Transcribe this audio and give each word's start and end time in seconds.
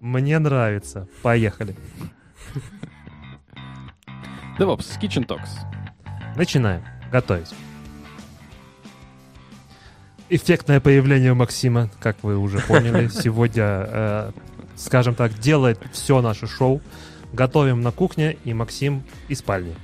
Мне 0.00 0.38
нравится. 0.38 1.08
Поехали. 1.22 1.74
DevOps 4.58 4.98
Kitchen 5.00 5.26
Talks. 5.26 5.50
Начинаем. 6.36 6.82
Готовить. 7.10 7.54
Эффектное 10.30 10.80
появление 10.80 11.32
Максима, 11.32 11.88
как 12.00 12.22
вы 12.22 12.36
уже 12.36 12.58
поняли, 12.60 13.08
сегодня, 13.12 13.64
э, 13.64 14.32
скажем 14.76 15.14
так, 15.14 15.38
делает 15.38 15.80
все 15.92 16.20
наше 16.20 16.46
шоу. 16.46 16.82
Готовим 17.32 17.80
на 17.82 17.92
кухне, 17.92 18.36
и 18.44 18.52
Максим 18.52 19.02
из 19.28 19.38
спальни. 19.38 19.74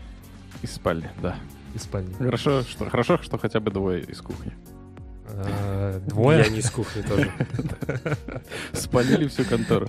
Из 0.63 0.75
спальни, 0.75 1.09
да. 1.23 1.37
Из 1.75 1.83
спальни. 1.83 2.13
Хорошо, 2.15 2.63
что, 2.63 2.89
хорошо, 2.91 3.19
что 3.23 3.39
хотя 3.39 3.61
бы 3.61 3.71
двое 3.71 4.03
из 4.03 4.21
кухни. 4.21 4.53
Э, 5.27 6.01
двое? 6.07 6.39
Я 6.45 6.49
не 6.49 6.59
из 6.59 6.71
кухни 6.71 7.03
тоже. 7.03 7.33
Спалили 8.73 9.27
всю 9.29 9.45
контору. 9.45 9.89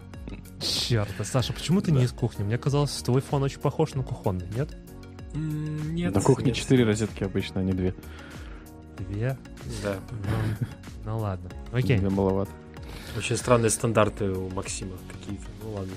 Черт, 0.59 1.09
а, 1.19 1.23
Саша, 1.23 1.53
почему 1.53 1.81
ты 1.81 1.91
не 1.91 2.03
из 2.03 2.11
кухни? 2.11 2.43
Мне 2.43 2.57
казалось, 2.57 2.91
твой 3.03 3.21
фон 3.21 3.43
очень 3.43 3.59
похож 3.59 3.93
на 3.93 4.03
кухонный, 4.03 4.47
нет? 4.55 4.75
Нет. 5.33 6.15
На 6.15 6.21
кухне 6.21 6.53
четыре 6.53 6.85
розетки 6.85 7.23
обычно, 7.23 7.61
а 7.61 7.63
не 7.63 7.73
две. 7.73 7.93
Две? 8.99 9.37
Да. 9.83 9.97
Ну, 10.11 10.67
ну 11.03 11.17
ладно. 11.19 11.49
Окей. 11.73 11.97
Две 11.99 12.09
маловато. 12.09 12.51
Очень 13.17 13.35
странные 13.35 13.69
стандарты 13.69 14.29
у 14.29 14.49
Максима 14.49 14.93
какие-то. 15.11 15.43
Ну 15.61 15.71
ладно. 15.73 15.93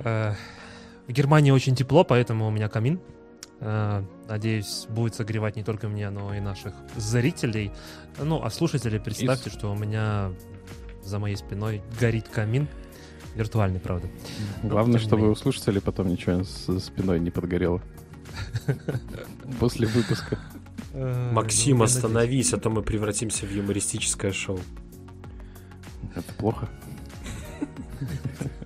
Э, 0.00 0.34
В 1.06 1.12
Германии 1.12 1.50
очень 1.52 1.74
тепло, 1.74 2.04
поэтому 2.04 2.46
у 2.46 2.50
меня 2.50 2.68
камин. 2.68 3.00
Э, 3.60 4.02
Надеюсь, 4.28 4.86
будет 4.90 5.14
согревать 5.14 5.56
не 5.56 5.64
только 5.64 5.88
меня, 5.88 6.10
но 6.10 6.34
и 6.34 6.40
наших 6.40 6.74
зрителей. 6.96 7.72
Ну, 8.18 8.42
а 8.42 8.50
слушатели, 8.50 8.98
представьте, 8.98 9.50
что 9.50 9.72
у 9.72 9.74
меня 9.74 10.32
за 11.02 11.18
моей 11.18 11.36
спиной 11.36 11.82
горит 11.98 12.28
камин. 12.28 12.68
Виртуальный, 13.34 13.80
правда. 13.80 14.08
Главное, 14.62 14.98
тем 14.98 15.02
не 15.02 15.06
чтобы 15.06 15.30
у 15.30 15.34
слушателей 15.34 15.80
потом 15.80 16.08
ничего 16.08 16.42
за 16.42 16.80
спиной 16.80 17.20
не 17.20 17.30
подгорело. 17.30 17.80
После 19.60 19.86
выпуска. 19.86 20.38
Э, 20.92 21.30
Максим, 21.32 21.78
ну, 21.78 21.84
я 21.84 21.86
остановись, 21.86 22.52
а 22.52 22.58
то 22.58 22.68
мы 22.68 22.82
превратимся 22.82 23.46
в 23.46 23.50
юмористическое 23.50 24.32
шоу. 24.32 24.60
Это 26.14 26.32
плохо. 26.34 26.68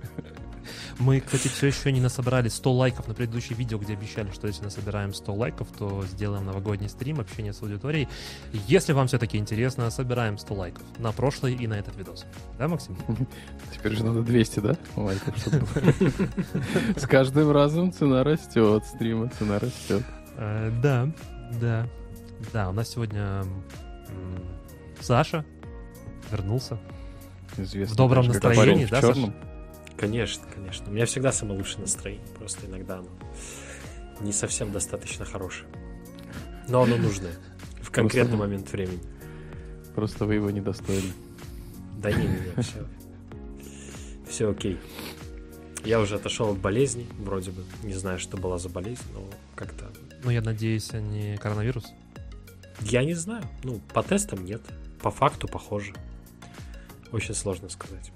Мы, 1.03 1.21
кстати, 1.21 1.49
все 1.49 1.67
еще 1.67 1.91
не 1.91 2.01
насобрали 2.01 2.49
100 2.49 2.73
лайков 2.73 3.09
на 3.09 3.15
предыдущее 3.15 3.59
видео, 3.59 3.79
где 3.79 3.95
обещали, 3.95 4.31
что 4.31 4.47
если 4.47 4.63
насобираем 4.63 5.13
100 5.13 5.35
лайков, 5.35 5.67
то 5.77 6.05
сделаем 6.07 6.47
новогодний 6.47 6.89
стрим, 6.89 7.19
общение 7.19 7.53
с 7.53 7.61
аудиторией. 7.61 8.09
Если 8.69 8.93
вам 8.93 9.09
все-таки 9.09 9.37
интересно, 9.37 9.91
собираем 9.91 10.39
100 10.39 10.55
лайков 10.55 10.83
на 10.99 11.11
прошлый 11.11 11.55
и 11.55 11.67
на 11.67 11.75
этот 11.75 11.97
видос. 11.97 12.25
Да, 12.57 12.69
Максим? 12.69 12.97
Теперь 13.75 13.97
же 13.97 14.05
надо 14.05 14.23
200, 14.23 14.61
да? 14.61 14.77
лайков? 14.95 15.35
С 16.97 17.07
каждым 17.09 17.51
разом 17.51 17.93
цена 17.93 18.23
растет, 18.23 18.85
стрима 18.87 19.29
цена 19.37 19.59
растет. 19.59 20.05
Э, 20.37 20.71
Да, 20.81 21.11
да. 21.61 21.89
Да, 22.53 22.69
у 22.69 22.73
нас 22.73 22.89
сегодня 22.91 23.45
Саша 25.01 25.45
вернулся. 26.31 26.79
Известный 27.57 27.93
В 27.93 27.97
добром 27.97 28.29
настроении, 28.29 28.87
да, 28.87 29.01
черном. 29.01 29.35
Конечно, 30.03 30.43
конечно. 30.53 30.91
У 30.91 30.93
меня 30.93 31.07
всегда 31.07 31.31
самое 31.31 31.57
лучшее 31.57 31.83
настроение. 31.83 32.27
Просто 32.37 32.67
иногда 32.67 32.99
оно 32.99 33.09
не 34.21 34.33
совсем 34.33 34.73
достаточно 34.73 35.25
хорошее. 35.25 35.69
Но 36.69 36.83
оно 36.83 36.97
нужное. 36.97 37.31
В 37.81 37.93
конкретный 37.93 38.31
Просто- 38.37 38.37
момент 38.49 38.73
времени. 38.73 39.01
Просто 39.95 40.25
вы 40.27 40.35
его 40.35 40.51
недостойны. 40.51 41.13
Да 41.99 42.11
не, 42.11 42.27
не, 42.27 42.35
не, 42.57 42.63
все. 42.63 42.89
Все 44.29 44.51
окей. 44.51 44.81
Я 45.85 46.01
уже 46.01 46.17
отошел 46.17 46.51
от 46.51 46.59
болезни, 46.59 47.07
вроде 47.21 47.53
бы. 47.53 47.63
Не 47.85 47.95
знаю, 47.95 48.19
что 48.19 48.37
была 48.37 48.59
за 48.59 48.71
болезнь, 48.71 49.05
но 49.15 49.25
как-то... 49.55 49.89
Ну, 50.25 50.31
я 50.31 50.43
надеюсь, 50.43 50.93
не 50.95 51.37
коронавирус. 51.37 51.93
Я 52.81 53.05
не 53.05 53.15
знаю. 53.15 53.45
Ну, 53.63 53.81
по 53.95 54.03
тестам 54.03 54.45
нет. 54.45 54.63
По 55.01 55.13
факту 55.13 55.47
похоже. 55.47 55.95
Очень 57.13 57.37
сложно 57.37 57.69
сказать. 57.69 58.11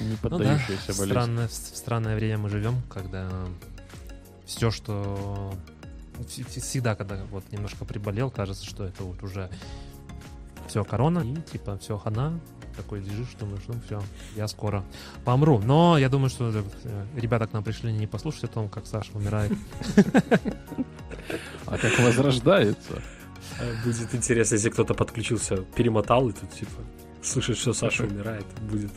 Не 0.00 0.08
Ну 0.10 0.16
да, 0.22 0.28
поддающаяся 0.28 0.92
в 0.92 0.98
болезнь. 0.98 1.10
странное, 1.10 1.48
в 1.48 1.52
странное 1.52 2.14
время 2.16 2.38
мы 2.38 2.48
живем, 2.50 2.82
когда 2.90 3.28
все, 4.44 4.70
что... 4.70 5.52
вс- 6.18 6.46
вс- 6.46 6.60
Всегда, 6.60 6.94
когда 6.94 7.16
вот 7.30 7.44
немножко 7.52 7.84
приболел, 7.84 8.30
кажется, 8.30 8.64
что 8.66 8.84
это 8.84 9.02
вот 9.04 9.22
уже 9.22 9.50
все 10.68 10.84
корона, 10.84 11.20
и 11.20 11.34
типа 11.50 11.78
все 11.78 11.96
хана, 11.96 12.38
такой 12.76 13.00
лежишь, 13.00 13.34
думаешь, 13.40 13.62
ну 13.68 13.74
все, 13.86 14.02
я 14.36 14.48
скоро 14.48 14.84
помру. 15.24 15.60
Но 15.60 15.96
я 15.96 16.08
думаю, 16.10 16.28
что 16.28 16.50
э, 16.52 17.06
ребята 17.16 17.46
к 17.46 17.52
нам 17.54 17.64
пришли 17.64 17.92
не 17.92 18.06
послушать 18.06 18.44
о 18.44 18.48
том, 18.48 18.68
как 18.68 18.86
Саша 18.86 19.10
умирает. 19.14 19.52
А 21.66 21.78
как 21.78 21.98
возрождается? 21.98 23.02
Будет 23.84 24.14
интересно, 24.14 24.54
если 24.54 24.70
кто-то 24.70 24.94
подключился, 24.94 25.56
перемотал 25.56 26.28
и 26.28 26.32
тут 26.32 26.50
типа 26.50 26.82
слышит, 27.22 27.56
что 27.56 27.72
Саша 27.72 28.04
умирает. 28.04 28.44
Будет 28.70 28.90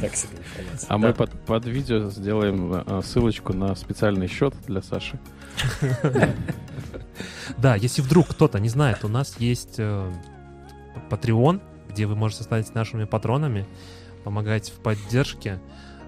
так 0.00 0.16
себе 0.16 0.38
информация. 0.38 0.86
А 0.88 0.92
Да. 0.92 0.98
мы 0.98 1.14
под, 1.14 1.30
под 1.44 1.66
видео 1.66 2.10
сделаем 2.10 2.72
а, 2.86 3.02
ссылочку 3.02 3.52
на 3.52 3.74
специальный 3.74 4.26
счет 4.26 4.54
для 4.66 4.82
Саши. 4.82 5.18
Да, 7.58 7.76
если 7.76 8.02
вдруг 8.02 8.28
кто-то 8.28 8.58
не 8.58 8.68
знает, 8.68 9.04
у 9.04 9.08
нас 9.08 9.36
есть 9.38 9.74
э, 9.78 10.12
Patreon, 11.10 11.60
где 11.90 12.06
вы 12.06 12.16
можете 12.16 12.42
стать 12.42 12.74
нашими 12.74 13.04
патронами, 13.04 13.66
помогать 14.24 14.70
в 14.70 14.80
поддержке, 14.80 15.60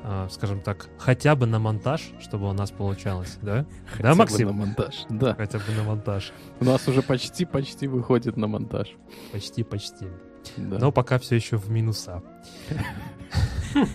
э, 0.02 0.28
скажем 0.30 0.60
так, 0.62 0.88
хотя 0.98 1.36
бы 1.36 1.46
на 1.46 1.58
монтаж, 1.58 2.10
чтобы 2.20 2.48
у 2.48 2.52
нас 2.52 2.70
получалось, 2.70 3.38
да? 3.42 3.66
Хотя 3.92 4.10
бы 4.12 4.16
Максим? 4.16 4.46
на 4.48 4.52
монтаж. 4.54 4.94
Да. 5.10 5.34
Хотя 5.34 5.58
бы 5.58 5.64
на 5.76 5.82
монтаж. 5.84 6.32
У 6.60 6.64
нас 6.64 6.88
уже 6.88 7.02
почти-почти 7.02 7.86
выходит 7.86 8.36
на 8.36 8.46
монтаж. 8.46 8.88
Почти-почти. 9.32 10.06
Да. 10.56 10.78
Но 10.78 10.92
пока 10.92 11.18
все 11.18 11.36
еще 11.36 11.56
в 11.58 11.70
минуса. 11.70 12.22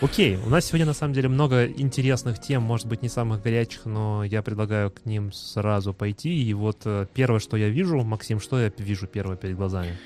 Окей, 0.00 0.36
у 0.44 0.48
нас 0.48 0.64
сегодня 0.64 0.86
на 0.86 0.94
самом 0.94 1.14
деле 1.14 1.28
много 1.28 1.64
интересных 1.66 2.40
тем, 2.40 2.62
может 2.62 2.88
быть, 2.88 3.02
не 3.02 3.08
самых 3.08 3.40
горячих, 3.40 3.84
но 3.84 4.24
я 4.24 4.42
предлагаю 4.42 4.90
к 4.90 5.06
ним 5.06 5.30
сразу 5.32 5.94
пойти. 5.94 6.42
И 6.42 6.52
вот 6.54 6.80
э, 6.86 7.06
первое, 7.14 7.38
что 7.38 7.56
я 7.56 7.68
вижу, 7.68 8.02
Максим, 8.02 8.40
что 8.40 8.58
я 8.58 8.72
вижу 8.78 9.06
первое 9.06 9.36
перед 9.36 9.56
глазами? 9.56 9.96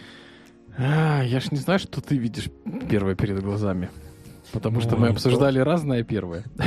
А, 0.76 1.22
я 1.22 1.40
ж 1.40 1.50
не 1.50 1.56
знаю, 1.56 1.78
что 1.78 2.02
ты 2.02 2.18
видишь 2.18 2.50
первое 2.90 3.14
перед 3.14 3.42
глазами. 3.42 3.88
Потому 4.52 4.80
что 4.80 4.96
Ну, 4.96 4.98
мы 4.98 5.06
и 5.08 5.10
обсуждали 5.10 5.58
разное 5.58 6.02
первое. 6.02 6.44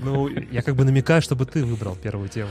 Ну, 0.00 0.28
я 0.28 0.62
как 0.62 0.76
бы 0.76 0.84
намекаю, 0.84 1.20
чтобы 1.20 1.44
ты 1.44 1.64
выбрал 1.64 1.96
первую 1.96 2.28
тему. 2.28 2.50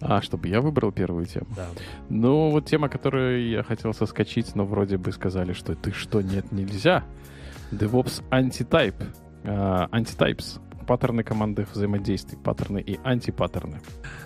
А, 0.00 0.22
чтобы 0.22 0.46
я 0.46 0.60
выбрал 0.60 0.92
первую 0.92 1.26
тему. 1.26 1.46
Да. 1.56 1.66
Ну, 2.08 2.50
вот 2.50 2.66
тема, 2.66 2.88
которую 2.88 3.48
я 3.48 3.64
хотел 3.64 3.92
соскочить, 3.92 4.54
но 4.54 4.64
вроде 4.64 4.96
бы 4.96 5.10
сказали, 5.10 5.54
что 5.54 5.74
ты 5.74 5.90
что, 5.90 6.22
нет, 6.22 6.52
нельзя. 6.52 7.04
DevOps 7.72 8.22
Anti-Type. 8.30 9.06
А, 9.44 9.88
Anti-Types. 9.92 10.60
Паттерны 10.86 11.22
команды 11.22 11.66
взаимодействий. 11.70 12.38
Паттерны 12.38 12.78
и 12.80 12.98
антипаттерны. 13.04 13.80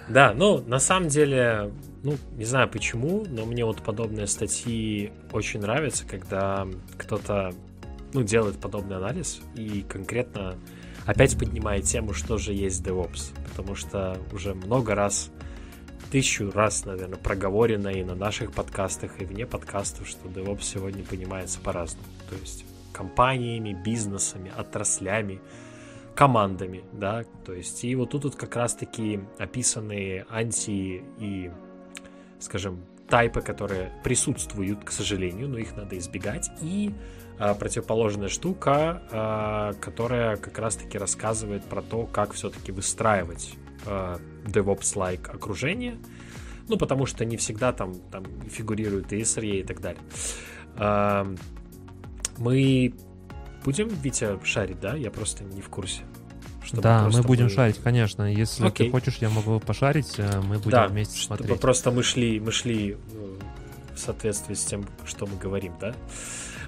Да, 0.09 0.33
ну, 0.33 0.63
на 0.63 0.79
самом 0.79 1.09
деле, 1.09 1.73
ну, 2.05 2.15
не 2.37 2.45
знаю 2.45 2.69
почему, 2.69 3.25
но 3.29 3.45
мне 3.45 3.65
вот 3.65 3.83
подобные 3.83 4.29
статьи 4.29 5.13
очень 5.33 5.61
нравятся, 5.61 6.07
когда 6.07 6.69
кто-то, 6.97 7.53
ну, 8.13 8.23
делает 8.23 8.61
подобный 8.61 8.97
анализ 8.97 9.41
и 9.57 9.85
конкретно 9.89 10.55
опять 11.05 11.37
поднимает 11.37 11.85
тему, 11.85 12.15
что 12.15 12.39
же 12.39 12.53
есть 12.53 12.87
DevOps. 12.87 13.33
Потому 13.49 13.75
что 13.75 14.17
уже 14.33 14.55
много 14.55 14.95
раз, 14.95 15.31
тысячу 16.13 16.53
раз, 16.53 16.85
наверное, 16.85 17.19
проговорено 17.19 17.89
и 17.89 18.05
на 18.05 18.15
наших 18.15 18.53
подкастах, 18.53 19.21
и 19.21 19.25
вне 19.25 19.47
подкастов, 19.47 20.07
что 20.07 20.29
DevOps 20.29 20.63
сегодня 20.63 21.03
понимается 21.03 21.59
по-разному. 21.59 22.07
То 22.31 22.37
есть 22.37 22.65
компаниями, 22.93 23.73
бизнесами, 23.73 24.53
отраслями, 24.57 25.41
командами, 26.15 26.85
да, 26.93 27.25
то 27.45 27.53
есть 27.53 27.85
и 27.85 27.95
вот 27.95 28.11
тут 28.11 28.25
вот 28.25 28.37
как 28.37 28.55
раз-таки 28.57 29.21
описаны 29.39 30.25
анти 30.29 31.03
и, 31.19 31.51
скажем, 32.39 32.85
тайпы, 33.09 33.41
которые 33.41 33.93
присутствуют, 34.05 34.85
к 34.85 34.91
сожалению, 34.91 35.49
но 35.49 35.59
их 35.59 35.77
надо 35.77 35.99
избегать, 35.99 36.51
и 36.61 36.95
а, 37.39 37.55
противоположная 37.55 38.29
штука, 38.29 39.03
а, 39.11 39.73
которая 39.81 40.37
как 40.37 40.59
раз-таки 40.59 40.99
рассказывает 40.99 41.65
про 41.65 41.83
то, 41.83 42.07
как 42.07 42.33
все-таки 42.33 42.73
выстраивать 42.73 43.55
а, 43.87 44.19
DevOps-like 44.45 45.31
окружение, 45.31 45.99
ну, 46.69 46.77
потому 46.79 47.07
что 47.07 47.25
не 47.25 47.37
всегда 47.37 47.73
там, 47.73 47.95
там 48.11 48.25
фигурирует 48.49 49.13
и 49.13 49.21
и 49.21 49.65
так 49.65 49.81
далее. 49.81 50.03
Мы 52.39 52.95
будем, 53.65 53.89
Витя, 53.89 54.39
шарить, 54.45 54.81
да? 54.81 54.97
Я 54.97 55.11
просто 55.11 55.45
не 55.45 55.61
в 55.61 55.69
курсе. 55.69 56.03
Да, 56.73 57.09
мы 57.13 57.23
будем 57.23 57.51
шарить, 57.51 57.79
конечно. 57.83 58.33
Если 58.33 58.67
Окей. 58.67 58.87
ты 58.87 58.93
хочешь, 58.93 59.17
я 59.17 59.29
могу 59.29 59.61
пошарить, 59.61 60.15
э, 60.19 60.41
мы 60.41 60.59
будем 60.59 60.71
да, 60.71 60.89
вместе 60.89 61.19
чтобы 61.19 61.39
смотреть. 61.39 61.61
просто 61.61 61.91
мы 61.91 62.03
шли, 62.03 62.41
мы 62.41 62.51
шли 62.51 62.93
э, 62.93 63.33
соответствии 64.03 64.55
с 64.55 64.65
тем, 64.65 64.85
что 65.05 65.27
мы 65.27 65.37
говорим, 65.37 65.75
да. 65.81 65.95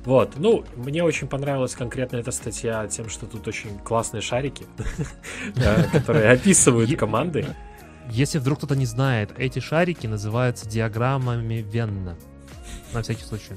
Вот, 0.05 0.35
ну, 0.37 0.65
мне 0.77 1.03
очень 1.03 1.29
понравилась 1.29 1.75
конкретно 1.75 2.17
эта 2.17 2.31
статья 2.31 2.87
тем, 2.89 3.09
что 3.09 3.27
тут 3.27 3.49
очень 3.49 3.79
классные 3.79 4.21
шарики, 4.21 4.67
которые 5.93 6.31
описывают 6.31 6.95
команды. 6.99 7.47
Если 8.11 8.39
вдруг 8.39 8.59
кто-то 8.59 8.77
не 8.77 8.85
знает, 8.85 9.31
эти 9.39 9.61
шарики 9.61 10.07
называются 10.07 10.69
диаграммами 10.69 11.65
Венна. 11.67 12.19
На 12.93 13.03
всякий 13.03 13.25
случай. 13.25 13.55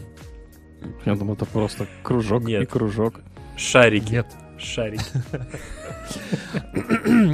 Я 1.05 1.15
думал, 1.15 1.33
это 1.35 1.45
просто 1.45 1.87
кружок 2.03 2.43
Нет. 2.43 2.63
и 2.63 2.65
кружок. 2.65 3.21
Шарики. 3.55 4.11
Нет. 4.11 4.27
Шарики. 4.57 5.05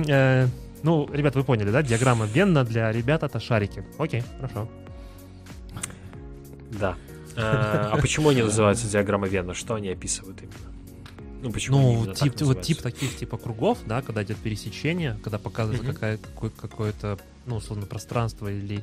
Э, 0.10 0.48
ну, 0.81 1.07
ребят, 1.13 1.36
вы 1.36 1.44
поняли, 1.44 1.69
да? 1.69 1.84
Диаграмма 1.84 2.25
Венна 2.25 2.63
для 2.63 2.92
ребят 2.92 3.22
это 3.22 3.40
шарики. 3.40 3.86
Окей, 4.00 4.24
хорошо. 4.38 4.68
Да. 6.72 6.95
Э, 7.36 7.90
а 7.92 7.98
почему 8.01 8.30
они 8.30 8.42
называются 8.42 8.88
диаграмма 8.88 9.28
Венна? 9.28 9.54
Что 9.54 9.75
они 9.75 9.90
описывают 9.90 10.42
именно? 10.42 10.74
Ну, 11.42 11.51
почему 11.51 12.06
ну, 12.06 12.13
тип, 12.13 12.40
вот 12.42 12.62
тип 12.62 12.81
таких 12.81 13.18
типа 13.18 13.38
кругов, 13.38 13.80
да, 13.86 14.01
когда 14.01 14.24
идет 14.24 14.38
пересечение, 14.38 15.19
когда 15.24 15.38
показывается 15.38 15.86
mm-hmm. 15.86 15.94
какая, 15.94 16.18
какое, 16.18 16.50
какое-то, 16.50 17.19
ну, 17.45 17.57
условно, 17.57 17.86
пространство 17.86 18.48
или, 18.48 18.81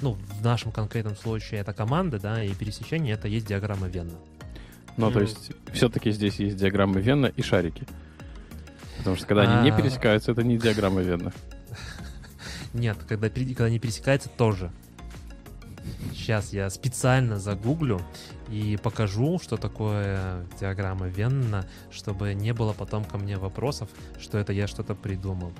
ну, 0.00 0.16
в 0.38 0.44
нашем 0.44 0.72
конкретном 0.72 1.16
случае 1.16 1.60
это 1.60 1.72
команда, 1.72 2.18
да, 2.18 2.42
и 2.42 2.54
пересечение 2.54 3.14
это 3.14 3.28
есть 3.28 3.46
диаграмма 3.46 3.88
Венна. 3.88 4.14
Ну, 4.96 5.10
то 5.10 5.20
есть 5.20 5.52
все-таки 5.72 6.10
здесь 6.10 6.36
есть 6.36 6.56
диаграмма 6.56 6.98
Венна 6.98 7.26
и 7.26 7.42
шарики. 7.42 7.86
Потому 8.98 9.16
что 9.16 9.26
когда 9.26 9.42
они 9.42 9.64
не 9.64 9.74
а. 9.74 9.76
пересекаются, 9.76 10.32
это 10.32 10.42
не 10.42 10.58
диаграмма 10.58 11.00
Венна. 11.00 11.32
Нет, 12.72 12.98
когда, 13.08 13.28
когда 13.28 13.64
они 13.64 13.78
пересекаются, 13.78 14.28
тоже. 14.28 14.70
Сейчас 16.12 16.52
я 16.52 16.70
специально 16.70 17.38
загуглю 17.40 18.00
и 18.48 18.78
покажу, 18.80 19.40
что 19.42 19.56
такое 19.56 20.46
диаграмма 20.60 21.08
Венна, 21.08 21.66
чтобы 21.90 22.34
не 22.34 22.52
было 22.52 22.72
потом 22.72 23.04
ко 23.04 23.18
мне 23.18 23.38
вопросов, 23.38 23.88
что 24.20 24.38
это 24.38 24.52
я 24.52 24.68
что-то 24.68 24.94
придумал. 24.94 25.52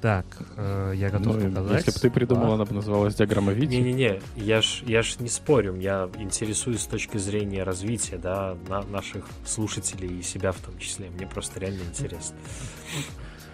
Так, 0.00 0.26
э, 0.56 0.92
я 0.94 1.10
готов 1.10 1.36
ну, 1.36 1.48
показать. 1.48 1.86
Если 1.86 1.90
бы 1.92 2.00
ты 2.00 2.10
придумал, 2.10 2.52
а? 2.52 2.54
она 2.54 2.64
бы 2.64 2.74
называлась 2.74 3.14
диаграмма 3.14 3.52
Вити. 3.52 3.70
Не-не-не, 3.70 4.20
я 4.36 4.60
ж, 4.60 4.82
я 4.86 5.02
ж 5.02 5.16
не 5.20 5.28
спорю, 5.28 5.74
я 5.76 6.10
интересуюсь 6.18 6.82
с 6.82 6.86
точки 6.86 7.16
зрения 7.16 7.62
развития, 7.62 8.18
да, 8.18 8.56
на 8.68 8.82
наших 8.82 9.26
слушателей 9.46 10.18
и 10.18 10.22
себя 10.22 10.52
в 10.52 10.58
том 10.58 10.78
числе. 10.78 11.08
Мне 11.10 11.26
просто 11.26 11.60
реально 11.60 11.82
интересно. 11.82 12.36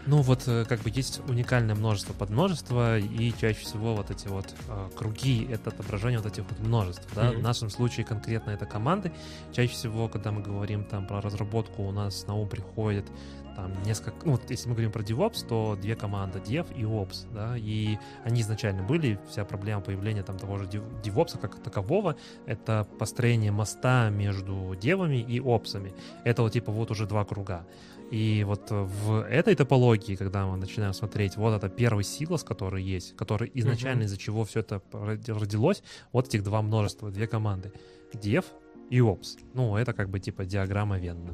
Ну 0.04 0.20
вот 0.20 0.42
э, 0.48 0.64
как 0.68 0.80
бы 0.80 0.90
есть 0.90 1.20
уникальное 1.28 1.76
множество 1.76 2.12
подмножества, 2.12 2.98
и 2.98 3.32
чаще 3.40 3.60
всего 3.60 3.94
вот 3.94 4.10
эти 4.10 4.26
вот 4.26 4.52
э, 4.68 4.88
круги— 4.96 5.46
это 5.50 5.70
отображение 5.70 6.18
вот 6.18 6.32
этих 6.32 6.44
вот 6.48 6.58
множеств. 6.58 7.06
Да? 7.14 7.30
Mm-hmm. 7.30 7.38
В 7.38 7.42
нашем 7.42 7.70
случае 7.70 8.04
конкретно 8.04 8.50
это 8.50 8.66
команды. 8.66 9.12
Чаще 9.52 9.72
всего, 9.72 10.08
когда 10.08 10.32
мы 10.32 10.42
говорим 10.42 10.84
там 10.84 11.06
про 11.06 11.20
разработку, 11.20 11.84
у 11.84 11.92
нас 11.92 12.26
на 12.26 12.34
ум 12.34 12.48
приходит 12.48 13.06
там 13.54 13.72
несколько, 13.84 14.26
ну 14.26 14.32
вот 14.32 14.50
если 14.50 14.68
мы 14.68 14.74
говорим 14.74 14.92
про 14.92 15.02
DevOps, 15.02 15.46
то 15.46 15.78
две 15.80 15.96
команды, 15.96 16.38
Dev 16.38 16.66
и 16.76 16.82
Ops, 16.82 17.26
да, 17.32 17.56
и 17.56 17.98
они 18.24 18.40
изначально 18.40 18.82
были, 18.82 19.18
вся 19.28 19.44
проблема 19.44 19.80
появления 19.82 20.22
там 20.22 20.38
того 20.38 20.58
же 20.58 20.64
DevOps 20.66 21.38
как 21.38 21.62
такового, 21.62 22.16
это 22.46 22.86
построение 22.98 23.52
моста 23.52 24.10
между 24.10 24.76
девами 24.80 25.20
и 25.20 25.40
опсами. 25.40 25.92
Это 26.24 26.42
вот 26.42 26.52
типа 26.52 26.72
вот 26.72 26.90
уже 26.90 27.06
два 27.06 27.24
круга. 27.24 27.66
И 28.10 28.44
вот 28.44 28.70
в 28.70 29.26
этой 29.26 29.54
топологии, 29.54 30.16
когда 30.16 30.46
мы 30.46 30.58
начинаем 30.58 30.92
смотреть, 30.92 31.36
вот 31.36 31.54
это 31.54 31.70
первый 31.70 32.04
силос, 32.04 32.44
который 32.44 32.82
есть, 32.82 33.16
который 33.16 33.50
изначально 33.54 34.02
uh-huh. 34.02 34.06
из-за 34.06 34.18
чего 34.18 34.44
все 34.44 34.60
это 34.60 34.82
родилось, 34.92 35.82
вот 36.12 36.28
этих 36.28 36.42
два 36.42 36.60
множества, 36.60 37.10
две 37.10 37.26
команды. 37.26 37.72
Dev 38.12 38.44
и 38.90 38.98
Ops. 38.98 39.38
Ну, 39.54 39.76
это 39.76 39.94
как 39.94 40.10
бы 40.10 40.20
типа 40.20 40.44
диаграмма 40.44 40.98
Венна. 40.98 41.32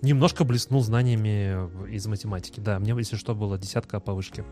Немножко 0.00 0.44
блеснул 0.44 0.82
знаниями 0.82 1.68
из 1.88 2.06
математики. 2.06 2.60
Да, 2.60 2.78
мне, 2.78 2.94
если 2.96 3.16
что, 3.16 3.34
было 3.34 3.58
десятка 3.58 4.00
по 4.00 4.14
вышке. 4.14 4.44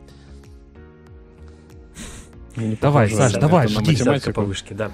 Давай, 2.81 3.11
Саш, 3.11 3.33
давай, 3.35 3.69
жги. 3.69 3.95
Десятка 3.95 4.33
по 4.33 4.43
вышке, 4.43 4.75
да. 4.75 4.93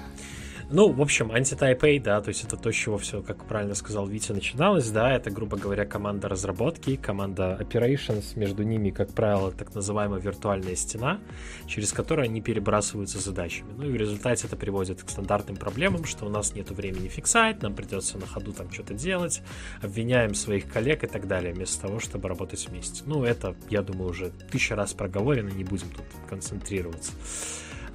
Ну, 0.69 0.91
в 0.91 1.01
общем, 1.01 1.31
Anti-Type 1.31 1.97
A, 1.97 1.99
да, 2.01 2.19
то 2.19 2.27
есть 2.27 2.43
это 2.43 2.57
то, 2.57 2.73
с 2.73 2.75
чего 2.75 2.97
все, 2.97 3.21
как 3.21 3.45
правильно 3.45 3.73
сказал 3.73 4.05
Витя, 4.05 4.33
начиналось, 4.33 4.89
да, 4.89 5.15
это, 5.15 5.31
грубо 5.31 5.55
говоря, 5.55 5.85
команда 5.85 6.27
разработки, 6.27 6.97
команда 6.97 7.57
operations, 7.57 8.37
между 8.37 8.63
ними, 8.63 8.89
как 8.89 9.13
правило, 9.13 9.53
так 9.53 9.73
называемая 9.73 10.19
виртуальная 10.19 10.75
стена, 10.75 11.21
через 11.67 11.93
которую 11.93 12.25
они 12.25 12.41
перебрасываются 12.41 13.19
задачами. 13.19 13.71
Ну 13.77 13.85
и 13.85 13.91
в 13.91 13.95
результате 13.95 14.47
это 14.47 14.57
приводит 14.57 15.03
к 15.03 15.09
стандартным 15.09 15.55
проблемам, 15.55 16.03
что 16.03 16.25
у 16.25 16.29
нас 16.29 16.53
нет 16.53 16.69
времени 16.69 17.07
фиксать, 17.07 17.61
нам 17.61 17.73
придется 17.73 18.17
на 18.17 18.27
ходу 18.27 18.51
там 18.51 18.69
что-то 18.69 18.93
делать, 18.93 19.41
обвиняем 19.81 20.33
своих 20.33 20.69
коллег 20.69 21.05
и 21.05 21.07
так 21.07 21.27
далее, 21.27 21.53
вместо 21.53 21.83
того, 21.83 22.01
чтобы 22.01 22.27
работать 22.27 22.67
вместе. 22.67 23.03
Ну, 23.05 23.23
это, 23.23 23.55
я 23.69 23.83
думаю, 23.83 24.09
уже 24.09 24.31
тысяча 24.51 24.75
раз 24.75 24.93
проговорено, 24.93 25.47
не 25.47 25.63
будем 25.63 25.89
тут 25.91 26.03
концентрироваться. 26.27 27.13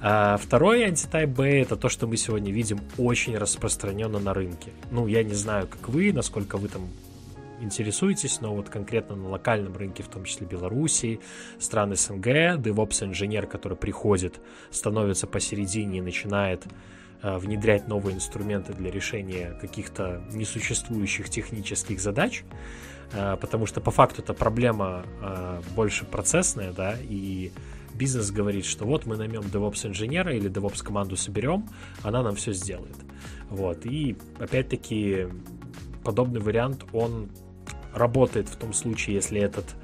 А 0.05 0.35
второй 0.35 0.83
антитайп 0.83 1.29
B 1.29 1.61
это 1.61 1.77
то, 1.77 1.87
что 1.87 2.07
мы 2.07 2.17
сегодня 2.17 2.51
видим 2.51 2.81
очень 2.97 3.37
распространенно 3.37 4.19
на 4.19 4.33
рынке. 4.33 4.71
Ну, 4.91 5.07
я 5.07 5.23
не 5.23 5.33
знаю, 5.33 5.65
как 5.65 5.87
вы, 5.87 6.11
насколько 6.11 6.57
вы 6.57 6.67
там 6.67 6.89
интересуетесь, 7.61 8.41
но 8.41 8.53
вот 8.53 8.67
конкретно 8.67 9.15
на 9.15 9.29
локальном 9.29 9.77
рынке, 9.77 10.03
в 10.03 10.09
том 10.09 10.25
числе 10.25 10.45
Белоруссии, 10.45 11.21
стран 11.57 11.95
СНГ, 11.95 12.27
DevOps-инженер, 12.57 13.47
который 13.47 13.77
приходит, 13.77 14.41
становится 14.71 15.25
посередине 15.25 15.99
и 15.99 16.01
начинает 16.01 16.65
э, 17.21 17.37
внедрять 17.37 17.87
новые 17.87 18.17
инструменты 18.17 18.73
для 18.73 18.91
решения 18.91 19.57
каких-то 19.61 20.21
несуществующих 20.33 21.29
технических 21.29 22.01
задач, 22.01 22.43
э, 23.13 23.37
потому 23.39 23.65
что 23.67 23.79
по 23.79 23.91
факту 23.91 24.21
эта 24.21 24.33
проблема 24.33 25.05
э, 25.21 25.61
больше 25.77 26.03
процессная, 26.03 26.73
да, 26.73 26.97
и 27.01 27.53
бизнес 27.93 28.31
говорит, 28.31 28.65
что 28.65 28.85
вот 28.85 29.05
мы 29.05 29.17
наймем 29.17 29.41
DevOps 29.41 29.87
инженера 29.87 30.35
или 30.35 30.49
DevOps 30.49 30.83
команду 30.83 31.15
соберем, 31.15 31.67
она 32.01 32.23
нам 32.23 32.35
все 32.35 32.53
сделает. 32.53 32.97
Вот. 33.49 33.85
И 33.85 34.17
опять-таки 34.39 35.27
подобный 36.03 36.41
вариант, 36.41 36.85
он 36.93 37.29
работает 37.93 38.49
в 38.49 38.55
том 38.55 38.73
случае, 38.73 39.15
если 39.15 39.39
этот 39.39 39.75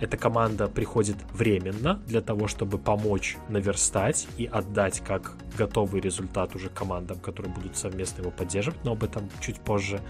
эта 0.00 0.16
команда 0.16 0.66
приходит 0.66 1.16
временно 1.34 2.02
для 2.06 2.22
того, 2.22 2.48
чтобы 2.48 2.78
помочь 2.78 3.36
наверстать 3.50 4.26
и 4.38 4.46
отдать 4.46 5.00
как 5.00 5.36
готовый 5.58 6.00
результат 6.00 6.56
уже 6.56 6.70
командам, 6.70 7.20
которые 7.20 7.52
будут 7.52 7.76
совместно 7.76 8.22
его 8.22 8.30
поддерживать, 8.30 8.82
но 8.82 8.92
об 8.92 9.04
этом 9.04 9.28
чуть 9.40 9.60
позже. 9.60 10.00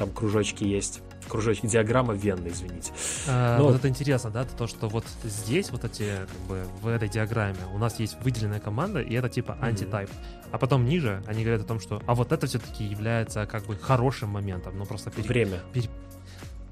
Там 0.00 0.08
кружочки 0.12 0.64
есть. 0.64 1.02
Кружочки, 1.28 1.66
диаграмма 1.66 2.14
Венны, 2.14 2.48
извините. 2.48 2.90
А, 3.28 3.58
но... 3.58 3.66
Вот 3.66 3.76
это 3.76 3.86
интересно, 3.86 4.30
да, 4.30 4.46
то, 4.46 4.66
что 4.66 4.88
вот 4.88 5.04
здесь, 5.24 5.68
вот 5.70 5.84
эти, 5.84 6.06
как 6.20 6.40
бы, 6.48 6.64
в 6.80 6.88
этой 6.88 7.06
диаграмме 7.06 7.58
у 7.74 7.76
нас 7.76 8.00
есть 8.00 8.16
выделенная 8.22 8.60
команда, 8.60 9.02
и 9.02 9.12
это 9.12 9.28
типа 9.28 9.58
антитайп. 9.60 10.08
Mm-hmm. 10.08 10.48
А 10.52 10.58
потом 10.58 10.86
ниже 10.86 11.22
они 11.26 11.44
говорят 11.44 11.66
о 11.66 11.68
том, 11.68 11.80
что 11.80 12.02
а 12.06 12.14
вот 12.14 12.32
это 12.32 12.46
все-таки 12.46 12.82
является 12.82 13.44
как 13.44 13.66
бы 13.66 13.76
хорошим 13.76 14.30
моментом, 14.30 14.78
ну 14.78 14.86
просто 14.86 15.10
пере... 15.10 15.28
время. 15.28 15.60
Пере 15.74 15.90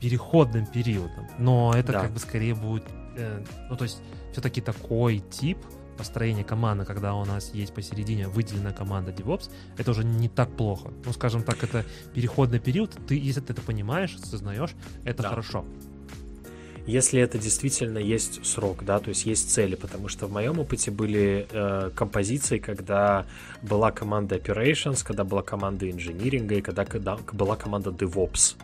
переходным 0.01 0.65
периодом. 0.65 1.29
Но 1.39 1.75
это 1.77 1.93
да. 1.93 2.01
как 2.01 2.13
бы 2.13 2.19
скорее 2.19 2.55
будет... 2.55 2.85
Э, 3.17 3.45
ну, 3.69 3.77
то 3.77 3.85
есть 3.85 4.01
все-таки 4.33 4.63
такой 4.63 5.19
тип 5.19 5.59
построения 5.99 6.45
команды, 6.45 6.85
когда 6.85 7.15
у 7.15 7.25
нас 7.25 7.53
есть 7.53 7.75
посередине 7.75 8.29
выделенная 8.29 8.73
команда 8.73 9.11
DevOps, 9.11 9.51
это 9.77 9.91
уже 9.91 10.05
не 10.05 10.29
так 10.29 10.51
плохо. 10.57 10.93
Ну, 11.05 11.13
скажем 11.13 11.43
так, 11.43 11.63
это 11.63 11.85
переходный 12.15 12.61
период. 12.61 12.97
Ты, 13.07 13.19
если 13.19 13.41
ты 13.41 13.53
это 13.53 13.63
понимаешь, 13.63 14.15
осознаешь, 14.15 14.75
это 15.05 15.23
да. 15.23 15.29
хорошо 15.31 15.65
если 16.89 17.21
это 17.21 17.39
действительно 17.39 17.99
есть 17.99 18.47
срок, 18.47 18.83
да, 18.83 18.99
то 18.99 19.11
есть 19.11 19.27
есть 19.27 19.51
цели, 19.51 19.75
потому 19.75 20.09
что 20.09 20.27
в 20.27 20.33
моем 20.33 20.59
опыте 20.59 20.91
были 20.91 21.47
э, 21.51 21.91
композиции, 21.95 22.57
когда 22.57 23.27
была 23.61 23.93
команда 23.93 24.37
operations, 24.37 25.05
когда 25.05 25.25
была 25.25 25.43
команда 25.43 25.91
инжиниринга 25.91 26.55
и 26.55 26.63
когда, 26.63 26.87
когда 26.87 27.19
была 27.33 27.57
команда 27.57 27.91
DevOps. 27.91 28.57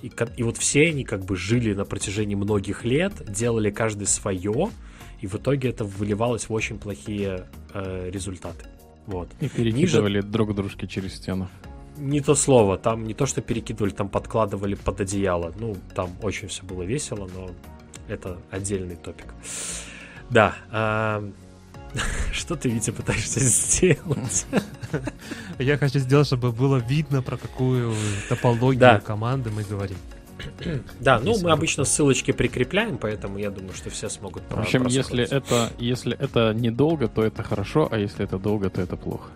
И, 0.00 0.10
и 0.38 0.42
вот 0.42 0.56
все 0.56 0.88
они 0.88 1.04
как 1.04 1.26
бы 1.26 1.36
жили 1.36 1.74
на 1.74 1.84
протяжении 1.84 2.34
многих 2.34 2.84
лет, 2.84 3.12
делали 3.28 3.70
каждый 3.70 4.06
свое, 4.06 4.70
и 5.26 5.28
в 5.28 5.34
итоге 5.34 5.70
это 5.70 5.84
выливалось 5.84 6.48
в 6.48 6.52
очень 6.52 6.78
плохие 6.78 7.46
э, 7.74 8.10
результаты. 8.10 8.64
Вот. 9.06 9.28
И 9.40 9.48
перекидывали 9.48 10.18
Ниже... 10.18 10.28
друг 10.28 10.54
дружки 10.54 10.86
через 10.86 11.14
стену. 11.14 11.48
Не 11.98 12.20
то 12.20 12.34
слово, 12.34 12.78
там 12.78 13.04
не 13.04 13.14
то, 13.14 13.26
что 13.26 13.40
перекидывали, 13.40 13.90
там 13.90 14.08
подкладывали 14.08 14.74
под 14.74 15.00
одеяло. 15.00 15.52
Ну, 15.58 15.76
там 15.94 16.10
очень 16.22 16.46
все 16.48 16.62
было 16.62 16.82
весело, 16.82 17.28
но 17.34 17.50
это 18.08 18.38
отдельный 18.50 18.96
топик. 18.96 19.34
Да. 20.30 20.54
А... 20.70 21.28
Что 22.32 22.54
ты, 22.54 22.68
Витя, 22.68 22.92
пытаешься 22.92 23.40
сделать? 23.44 24.46
Я 25.58 25.78
хочу 25.78 25.98
сделать, 25.98 26.26
чтобы 26.26 26.52
было 26.52 26.76
видно, 26.76 27.22
про 27.22 27.36
какую 27.36 27.94
топологию 28.28 28.80
да. 28.80 29.00
команды 29.00 29.50
мы 29.50 29.64
говорим. 29.64 29.96
Да, 31.00 31.18
ну 31.20 31.38
мы 31.40 31.50
обычно 31.50 31.84
ссылочки 31.84 32.32
прикрепляем, 32.32 32.98
поэтому 32.98 33.38
я 33.38 33.50
думаю, 33.50 33.74
что 33.74 33.90
все 33.90 34.08
смогут 34.08 34.42
В 34.50 34.58
общем, 34.58 34.86
если 34.86 35.24
это, 35.24 35.70
если 35.78 36.16
это 36.18 36.52
недолго, 36.54 37.08
то 37.08 37.22
это 37.22 37.42
хорошо, 37.42 37.88
а 37.90 37.98
если 37.98 38.24
это 38.24 38.38
долго, 38.38 38.70
то 38.70 38.80
это 38.80 38.96
плохо. 38.96 39.30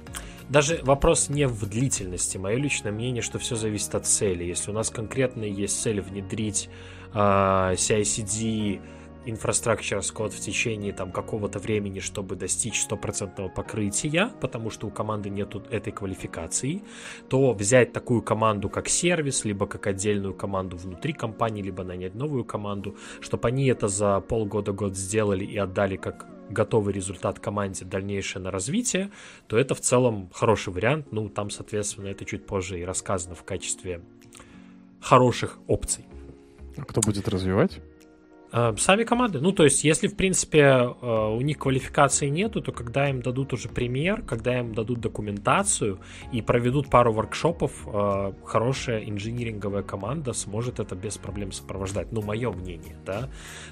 даже 0.49 0.81
вопрос 0.83 1.29
не 1.29 1.47
в 1.47 1.69
длительности. 1.69 2.39
Мое 2.39 2.57
личное 2.57 2.93
мнение, 2.93 3.23
что 3.23 3.39
все 3.39 3.57
зависит 3.57 3.95
от 3.95 4.07
цели. 4.07 4.45
Если 4.45 4.71
у 4.71 4.75
нас 4.75 4.91
конкретно 4.91 5.45
есть 5.45 5.81
цель 5.81 6.01
внедрить 6.01 6.69
э, 7.13 7.19
CI-CD 7.19 8.81
Infrastructure 9.27 9.99
as 9.99 10.29
в 10.31 10.41
течение 10.41 10.93
там 10.93 11.13
какого-то 11.13 11.59
времени, 11.59 12.01
чтобы 12.01 12.37
достичь 12.37 12.81
стопроцентного 12.81 13.49
покрытия, 13.49 14.31
потому 14.41 14.71
что 14.71 14.87
у 14.87 14.91
команды 14.91 15.29
нету 15.31 15.63
этой 15.71 15.93
квалификации, 15.93 16.83
то 17.29 17.53
взять 17.53 17.93
такую 17.93 18.23
команду 18.23 18.69
как 18.71 18.89
сервис, 18.89 19.45
либо 19.45 19.67
как 19.67 19.87
отдельную 19.87 20.35
команду 20.35 20.77
внутри 20.77 21.13
компании, 21.13 21.63
либо 21.63 21.85
нанять 21.85 22.15
новую 22.15 22.45
команду, 22.45 22.97
чтобы 23.21 23.49
они 23.49 23.67
это 23.67 23.89
за 23.89 24.21
полгода-год 24.21 24.97
сделали 24.97 25.45
и 25.45 25.57
отдали 25.59 25.97
как 25.97 26.27
готовый 26.49 26.93
результат 26.93 27.39
команде 27.39 27.85
дальнейшее 27.85 28.43
на 28.43 28.51
развитие, 28.51 29.11
то 29.47 29.57
это 29.57 29.75
в 29.75 29.81
целом 29.81 30.31
хороший 30.33 30.73
вариант. 30.73 31.13
Ну, 31.13 31.29
там, 31.29 31.51
соответственно, 31.51 32.09
это 32.09 32.25
чуть 32.25 32.47
позже 32.47 32.81
и 32.81 32.85
рассказано 32.85 33.35
в 33.35 33.45
качестве 33.45 34.03
хороших 35.01 35.59
опций. 35.67 36.05
А 36.77 36.85
кто 36.85 37.01
будет 37.01 37.29
развивать? 37.29 37.81
Э, 38.53 38.75
сами 38.79 39.05
команды. 39.05 39.41
Ну, 39.41 39.53
то 39.53 39.65
есть, 39.65 39.85
если, 39.85 40.09
в 40.09 40.17
принципе, 40.17 40.59
э, 40.59 41.37
у 41.37 41.41
них 41.41 41.59
квалификации 41.59 42.29
нету, 42.29 42.61
то 42.61 42.73
когда 42.73 43.09
им 43.09 43.23
дадут 43.23 43.53
уже 43.53 43.69
пример, 43.69 44.23
когда 44.23 44.59
им 44.59 44.75
дадут 44.75 45.01
документацию 45.01 46.01
и 46.33 46.43
проведут 46.43 46.91
пару 46.91 47.13
воркшопов, 47.13 47.73
э, 47.87 48.33
хорошая 48.45 49.05
инжиниринговая 49.05 49.83
команда 49.83 50.33
сможет 50.33 50.81
это 50.81 50.97
без 50.97 51.17
проблем 51.17 51.53
сопровождать. 51.53 52.11
Ну, 52.11 52.23
мое 52.23 52.51
мнение, 52.51 52.97
да. 53.07 53.29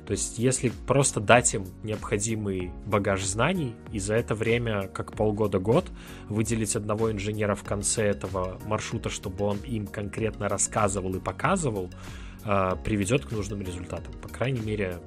То 0.07 0.13
есть, 0.13 0.39
если 0.39 0.71
просто 0.87 1.19
дать 1.21 1.55
им 1.55 1.65
необходимый 1.83 2.71
багаж 2.87 3.25
знаний 3.25 3.75
и 3.93 3.99
за 3.99 4.15
это 4.15 4.37
время, 4.37 4.89
как 4.89 5.13
полгода-год, 5.13 5.91
выделить 6.29 6.77
одного 6.77 7.11
инженера 7.11 7.57
в 7.57 7.65
конце 7.65 8.05
этого 8.05 8.61
маршрута, 8.65 9.09
чтобы 9.09 9.45
он 9.45 9.59
им 9.59 9.89
конкретно 9.89 10.49
рассказывал 10.49 11.17
и 11.17 11.21
показывал, 11.21 11.91
а, 12.45 12.77
приведет 12.77 13.25
к 13.25 13.33
нужным 13.33 13.63
результатам. 13.63 14.13
По 14.23 14.29
крайней 14.29 14.61
мере, 14.61 15.01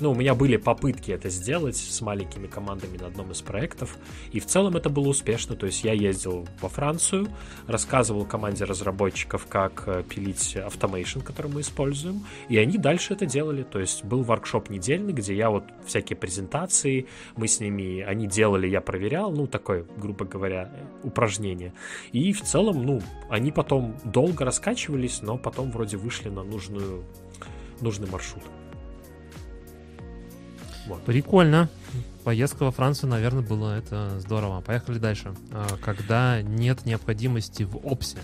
ну, 0.00 0.10
у 0.10 0.14
меня 0.14 0.34
были 0.34 0.56
попытки 0.56 1.12
это 1.12 1.28
сделать 1.30 1.76
с 1.76 2.00
маленькими 2.00 2.46
командами 2.46 2.98
на 2.98 3.06
одном 3.06 3.30
из 3.30 3.40
проектов, 3.40 3.96
и 4.32 4.40
в 4.40 4.46
целом 4.46 4.76
это 4.76 4.90
было 4.90 5.08
успешно. 5.08 5.54
То 5.54 5.66
есть 5.66 5.84
я 5.84 5.92
ездил 5.92 6.48
во 6.60 6.68
Францию, 6.68 7.28
рассказывал 7.66 8.24
команде 8.24 8.64
разработчиков, 8.64 9.46
как 9.46 9.84
э, 9.86 10.02
пилить 10.08 10.56
автомейшн, 10.56 11.20
который 11.20 11.52
мы 11.52 11.60
используем, 11.60 12.24
и 12.48 12.58
они 12.58 12.78
дальше 12.78 13.14
это 13.14 13.26
делали. 13.26 13.62
То 13.62 13.78
есть 13.78 14.04
был 14.04 14.22
воркшоп 14.22 14.70
недельный, 14.70 15.12
где 15.12 15.34
я 15.34 15.50
вот 15.50 15.64
всякие 15.86 16.16
презентации, 16.16 17.06
мы 17.36 17.46
с 17.46 17.60
ними, 17.60 18.00
они 18.00 18.26
делали, 18.26 18.66
я 18.66 18.80
проверял, 18.80 19.30
ну, 19.30 19.46
такое, 19.46 19.86
грубо 19.96 20.24
говоря, 20.24 20.70
упражнение. 21.04 21.72
И 22.12 22.32
в 22.32 22.42
целом, 22.42 22.84
ну, 22.84 23.02
они 23.28 23.52
потом 23.52 23.96
долго 24.04 24.44
раскачивались, 24.44 25.22
но 25.22 25.38
потом 25.38 25.70
вроде 25.70 25.96
вышли 25.96 26.28
на 26.28 26.42
нужную, 26.72 27.04
нужный 27.80 28.08
маршрут. 28.08 28.42
Вот. 30.86 31.02
Прикольно. 31.04 31.68
Поездка 32.24 32.64
во 32.64 32.70
Францию, 32.70 33.10
наверное, 33.10 33.42
было 33.42 33.76
это 33.76 34.18
здорово. 34.20 34.60
Поехали 34.60 34.98
дальше. 34.98 35.34
А, 35.50 35.76
когда 35.80 36.40
нет 36.40 36.86
необходимости 36.86 37.64
в 37.64 37.76
опсе, 37.84 38.18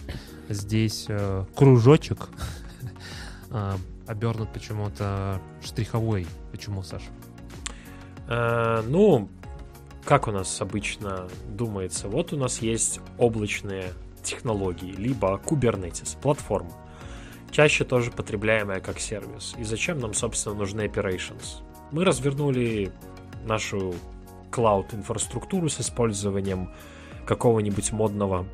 здесь 0.49 1.07
э, 1.09 1.45
кружочек 1.57 2.29
а, 3.51 3.77
обернут 4.07 4.53
почему-то 4.53 5.41
штриховой. 5.65 6.27
Почему, 6.53 6.83
Саша? 6.83 7.07
Э, 8.29 8.83
ну, 8.87 9.29
как 10.05 10.29
у 10.29 10.31
нас 10.31 10.61
обычно 10.61 11.29
думается, 11.49 12.09
вот 12.09 12.33
у 12.33 12.37
нас 12.37 12.63
есть 12.63 13.01
облачные 13.19 13.93
технологии, 14.23 14.93
либо 14.93 15.41
Kubernetes, 15.45 16.17
платформа, 16.21 16.73
чаще 17.51 17.85
тоже 17.85 18.11
потребляемая 18.11 18.81
как 18.81 18.99
сервис. 18.99 19.55
И 19.59 19.65
зачем 19.65 19.99
нам, 19.99 20.15
собственно, 20.15 20.55
нужны 20.55 20.87
operations? 20.87 21.63
мы 21.91 22.05
развернули 22.05 22.93
нашу 23.45 23.95
клауд-инфраструктуру 24.51 25.69
с 25.69 25.81
использованием 25.81 26.71
какого-нибудь 27.27 27.93
модного 27.93 28.47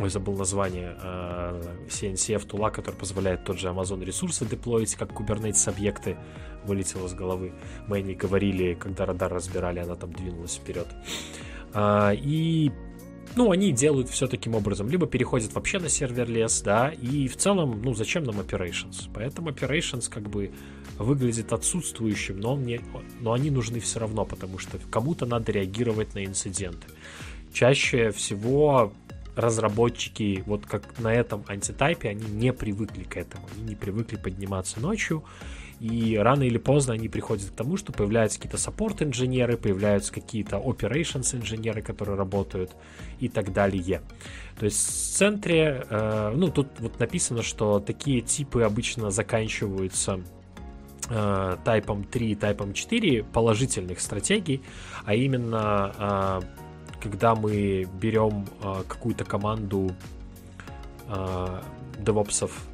Ой, 0.00 0.10
забыл 0.10 0.36
название 0.36 0.96
э, 1.02 1.60
CNCF 1.88 2.46
тула, 2.46 2.70
который 2.70 2.94
позволяет 2.94 3.42
тот 3.42 3.58
же 3.58 3.66
Amazon 3.66 4.04
ресурсы 4.04 4.46
деплоить, 4.46 4.94
как 4.94 5.10
Kubernetes 5.10 5.68
объекты 5.68 6.16
вылетело 6.64 7.08
с 7.08 7.14
головы. 7.14 7.52
Мы 7.88 7.96
о 7.96 8.00
ней 8.00 8.14
говорили, 8.14 8.74
когда 8.74 9.06
радар 9.06 9.32
разбирали, 9.34 9.80
она 9.80 9.96
там 9.96 10.12
двинулась 10.12 10.54
вперед. 10.54 10.86
А, 11.74 12.12
и 12.14 12.70
ну, 13.36 13.50
они 13.50 13.72
делают 13.72 14.08
все 14.08 14.26
таким 14.26 14.54
образом. 14.54 14.88
Либо 14.88 15.06
переходят 15.06 15.52
вообще 15.54 15.78
на 15.78 15.88
сервер-лес, 15.88 16.62
да, 16.62 16.90
и 16.90 17.28
в 17.28 17.36
целом, 17.36 17.80
ну, 17.82 17.94
зачем 17.94 18.24
нам 18.24 18.40
operations? 18.40 19.08
Поэтому 19.14 19.50
operations 19.50 20.08
как 20.10 20.28
бы 20.28 20.50
выглядит 20.98 21.52
отсутствующим, 21.52 22.40
но, 22.40 22.54
он 22.54 22.64
не, 22.64 22.80
но 23.20 23.32
они 23.32 23.50
нужны 23.50 23.80
все 23.80 24.00
равно, 24.00 24.24
потому 24.24 24.58
что 24.58 24.78
кому-то 24.90 25.26
надо 25.26 25.52
реагировать 25.52 26.14
на 26.14 26.24
инциденты. 26.24 26.86
Чаще 27.52 28.10
всего 28.10 28.92
разработчики, 29.36 30.42
вот 30.46 30.66
как 30.66 30.98
на 30.98 31.14
этом 31.14 31.44
антитайпе, 31.46 32.08
они 32.08 32.24
не 32.26 32.52
привыкли 32.52 33.04
к 33.04 33.16
этому, 33.16 33.48
они 33.54 33.70
не 33.70 33.74
привыкли 33.76 34.16
подниматься 34.16 34.80
ночью, 34.80 35.22
и 35.80 36.16
рано 36.16 36.42
или 36.42 36.58
поздно 36.58 36.94
они 36.94 37.08
приходят 37.08 37.50
к 37.50 37.54
тому, 37.54 37.76
что 37.76 37.92
появляются 37.92 38.38
какие-то 38.38 38.58
саппорт-инженеры, 38.58 39.56
появляются 39.56 40.12
какие-то 40.12 40.56
operations-инженеры, 40.56 41.82
которые 41.82 42.16
работают 42.16 42.72
и 43.20 43.28
так 43.28 43.52
далее. 43.52 44.02
То 44.58 44.64
есть 44.64 44.78
в 44.88 45.16
центре, 45.16 45.86
э, 45.88 46.32
ну 46.34 46.50
тут 46.50 46.68
вот 46.80 46.98
написано, 46.98 47.42
что 47.42 47.78
такие 47.78 48.22
типы 48.22 48.62
обычно 48.62 49.10
заканчиваются 49.10 50.20
э, 51.08 51.56
тайпом 51.64 52.02
3 52.02 52.30
и 52.32 52.34
тайпом 52.34 52.72
4 52.72 53.22
положительных 53.24 54.00
стратегий, 54.00 54.62
а 55.04 55.14
именно 55.14 56.40
э, 56.42 56.58
когда 57.00 57.36
мы 57.36 57.88
берем 58.00 58.46
э, 58.62 58.82
какую-то 58.88 59.24
команду 59.24 59.94
э, 61.08 61.62
девопсов 62.00 62.64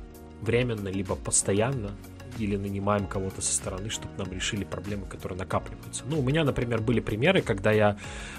временно, 0.41 0.89
либо 0.89 1.17
постоянно, 1.17 1.91
или 2.39 2.57
нанимаем 2.57 3.07
кого-то 3.07 3.41
со 3.43 3.53
стороны, 3.53 3.91
чтобы 3.91 4.17
нам 4.17 4.33
решили 4.33 4.65
проблемы, 4.65 5.07
которые 5.07 5.39
накапливаются. 5.39 6.05
Ну, 6.07 6.21
у 6.21 6.23
меня, 6.23 6.45
например, 6.45 6.81
были 6.81 7.01
примеры, 7.01 7.43
когда 7.43 7.73
я 7.73 7.97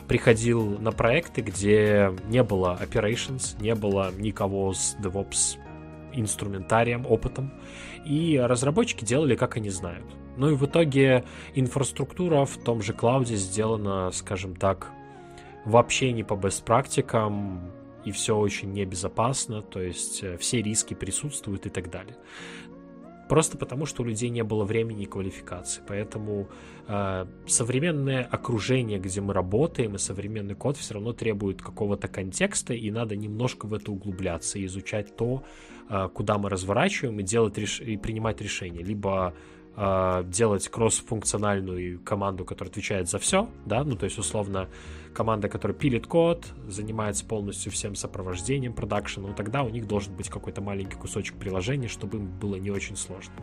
приходил 0.08 0.80
на 0.80 0.92
проекты, 0.92 1.42
где 1.42 2.14
не 2.28 2.44
было 2.44 2.80
operations, 2.82 3.62
не 3.62 3.76
было 3.76 4.12
никого 4.18 4.74
с 4.74 4.96
DevOps 5.00 5.58
инструментарием, 6.14 7.06
опытом, 7.06 7.54
и 8.06 8.40
разработчики 8.42 9.04
делали, 9.04 9.36
как 9.36 9.58
они 9.58 9.70
знают. 9.70 10.06
Ну 10.38 10.52
и 10.52 10.56
в 10.56 10.66
итоге 10.66 11.24
инфраструктура 11.54 12.46
в 12.46 12.58
том 12.58 12.82
же 12.82 12.94
клауде 12.94 13.36
сделана, 13.36 14.12
скажем 14.12 14.56
так, 14.56 14.92
вообще 15.66 16.12
не 16.12 16.24
по 16.24 16.34
best 16.34 16.64
практикам, 16.64 17.72
и 18.06 18.12
все 18.12 18.38
очень 18.38 18.72
небезопасно, 18.72 19.64
то 19.64 19.82
есть 19.82 20.24
э, 20.24 20.38
все 20.38 20.62
риски 20.62 20.94
присутствуют 20.94 21.66
и 21.66 21.70
так 21.70 21.90
далее. 21.90 22.16
Просто 23.30 23.58
потому, 23.58 23.86
что 23.86 24.04
у 24.04 24.06
людей 24.06 24.30
не 24.30 24.44
было 24.44 24.66
времени 24.66 25.04
и 25.04 25.06
квалификации. 25.06 25.82
Поэтому 25.88 26.48
э, 26.88 27.26
современное 27.48 28.24
окружение, 28.24 29.00
где 29.00 29.20
мы 29.22 29.34
работаем, 29.34 29.96
и 29.96 29.98
современный 29.98 30.56
код 30.56 30.78
все 30.78 30.94
равно 30.94 31.14
требует 31.14 31.62
какого-то 31.62 32.08
контекста, 32.08 32.74
и 32.74 32.92
надо 32.92 33.16
немножко 33.16 33.66
в 33.66 33.74
это 33.74 33.92
углубляться 33.92 34.64
изучать 34.66 35.16
то, 35.16 35.44
э, 35.90 36.10
куда 36.14 36.38
мы 36.38 36.50
разворачиваем, 36.50 37.20
и, 37.20 37.24
делать 37.24 37.58
реш... 37.58 37.82
и 37.82 37.98
принимать 37.98 38.42
решения. 38.42 38.84
Либо 38.84 39.34
э, 39.78 40.24
делать 40.26 40.68
кросс-функциональную 40.68 42.00
команду, 42.00 42.46
которая 42.46 42.72
отвечает 42.72 43.10
за 43.10 43.20
все, 43.20 43.50
да, 43.66 43.84
ну, 43.84 43.96
то 43.96 44.06
есть, 44.06 44.18
условно, 44.18 44.70
команда, 45.14 45.50
которая 45.50 45.76
пилит 45.76 46.06
код, 46.06 46.46
занимается 46.68 47.26
полностью 47.26 47.72
всем 47.72 47.96
сопровождением 47.96 48.74
продакшена, 48.74 49.34
тогда 49.34 49.64
у 49.64 49.70
них 49.70 49.88
должен 49.88 50.14
быть 50.16 50.30
какой-то 50.30 50.62
маленький 50.62 50.96
кусочек 50.96 51.38
приложения, 51.38 51.88
чтобы 51.88 52.18
им 52.18 52.28
было 52.28 52.56
не 52.56 52.70
очень 52.70 52.96
сложно. 52.96 53.34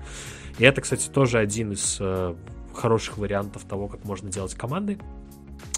И 0.59 0.65
это, 0.65 0.81
кстати, 0.81 1.09
тоже 1.09 1.39
один 1.39 1.73
из 1.73 1.97
э, 2.01 2.35
хороших 2.75 3.19
вариантов 3.19 3.65
того, 3.65 3.89
как 3.89 4.05
можно 4.05 4.31
делать 4.31 4.55
команды. 4.55 4.99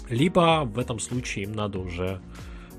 Либо 0.09 0.63
в 0.65 0.77
этом 0.77 0.99
случае 0.99 1.45
им 1.45 1.53
надо 1.53 1.79
уже 1.79 2.21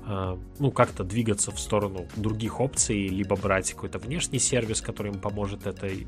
э, 0.05 0.37
ну, 0.59 0.71
как-то 0.71 1.03
двигаться 1.03 1.51
в 1.51 1.59
сторону 1.59 2.07
других 2.15 2.61
опций, 2.61 3.07
либо 3.07 3.35
брать 3.35 3.73
какой-то 3.73 3.99
внешний 3.99 4.39
сервис, 4.39 4.81
который 4.81 5.11
им 5.11 5.19
поможет 5.19 5.67
этой 5.67 6.07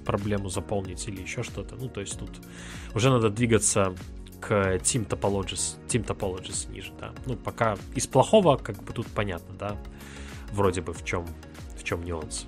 проблему 0.00 0.48
заполнить 0.48 1.06
или 1.08 1.22
еще 1.22 1.42
что-то. 1.42 1.76
Ну, 1.76 1.88
то 1.88 2.00
есть 2.00 2.18
тут 2.18 2.30
уже 2.94 3.10
надо 3.10 3.30
двигаться 3.30 3.94
к 4.40 4.50
Team 4.76 5.06
Topologies, 5.06 5.76
Team 5.88 6.04
Topologies 6.06 6.70
ниже, 6.72 6.92
да. 6.98 7.12
Ну, 7.26 7.36
пока 7.36 7.76
из 7.94 8.06
плохого, 8.06 8.56
как 8.56 8.82
бы 8.82 8.92
тут 8.92 9.06
понятно, 9.06 9.54
да, 9.58 9.76
вроде 10.52 10.80
бы 10.80 10.92
в 10.92 11.04
чем, 11.04 11.26
в 11.76 11.84
чем 11.84 12.04
нюанс. 12.04 12.46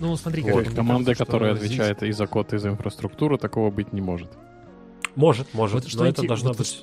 Ну, 0.00 0.16
смотри, 0.16 0.42
вот, 0.42 0.68
команда, 0.70 1.14
которая 1.14 1.54
отвечает 1.54 1.98
здесь... 1.98 2.10
и 2.10 2.12
за 2.12 2.26
код, 2.26 2.52
и 2.52 2.58
за 2.58 2.68
инфраструктуру, 2.68 3.38
такого 3.38 3.70
быть 3.70 3.92
не 3.92 4.00
может. 4.00 4.30
Может, 5.14 5.54
может, 5.54 5.84
вот, 5.84 5.94
но 5.94 6.06
это 6.06 6.26
должно 6.26 6.48
вот, 6.48 6.58
быть... 6.58 6.80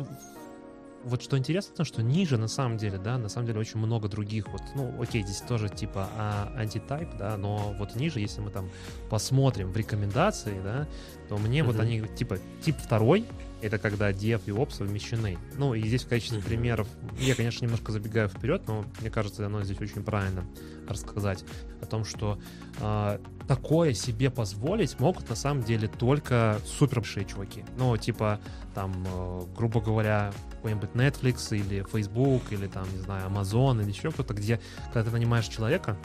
вот 1.03 1.21
что 1.21 1.37
интересно, 1.37 1.85
что 1.85 2.03
ниже 2.03 2.37
на 2.37 2.47
самом 2.47 2.77
деле, 2.77 2.97
да, 2.97 3.17
на 3.17 3.29
самом 3.29 3.47
деле 3.47 3.59
очень 3.59 3.79
много 3.79 4.07
других 4.07 4.47
вот, 4.49 4.61
ну, 4.75 5.01
окей, 5.01 5.23
здесь 5.23 5.41
тоже 5.41 5.69
типа 5.69 6.09
а, 6.17 6.53
антитайп, 6.55 7.09
да, 7.17 7.37
но 7.37 7.75
вот 7.77 7.95
ниже, 7.95 8.19
если 8.19 8.41
мы 8.41 8.51
там 8.51 8.69
посмотрим 9.09 9.71
в 9.71 9.77
рекомендации, 9.77 10.59
да, 10.63 10.87
то 11.29 11.37
мне 11.37 11.59
mm-hmm. 11.59 11.63
вот 11.63 11.79
они 11.79 12.01
типа 12.15 12.37
тип 12.61 12.77
второй, 12.77 13.25
это 13.61 13.77
когда 13.77 14.11
dev 14.11 14.41
и 14.45 14.51
ops 14.51 14.75
совмещены. 14.77 15.37
Ну, 15.57 15.73
и 15.73 15.81
здесь 15.81 16.03
в 16.03 16.07
качестве 16.07 16.39
mm-hmm. 16.39 16.45
примеров, 16.45 16.87
я, 17.19 17.35
конечно, 17.35 17.63
немножко 17.65 17.91
забегаю 17.91 18.27
вперед, 18.27 18.63
но 18.67 18.85
мне 18.99 19.09
кажется, 19.09 19.45
оно 19.45 19.63
здесь 19.63 19.79
очень 19.79 20.03
правильно 20.03 20.45
рассказать 20.87 21.43
о 21.81 21.85
том, 21.85 22.05
что 22.05 22.39
э, 22.79 23.19
такое 23.47 23.93
себе 23.93 24.29
позволить 24.29 24.99
могут 24.99 25.29
на 25.29 25.35
самом 25.35 25.63
деле 25.63 25.87
только 25.87 26.59
супер 26.65 26.99
большие 26.99 27.25
чуваки. 27.25 27.63
Ну, 27.77 27.95
типа, 27.97 28.39
там, 28.73 29.05
э, 29.05 29.41
грубо 29.57 29.81
говоря, 29.81 30.31
какой-нибудь 30.51 30.91
Netflix 30.91 31.55
или 31.55 31.85
Facebook 31.91 32.43
или 32.51 32.67
там, 32.67 32.85
не 32.93 32.99
знаю, 32.99 33.29
Amazon 33.29 33.81
или 33.81 33.89
еще 33.89 34.11
кто-то, 34.11 34.33
где, 34.33 34.59
когда 34.93 35.09
ты 35.09 35.11
нанимаешь 35.11 35.47
человека, 35.47 35.97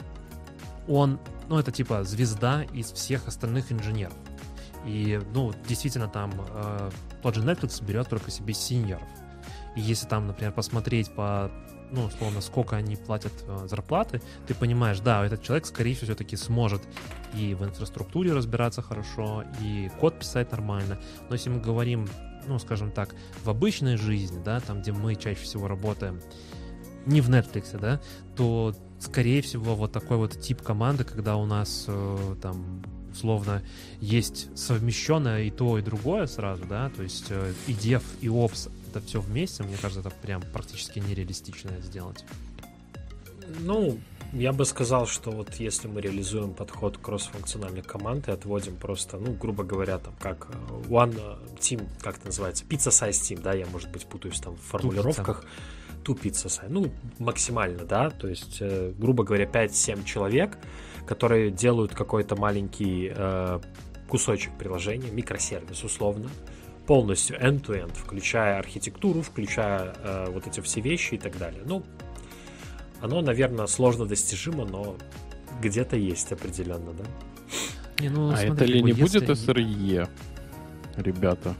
он, 0.87 1.19
ну, 1.49 1.59
это 1.59 1.71
типа 1.71 2.03
звезда 2.03 2.63
из 2.73 2.91
всех 2.91 3.27
остальных 3.27 3.71
инженеров. 3.71 4.15
И, 4.85 5.21
ну, 5.33 5.53
действительно, 5.67 6.07
там 6.07 6.31
э, 6.49 6.91
тот 7.21 7.35
же 7.35 7.41
Netflix 7.41 7.83
берет 7.83 8.07
только 8.09 8.31
себе 8.31 8.53
синьоров. 8.53 9.07
И 9.75 9.81
если 9.81 10.07
там, 10.07 10.27
например, 10.27 10.53
посмотреть 10.53 11.11
по, 11.13 11.51
ну, 11.91 12.05
условно, 12.05 12.41
сколько 12.41 12.75
они 12.75 12.95
платят 12.95 13.33
э, 13.47 13.67
зарплаты, 13.67 14.21
ты 14.47 14.53
понимаешь, 14.53 14.99
да, 14.99 15.25
этот 15.25 15.43
человек, 15.43 15.65
скорее 15.65 15.93
всего, 15.93 16.07
все-таки 16.07 16.35
сможет 16.35 16.81
и 17.33 17.53
в 17.53 17.63
инфраструктуре 17.63 18.33
разбираться 18.33 18.81
хорошо, 18.81 19.43
и 19.61 19.89
код 19.99 20.19
писать 20.19 20.51
нормально. 20.51 20.99
Но 21.29 21.35
если 21.35 21.49
мы 21.49 21.59
говорим, 21.59 22.07
ну, 22.47 22.59
скажем 22.59 22.91
так, 22.91 23.15
в 23.43 23.49
обычной 23.49 23.97
жизни, 23.97 24.41
да, 24.43 24.59
там, 24.59 24.81
где 24.81 24.91
мы 24.91 25.15
чаще 25.15 25.41
всего 25.41 25.67
работаем, 25.67 26.21
не 27.05 27.21
в 27.21 27.29
Netflix, 27.29 27.79
да, 27.79 28.01
то, 28.35 28.73
скорее 28.99 29.41
всего, 29.41 29.75
вот 29.75 29.91
такой 29.91 30.17
вот 30.17 30.39
тип 30.39 30.61
команды, 30.61 31.03
когда 31.03 31.37
у 31.37 31.45
нас 31.45 31.85
э, 31.87 32.35
там 32.41 32.83
условно 33.11 33.63
есть 33.99 34.55
совмещенное 34.57 35.43
и 35.43 35.51
то, 35.51 35.79
и 35.79 35.81
другое 35.81 36.27
сразу, 36.27 36.65
да, 36.65 36.89
то 36.89 37.03
есть 37.03 37.27
э, 37.29 37.53
и 37.67 37.71
Dev, 37.71 38.03
и 38.21 38.27
Ops, 38.27 38.69
это 38.87 39.01
все 39.01 39.21
вместе, 39.21 39.63
мне 39.63 39.77
кажется, 39.77 40.01
это 40.01 40.09
прям 40.09 40.41
практически 40.41 40.99
нереалистично 40.99 41.71
сделать. 41.81 42.23
Ну, 43.59 43.99
я 44.33 44.51
бы 44.51 44.65
сказал, 44.65 45.07
что 45.07 45.31
вот 45.31 45.55
если 45.55 45.87
мы 45.87 46.01
реализуем 46.01 46.53
подход 46.53 46.97
кросс-функциональных 46.97 47.85
команд 47.85 48.27
и 48.27 48.31
отводим 48.31 48.75
просто, 48.75 49.17
ну, 49.17 49.31
грубо 49.33 49.63
говоря, 49.63 49.99
там, 49.99 50.13
как 50.19 50.49
э, 50.49 50.89
One 50.89 51.39
Team, 51.59 51.87
как 52.01 52.17
это 52.17 52.27
называется, 52.27 52.65
Pizza 52.65 52.89
Size 52.89 53.09
Team, 53.11 53.41
да, 53.41 53.53
я, 53.53 53.65
может 53.67 53.89
быть, 53.91 54.05
путаюсь 54.05 54.39
там 54.39 54.55
в 54.55 54.61
формулировках. 54.61 55.45
Ту 56.03 56.13
Pizza 56.13 56.47
Size, 56.47 56.67
ну, 56.69 56.91
максимально, 57.19 57.83
да, 57.85 58.09
то 58.09 58.27
есть, 58.27 58.57
э, 58.59 58.93
грубо 58.97 59.23
говоря, 59.23 59.45
5-7 59.45 60.03
человек, 60.03 60.57
которые 61.05 61.51
делают 61.51 61.93
какой-то 61.93 62.35
маленький 62.35 63.11
э, 63.15 63.59
кусочек 64.07 64.57
приложения, 64.57 65.09
микросервис 65.09 65.83
условно, 65.83 66.29
полностью 66.87 67.37
end-to-end, 67.37 67.93
включая 67.93 68.57
архитектуру, 68.57 69.21
включая 69.21 69.93
э, 70.01 70.25
вот 70.31 70.47
эти 70.47 70.61
все 70.61 70.81
вещи 70.81 71.15
и 71.15 71.17
так 71.17 71.37
далее. 71.37 71.61
Ну, 71.65 71.83
оно, 73.01 73.21
наверное, 73.21 73.67
сложно 73.67 74.05
достижимо, 74.05 74.65
но 74.65 74.95
где-то 75.61 75.97
есть 75.97 76.31
определенно, 76.31 76.93
да? 76.93 77.03
Не, 77.99 78.09
ну, 78.09 78.31
а 78.31 78.37
смотри, 78.37 78.53
это 78.53 78.65
ли 78.65 78.81
не 78.81 78.89
если... 78.91 79.19
будет 79.19 79.29
SRE, 79.29 80.09
ребята? 80.95 81.55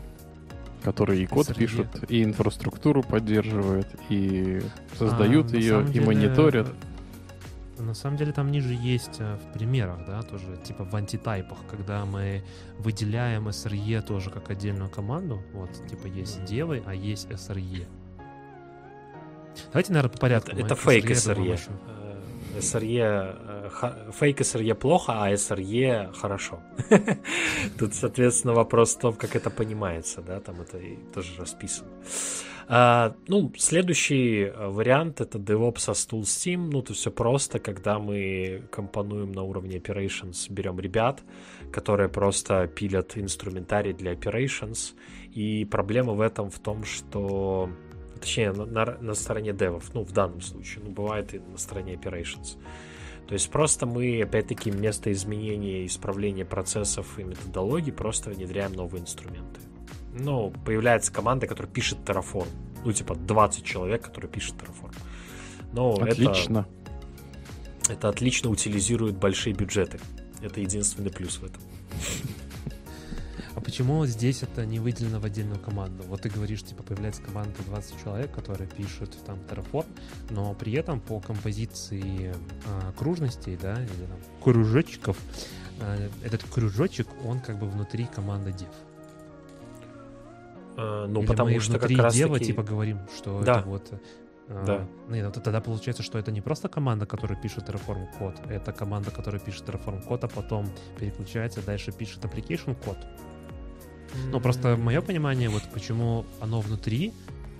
которые 0.83 1.23
и 1.23 1.25
код 1.25 1.49
SRE. 1.49 1.55
пишут, 1.55 1.87
и 2.07 2.23
инфраструктуру 2.23 3.03
поддерживают, 3.03 3.87
и 4.07 4.61
создают 4.97 5.51
а, 5.51 5.57
ее, 5.57 5.83
и 5.83 5.93
деле, 5.93 6.05
мониторят. 6.05 6.67
На 7.79 7.93
самом 7.93 8.17
деле 8.17 8.31
там 8.31 8.51
ниже 8.51 8.73
есть 8.73 9.19
э, 9.19 9.37
в 9.37 9.53
примерах, 9.53 10.05
да, 10.05 10.21
тоже 10.21 10.57
типа 10.63 10.83
в 10.83 10.95
антитайпах, 10.95 11.59
когда 11.69 12.05
мы 12.05 12.43
выделяем 12.79 13.47
SRE 13.47 14.01
тоже 14.01 14.29
как 14.29 14.49
отдельную 14.49 14.89
команду. 14.89 15.41
Вот, 15.53 15.69
типа 15.89 16.07
есть 16.07 16.43
девы, 16.45 16.83
а 16.85 16.93
есть 16.93 17.29
SRE. 17.29 17.85
Давайте, 19.71 19.93
наверное, 19.93 20.11
по 20.11 20.19
порядку. 20.19 20.51
Это, 20.51 20.61
это 20.61 20.75
фейк 20.75 21.05
SRE. 21.11 21.59
SRE, 22.59 24.11
фейк 24.11 24.41
SRE 24.41 24.75
плохо, 24.75 25.23
а 25.23 25.31
SRE 25.31 26.13
хорошо. 26.13 26.59
Тут, 27.77 27.93
соответственно, 27.93 28.53
вопрос 28.53 28.95
в 28.95 28.99
том, 28.99 29.13
как 29.13 29.35
это 29.35 29.49
понимается, 29.49 30.21
да, 30.21 30.39
там 30.39 30.61
это 30.61 30.79
тоже 31.13 31.39
расписано. 31.39 31.89
А, 32.69 33.15
ну, 33.27 33.53
следующий 33.57 34.41
э, 34.41 34.67
вариант 34.67 35.21
это 35.21 35.37
DevOps 35.37 35.79
со 35.79 35.91
Tool 35.91 36.23
Steam. 36.23 36.69
Ну, 36.69 36.79
это 36.81 36.93
все 36.93 37.11
просто, 37.11 37.59
когда 37.59 37.97
мы 37.97 38.63
компонуем 38.71 39.31
на 39.31 39.43
уровне 39.43 39.77
operations, 39.77 40.47
берем 40.49 40.77
ребят, 40.77 41.21
которые 41.71 42.09
просто 42.09 42.67
пилят 42.67 43.17
инструментарий 43.17 43.93
для 43.93 44.13
operations. 44.13 44.95
И 45.31 45.63
проблема 45.63 46.11
в 46.13 46.19
этом 46.19 46.49
в 46.49 46.59
том, 46.59 46.83
что 46.83 47.69
точнее, 48.19 48.51
на, 48.51 48.65
на, 48.65 48.97
на 48.99 49.13
стороне 49.13 49.53
девов, 49.53 49.93
ну, 49.93 50.03
в 50.03 50.11
данном 50.11 50.41
случае, 50.41 50.83
ну, 50.83 50.91
бывает 50.91 51.33
и 51.33 51.39
на 51.39 51.57
стороне 51.57 51.93
operations. 51.93 52.57
То 53.27 53.33
есть 53.33 53.49
просто 53.49 53.85
мы, 53.85 54.21
опять-таки, 54.21 54.71
вместо 54.71 55.11
изменения 55.13 55.85
исправления 55.85 56.43
процессов 56.43 57.17
и 57.17 57.23
методологий 57.23 57.93
просто 57.93 58.29
внедряем 58.29 58.73
новые 58.73 59.03
инструменты 59.03 59.66
ну, 60.19 60.51
появляется 60.65 61.11
команда, 61.11 61.47
которая 61.47 61.71
пишет 61.71 61.99
Terraform. 62.05 62.47
Ну, 62.83 62.91
типа 62.91 63.15
20 63.15 63.63
человек, 63.63 64.03
которые 64.03 64.31
пишут 64.31 64.55
Terraform. 64.55 64.95
Но 65.73 65.93
отлично. 65.95 66.67
Это, 67.83 67.93
это 67.93 68.09
отлично 68.09 68.49
утилизирует 68.49 69.17
большие 69.17 69.53
бюджеты. 69.53 69.99
Это 70.41 70.61
единственный 70.61 71.11
плюс 71.11 71.37
в 71.37 71.45
этом. 71.45 71.61
А 73.57 73.59
почему 73.59 74.05
здесь 74.05 74.43
это 74.43 74.67
не 74.67 74.79
выделено 74.79 75.19
в 75.19 75.25
отдельную 75.25 75.59
команду? 75.59 76.03
Вот 76.07 76.21
ты 76.21 76.29
говоришь, 76.29 76.61
типа, 76.61 76.83
появляется 76.83 77.23
команда 77.23 77.53
20 77.65 78.03
человек, 78.03 78.31
которые 78.31 78.69
пишут 78.69 79.17
там 79.25 79.39
Terraform, 79.49 79.87
но 80.29 80.53
при 80.53 80.73
этом 80.73 80.99
по 80.99 81.19
композиции 81.19 82.35
э, 82.35 82.91
кружностей, 82.95 83.57
да, 83.59 83.73
или 83.73 84.05
там 84.05 84.19
кружочков, 84.43 85.17
э, 85.79 86.09
этот 86.23 86.43
кружочек, 86.43 87.07
он 87.25 87.39
как 87.39 87.57
бы 87.57 87.67
внутри 87.67 88.05
команды 88.05 88.51
Dev. 88.51 88.86
Э, 90.77 91.07
ну, 91.09 91.21
Или 91.21 91.27
потому 91.27 91.49
мы 91.49 91.59
что 91.59 91.79
как 91.79 91.89
раз 91.91 92.13
дева, 92.13 92.35
таки... 92.35 92.45
типа, 92.45 92.63
говорим, 92.63 92.99
что 93.17 93.41
да. 93.41 93.59
это 93.59 93.67
вот... 93.67 93.91
Э, 94.47 94.63
да. 94.65 94.87
Нет, 95.09 95.31
ну, 95.35 95.41
тогда 95.41 95.59
получается, 95.59 96.03
что 96.03 96.19
это 96.19 96.31
не 96.31 96.41
просто 96.41 96.69
команда, 96.69 97.05
которая 97.05 97.39
пишет 97.41 97.67
Terraform 97.67 98.05
код, 98.17 98.35
это 98.47 98.71
команда, 98.71 99.11
которая 99.11 99.41
пишет 99.41 99.67
Terraform 99.67 100.03
код, 100.03 100.23
а 100.23 100.27
потом 100.27 100.69
переключается, 100.99 101.65
дальше 101.65 101.91
пишет 101.91 102.23
application 102.23 102.75
код. 102.85 102.97
Mm-hmm. 102.97 104.29
Ну, 104.31 104.39
просто 104.39 104.77
мое 104.77 105.01
понимание, 105.01 105.49
вот 105.49 105.63
почему 105.73 106.25
оно 106.39 106.61
внутри, 106.61 107.13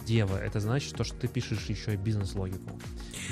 дева, 0.07 0.37
это 0.37 0.59
значит 0.59 0.95
то, 0.95 1.03
что 1.03 1.15
ты 1.15 1.27
пишешь 1.27 1.65
еще 1.65 1.93
и 1.93 1.97
бизнес-логику. 1.97 2.79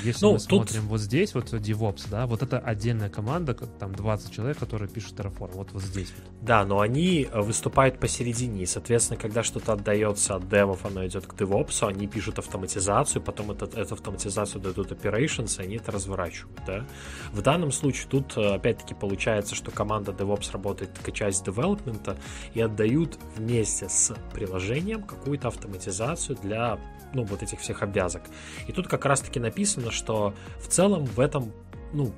Если 0.03 0.25
ну, 0.25 0.33
мы 0.33 0.39
тут... 0.39 0.69
смотрим 0.69 0.87
вот 0.87 0.99
здесь, 0.99 1.33
вот 1.33 1.53
DevOps, 1.53 2.07
да, 2.11 2.27
вот 2.27 2.43
это 2.43 2.59
отдельная 2.59 3.09
команда, 3.09 3.53
там 3.53 3.95
20 3.95 4.31
человек, 4.31 4.57
которые 4.57 4.89
пишут 4.89 5.17
Terraform, 5.17 5.51
вот 5.53 5.71
вот 5.71 5.81
здесь 5.81 6.13
вот. 6.17 6.25
Да, 6.45 6.65
но 6.65 6.81
они 6.81 7.27
э, 7.31 7.41
выступают 7.41 7.99
посередине, 7.99 8.63
и, 8.63 8.65
соответственно, 8.65 9.17
когда 9.19 9.41
что-то 9.41 9.73
отдается 9.73 10.35
от 10.35 10.49
девов, 10.49 10.85
оно 10.85 11.05
идет 11.07 11.25
к 11.25 11.33
DevOps, 11.33 11.87
они 11.87 12.07
пишут 12.07 12.39
автоматизацию, 12.39 13.21
потом 13.21 13.51
это, 13.51 13.65
эту 13.79 13.93
автоматизацию 13.93 14.61
дадут 14.61 14.91
operations, 14.91 15.59
и 15.59 15.63
они 15.63 15.77
это 15.77 15.91
разворачивают, 15.91 16.59
да. 16.67 16.85
В 17.31 17.41
данном 17.41 17.71
случае 17.71 18.07
тут, 18.09 18.37
э, 18.37 18.55
опять-таки, 18.55 18.93
получается, 18.93 19.55
что 19.55 19.71
команда 19.71 20.11
DevOps 20.11 20.51
работает 20.51 20.91
как 21.01 21.15
часть 21.15 21.45
девелопмента 21.45 22.17
и 22.53 22.61
отдают 22.61 23.17
вместе 23.37 23.87
с 23.87 24.13
приложением 24.33 25.03
какую-то 25.03 25.47
автоматизацию 25.47 26.37
для 26.41 26.64
ну, 27.13 27.23
вот 27.23 27.41
этих 27.43 27.59
всех 27.59 27.81
обвязок. 27.81 28.23
И 28.67 28.71
тут 28.71 28.87
как 28.87 29.05
раз-таки 29.05 29.39
написано, 29.39 29.91
что 29.91 30.33
в 30.59 30.67
целом 30.67 31.05
в 31.05 31.19
этом, 31.19 31.51
ну, 31.93 32.13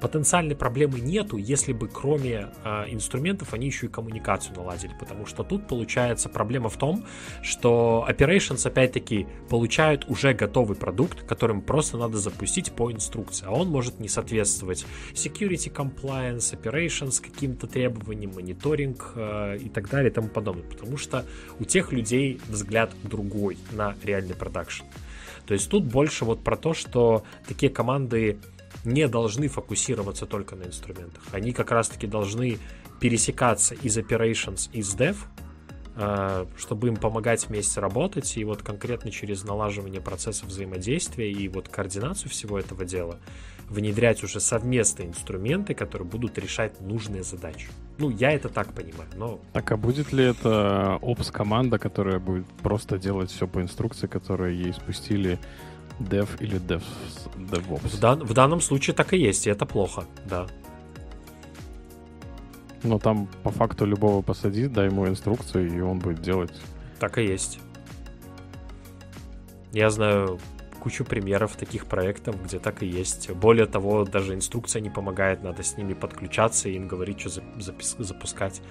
потенциальной 0.00 0.56
проблемы 0.56 1.00
нету, 1.00 1.36
если 1.36 1.72
бы 1.72 1.88
кроме 1.88 2.48
э, 2.64 2.84
инструментов 2.88 3.54
они 3.54 3.66
еще 3.66 3.86
и 3.86 3.88
коммуникацию 3.88 4.54
наладили, 4.56 4.92
потому 4.98 5.26
что 5.26 5.42
тут 5.42 5.66
получается 5.66 6.28
проблема 6.28 6.68
в 6.68 6.76
том, 6.76 7.04
что 7.42 8.06
operations 8.08 8.66
опять-таки 8.66 9.26
получают 9.48 10.04
уже 10.08 10.34
готовый 10.34 10.76
продукт, 10.76 11.22
которым 11.22 11.60
просто 11.60 11.96
надо 11.96 12.18
запустить 12.18 12.72
по 12.72 12.92
инструкции, 12.92 13.46
а 13.46 13.52
он 13.52 13.68
может 13.68 14.00
не 14.00 14.08
соответствовать 14.08 14.86
security 15.14 15.72
compliance, 15.72 16.56
operations 16.58 17.22
каким-то 17.22 17.66
требованиям, 17.66 18.32
мониторинг 18.34 19.12
э, 19.14 19.58
и 19.58 19.68
так 19.68 19.88
далее 19.90 20.10
и 20.10 20.14
тому 20.14 20.28
подобное, 20.28 20.64
потому 20.64 20.96
что 20.96 21.24
у 21.58 21.64
тех 21.64 21.92
людей 21.92 22.40
взгляд 22.48 22.92
другой 23.02 23.58
на 23.72 23.96
реальный 24.04 24.34
продакшн. 24.34 24.84
То 25.46 25.54
есть 25.54 25.70
тут 25.70 25.84
больше 25.84 26.26
вот 26.26 26.44
про 26.44 26.56
то, 26.56 26.74
что 26.74 27.24
такие 27.46 27.72
команды 27.72 28.38
не 28.84 29.08
должны 29.08 29.48
фокусироваться 29.48 30.26
только 30.26 30.56
на 30.56 30.64
инструментах. 30.64 31.22
Они 31.32 31.52
как 31.52 31.70
раз-таки 31.70 32.06
должны 32.06 32.58
пересекаться 33.00 33.74
из 33.74 33.96
operations, 33.98 34.70
из 34.72 34.94
dev, 34.94 35.16
э, 35.96 36.46
чтобы 36.56 36.88
им 36.88 36.96
помогать 36.96 37.48
вместе 37.48 37.80
работать, 37.80 38.36
и 38.36 38.44
вот 38.44 38.62
конкретно 38.62 39.10
через 39.10 39.44
налаживание 39.44 40.00
процесса 40.00 40.46
взаимодействия 40.46 41.30
и 41.30 41.48
вот 41.48 41.68
координацию 41.68 42.30
всего 42.30 42.58
этого 42.58 42.84
дела 42.84 43.18
внедрять 43.68 44.22
уже 44.24 44.40
совместные 44.40 45.08
инструменты, 45.08 45.74
которые 45.74 46.08
будут 46.08 46.38
решать 46.38 46.80
нужные 46.80 47.22
задачи. 47.22 47.68
Ну, 47.98 48.10
я 48.10 48.32
это 48.32 48.48
так 48.48 48.72
понимаю, 48.72 49.10
но... 49.16 49.40
Так, 49.52 49.70
а 49.72 49.76
будет 49.76 50.12
ли 50.12 50.24
это 50.24 50.98
опс-команда, 51.02 51.78
которая 51.78 52.18
будет 52.18 52.46
просто 52.62 52.98
делать 52.98 53.30
все 53.30 53.46
по 53.46 53.60
инструкции, 53.60 54.06
которые 54.06 54.58
ей 54.58 54.72
спустили 54.72 55.38
Dev 55.98 56.28
или 56.40 56.58
Dev, 56.58 56.82
DevOps? 57.36 57.96
В, 57.96 58.00
дан, 58.00 58.24
в 58.24 58.32
данном 58.32 58.60
случае 58.60 58.94
так 58.94 59.12
и 59.12 59.18
есть, 59.18 59.46
и 59.46 59.50
это 59.50 59.66
плохо, 59.66 60.04
да. 60.24 60.46
Но 62.82 62.98
там 62.98 63.28
по 63.42 63.50
факту 63.50 63.84
любого 63.84 64.22
посадить, 64.22 64.72
дай 64.72 64.86
ему 64.86 65.06
инструкцию, 65.06 65.76
и 65.76 65.80
он 65.80 65.98
будет 65.98 66.22
делать. 66.22 66.52
Так 67.00 67.18
и 67.18 67.24
есть. 67.24 67.60
Я 69.72 69.90
знаю 69.90 70.38
кучу 70.78 71.04
примеров 71.04 71.56
таких 71.56 71.86
проектов, 71.86 72.42
где 72.42 72.58
так 72.58 72.82
и 72.82 72.86
есть. 72.86 73.30
Более 73.30 73.66
того, 73.66 74.04
даже 74.04 74.34
инструкция 74.34 74.80
не 74.80 74.90
помогает, 74.90 75.42
надо 75.42 75.62
с 75.62 75.76
ними 75.76 75.92
подключаться 75.94 76.68
и 76.68 76.74
им 76.74 76.88
говорить, 76.88 77.20
что 77.20 77.40
запис- 77.58 77.96
запускать. 77.98 78.62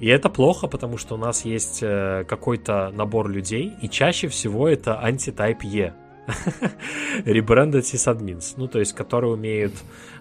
И 0.00 0.06
это 0.06 0.28
плохо, 0.28 0.68
потому 0.68 0.96
что 0.96 1.16
у 1.16 1.18
нас 1.18 1.44
есть 1.44 1.80
э, 1.82 2.24
какой-то 2.28 2.90
набор 2.92 3.28
людей, 3.28 3.74
и 3.82 3.88
чаще 3.88 4.28
всего 4.28 4.68
это 4.68 5.00
антитайп 5.02 5.64
E. 5.64 5.92
Rebranded 7.24 7.82
sysadmins, 7.82 8.54
ну, 8.56 8.68
то 8.68 8.78
есть, 8.78 8.92
которые 8.92 9.32
умеют 9.32 9.72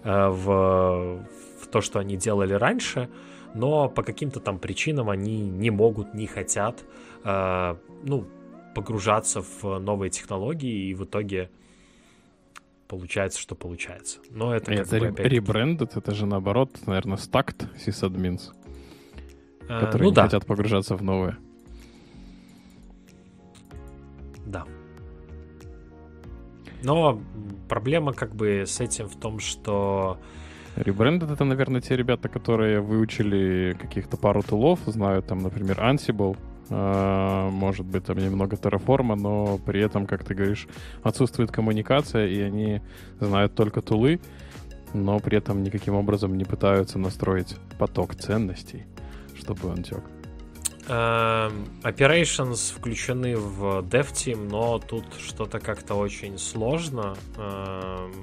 э, 0.03 0.27
в, 0.29 1.25
в 1.61 1.67
то, 1.67 1.81
что 1.81 1.99
они 1.99 2.15
делали 2.15 2.53
раньше, 2.53 3.09
но 3.53 3.89
по 3.89 4.03
каким-то 4.03 4.39
там 4.39 4.59
причинам 4.59 5.09
они 5.09 5.41
не 5.41 5.69
могут, 5.69 6.13
не 6.13 6.27
хотят, 6.27 6.83
э, 7.23 7.75
ну, 8.03 8.27
погружаться 8.73 9.41
в 9.41 9.79
новые 9.79 10.09
технологии, 10.09 10.89
и 10.89 10.93
в 10.93 11.03
итоге 11.03 11.49
получается, 12.87 13.39
что 13.39 13.55
получается. 13.55 14.19
Но 14.29 14.55
это 14.55 14.73
как 14.73 14.85
это 14.85 14.99
бы. 14.99 15.07
Rebranded, 15.07 15.91
это 15.95 16.13
же 16.13 16.25
наоборот, 16.25 16.71
наверное, 16.85 17.17
stacked 17.17 17.67
sysadmins, 17.75 18.51
а, 19.67 19.81
которые 19.81 20.03
ну, 20.03 20.09
не 20.09 20.15
да. 20.15 20.23
хотят 20.23 20.45
погружаться 20.45 20.95
в 20.95 21.03
новые. 21.03 21.37
Да. 24.45 24.65
Но 26.83 27.19
проблема 27.67 28.13
как 28.13 28.35
бы 28.35 28.63
с 28.65 28.79
этим 28.79 29.07
в 29.07 29.15
том, 29.15 29.39
что... 29.39 30.17
Rebranded— 30.75 31.33
это, 31.33 31.43
наверное, 31.43 31.81
те 31.81 31.95
ребята, 31.95 32.29
которые 32.29 32.81
выучили 32.81 33.75
каких-то 33.79 34.15
пару 34.15 34.43
тулов, 34.43 34.79
знают 34.85 35.25
там, 35.25 35.39
например, 35.39 35.79
Ansible, 35.79 36.37
а, 36.69 37.49
может 37.49 37.85
быть, 37.85 38.05
там 38.05 38.17
немного 38.17 38.57
терраформа, 38.57 39.15
но 39.15 39.57
при 39.57 39.81
этом, 39.81 40.05
как 40.05 40.23
ты 40.23 40.35
говоришь, 40.35 40.67
отсутствует 41.01 41.51
коммуникация, 41.51 42.27
и 42.27 42.39
они 42.41 42.81
знают 43.19 43.55
только 43.55 43.81
тулы, 43.81 44.19
но 44.93 45.19
при 45.19 45.37
этом 45.37 45.63
никаким 45.63 45.95
образом 45.95 46.37
не 46.37 46.45
пытаются 46.45 46.99
настроить 46.99 47.55
поток 47.79 48.15
ценностей, 48.15 48.85
чтобы 49.35 49.69
он 49.69 49.83
тек. 49.83 50.03
Эм, 50.89 51.67
operations 51.83 52.73
включены 52.73 53.35
в 53.35 53.81
DevTeam, 53.81 54.47
но 54.49 54.79
тут 54.79 55.03
что-то 55.19 55.59
как-то 55.59 55.95
очень 55.95 56.37
сложно. 56.37 57.17
Эм, 57.35 58.13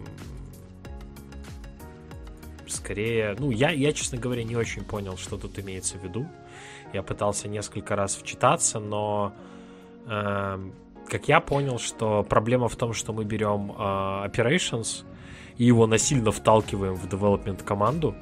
скорее, 2.67 3.37
ну, 3.39 3.51
я, 3.51 3.71
я, 3.71 3.93
честно 3.93 4.17
говоря, 4.17 4.45
не 4.45 4.57
очень 4.57 4.83
понял, 4.83 5.19
что 5.19 5.37
тут 5.37 5.59
имеется 5.59 5.99
в 5.99 6.05
виду. 6.05 6.27
Я 6.95 7.03
пытался 7.03 7.49
несколько 7.49 7.97
раз 7.97 8.17
вчитаться, 8.17 8.81
но 8.81 9.35
э, 10.07 10.59
как 11.09 11.29
я 11.29 11.41
понял, 11.41 11.79
что 11.79 12.23
проблема 12.23 12.69
в 12.69 12.77
том, 12.77 12.95
что 12.95 13.13
мы 13.13 13.25
берем 13.25 13.73
э, 13.73 13.75
operations 14.27 15.05
и 15.59 15.65
его 15.65 15.87
насильно 15.87 16.33
вталкиваем 16.33 16.95
в 16.95 17.07
development 17.07 17.63
команду, 17.63 18.15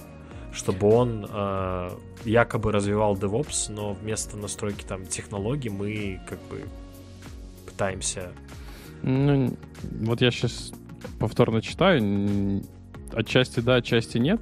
чтобы 0.52 0.92
он 0.94 1.26
э, 1.28 1.90
якобы 2.24 2.72
развивал 2.72 3.14
DevOps, 3.16 3.72
но 3.72 3.94
вместо 3.94 4.36
настройки 4.36 4.84
там 4.84 5.06
технологий 5.06 5.70
мы 5.70 6.20
как 6.28 6.38
бы 6.50 6.62
пытаемся. 7.66 8.32
Ну, 9.02 9.56
вот 10.00 10.20
я 10.20 10.30
сейчас 10.30 10.72
повторно 11.18 11.62
читаю, 11.62 12.62
отчасти 13.12 13.60
да, 13.60 13.76
отчасти 13.76 14.18
нет. 14.18 14.40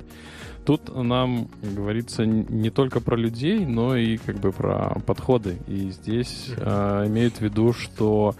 Тут 0.67 0.95
нам 0.95 1.49
говорится 1.63 2.27
не 2.27 2.71
только 2.71 3.01
про 3.01 3.17
людей, 3.17 3.65
но 3.65 3.97
и 3.97 4.19
как 4.19 4.37
бы 4.37 4.53
про 4.53 5.01
подходы. 5.07 5.57
И 5.67 5.91
здесь 5.91 6.51
э, 6.57 7.05
имеют 7.07 7.37
в 7.37 7.41
виду, 7.41 7.73
что 7.73 8.35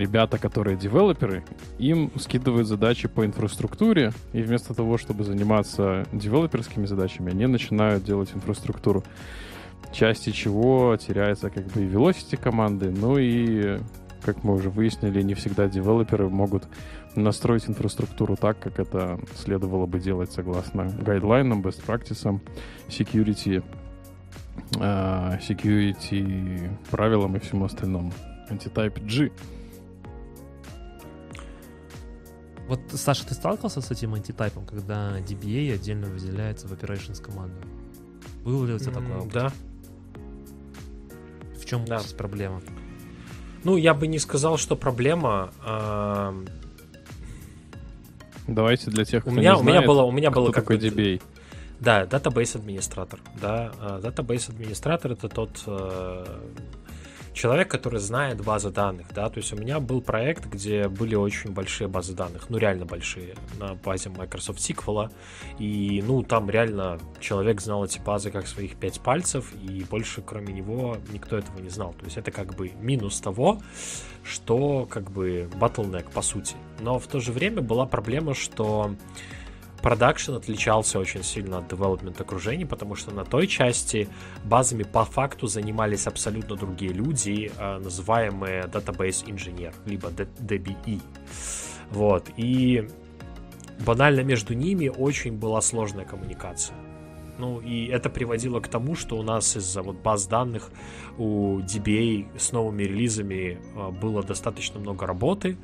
ребята, 0.00 0.38
которые 0.38 0.76
девелоперы, 0.76 1.44
им 1.78 2.10
скидывают 2.18 2.66
задачи 2.66 3.06
по 3.06 3.24
инфраструктуре, 3.24 4.12
и 4.32 4.42
вместо 4.42 4.74
того, 4.74 4.98
чтобы 4.98 5.24
заниматься 5.24 6.06
девелоперскими 6.12 6.86
задачами, 6.86 7.30
они 7.30 7.46
начинают 7.46 8.02
делать 8.02 8.30
инфраструктуру, 8.34 9.04
части 9.92 10.30
чего 10.30 10.96
теряется 10.96 11.50
как 11.50 11.66
бы 11.66 11.82
и 11.82 11.88
velocity 11.88 12.36
команды, 12.36 12.90
ну 12.90 13.18
и, 13.18 13.78
как 14.22 14.42
мы 14.42 14.54
уже 14.54 14.70
выяснили, 14.70 15.22
не 15.22 15.34
всегда 15.34 15.68
девелоперы 15.68 16.28
могут 16.28 16.64
настроить 17.14 17.68
инфраструктуру 17.68 18.36
так, 18.36 18.58
как 18.58 18.78
это 18.78 19.20
следовало 19.36 19.86
бы 19.86 20.00
делать 20.00 20.32
согласно 20.32 20.84
гайдлайнам, 20.84 21.60
best 21.60 21.84
practices, 21.84 22.40
security, 22.88 23.62
uh, 24.74 25.38
security 25.40 26.70
правилам 26.90 27.36
и 27.36 27.40
всему 27.40 27.64
остальному. 27.64 28.12
Антитайп 28.48 28.98
G. 29.00 29.30
Вот, 32.70 32.78
Саша, 32.94 33.26
ты 33.26 33.34
сталкивался 33.34 33.80
с 33.80 33.90
этим 33.90 34.14
антитайпом, 34.14 34.64
когда 34.64 35.18
DBA 35.18 35.74
отдельно 35.74 36.06
выделяется 36.06 36.68
в 36.68 36.72
operations 36.72 37.20
команду? 37.20 37.56
Был 38.44 38.64
ли 38.64 38.74
у 38.74 38.78
тебя 38.78 39.00
опыт? 39.00 39.32
Да. 39.32 39.52
В 41.60 41.64
чем 41.64 41.84
да. 41.84 41.98
здесь 41.98 42.12
проблема? 42.12 42.62
Ну, 43.64 43.76
я 43.76 43.92
бы 43.92 44.06
не 44.06 44.20
сказал, 44.20 44.56
что 44.56 44.76
проблема. 44.76 45.50
Давайте 48.46 48.92
для 48.92 49.04
тех, 49.04 49.24
кто 49.24 49.32
у 49.32 49.34
меня, 49.34 49.54
не 49.54 49.60
у 49.60 49.64
меня 49.64 49.82
было, 49.82 50.02
у 50.02 50.12
меня 50.12 50.30
было 50.30 50.52
такой 50.52 50.78
DBA. 50.78 51.20
Да, 51.80 52.04
database 52.04 52.56
администратор. 52.56 53.18
Да, 53.42 53.72
database 54.00 54.48
администратор 54.48 55.10
это 55.10 55.28
тот 55.28 55.60
э, 55.66 56.24
человек, 57.32 57.70
который 57.70 58.00
знает 58.00 58.42
базы 58.42 58.70
данных, 58.70 59.08
да, 59.14 59.28
то 59.28 59.38
есть 59.38 59.52
у 59.52 59.56
меня 59.56 59.80
был 59.80 60.00
проект, 60.00 60.46
где 60.46 60.88
были 60.88 61.14
очень 61.14 61.52
большие 61.52 61.88
базы 61.88 62.14
данных, 62.14 62.50
ну 62.50 62.58
реально 62.58 62.86
большие, 62.86 63.34
на 63.58 63.74
базе 63.74 64.10
Microsoft 64.10 64.58
SQL, 64.58 65.10
и 65.58 66.02
ну 66.06 66.22
там 66.22 66.50
реально 66.50 66.98
человек 67.20 67.60
знал 67.60 67.84
эти 67.84 67.98
базы 67.98 68.30
как 68.30 68.46
своих 68.46 68.76
пять 68.76 69.00
пальцев, 69.00 69.52
и 69.62 69.84
больше 69.84 70.22
кроме 70.22 70.52
него 70.52 70.96
никто 71.12 71.36
этого 71.38 71.58
не 71.60 71.70
знал, 71.70 71.94
то 71.98 72.04
есть 72.04 72.16
это 72.16 72.30
как 72.30 72.54
бы 72.54 72.72
минус 72.80 73.20
того, 73.20 73.60
что 74.24 74.86
как 74.90 75.10
бы 75.10 75.48
bottleneck 75.54 76.10
по 76.12 76.22
сути, 76.22 76.56
но 76.80 76.98
в 76.98 77.06
то 77.06 77.20
же 77.20 77.32
время 77.32 77.62
была 77.62 77.86
проблема, 77.86 78.34
что 78.34 78.94
продакшн 79.82 80.34
отличался 80.34 80.98
очень 80.98 81.22
сильно 81.22 81.58
от 81.58 81.72
development 81.72 82.20
окружений, 82.20 82.64
потому 82.64 82.94
что 82.94 83.14
на 83.14 83.24
той 83.24 83.46
части 83.46 84.08
базами 84.44 84.82
по 84.82 85.04
факту 85.04 85.46
занимались 85.46 86.06
абсолютно 86.06 86.56
другие 86.56 86.92
люди, 86.92 87.50
а, 87.58 87.78
называемые 87.78 88.64
database 88.64 89.30
инженер, 89.30 89.72
либо 89.86 90.08
DBE. 90.08 91.00
Вот, 91.90 92.30
и 92.36 92.88
банально 93.84 94.20
между 94.20 94.54
ними 94.54 94.88
очень 94.88 95.32
была 95.32 95.60
сложная 95.60 96.04
коммуникация. 96.04 96.76
Ну, 97.38 97.58
и 97.58 97.86
это 97.86 98.10
приводило 98.10 98.60
к 98.60 98.68
тому, 98.68 98.94
что 98.94 99.16
у 99.16 99.22
нас 99.22 99.56
из-за 99.56 99.82
вот 99.82 99.96
баз 99.96 100.26
данных 100.26 100.70
у 101.16 101.60
DBA 101.60 102.38
с 102.38 102.52
новыми 102.52 102.82
релизами 102.82 103.58
а, 103.74 103.90
было 103.90 104.22
достаточно 104.22 104.78
много 104.78 105.06
работы, 105.06 105.56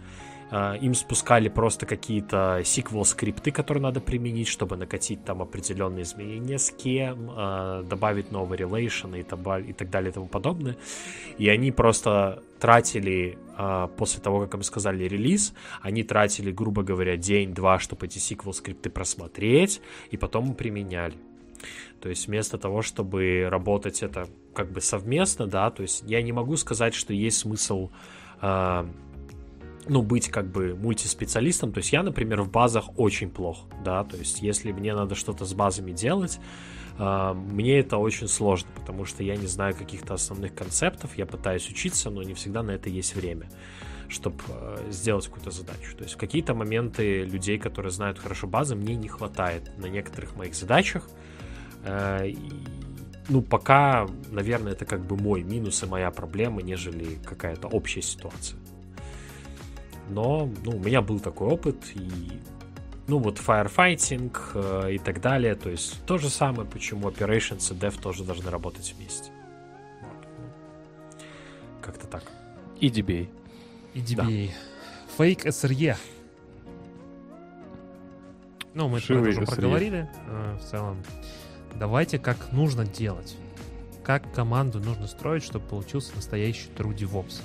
им 0.50 0.94
спускали 0.94 1.48
просто 1.48 1.87
какие-то 1.87 2.61
SQL 2.62 3.04
скрипты, 3.04 3.50
которые 3.50 3.82
надо 3.82 4.00
применить, 4.00 4.46
чтобы 4.46 4.76
накатить 4.76 5.24
там 5.24 5.42
определенные 5.42 6.04
изменения 6.04 6.59
с 6.59 6.70
кем, 6.70 7.30
а, 7.35 7.82
добавить 7.82 8.30
новые 8.30 8.61
relation 8.61 9.18
и, 9.18 9.22
так 9.24 9.90
далее 9.90 10.11
и 10.11 10.12
тому 10.12 10.26
подобное. 10.26 10.76
И 11.38 11.48
они 11.48 11.72
просто 11.72 12.44
тратили, 12.61 13.38
а, 13.56 13.88
после 13.88 14.22
того, 14.22 14.40
как 14.40 14.54
им 14.54 14.62
сказали 14.62 15.04
релиз, 15.04 15.52
они 15.82 16.04
тратили, 16.04 16.52
грубо 16.52 16.85
говоря, 16.85 17.16
день-два, 17.16 17.80
чтобы 17.80 18.06
эти 18.06 18.18
SQL 18.18 18.52
скрипты 18.52 18.88
просмотреть, 18.88 19.80
и 20.12 20.16
потом 20.16 20.54
применяли. 20.54 21.16
То 22.00 22.09
есть 22.09 22.28
вместо 22.28 22.56
того, 22.56 22.82
чтобы 22.82 23.48
работать 23.50 24.02
это 24.02 24.28
как 24.54 24.70
бы 24.70 24.80
совместно, 24.80 25.46
да, 25.46 25.70
то 25.70 25.82
есть 25.82 26.04
я 26.06 26.22
не 26.22 26.30
могу 26.30 26.56
сказать, 26.56 26.94
что 26.94 27.12
есть 27.12 27.38
смысл 27.38 27.90
ну, 29.88 30.03
быть 30.03 30.29
как 30.29 30.46
бы 30.46 30.75
мультиспециалистом. 30.75 31.72
То 31.72 31.79
есть 31.79 31.92
я, 31.92 32.03
например, 32.03 32.42
в 32.42 32.51
базах 32.51 32.87
очень 32.96 33.31
плох, 33.31 33.66
да, 33.85 34.05
то 34.05 34.16
есть 34.16 34.42
если 34.42 34.72
мне 34.72 34.94
надо 34.94 35.14
что-то 35.14 35.44
с 35.44 35.55
базами 35.55 35.92
делать, 35.92 36.38
э, 36.99 37.33
мне 37.35 37.79
это 37.79 37.99
очень 37.99 38.29
сложно, 38.29 38.68
потому 38.75 39.05
что 39.05 39.22
я 39.22 39.37
не 39.37 39.46
знаю 39.46 39.75
каких-то 39.75 40.14
основных 40.14 40.55
концептов, 40.55 41.16
я 41.16 41.27
пытаюсь 41.27 41.68
учиться, 41.68 42.11
но 42.11 42.22
не 42.22 42.35
всегда 42.35 42.62
на 42.62 42.72
это 42.72 42.88
есть 42.88 43.14
время 43.14 43.49
чтобы 44.09 44.37
э, 44.49 44.87
сделать 44.90 45.27
какую-то 45.27 45.51
задачу. 45.51 45.96
То 45.96 46.05
есть 46.05 46.14
в 46.14 46.16
какие-то 46.16 46.55
моменты 46.55 47.25
людей, 47.25 47.59
которые 47.59 47.90
знают 47.90 48.20
хорошо 48.20 48.46
базы, 48.46 48.77
мне 48.77 48.94
не 48.94 49.09
хватает 49.09 49.77
на 49.79 49.87
некоторых 49.87 50.37
моих 50.37 50.55
задачах. 50.55 51.09
Э, 51.83 52.31
ну, 53.29 53.42
пока, 53.42 54.07
наверное, 54.31 54.72
это 54.72 54.85
как 54.85 55.05
бы 55.05 55.16
мой 55.16 55.42
минус 55.42 55.83
и 55.83 55.87
моя 55.87 56.11
проблема, 56.11 56.62
нежели 56.62 57.18
какая-то 57.25 57.66
общая 57.68 58.03
ситуация. 58.03 58.59
Но, 60.08 60.48
ну, 60.64 60.76
у 60.76 60.78
меня 60.78 61.02
был 61.02 61.18
такой 61.18 61.48
опыт, 61.48 61.76
и, 61.94 62.40
ну, 63.08 63.18
вот 63.18 63.38
firefighting 63.38 64.36
э, 64.54 64.94
и 64.94 64.98
так 64.98 65.20
далее, 65.20 65.54
то 65.54 65.68
есть 65.68 66.04
то 66.06 66.18
же 66.18 66.30
самое, 66.30 66.68
почему 66.68 67.08
operations 67.08 67.72
и 67.72 67.78
dev 67.78 68.00
тоже 68.00 68.24
должны 68.24 68.50
работать 68.50 68.94
вместе. 68.96 69.30
Вот. 70.02 71.18
Как-то 71.82 72.06
так. 72.06 72.22
И 72.80 72.88
DBA. 72.88 73.28
И 73.94 74.00
DBA. 74.00 74.50
Да. 75.16 75.24
Fake 75.24 75.46
SRE. 75.46 75.96
Ну, 78.74 78.88
мы 78.88 79.00
Шивый 79.00 79.32
это 79.32 79.40
уже 79.40 79.50
SRE. 79.50 79.54
проговорили 79.54 80.08
э, 80.28 80.58
в 80.60 80.70
целом. 80.70 81.02
Давайте 81.74 82.18
как 82.18 82.52
нужно 82.52 82.86
делать. 82.86 83.36
Как 84.04 84.32
команду 84.32 84.78
нужно 84.78 85.08
строить, 85.08 85.42
чтобы 85.42 85.66
получился 85.66 86.14
настоящий 86.14 86.68
true 86.76 86.96
DevOps 86.96 87.42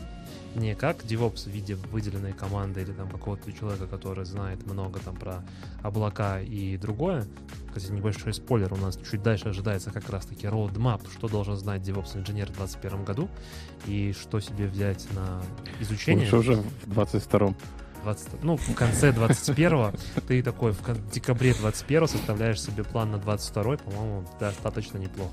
не 0.56 0.76
как 0.76 1.04
DevOps 1.04 1.44
в 1.46 1.48
виде 1.48 1.76
выделенной 1.76 2.34
команды 2.34 2.82
или 2.82 2.92
там 2.92 3.10
какого-то 3.10 3.52
человека, 3.52 3.88
который 3.88 4.26
знает 4.26 4.66
много 4.66 5.00
там 5.00 5.16
про 5.16 5.44
облака 5.82 6.42
и 6.42 6.78
другое. 6.78 7.26
Кстати, 7.74 7.92
небольшой 7.92 8.34
спойлер, 8.34 8.74
у 8.74 8.78
нас 8.78 8.98
чуть 9.10 9.24
дальше 9.24 9.50
ожидается 9.50 9.92
как 9.92 10.10
раз-таки 10.10 10.48
roadmap, 10.48 11.02
что 11.12 11.28
должен 11.28 11.56
знать 11.56 11.82
DevOps 11.82 12.18
инженер 12.18 12.48
в 12.48 12.58
2021 12.58 13.04
году 13.04 13.30
и 13.86 14.14
что 14.14 14.40
себе 14.40 14.68
взять 14.68 15.08
на 15.14 15.42
изучение. 15.80 16.26
Лучше 16.26 16.38
уже 16.38 16.56
в 16.56 16.66
22 16.86 17.54
20, 18.04 18.44
ну, 18.44 18.58
в 18.58 18.74
конце 18.74 19.12
21-го, 19.12 19.92
ты 20.28 20.42
такой 20.42 20.72
в 20.72 21.12
декабре 21.12 21.54
21 21.54 22.08
составляешь 22.08 22.60
себе 22.60 22.84
план 22.84 23.12
на 23.12 23.20
22 23.20 23.78
по-моему, 23.78 24.26
достаточно 24.40 24.98
неплохо. 24.98 25.32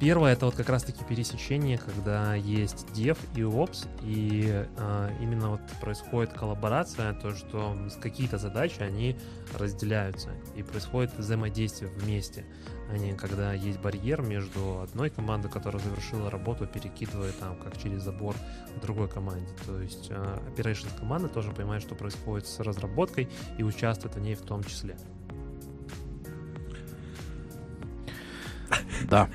Первое 0.00 0.32
это 0.32 0.46
вот 0.46 0.56
как 0.56 0.68
раз-таки 0.68 1.04
пересечение, 1.04 1.78
когда 1.78 2.34
есть 2.34 2.84
dev 2.94 3.16
и 3.36 3.40
ops, 3.40 3.86
и 4.02 4.66
э, 4.76 5.10
именно 5.20 5.50
вот 5.50 5.60
происходит 5.80 6.32
коллаборация, 6.32 7.14
то, 7.14 7.34
что 7.34 7.76
какие-то 8.02 8.36
задачи, 8.36 8.80
они 8.80 9.16
разделяются, 9.56 10.30
и 10.56 10.62
происходит 10.62 11.16
взаимодействие 11.16 11.90
вместе, 11.92 12.44
а 12.90 12.98
не 12.98 13.12
когда 13.12 13.52
есть 13.54 13.80
барьер 13.80 14.20
между 14.20 14.80
одной 14.80 15.10
командой, 15.10 15.48
которая 15.48 15.80
завершила 15.80 16.28
работу, 16.28 16.66
перекидывая 16.66 17.32
там 17.32 17.56
как 17.56 17.80
через 17.80 18.02
забор 18.02 18.34
другой 18.82 19.08
команде. 19.08 19.52
То 19.64 19.80
есть 19.80 20.08
э, 20.10 20.38
operations 20.54 20.98
команда 20.98 21.28
тоже 21.28 21.52
понимает, 21.52 21.82
что 21.82 21.94
происходит 21.94 22.48
с 22.48 22.58
разработкой 22.58 23.28
и 23.58 23.62
участвует 23.62 24.16
в 24.16 24.20
ней 24.20 24.34
в 24.34 24.42
том 24.42 24.64
числе. 24.64 24.96
Да. 29.08 29.28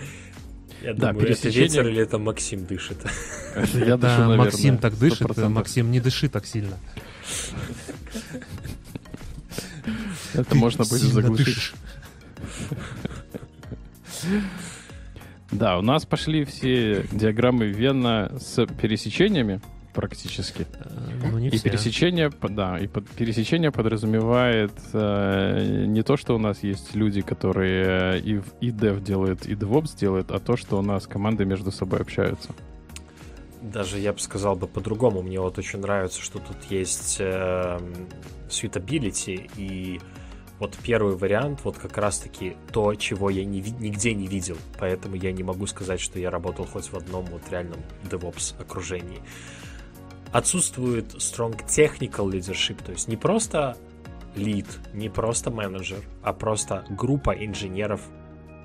Я 0.82 0.94
да, 0.94 1.12
думаю, 1.12 1.28
пересечение... 1.28 1.66
это 1.66 1.76
ветер 1.76 1.88
или 1.88 2.02
это 2.02 2.18
Максим 2.18 2.66
дышит? 2.66 2.98
Я 3.74 3.98
дышу, 3.98 4.20
наверное, 4.20 4.38
Максим 4.38 4.78
так 4.78 4.98
дышит, 4.98 5.38
Максим 5.38 5.92
не 5.92 6.00
дыши 6.00 6.30
так 6.30 6.46
сильно. 6.46 6.78
Это 10.34 10.56
можно 10.56 10.86
будет 10.86 11.02
заглушить. 11.02 11.74
Да, 15.52 15.78
у 15.80 15.82
нас 15.82 16.06
пошли 16.06 16.46
все 16.46 17.06
диаграммы 17.12 17.68
Вена 17.68 18.32
с 18.40 18.66
пересечениями 18.68 19.62
практически. 19.94 20.68
Не 21.50 21.56
и 21.56 21.60
все. 21.60 21.70
пересечение, 21.70 22.32
да, 22.50 22.78
и 22.78 22.88
под, 22.88 23.10
пересечение 23.10 23.72
подразумевает 23.72 24.72
э, 24.94 25.86
не 25.88 26.04
то, 26.04 26.18
что 26.18 26.36
у 26.36 26.40
нас 26.40 26.64
есть 26.64 26.96
люди, 26.96 27.22
которые 27.22 28.16
э, 28.16 28.20
и, 28.20 28.42
и 28.62 28.72
dev 28.72 29.02
делают, 29.02 29.46
и 29.46 29.54
DevOps 29.54 29.98
делают, 29.98 30.32
а 30.32 30.40
то, 30.40 30.58
что 30.58 30.78
у 30.78 30.82
нас 30.82 31.08
команды 31.08 31.46
между 31.46 31.72
собой 31.72 32.00
общаются. 32.00 32.54
Даже 33.62 34.00
я 34.00 34.14
бы 34.14 34.20
сказал 34.20 34.56
бы 34.56 34.68
по-другому. 34.68 35.22
Мне 35.22 35.40
вот 35.40 35.58
очень 35.58 35.80
нравится, 35.80 36.22
что 36.22 36.40
тут 36.40 36.58
есть 36.70 37.18
э, 37.20 37.80
suitability 38.50 39.50
и 39.58 40.00
вот 40.60 40.78
первый 40.84 41.16
вариант, 41.16 41.62
вот 41.64 41.78
как 41.78 41.98
раз-таки 41.98 42.56
то, 42.72 42.94
чего 42.96 43.30
я 43.30 43.46
не, 43.46 43.62
нигде 43.62 44.14
не 44.14 44.28
видел. 44.28 44.58
Поэтому 44.78 45.16
я 45.16 45.32
не 45.32 45.44
могу 45.44 45.66
сказать, 45.68 46.00
что 46.02 46.20
я 46.20 46.30
работал 46.30 46.66
хоть 46.66 46.92
в 46.92 46.96
одном 46.96 47.26
вот 47.26 47.42
реальном 47.50 47.80
DevOps 48.04 48.62
окружении 48.62 49.22
отсутствует 50.32 51.16
strong 51.16 51.66
technical 51.66 52.30
leadership, 52.30 52.84
то 52.84 52.92
есть 52.92 53.08
не 53.08 53.18
просто 53.18 53.78
лид, 54.36 54.68
не 54.94 55.10
просто 55.10 55.52
менеджер, 55.52 56.00
а 56.24 56.34
просто 56.34 56.86
группа 56.90 57.32
инженеров 57.32 58.02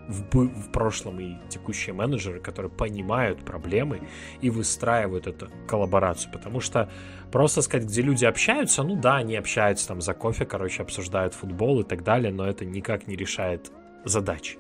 в, 0.09 0.23
в 0.35 0.71
прошлом 0.71 1.21
и 1.21 1.37
текущие 1.49 1.95
менеджеры, 1.95 2.41
которые 2.41 2.71
понимают 2.71 3.45
проблемы 3.45 4.03
и 4.41 4.51
выстраивают 4.51 5.27
эту 5.27 5.49
коллаборацию. 5.67 6.31
Потому 6.33 6.61
что 6.61 6.91
просто 7.33 7.63
сказать, 7.63 7.89
где 7.89 8.03
люди 8.03 8.25
общаются, 8.25 8.83
ну 8.83 8.97
да, 8.97 9.17
они 9.17 9.37
общаются 9.37 9.89
там 9.89 10.01
за 10.01 10.13
кофе, 10.15 10.45
короче, 10.45 10.83
обсуждают 10.83 11.35
футбол 11.35 11.81
и 11.81 11.85
так 11.85 12.03
далее, 12.03 12.33
но 12.33 12.47
это 12.47 12.65
никак 12.65 13.07
не 13.07 13.17
решает 13.17 13.73
задачи. 14.05 14.59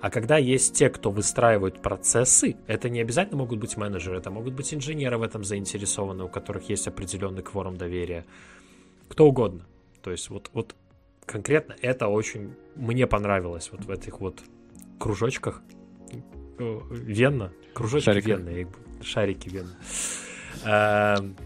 А 0.00 0.10
когда 0.10 0.36
есть 0.36 0.74
те, 0.74 0.90
кто 0.90 1.10
выстраивают 1.10 1.80
процессы, 1.80 2.56
это 2.66 2.88
не 2.88 3.00
обязательно 3.00 3.38
могут 3.38 3.60
быть 3.60 3.76
менеджеры, 3.76 4.18
это 4.18 4.30
могут 4.30 4.54
быть 4.54 4.74
инженеры 4.74 5.16
в 5.16 5.22
этом 5.22 5.44
заинтересованы, 5.44 6.24
у 6.24 6.28
которых 6.28 6.68
есть 6.68 6.88
определенный 6.88 7.42
кворум 7.42 7.76
доверия. 7.76 8.24
Кто 9.08 9.26
угодно. 9.26 9.64
То 10.02 10.10
есть 10.10 10.28
вот, 10.30 10.50
вот 10.52 10.74
конкретно 11.24 11.76
это 11.80 12.08
очень 12.08 12.54
мне 12.74 13.06
понравилось 13.06 13.70
вот 13.70 13.84
в 13.84 13.90
этих 13.90 14.20
вот 14.20 14.42
кружочках. 14.98 15.62
Венна. 16.58 17.52
Кружочки 17.74 18.06
Шарики. 18.06 18.26
Венны. 18.26 18.66
Шарики 19.02 19.48
Венны. 19.48 19.72
Эм, 20.64 21.36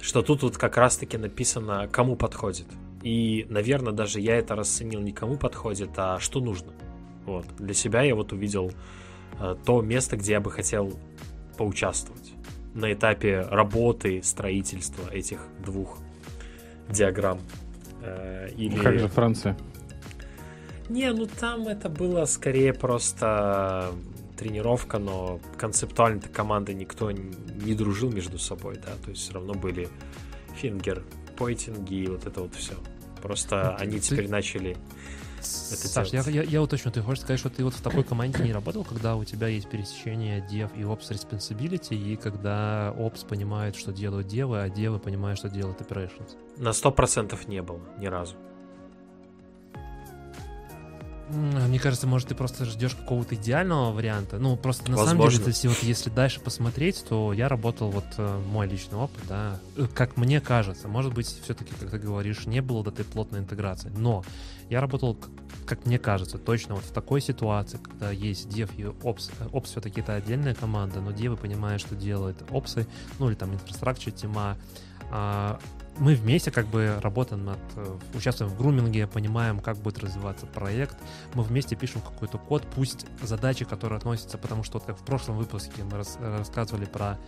что 0.00 0.22
тут 0.22 0.42
вот 0.42 0.56
как 0.56 0.76
раз-таки 0.76 1.18
написано, 1.18 1.88
кому 1.90 2.16
подходит. 2.16 2.66
И, 3.06 3.46
наверное, 3.48 3.92
даже 3.92 4.18
я 4.18 4.34
это 4.34 4.56
расценил 4.56 5.00
не 5.00 5.12
кому 5.12 5.36
подходит, 5.36 5.90
а 5.96 6.18
что 6.18 6.40
нужно. 6.40 6.72
Вот. 7.24 7.46
Для 7.56 7.72
себя 7.72 8.02
я 8.02 8.16
вот 8.16 8.32
увидел 8.32 8.72
э, 9.38 9.54
то 9.64 9.80
место, 9.80 10.16
где 10.16 10.32
я 10.32 10.40
бы 10.40 10.50
хотел 10.50 10.92
поучаствовать 11.56 12.32
на 12.74 12.92
этапе 12.92 13.42
работы, 13.42 14.20
строительства 14.24 15.08
этих 15.08 15.38
двух 15.64 15.98
диаграмм. 16.88 17.38
Э, 18.02 18.48
или... 18.56 18.76
Как 18.76 18.98
же 18.98 19.06
Франция? 19.06 19.56
Не, 20.88 21.12
ну 21.12 21.28
там 21.28 21.68
это 21.68 21.88
было 21.88 22.24
скорее 22.24 22.72
просто 22.72 23.92
тренировка, 24.36 24.98
но 24.98 25.38
концептуально-то 25.58 26.28
команды 26.28 26.74
никто 26.74 27.12
не 27.12 27.74
дружил 27.74 28.10
между 28.10 28.40
собой, 28.40 28.74
да, 28.84 28.90
то 29.04 29.10
есть 29.10 29.22
все 29.22 29.34
равно 29.34 29.54
были 29.54 29.88
фингер, 30.56 31.04
пойтинги 31.38 31.94
и 31.94 32.08
вот 32.08 32.26
это 32.26 32.40
вот 32.40 32.54
все. 32.56 32.74
Просто 33.22 33.76
ну, 33.78 33.84
они 33.84 34.00
теперь 34.00 34.28
начали 34.28 34.76
это 35.38 35.88
Саш, 35.88 36.08
я, 36.08 36.22
я, 36.22 36.42
я 36.42 36.62
уточню, 36.62 36.90
ты 36.90 37.02
хочешь 37.02 37.22
сказать, 37.22 37.38
что 37.38 37.50
ты 37.50 37.64
вот 37.64 37.74
в 37.74 37.80
такой 37.80 38.02
команде 38.04 38.42
не 38.42 38.52
работал, 38.52 38.84
когда 38.84 39.16
у 39.16 39.24
тебя 39.24 39.48
есть 39.48 39.68
пересечение 39.68 40.46
Dev 40.50 40.70
и 40.76 40.82
Ops 40.82 41.10
Responsibility, 41.10 41.94
и 41.94 42.16
когда 42.16 42.94
Ops 42.96 43.26
понимает, 43.26 43.76
что 43.76 43.92
делают 43.92 44.26
девы, 44.26 44.60
а 44.60 44.68
девы 44.68 44.98
понимают, 44.98 45.38
что 45.38 45.48
делают 45.48 45.80
Operations? 45.80 46.36
На 46.56 46.72
сто 46.72 46.90
процентов 46.90 47.48
не 47.48 47.62
было, 47.62 47.80
ни 47.98 48.06
разу. 48.06 48.36
Мне 51.28 51.80
кажется, 51.80 52.06
может, 52.06 52.28
ты 52.28 52.34
просто 52.36 52.64
ждешь 52.64 52.94
какого-то 52.94 53.34
идеального 53.34 53.92
варианта. 53.92 54.38
Ну, 54.38 54.56
просто 54.56 54.90
на 54.90 54.96
Возможно. 54.96 55.18
самом 55.18 55.30
деле, 55.30 55.44
если, 55.46 55.68
вот, 55.68 55.82
если 55.82 56.10
дальше 56.10 56.40
посмотреть, 56.40 57.04
то 57.08 57.32
я 57.32 57.48
работал, 57.48 57.90
вот 57.90 58.04
э, 58.16 58.40
мой 58.46 58.68
личный 58.68 58.96
опыт, 58.96 59.24
да, 59.28 59.58
э, 59.76 59.86
как 59.92 60.16
мне 60.16 60.40
кажется, 60.40 60.86
может 60.86 61.12
быть, 61.14 61.26
все-таки, 61.26 61.72
как 61.80 61.90
ты 61.90 61.98
говоришь, 61.98 62.46
не 62.46 62.62
было 62.62 62.84
до 62.84 62.90
этой 62.90 63.04
плотной 63.04 63.40
интеграции. 63.40 63.90
Но 63.96 64.24
я 64.70 64.80
работал, 64.80 65.18
как 65.66 65.84
мне 65.84 65.98
кажется, 65.98 66.38
точно 66.38 66.76
вот 66.76 66.84
в 66.84 66.92
такой 66.92 67.20
ситуации, 67.20 67.78
когда 67.78 68.12
есть 68.12 68.46
Dev 68.46 68.70
и 68.76 68.82
Ops. 68.82 69.32
Ops 69.50 69.64
все-таки 69.64 70.02
это 70.02 70.14
отдельная 70.14 70.54
команда, 70.54 71.00
но 71.00 71.10
Dev 71.10 71.36
понимает, 71.36 71.80
что 71.80 71.96
делает 71.96 72.40
Ops, 72.50 72.86
ну 73.18 73.28
или 73.28 73.34
там 73.34 73.52
инфраструктура 73.52 74.12
тема. 74.12 74.56
А, 75.10 75.58
мы 75.98 76.14
вместе 76.14 76.50
как 76.50 76.66
бы 76.66 76.98
работаем 77.00 77.44
над, 77.44 77.58
э, 77.76 77.98
участвуем 78.14 78.50
в 78.50 78.56
груминге, 78.56 79.06
понимаем, 79.06 79.60
как 79.60 79.76
будет 79.78 79.98
развиваться 79.98 80.46
проект. 80.46 80.96
Мы 81.34 81.42
вместе 81.42 81.76
пишем 81.76 82.00
какой-то 82.00 82.38
код, 82.38 82.66
пусть 82.74 83.06
задачи, 83.22 83.64
которые 83.64 83.98
относятся, 83.98 84.38
потому 84.38 84.62
что 84.62 84.78
вот 84.78 84.86
как 84.86 84.98
в 84.98 85.04
прошлом 85.04 85.36
выпуске 85.36 85.84
мы 85.84 85.98
рас, 85.98 86.18
рассказывали 86.20 86.84
про 86.84 87.18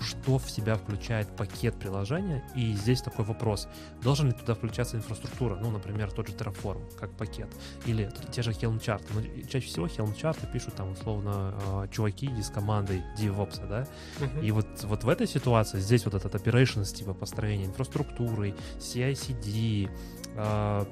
что 0.00 0.38
в 0.38 0.50
себя 0.50 0.76
включает 0.76 1.28
пакет 1.36 1.76
приложения. 1.76 2.44
И 2.54 2.72
здесь 2.74 3.00
такой 3.00 3.24
вопрос, 3.24 3.68
должен 4.02 4.28
ли 4.28 4.32
туда 4.32 4.54
включаться 4.54 4.96
инфраструктура, 4.96 5.56
ну, 5.56 5.70
например, 5.70 6.10
тот 6.10 6.28
же 6.28 6.34
Terraform, 6.34 6.96
как 6.98 7.10
пакет, 7.12 7.48
или 7.86 8.10
те 8.30 8.42
же 8.42 8.50
Helm 8.50 8.80
Chart. 8.80 9.02
Но 9.14 9.22
чаще 9.48 9.66
всего 9.66 9.86
Helm 9.86 10.14
Chart 10.16 10.36
пишут 10.52 10.74
там, 10.74 10.92
условно, 10.92 11.54
э, 11.84 11.88
чуваки 11.92 12.26
из 12.26 12.50
команды 12.50 13.02
DevOps, 13.18 13.66
да, 13.68 13.86
uh-huh. 14.20 14.44
и 14.44 14.50
вот, 14.50 14.66
вот 14.84 15.04
в 15.04 15.08
этой 15.08 15.26
ситуации 15.26 15.80
здесь 15.80 16.04
вот 16.04 16.14
этот 16.14 16.34
operations, 16.34 16.94
типа 16.94 17.14
построения 17.14 17.66
инфраструктуры, 17.66 18.54
CI-CD, 18.78 19.90
э, 20.34 20.84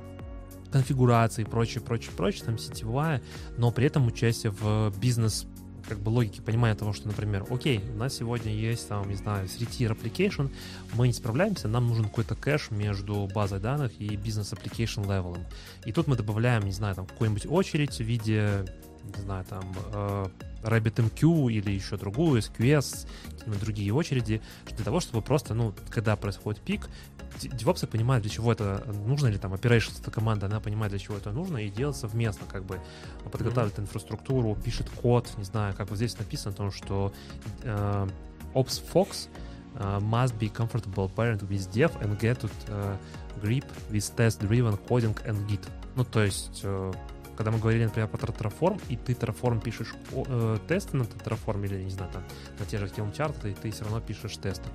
конфигурации, 0.75 1.45
прочее, 1.45 1.83
прочее, 1.85 2.11
прочее, 2.17 2.45
там 2.47 2.59
сетевая, 2.59 3.23
но 3.57 3.71
при 3.71 3.87
этом 3.87 4.09
участие 4.09 4.51
в 4.51 4.93
бизнес 4.99 5.47
как 5.89 5.99
бы 5.99 6.11
логики 6.11 6.41
понимания 6.41 6.75
того, 6.75 6.93
что, 6.93 7.09
например, 7.09 7.45
окей, 7.51 7.81
у 7.95 7.97
нас 7.97 8.15
сегодня 8.15 8.53
есть, 8.53 8.89
там, 8.89 9.09
не 9.09 9.17
знаю, 9.17 9.49
среди 9.49 9.85
application, 9.85 10.51
мы 10.95 11.07
не 11.07 11.13
справляемся, 11.13 11.69
нам 11.69 11.89
нужен 11.89 12.05
какой-то 12.05 12.35
кэш 12.35 12.71
между 12.71 13.29
базой 13.35 13.61
данных 13.61 13.93
и 13.99 14.17
бизнес 14.17 14.53
application 14.53 15.03
level 15.03 15.29
ом. 15.29 15.45
И 15.85 15.93
тут 15.93 16.07
мы 16.07 16.17
добавляем, 16.17 16.65
не 16.65 16.73
знаю, 16.73 16.95
там, 16.95 17.07
какую-нибудь 17.07 17.47
очередь 17.47 17.97
в 17.97 18.01
виде, 18.01 18.65
не 19.17 19.23
знаю, 19.23 19.45
там, 19.45 19.75
э, 19.93 20.27
RabbitMQ 20.63 21.53
или 21.53 21.71
еще 21.71 21.97
другую, 21.97 22.41
SQS, 22.41 23.07
какие-нибудь 23.31 23.61
другие 23.61 23.93
очереди, 23.93 24.41
для 24.67 24.85
того, 24.85 25.01
чтобы 25.01 25.23
просто, 25.23 25.55
ну, 25.55 25.75
когда 25.91 26.17
происходит 26.17 26.61
пик, 26.63 26.89
девопсы 27.41 27.87
понимают, 27.87 28.23
для 28.23 28.31
чего 28.31 28.53
это 28.53 28.85
нужно, 29.07 29.29
или 29.29 29.39
там 29.39 29.55
operations 29.55 30.01
эта 30.01 30.11
команда, 30.11 30.47
она 30.47 30.61
понимает, 30.61 30.91
для 30.91 30.99
чего 30.99 31.17
это 31.17 31.33
нужно, 31.33 31.59
и 31.59 31.71
делает 31.71 31.97
совместно, 31.97 32.47
как 32.47 32.65
бы 32.65 32.81
подготавливает 33.25 33.79
mm-hmm. 33.79 33.83
инфраструктуру, 33.83 34.57
пишет 34.57 34.89
код, 34.91 35.31
не 35.37 35.45
знаю, 35.45 35.75
как 35.75 35.91
вот 35.91 35.97
здесь 35.97 36.19
написано 36.19 36.53
о 36.53 36.57
том, 36.57 36.71
что 36.71 37.13
э, 37.63 38.09
Ops 38.55 38.83
Fox 38.93 39.29
uh, 39.77 40.01
must 40.01 40.39
be 40.39 40.49
comfortable 40.53 41.11
parent 41.15 41.43
with 41.49 41.71
dev 41.73 41.91
and 42.01 42.19
get 42.19 42.41
to 42.41 42.49
uh, 42.69 42.97
grip 43.43 43.65
with 43.91 44.17
test-driven 44.17 44.77
coding 44.89 45.17
and 45.27 45.37
git. 45.49 45.61
Ну, 45.97 46.05
то 46.05 46.23
есть, 46.23 46.63
uh, 46.65 46.95
когда 47.37 47.51
мы 47.51 47.59
говорили, 47.59 47.85
например, 47.85 48.09
про 48.09 48.33
Terraform, 48.33 48.81
и 48.89 48.97
ты 48.97 49.13
Terraform 49.13 49.61
пишешь 49.61 49.95
э, 50.13 50.59
тесты 50.69 50.97
на 50.97 51.03
Terraform 51.03 51.65
или, 51.65 51.83
не 51.83 51.91
знаю, 51.91 52.13
там, 52.13 52.23
на 52.59 52.67
те 52.67 52.79
же 52.79 52.87
Helm 52.87 53.15
чарты, 53.15 53.51
и 53.51 53.55
ты 53.55 53.71
все 53.71 53.85
равно 53.85 54.01
пишешь 54.01 54.37
тесты. 54.37 54.69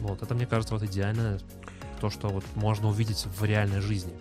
Вот, 0.00 0.22
это, 0.22 0.34
мне 0.34 0.46
кажется, 0.46 0.74
вот 0.74 0.82
идеально 0.82 1.38
то, 2.02 2.10
что 2.10 2.28
вот 2.28 2.44
можно 2.56 2.88
увидеть 2.88 3.26
в 3.38 3.44
реальной 3.44 3.80
жизни. 3.80 4.12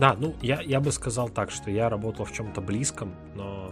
Да, 0.00 0.16
ну, 0.18 0.34
я, 0.42 0.60
я 0.60 0.80
бы 0.80 0.90
сказал 0.90 1.28
так, 1.28 1.52
что 1.52 1.70
я 1.70 1.88
работал 1.88 2.24
в 2.24 2.32
чем-то 2.32 2.60
близком, 2.60 3.14
но 3.36 3.70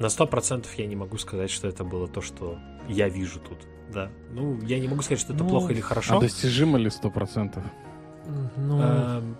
на 0.00 0.08
сто 0.08 0.26
процентов 0.26 0.74
я 0.74 0.86
не 0.86 0.96
могу 0.96 1.18
сказать, 1.18 1.50
что 1.50 1.68
это 1.68 1.84
было 1.84 2.08
то, 2.08 2.20
что 2.20 2.58
я 2.88 3.08
вижу 3.08 3.38
тут. 3.38 3.58
Да. 3.92 4.10
Ну, 4.32 4.60
я 4.62 4.80
не 4.80 4.88
могу 4.88 5.02
сказать, 5.02 5.20
что 5.20 5.34
это 5.34 5.44
ну, 5.44 5.50
плохо 5.50 5.72
или 5.72 5.80
хорошо. 5.80 6.16
А 6.16 6.20
достижимо 6.20 6.78
ли 6.78 6.90
сто 6.90 7.10
процентов? 7.10 7.62
Ну... 8.56 8.80
Эм... 8.82 9.36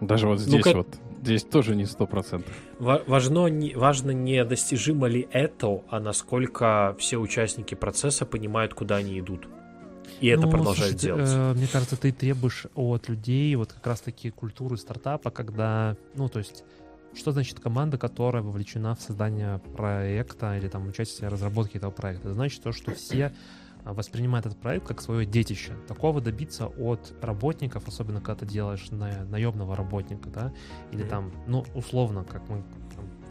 Даже 0.00 0.28
вот 0.28 0.40
здесь 0.40 0.64
ну, 0.64 0.76
вот. 0.76 0.88
Здесь 1.22 1.44
тоже 1.44 1.76
не 1.76 1.84
сто 1.84 2.06
процентов. 2.06 2.54
Важно 2.78 3.48
не, 3.48 3.74
важно 3.74 4.12
не 4.12 4.42
достижимо 4.44 5.08
ли 5.08 5.28
это, 5.30 5.82
а 5.90 6.00
насколько 6.00 6.96
все 6.98 7.18
участники 7.18 7.74
процесса 7.74 8.24
понимают, 8.24 8.72
куда 8.72 8.96
они 8.96 9.18
идут 9.18 9.46
и 10.20 10.34
ну, 10.34 10.40
это 10.40 10.48
продолжает 10.48 11.00
слушайте, 11.00 11.06
делать. 11.06 11.30
Э, 11.30 11.52
мне 11.54 11.66
кажется, 11.66 11.96
ты 11.96 12.12
требуешь 12.12 12.66
от 12.74 13.08
людей 13.08 13.54
вот 13.56 13.72
как 13.72 13.86
раз-таки 13.86 14.30
культуры 14.30 14.76
стартапа, 14.76 15.30
когда, 15.30 15.96
ну, 16.14 16.28
то 16.28 16.38
есть, 16.38 16.64
что 17.14 17.32
значит 17.32 17.60
команда, 17.60 17.98
которая 17.98 18.42
вовлечена 18.42 18.94
в 18.94 19.00
создание 19.00 19.60
проекта 19.76 20.56
или 20.56 20.68
там 20.68 20.88
участие 20.88 21.28
в 21.28 21.32
разработке 21.32 21.78
этого 21.78 21.90
проекта? 21.90 22.28
Это 22.28 22.34
значит 22.34 22.62
то, 22.62 22.72
что 22.72 22.94
все 22.94 23.32
воспринимают 23.84 24.46
этот 24.46 24.58
проект 24.58 24.86
как 24.86 25.00
свое 25.00 25.24
детище. 25.24 25.72
Такого 25.86 26.20
добиться 26.20 26.66
от 26.66 27.14
работников, 27.22 27.88
особенно 27.88 28.20
когда 28.20 28.40
ты 28.40 28.46
делаешь 28.46 28.90
на 28.90 29.24
наемного 29.24 29.76
работника, 29.76 30.28
да, 30.28 30.52
или 30.92 31.02
там, 31.04 31.32
ну, 31.46 31.64
условно, 31.74 32.24
как 32.24 32.48
мы 32.48 32.64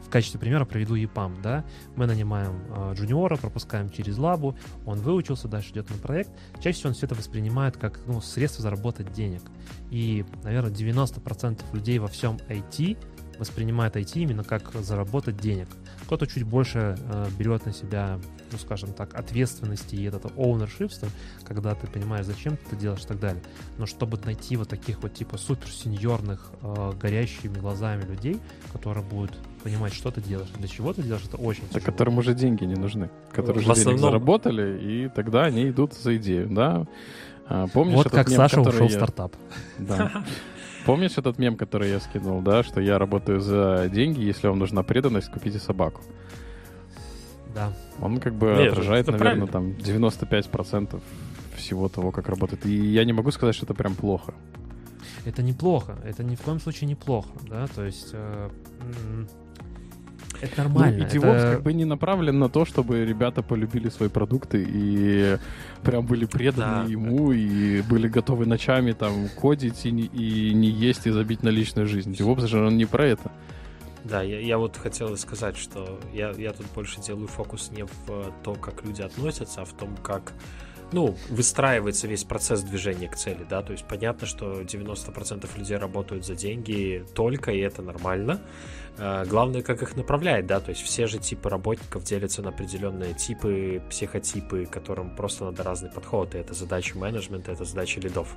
в 0.07 0.09
качестве 0.09 0.39
примера 0.39 0.63
приведу 0.63 0.95
EPAM, 0.95 1.41
да, 1.41 1.65
мы 1.97 2.05
нанимаем 2.05 2.63
э, 2.69 2.93
джуниора, 2.95 3.35
пропускаем 3.35 3.89
через 3.89 4.17
лабу, 4.17 4.57
он 4.85 4.99
выучился, 4.99 5.49
дальше 5.49 5.71
идет 5.71 5.89
на 5.89 5.97
проект. 5.97 6.31
Чаще 6.61 6.77
всего 6.77 6.89
он 6.89 6.95
все 6.95 7.07
это 7.07 7.15
воспринимает 7.15 7.75
как 7.75 7.99
ну, 8.07 8.21
средство 8.21 8.61
заработать 8.61 9.11
денег. 9.11 9.41
И, 9.91 10.25
наверное, 10.43 10.71
90% 10.71 11.61
людей 11.73 11.99
во 11.99 12.07
всем 12.07 12.37
IT 12.47 12.97
воспринимает 13.37 13.95
IT 13.95 14.13
именно 14.15 14.43
как 14.43 14.71
заработать 14.73 15.37
денег. 15.37 15.67
Кто-то 16.03 16.25
чуть 16.25 16.43
больше 16.43 16.97
э, 16.97 17.27
берет 17.37 17.65
на 17.65 17.73
себя, 17.73 18.19
ну, 18.51 18.57
скажем 18.57 18.93
так, 18.93 19.13
ответственности 19.13 19.95
и 19.95 20.03
это 20.03 20.19
ownership, 20.29 20.91
когда 21.43 21.75
ты 21.75 21.87
понимаешь, 21.87 22.25
зачем 22.25 22.55
ты 22.57 22.65
это 22.67 22.75
делаешь 22.77 23.03
и 23.03 23.07
так 23.07 23.19
далее. 23.19 23.43
Но 23.77 23.85
чтобы 23.85 24.17
найти 24.17 24.55
вот 24.55 24.69
таких 24.69 25.01
вот 25.01 25.13
типа 25.13 25.37
супер 25.37 25.69
сеньорных, 25.69 26.51
э, 26.61 26.93
горящими 26.99 27.59
глазами 27.59 28.03
людей, 28.03 28.39
которые 28.71 29.03
будут 29.03 29.37
понимать, 29.67 29.93
что 29.93 30.11
ты 30.11 30.21
делаешь, 30.21 30.49
для 30.57 30.67
чего 30.67 30.93
ты 30.93 31.03
делаешь, 31.03 31.25
это 31.27 31.35
очень 31.35 31.67
тяжело. 31.67 31.85
которым 31.85 32.17
уже 32.19 32.33
деньги 32.33 32.63
не 32.63 32.75
нужны, 32.75 33.09
которые 33.31 33.61
уже 33.61 33.71
основном... 33.71 33.97
денег 33.97 34.01
заработали, 34.01 34.79
и 34.81 35.09
тогда 35.09 35.43
они 35.43 35.69
идут 35.69 35.93
за 35.93 36.15
идею, 36.15 36.47
да. 36.49 36.85
А, 37.49 37.67
помнишь 37.67 37.95
вот 37.95 38.09
как 38.09 38.29
мем, 38.29 38.37
Саша 38.37 38.61
ушел 38.61 38.87
я... 38.87 38.87
в 38.87 38.91
стартап. 38.91 39.35
Да. 39.77 40.23
Помнишь 40.85 41.17
этот 41.17 41.37
мем, 41.37 41.57
который 41.57 41.89
я 41.89 41.99
скинул, 41.99 42.41
да, 42.41 42.63
что 42.63 42.79
я 42.79 42.97
работаю 42.97 43.41
за 43.41 43.89
деньги, 43.93 44.21
если 44.21 44.47
вам 44.47 44.57
нужна 44.57 44.83
преданность, 44.83 45.29
купите 45.29 45.59
собаку. 45.59 46.01
Да. 47.53 47.73
Он 47.99 48.19
как 48.19 48.35
бы 48.35 48.55
Нет, 48.57 48.71
отражает, 48.71 49.07
наверное, 49.07 49.47
правильно. 49.47 49.47
там 49.47 49.71
95% 49.71 51.01
всего 51.57 51.89
того, 51.89 52.11
как 52.11 52.29
работает. 52.29 52.65
И 52.65 52.73
я 52.73 53.03
не 53.03 53.11
могу 53.11 53.31
сказать, 53.31 53.55
что 53.55 53.65
это 53.65 53.73
прям 53.73 53.95
плохо. 53.95 54.33
Это 55.25 55.43
неплохо, 55.43 55.97
это 56.05 56.23
ни 56.23 56.35
в 56.35 56.41
коем 56.41 56.61
случае 56.61 56.87
неплохо, 56.89 57.27
да, 57.49 57.67
то 57.67 57.83
есть 57.83 58.11
э, 58.13 58.49
это 60.41 60.63
нормально. 60.63 60.97
Ну, 60.99 61.05
и 61.05 61.07
DevOps 61.07 61.35
это... 61.35 61.51
как 61.53 61.63
бы 61.63 61.73
не 61.73 61.85
направлен 61.85 62.39
на 62.39 62.49
то, 62.49 62.65
чтобы 62.65 63.05
ребята 63.05 63.41
полюбили 63.41 63.89
свои 63.89 64.09
продукты 64.09 64.65
и 64.67 65.37
прям 65.83 66.05
были 66.05 66.25
преданы 66.25 66.85
да. 66.85 66.91
ему 66.91 67.31
и 67.31 67.81
были 67.81 68.07
готовы 68.07 68.45
ночами 68.45 68.91
там 68.91 69.29
кодить 69.35 69.85
и 69.85 69.91
не, 69.91 70.03
и 70.03 70.53
не 70.53 70.69
есть 70.69 71.07
и 71.07 71.11
забить 71.11 71.43
на 71.43 71.49
личную 71.49 71.87
жизнь. 71.87 72.13
DevOps 72.13 72.47
же 72.47 72.63
он 72.63 72.77
не 72.77 72.85
про 72.85 73.05
это. 73.05 73.31
Да, 74.03 74.21
я, 74.21 74.39
я 74.39 74.57
вот 74.57 74.77
хотел 74.77 75.17
сказать, 75.17 75.57
что 75.57 75.99
я, 76.13 76.31
я 76.31 76.53
тут 76.53 76.65
больше 76.73 77.01
делаю 77.01 77.27
фокус 77.27 77.71
не 77.71 77.83
в 77.83 78.33
то, 78.43 78.53
как 78.55 78.85
люди 78.85 79.01
относятся, 79.01 79.63
а 79.63 79.65
в 79.65 79.73
том, 79.73 79.97
как 79.97 80.33
ну, 80.91 81.15
выстраивается 81.29 82.07
весь 82.07 82.23
процесс 82.23 82.61
движения 82.61 83.07
к 83.07 83.15
цели, 83.15 83.45
да, 83.49 83.61
то 83.61 83.71
есть 83.71 83.85
понятно, 83.87 84.27
что 84.27 84.61
90% 84.61 85.47
людей 85.57 85.77
работают 85.77 86.25
за 86.25 86.35
деньги 86.35 87.05
только, 87.13 87.51
и 87.51 87.59
это 87.59 87.81
нормально. 87.81 88.41
А, 88.99 89.25
главное, 89.25 89.61
как 89.61 89.83
их 89.83 89.95
направлять, 89.95 90.47
да, 90.47 90.59
то 90.59 90.69
есть 90.69 90.81
все 90.81 91.05
же 91.05 91.19
типы 91.19 91.49
работников 91.49 92.03
делятся 92.03 92.41
на 92.41 92.49
определенные 92.49 93.13
типы, 93.13 93.81
психотипы, 93.89 94.65
которым 94.65 95.15
просто 95.15 95.45
надо 95.45 95.61
разный 95.63 95.91
подход, 95.91 96.33
и 96.33 96.39
это 96.39 96.53
задача 96.53 96.97
менеджмента, 96.97 97.51
это 97.51 97.63
задача 97.63 97.99
лидов. 97.99 98.35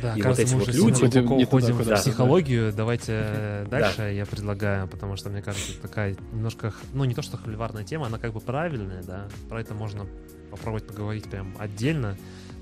Да, 0.00 0.14
и 0.16 0.20
кажется, 0.20 0.56
вот 0.56 0.68
эти 0.68 0.78
вот 0.78 0.86
люди... 0.86 1.18
Уходим, 1.18 1.36
не 1.36 1.44
уходим 1.44 1.78
туда, 1.78 1.96
в 1.96 2.00
психологию, 2.00 2.72
давайте 2.72 3.66
дальше 3.70 4.12
я 4.12 4.24
предлагаю, 4.24 4.88
потому 4.88 5.16
что, 5.16 5.28
мне 5.28 5.42
кажется, 5.42 5.78
такая 5.80 6.16
немножко, 6.32 6.72
ну, 6.94 7.04
не 7.04 7.14
то 7.14 7.20
что 7.20 7.36
холиварная 7.36 7.84
тема, 7.84 8.06
она 8.06 8.18
как 8.18 8.32
бы 8.32 8.40
правильная, 8.40 9.02
да, 9.02 9.28
про 9.48 9.60
это 9.60 9.74
можно 9.74 10.06
попробовать 10.50 10.86
поговорить 10.86 11.24
прям 11.24 11.54
отдельно. 11.58 12.16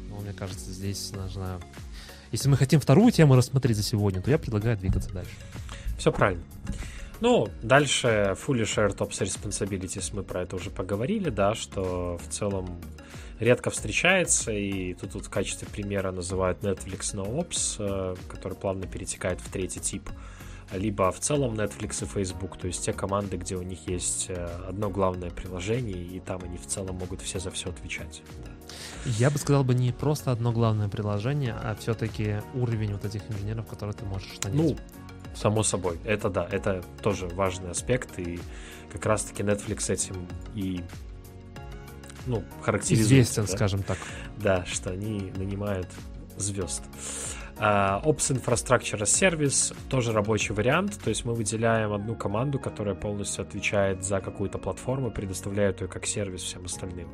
Но 0.09 0.17
мне 0.21 0.33
кажется, 0.33 0.71
здесь 0.71 1.13
нужно... 1.13 1.61
Если 2.33 2.49
мы 2.49 2.57
хотим 2.57 2.81
вторую 2.81 3.13
тему 3.13 3.37
рассмотреть 3.37 3.77
за 3.77 3.83
сегодня, 3.83 4.21
то 4.21 4.31
я 4.31 4.39
предлагаю 4.39 4.77
двигаться 4.77 5.13
дальше. 5.13 5.33
Все 5.99 6.13
правильно. 6.13 6.43
Ну, 7.21 7.49
дальше 7.63 8.37
Fully 8.47 8.65
Shared 8.65 8.99
Ops 8.99 9.23
Responsibilities, 9.23 10.11
мы 10.13 10.23
про 10.23 10.43
это 10.43 10.57
уже 10.57 10.71
поговорили, 10.71 11.31
да, 11.31 11.55
что 11.55 12.19
в 12.19 12.29
целом 12.33 12.79
редко 13.41 13.71
встречается, 13.71 14.53
и 14.53 14.95
тут, 14.95 15.13
тут 15.13 15.27
в 15.27 15.31
качестве 15.31 15.67
примера 15.67 16.11
называют 16.11 16.63
Netflix 16.63 17.15
No 17.15 17.27
Ops, 17.27 17.77
э, 17.79 18.17
который 18.29 18.55
плавно 18.55 18.87
перетекает 18.87 19.41
в 19.41 19.51
третий 19.51 19.81
тип 19.81 20.09
либо 20.73 21.13
в 21.13 21.21
целом 21.21 21.55
Netflix 21.55 22.05
и 22.05 22.07
Facebook, 22.07 22.57
то 22.59 22.67
есть 22.67 22.85
те 22.85 22.93
команды, 22.93 23.37
где 23.37 23.57
у 23.57 23.63
них 23.63 23.87
есть 23.87 24.27
э, 24.29 24.49
одно 24.69 24.91
главное 24.91 25.31
приложение, 25.31 26.03
и 26.03 26.19
там 26.19 26.43
они 26.43 26.59
в 26.59 26.67
целом 26.67 26.97
могут 26.97 27.23
все 27.23 27.39
за 27.39 27.51
все 27.51 27.71
отвечать. 27.71 28.23
Да. 28.45 28.51
Я 29.05 29.31
бы 29.31 29.39
сказал 29.39 29.63
бы 29.63 29.75
не 29.75 29.93
просто 29.93 30.33
одно 30.33 30.53
главное 30.53 30.89
приложение, 30.89 31.53
а 31.53 31.77
все-таки 31.77 32.43
уровень 32.55 32.93
вот 32.93 33.05
этих 33.05 33.23
инженеров, 33.31 33.67
которые 33.67 33.95
ты 33.95 34.05
можешь 34.05 34.39
нанять. 34.43 34.57
Ну, 34.59 34.77
само 35.37 35.63
собой, 35.63 36.01
это 36.05 36.31
да, 36.31 36.49
это 36.51 36.83
тоже 37.01 37.29
важный 37.29 37.71
аспект, 37.71 38.19
и 38.19 38.41
как 38.93 39.07
раз-таки 39.07 39.45
Netflix 39.45 39.93
этим 39.93 40.27
и 40.55 40.83
ну, 42.27 42.43
характеризуется. 42.63 43.15
Известен, 43.15 43.45
да? 43.45 43.53
скажем 43.53 43.83
так. 43.85 43.99
Да, 44.39 44.65
что 44.67 44.91
они 44.91 45.33
нанимают 45.37 45.89
звезд. 46.37 46.83
Uh, 46.83 47.46
Ops 47.59 48.31
Infrastructure 48.33 49.03
Service 49.05 49.75
тоже 49.89 50.13
рабочий 50.13 50.53
вариант, 50.53 50.99
то 51.03 51.09
есть 51.09 51.25
мы 51.25 51.33
выделяем 51.35 51.93
одну 51.93 52.15
команду, 52.15 52.59
которая 52.59 52.95
полностью 52.95 53.43
отвечает 53.43 54.05
за 54.05 54.21
какую-то 54.21 54.59
платформу, 54.59 55.11
предоставляет 55.11 55.81
ее 55.81 55.89
как 55.89 56.05
сервис 56.07 56.43
всем 56.43 56.67
остальным. 56.67 57.09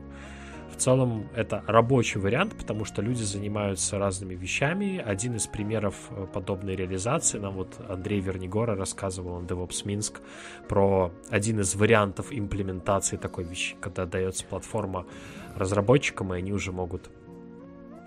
в 0.72 0.76
целом 0.76 1.28
это 1.36 1.62
рабочий 1.68 2.18
вариант, 2.18 2.56
потому 2.58 2.84
что 2.84 3.02
люди 3.02 3.22
занимаются 3.22 3.98
разными 3.98 4.34
вещами. 4.34 4.98
Один 4.98 5.36
из 5.36 5.46
примеров 5.46 5.94
э, 6.10 6.26
подобной 6.32 6.74
реализации 6.74 7.38
нам 7.38 7.54
вот 7.54 7.76
Андрей 7.88 8.20
Вернигора 8.20 8.74
рассказывал 8.74 9.38
на 9.38 9.46
DevOps 9.46 9.82
Минск 9.84 10.22
про 10.68 11.12
один 11.30 11.60
из 11.60 11.76
вариантов 11.76 12.28
имплементации 12.30 13.16
такой 13.16 13.44
вещи, 13.44 13.76
когда 13.80 14.06
дается 14.06 14.44
платформа 14.44 15.06
разработчикам, 15.54 16.34
и 16.34 16.38
они 16.38 16.52
уже 16.52 16.72
могут... 16.72 17.10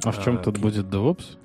А 0.03 0.11
в 0.11 0.21
чем 0.21 0.35
а, 0.35 0.37
тут 0.39 0.57
будет 0.57 0.87
DevOps? 0.87 1.37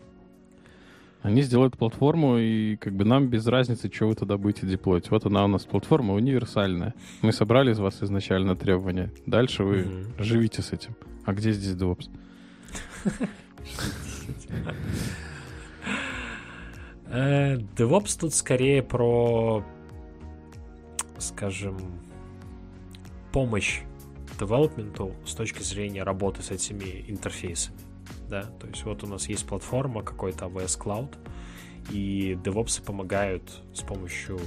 Они 1.23 1.43
сделают 1.43 1.77
платформу, 1.77 2.39
и 2.39 2.77
как 2.77 2.95
бы 2.95 3.05
нам 3.05 3.29
без 3.29 3.47
разницы, 3.47 3.91
что 3.93 4.07
вы 4.09 4.15
туда 4.15 4.39
будете 4.39 4.67
деплоить. 4.67 5.11
Вот 5.11 5.27
она 5.27 5.45
у 5.45 5.49
нас 5.49 5.65
платформа 5.65 6.15
универсальная. 6.15 6.95
Мы 7.21 7.33
собрали 7.33 7.73
из 7.73 7.79
вас 7.79 8.03
изначально 8.03 8.57
требования. 8.57 9.13
Дальше 9.27 9.65
вы 9.65 9.83
Мгм. 9.85 10.05
живите 10.19 10.63
с 10.63 10.73
этим. 10.73 10.95
А 11.27 11.33
где 11.35 11.53
здесь 11.53 11.75
DevOps? 11.75 12.09
Э, 17.07 17.57
DevOps 17.77 18.19
тут 18.19 18.35
скорее 18.35 18.83
про, 18.83 19.65
скажем, 21.19 21.77
помощь 23.33 23.81
девелопменту 24.39 25.13
с 25.27 25.35
точки 25.35 25.63
зрения 25.63 26.03
работы 26.03 26.43
с 26.43 26.51
этими 26.51 27.05
интерфейсами. 27.09 27.77
Да, 28.31 28.43
то 28.61 28.69
есть 28.69 28.85
вот 28.85 29.03
у 29.03 29.09
нас 29.09 29.29
есть 29.29 29.45
платформа, 29.45 30.03
какой-то 30.03 30.45
AWS 30.47 30.79
Cloud, 30.81 31.17
и 31.91 32.39
DevOps 32.45 32.81
помогают 32.83 33.43
с 33.75 33.81
помощью 33.81 34.39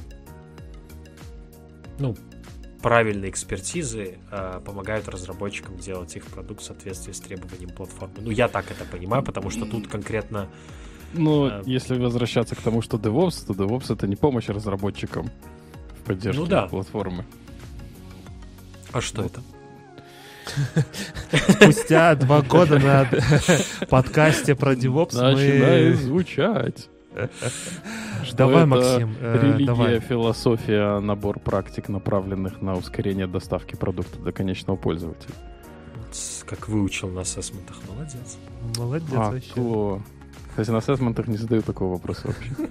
ну, 1.99 2.15
правильной 2.81 3.29
экспертизы 3.29 4.17
э, 4.31 4.61
помогают 4.65 5.09
разработчикам 5.09 5.77
делать 5.77 6.15
их 6.15 6.25
продукт 6.25 6.61
в 6.61 6.63
соответствии 6.63 7.11
с 7.11 7.19
требованием 7.19 7.69
платформы. 7.69 8.15
Ну, 8.19 8.31
я 8.31 8.47
так 8.47 8.71
это 8.71 8.86
понимаю, 8.86 9.21
потому 9.21 9.49
что 9.49 9.65
тут 9.65 9.88
конкретно 9.88 10.49
Ну, 11.13 11.45
А. 11.45 11.61
если 11.65 11.97
возвращаться 11.97 12.55
к 12.55 12.61
тому, 12.61 12.81
что 12.81 12.97
DevOps, 12.97 13.45
то 13.47 13.53
DevOps— 13.53 13.93
это 13.95 14.07
не 14.07 14.15
помощь 14.15 14.47
разработчикам 14.47 15.29
в 15.99 16.05
поддержке 16.05 16.41
Ну 16.41 16.47
да. 16.47 16.67
платформы. 16.67 17.25
А 18.91 19.01
что 19.01 19.23
это? 19.23 19.41
Спустя 21.49 22.15
два 22.15 22.41
года 22.41 22.79
на 22.79 23.07
подкасте 23.89 24.55
про 24.55 24.73
DevOps 24.73 25.15
Начинает 25.15 25.95
мы... 25.97 26.01
звучать. 26.03 26.89
Что 28.23 28.37
Давай, 28.37 28.65
Максим, 28.65 29.15
э, 29.21 29.39
Религия, 29.41 29.65
давай. 29.67 29.99
философия, 29.99 30.99
набор 30.99 31.39
практик, 31.39 31.87
направленных 31.89 32.61
на 32.61 32.75
ускорение 32.75 33.27
доставки 33.27 33.75
продукта 33.75 34.17
до 34.19 34.31
конечного 34.31 34.77
пользователя. 34.77 35.33
Как 36.47 36.67
выучил 36.67 37.09
на 37.09 37.21
ассессментах, 37.21 37.77
молодец. 37.87 38.37
Молодец 38.77 39.09
А, 39.13 39.31
вообще. 39.31 39.51
то. 39.53 40.01
Кстати, 40.49 40.69
на 40.71 40.77
ассессментах 40.77 41.27
не 41.27 41.37
задают 41.37 41.65
такого 41.65 41.93
вопроса 41.93 42.27
вообще. 42.27 42.69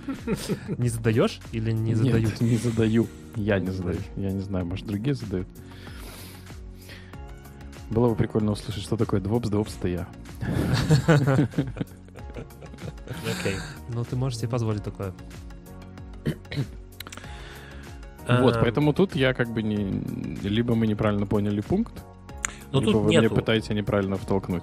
Не 0.78 0.88
задаешь 0.88 1.40
или 1.52 1.70
не 1.72 1.90
Нет, 1.90 1.98
задают? 1.98 2.40
не 2.40 2.56
задаю. 2.56 3.06
Я 3.36 3.58
не 3.60 3.70
задаю. 3.70 3.98
Я 4.16 4.30
не 4.32 4.40
знаю, 4.40 4.66
может, 4.66 4.86
другие 4.86 5.14
задают. 5.14 5.48
Было 7.92 8.08
бы 8.08 8.14
прикольно 8.16 8.52
услышать, 8.52 8.82
что 8.82 8.96
такое 8.96 9.20
DevOps. 9.20 9.50
DevOps— 9.50 9.72
это 9.78 9.88
я. 9.88 10.08
Окей. 13.30 13.56
Ну, 13.90 14.04
ты 14.04 14.16
можешь 14.16 14.38
себе 14.38 14.48
позволить 14.48 14.82
такое. 14.82 15.12
Вот, 18.26 18.54
Эм, 18.56 18.60
поэтому 18.62 18.92
тут 18.94 19.14
я 19.16 19.34
как 19.34 19.52
бы 19.52 19.62
не... 19.62 19.84
Либо 20.48 20.74
мы 20.74 20.86
неправильно 20.86 21.26
поняли 21.26 21.60
пункт, 21.60 21.92
Ну 22.70 22.80
либо 22.80 22.92
тут 22.92 23.02
вы 23.02 23.08
мне 23.08 23.18
нету. 23.20 23.34
пытаетесь 23.34 23.68
неправильно 23.70 24.16
втолкнуть. 24.16 24.62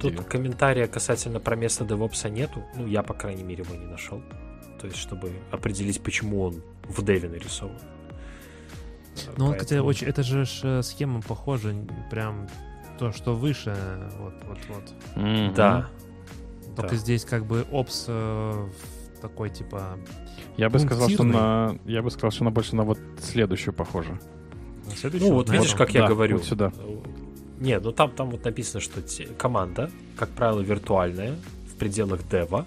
Тут 0.00 0.12
идею. 0.12 0.24
комментария 0.24 0.86
касательно 0.88 1.38
про 1.40 1.54
место 1.56 1.84
DevOps 1.84 2.28
нету. 2.30 2.64
Ну, 2.74 2.86
я, 2.86 3.02
по 3.02 3.14
крайней 3.14 3.44
мере, 3.44 3.64
его 3.64 3.74
не 3.76 3.86
нашел. 3.86 4.20
То 4.80 4.88
есть, 4.88 4.98
чтобы 4.98 5.32
определить, 5.52 6.02
почему 6.02 6.42
он 6.42 6.62
в 6.88 7.02
деве 7.04 7.28
нарисован. 7.28 7.78
Ну, 9.36 9.48
Поэтому- 9.50 9.58
хотя 9.58 9.82
очень, 9.82 10.06
это 10.06 10.22
же 10.22 10.44
э, 10.62 10.82
схема 10.82 11.20
похожа, 11.22 11.74
прям 12.10 12.48
то, 12.98 13.12
что 13.12 13.34
выше, 13.34 13.76
вот, 14.18 14.34
вот, 14.46 14.58
вот. 14.68 14.94
Мгм. 15.16 15.54
Да. 15.54 15.88
Только 16.76 16.92
Да. 16.92 16.96
здесь 16.96 17.24
как 17.24 17.44
бы 17.46 17.64
опс 17.70 18.04
э, 18.08 18.12
в 18.12 19.20
такой 19.20 19.50
типа 19.50 19.98
Я 20.56 20.68
бы 20.70 20.78
сказал, 20.78 21.08
что 21.08 21.24
на... 21.24 21.78
Я 21.84 22.02
бы 22.02 22.10
сказал, 22.10 22.30
что 22.30 22.44
она 22.44 22.50
больше 22.50 22.76
на 22.76 22.84
вот 22.84 22.98
следующую 23.20 23.74
похожа. 23.74 24.18
на 24.86 24.92
следующем. 24.92 25.28
Ну, 25.28 25.34
вот 25.34 25.50
видишь, 25.50 25.74
как 25.74 25.92
я 25.94 26.02
Да, 26.02 26.08
говорю. 26.08 26.36
вот 26.38 26.46
сюда. 26.46 26.72
Не, 27.58 27.78
ну 27.80 27.92
там, 27.92 28.10
там 28.10 28.30
вот 28.30 28.44
написано, 28.44 28.80
что 28.80 29.00
те- 29.02 29.26
команда, 29.26 29.90
как 30.16 30.28
правило, 30.30 30.60
виртуальная, 30.60 31.34
в 31.72 31.76
пределах 31.78 32.26
дева, 32.28 32.66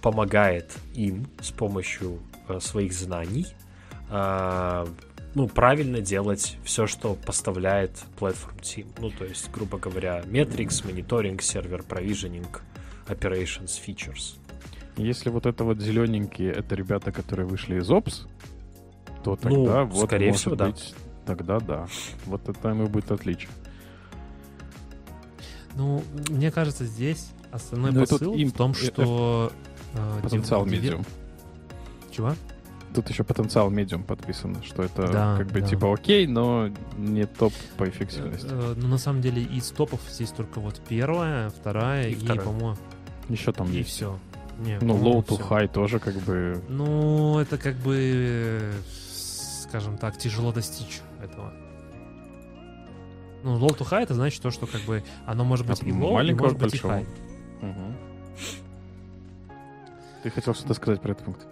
помогает 0.00 0.72
им 0.94 1.26
с 1.40 1.50
помощью 1.50 2.18
э, 2.48 2.58
своих 2.60 2.92
знаний 2.94 3.46
а, 4.10 4.86
ну, 5.34 5.48
правильно 5.48 6.00
делать 6.00 6.56
все, 6.64 6.86
что 6.86 7.14
поставляет 7.14 7.92
Platform 8.18 8.60
Team. 8.60 8.86
Ну, 8.98 9.10
то 9.10 9.24
есть, 9.24 9.50
грубо 9.50 9.78
говоря, 9.78 10.20
metrics, 10.26 10.84
мониторинг, 10.86 11.42
сервер, 11.42 11.84
provisioning, 11.88 12.46
operations, 13.08 13.78
features. 13.84 14.36
Если 14.96 15.30
вот 15.30 15.46
это 15.46 15.64
вот 15.64 15.78
зелененькие, 15.80 16.52
это 16.52 16.74
ребята, 16.74 17.12
которые 17.12 17.46
вышли 17.46 17.78
из 17.78 17.90
Ops, 17.90 18.26
то 19.24 19.36
тогда 19.36 19.84
Ну, 19.84 19.86
вот 19.86 20.06
скорее 20.06 20.26
может 20.28 20.40
всего, 20.40 20.54
да. 20.56 20.66
быть, 20.66 20.94
тогда 21.24 21.60
да. 21.60 21.86
Вот 22.26 22.48
это 22.48 22.70
и 22.72 22.86
будет 22.86 23.10
отличие. 23.10 23.50
Ну, 25.74 26.02
мне 26.28 26.50
кажется, 26.50 26.84
здесь 26.84 27.30
основной 27.50 27.92
Ну, 27.92 28.02
и 28.02 28.06
тут 28.06 28.18
посыл 28.18 28.34
в 28.46 28.52
том, 28.52 28.72
э, 28.72 28.74
что... 28.74 29.52
э, 29.94 30.20
Потенциал 30.22 30.64
дев- 30.66 30.74
деве- 30.74 30.82
медиум. 30.82 31.04
Чего? 32.10 32.34
Тут 32.94 33.08
еще 33.08 33.24
потенциал 33.24 33.70
медиум 33.70 34.02
подписано, 34.04 34.62
что 34.62 34.82
это 34.82 35.06
Да, 35.10 35.36
как 35.38 35.46
бы 35.46 35.60
да. 35.62 35.66
типа 35.66 35.94
окей, 35.94 36.26
но 36.26 36.68
не 36.98 37.24
топ 37.24 37.52
по 37.78 37.88
эффективности. 37.88 38.48
Э, 38.50 38.74
Ну, 38.76 38.88
на 38.88 38.98
самом 38.98 39.22
деле, 39.22 39.42
из 39.42 39.68
топов 39.70 40.00
здесь 40.10 40.30
только 40.30 40.60
вот 40.60 40.80
первая, 40.88 41.48
вторая 41.50 42.08
И 42.08 42.14
и, 42.14 42.26
по-моему, 42.26 42.76
Еще 43.30 43.52
там 43.52 43.68
и 43.68 43.76
есть. 43.78 43.90
все. 43.90 44.18
Не, 44.58 44.78
Ну, 44.82 44.94
low 44.96 45.24
to 45.26 45.36
всё. 45.38 45.48
high 45.48 45.68
тоже 45.72 45.98
как 46.00 46.14
бы... 46.16 46.62
Ну, 46.68 47.38
это 47.38 47.56
как 47.56 47.76
бы, 47.76 47.96
э, 47.96 48.72
скажем 49.62 49.96
так, 49.96 50.18
тяжело 50.18 50.52
достичь 50.52 51.00
этого. 51.22 51.50
Ну, 53.42 53.58
low 53.58 53.70
to 53.76 53.88
high 53.90 54.02
это 54.02 54.12
значит 54.14 54.42
то, 54.42 54.50
что 54.50 54.66
как 54.66 54.82
бы 54.82 55.02
оно 55.26 55.44
может 55.44 55.66
быть 55.66 55.80
От 55.80 55.86
и 55.86 55.90
low, 55.90 56.22
и 56.28 56.34
может 56.34 56.58
быть 56.58 56.74
и 56.74 56.78
большому. 56.78 56.92
high. 56.94 57.06
Мгм. 57.62 57.96
Ты 60.22 60.30
хотел 60.30 60.54
что-то 60.54 60.74
сказать 60.74 61.00
про 61.00 61.12
этот 61.12 61.24
пункт? 61.24 61.46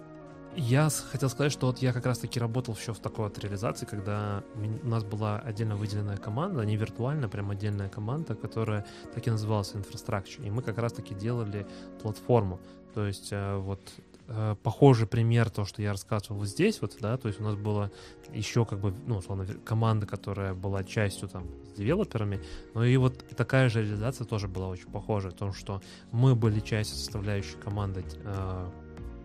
Я 0.55 0.89
хотел 0.89 1.29
сказать, 1.29 1.53
что 1.53 1.67
вот 1.67 1.77
я 1.77 1.93
как 1.93 2.05
раз-таки 2.05 2.37
работал 2.37 2.75
еще 2.75 2.93
в 2.93 2.99
такой 2.99 3.25
вот 3.25 3.39
реализации, 3.39 3.85
когда 3.85 4.43
у 4.83 4.87
нас 4.87 5.03
была 5.05 5.39
отдельно 5.39 5.77
выделенная 5.77 6.17
команда, 6.17 6.63
не 6.63 6.75
виртуальная, 6.75 7.29
прям 7.29 7.51
отдельная 7.51 7.87
команда, 7.87 8.35
которая 8.35 8.85
так 9.15 9.25
и 9.25 9.31
называлась 9.31 9.71
Infrastructure. 9.73 10.45
И 10.45 10.49
мы 10.49 10.61
как 10.61 10.77
раз-таки 10.77 11.15
делали 11.15 11.65
платформу. 12.01 12.59
То 12.93 13.07
есть 13.07 13.29
э, 13.31 13.55
вот 13.55 13.79
э, 14.27 14.57
похожий 14.61 15.07
пример, 15.07 15.49
то, 15.49 15.63
что 15.63 15.81
я 15.81 15.91
рассказывал 15.91 16.39
вот 16.39 16.49
здесь, 16.49 16.81
вот, 16.81 16.97
да, 16.99 17.15
то 17.15 17.29
есть 17.29 17.39
у 17.39 17.43
нас 17.43 17.55
была 17.55 17.89
еще 18.33 18.65
как 18.65 18.79
бы, 18.79 18.93
ну, 19.07 19.17
условно, 19.17 19.47
команда, 19.63 20.05
которая 20.05 20.53
была 20.53 20.83
частью 20.83 21.29
там 21.29 21.47
с 21.73 21.77
девелоперами, 21.77 22.41
но 22.73 22.83
и 22.83 22.97
вот 22.97 23.23
такая 23.37 23.69
же 23.69 23.83
реализация 23.83 24.25
тоже 24.25 24.49
была 24.49 24.67
очень 24.67 24.89
похожая, 24.89 25.31
в 25.31 25.35
том, 25.35 25.53
что 25.53 25.81
мы 26.11 26.35
были 26.35 26.59
частью 26.59 26.97
составляющей 26.97 27.55
команды 27.55 28.03
э, 28.25 28.69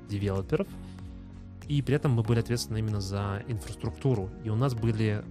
девелоперов, 0.08 0.68
и 1.68 1.82
при 1.82 1.96
этом 1.96 2.12
мы 2.12 2.22
были 2.22 2.40
ответственны 2.40 2.78
именно 2.78 3.00
за 3.00 3.42
инфраструктуру. 3.48 4.30
И 4.44 4.50
у 4.50 4.56
нас 4.56 4.74
были 4.74 5.24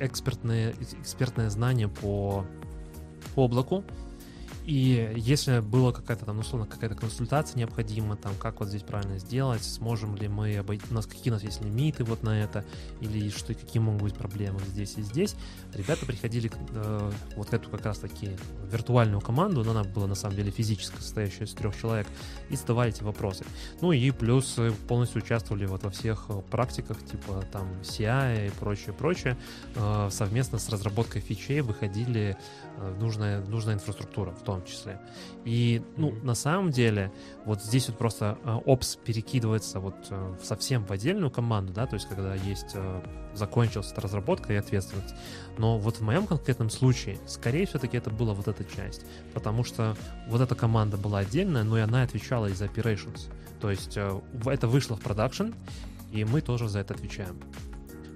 экспертные, 0.00 0.74
экспертные 1.00 1.50
знания 1.50 1.88
по, 1.88 2.44
по 3.34 3.44
облаку. 3.44 3.84
И 4.64 5.12
если 5.16 5.60
была 5.60 5.92
какая-то 5.92 6.24
там, 6.24 6.38
условно, 6.38 6.66
какая-то 6.66 6.94
консультация 6.94 7.58
необходима, 7.58 8.16
там, 8.16 8.32
как 8.38 8.60
вот 8.60 8.68
здесь 8.68 8.82
правильно 8.82 9.18
сделать, 9.18 9.64
сможем 9.64 10.14
ли 10.16 10.28
мы 10.28 10.56
обойти, 10.56 10.84
у 10.90 10.94
нас 10.94 11.06
какие 11.06 11.30
у 11.30 11.34
нас 11.34 11.42
есть 11.42 11.60
лимиты 11.62 12.04
вот 12.04 12.22
на 12.22 12.40
это, 12.40 12.64
или 13.00 13.28
что, 13.30 13.54
какие 13.54 13.82
могут 13.82 14.02
быть 14.02 14.14
проблемы 14.14 14.60
здесь 14.60 14.96
и 14.96 15.02
здесь, 15.02 15.34
ребята 15.74 16.06
приходили 16.06 16.50
э, 16.74 17.12
вот 17.36 17.52
эту 17.52 17.70
как 17.70 17.84
раз-таки 17.84 18.36
виртуальную 18.70 19.20
команду, 19.20 19.64
но 19.64 19.72
она 19.72 19.84
была 19.84 20.06
на 20.06 20.14
самом 20.14 20.36
деле 20.36 20.50
физически 20.50 20.96
состоящая 20.96 21.44
из 21.44 21.54
трех 21.54 21.76
человек, 21.78 22.06
и 22.48 22.56
задавали 22.56 22.90
эти 22.90 23.02
вопросы. 23.02 23.44
Ну 23.80 23.92
и 23.92 24.10
плюс 24.12 24.54
э, 24.58 24.70
полностью 24.86 25.22
участвовали 25.22 25.66
вот 25.66 25.82
во 25.82 25.90
всех 25.90 26.26
э, 26.28 26.40
практиках, 26.50 27.04
типа 27.04 27.44
там 27.50 27.68
CI 27.82 28.48
и 28.48 28.50
прочее, 28.50 28.92
прочее. 28.92 29.36
Э, 29.74 30.08
Совместно 30.10 30.58
с 30.58 30.68
разработкой 30.68 31.20
фичей 31.20 31.60
выходили 31.60 32.36
нужная, 32.98 33.40
нужная 33.44 33.74
инфраструктура, 33.74 34.30
в 34.32 34.42
том 34.42 34.64
числе. 34.64 35.00
И, 35.44 35.82
ну, 35.96 36.10
mm-hmm. 36.10 36.24
на 36.24 36.34
самом 36.34 36.70
деле, 36.70 37.12
вот 37.44 37.62
здесь 37.62 37.88
вот 37.88 37.98
просто 37.98 38.38
э, 38.44 38.60
опс 38.64 38.96
перекидывается 38.96 39.80
вот 39.80 39.94
э, 40.10 40.34
совсем 40.42 40.84
в 40.84 40.90
отдельную 40.90 41.30
команду, 41.30 41.72
да, 41.72 41.86
то 41.86 41.94
есть 41.94 42.08
когда 42.08 42.34
есть 42.34 42.72
э, 42.74 43.02
закончилась 43.34 43.90
эта 43.92 44.00
разработка 44.00 44.52
и 44.52 44.56
ответственность. 44.56 45.14
Но 45.58 45.78
вот 45.78 45.96
в 45.96 46.02
моем 46.02 46.26
конкретном 46.26 46.70
случае, 46.70 47.18
скорее 47.26 47.66
все-таки 47.66 47.96
это 47.96 48.10
была 48.10 48.34
вот 48.34 48.48
эта 48.48 48.64
часть, 48.64 49.04
потому 49.34 49.64
что 49.64 49.96
вот 50.28 50.40
эта 50.40 50.54
команда 50.54 50.96
была 50.96 51.20
отдельная, 51.20 51.64
но 51.64 51.78
и 51.78 51.80
она 51.80 52.02
отвечала 52.02 52.46
из 52.46 52.60
operations. 52.62 53.30
То 53.60 53.70
есть 53.70 53.96
э, 53.96 54.20
это 54.46 54.68
вышло 54.68 54.96
в 54.96 55.00
продакшн, 55.00 55.52
и 56.10 56.24
мы 56.24 56.40
тоже 56.40 56.68
за 56.68 56.80
это 56.80 56.94
отвечаем. 56.94 57.38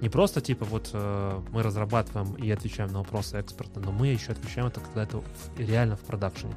Не 0.00 0.08
просто 0.08 0.40
типа 0.40 0.64
вот 0.64 0.90
э, 0.92 1.40
мы 1.52 1.62
разрабатываем 1.62 2.34
и 2.34 2.50
отвечаем 2.50 2.92
на 2.92 2.98
вопросы 2.98 3.40
эксперта, 3.40 3.80
но 3.80 3.92
мы 3.92 4.08
еще 4.08 4.32
отвечаем 4.32 4.66
это 4.66 4.80
когда 4.80 5.04
это 5.04 5.22
реально 5.56 5.96
в 5.96 6.00
продакшене. 6.00 6.54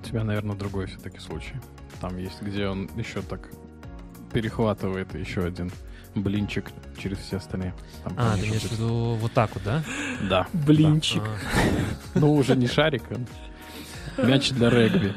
У 0.00 0.06
тебя, 0.06 0.22
наверное, 0.22 0.56
другой 0.56 0.86
все-таки 0.86 1.18
случай. 1.18 1.54
Там 2.00 2.16
есть, 2.16 2.40
где 2.40 2.68
он 2.68 2.88
еще 2.96 3.22
так 3.22 3.48
перехватывает 4.32 5.14
еще 5.14 5.44
один 5.44 5.72
блинчик 6.14 6.66
через 6.96 7.18
все 7.18 7.38
остальные. 7.38 7.74
Там, 8.04 8.14
а, 8.16 8.36
ты 8.36 8.46
имеешь 8.46 8.62
в 8.62 8.72
виду 8.72 9.14
вот 9.14 9.32
так 9.32 9.50
вот, 9.54 9.64
да? 9.64 9.82
Да. 10.28 10.46
Блинчик. 10.52 11.22
А. 11.22 12.18
Ну, 12.18 12.34
уже 12.34 12.56
не 12.56 12.66
шарик, 12.66 13.02
а 13.10 14.22
мяч 14.22 14.50
для 14.50 14.70
регби. 14.70 15.14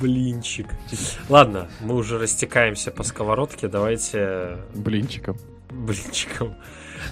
Блинчик. 0.00 0.68
Ладно, 1.28 1.68
мы 1.80 1.94
уже 1.94 2.18
растекаемся 2.18 2.90
по 2.90 3.02
сковородке, 3.02 3.68
давайте... 3.68 4.58
Блинчиком. 4.74 5.36
Блинчиком. 5.86 6.54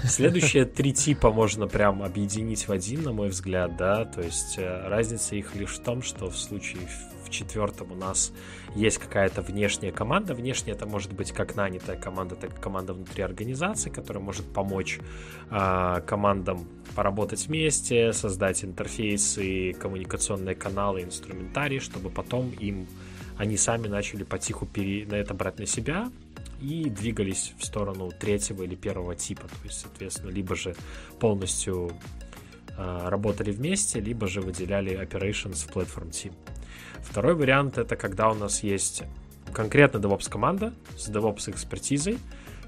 Следующие 0.05 0.65
три 0.65 0.93
типа 0.93 1.31
можно 1.31 1.67
прям 1.67 2.03
объединить 2.03 2.67
в 2.69 2.73
один, 2.73 3.03
на 3.03 3.13
мой 3.13 3.29
взгляд, 3.29 3.77
да, 3.77 4.05
то 4.05 4.21
есть 4.21 4.59
э, 4.59 4.89
разница 4.89 5.37
их 5.37 5.55
лишь 5.55 5.77
в 5.77 5.83
том, 5.83 6.03
что 6.03 6.29
в 6.29 6.37
случае 6.37 6.83
в 7.25 7.31
четвертом 7.31 7.93
у 7.93 7.95
нас 7.95 8.33
есть 8.75 8.99
какая-то 8.99 9.43
внешняя 9.43 9.93
команда. 9.93 10.35
Внешняя 10.35 10.73
это 10.73 10.87
может 10.87 11.13
быть 11.13 11.33
как 11.33 11.55
нанятая 11.57 11.97
команда, 11.97 12.35
так 12.35 12.59
и 12.59 12.61
команда 12.61 12.93
внутри 12.93 13.23
организации, 13.23 13.91
которая 13.91 14.23
может 14.23 14.47
помочь 14.47 14.99
э, 15.51 16.03
командам 16.07 16.67
поработать 16.95 17.47
вместе, 17.47 18.13
создать 18.13 18.65
интерфейсы, 18.65 19.73
коммуникационные 19.73 20.55
каналы, 20.55 21.03
инструментарий, 21.03 21.81
чтобы 21.81 22.11
потом 22.11 22.51
им 22.51 22.87
они 23.37 23.57
сами 23.57 23.89
начали 23.89 24.23
потиху 24.23 24.67
пере... 24.67 25.07
на 25.07 25.15
это 25.15 25.35
брать 25.35 25.59
на 25.59 25.67
себя 25.67 26.11
и 26.65 26.89
двигались 26.89 27.53
в 27.59 27.65
сторону 27.65 28.11
третьего 28.11 28.63
или 28.63 28.75
первого 28.75 29.15
типа. 29.15 29.43
То 29.43 29.65
есть, 29.65 29.81
соответственно, 29.81 30.31
либо 30.31 30.57
же 30.57 30.75
полностью 31.21 31.93
э, 32.77 33.09
работали 33.09 33.53
вместе, 33.53 34.01
либо 34.01 34.27
же 34.27 34.41
выделяли 34.41 34.99
operations 34.99 35.67
в 35.67 35.77
platform 35.77 36.11
team. 36.11 36.33
Второй 37.03 37.35
вариант 37.35 37.77
это 37.77 37.97
когда 37.97 38.31
у 38.31 38.35
нас 38.35 38.63
есть 38.63 39.03
конкретно 39.53 39.99
DevOps 39.99 40.31
команда 40.31 40.73
с 40.97 41.09
DevOps 41.11 41.51
экспертизой, 41.51 42.19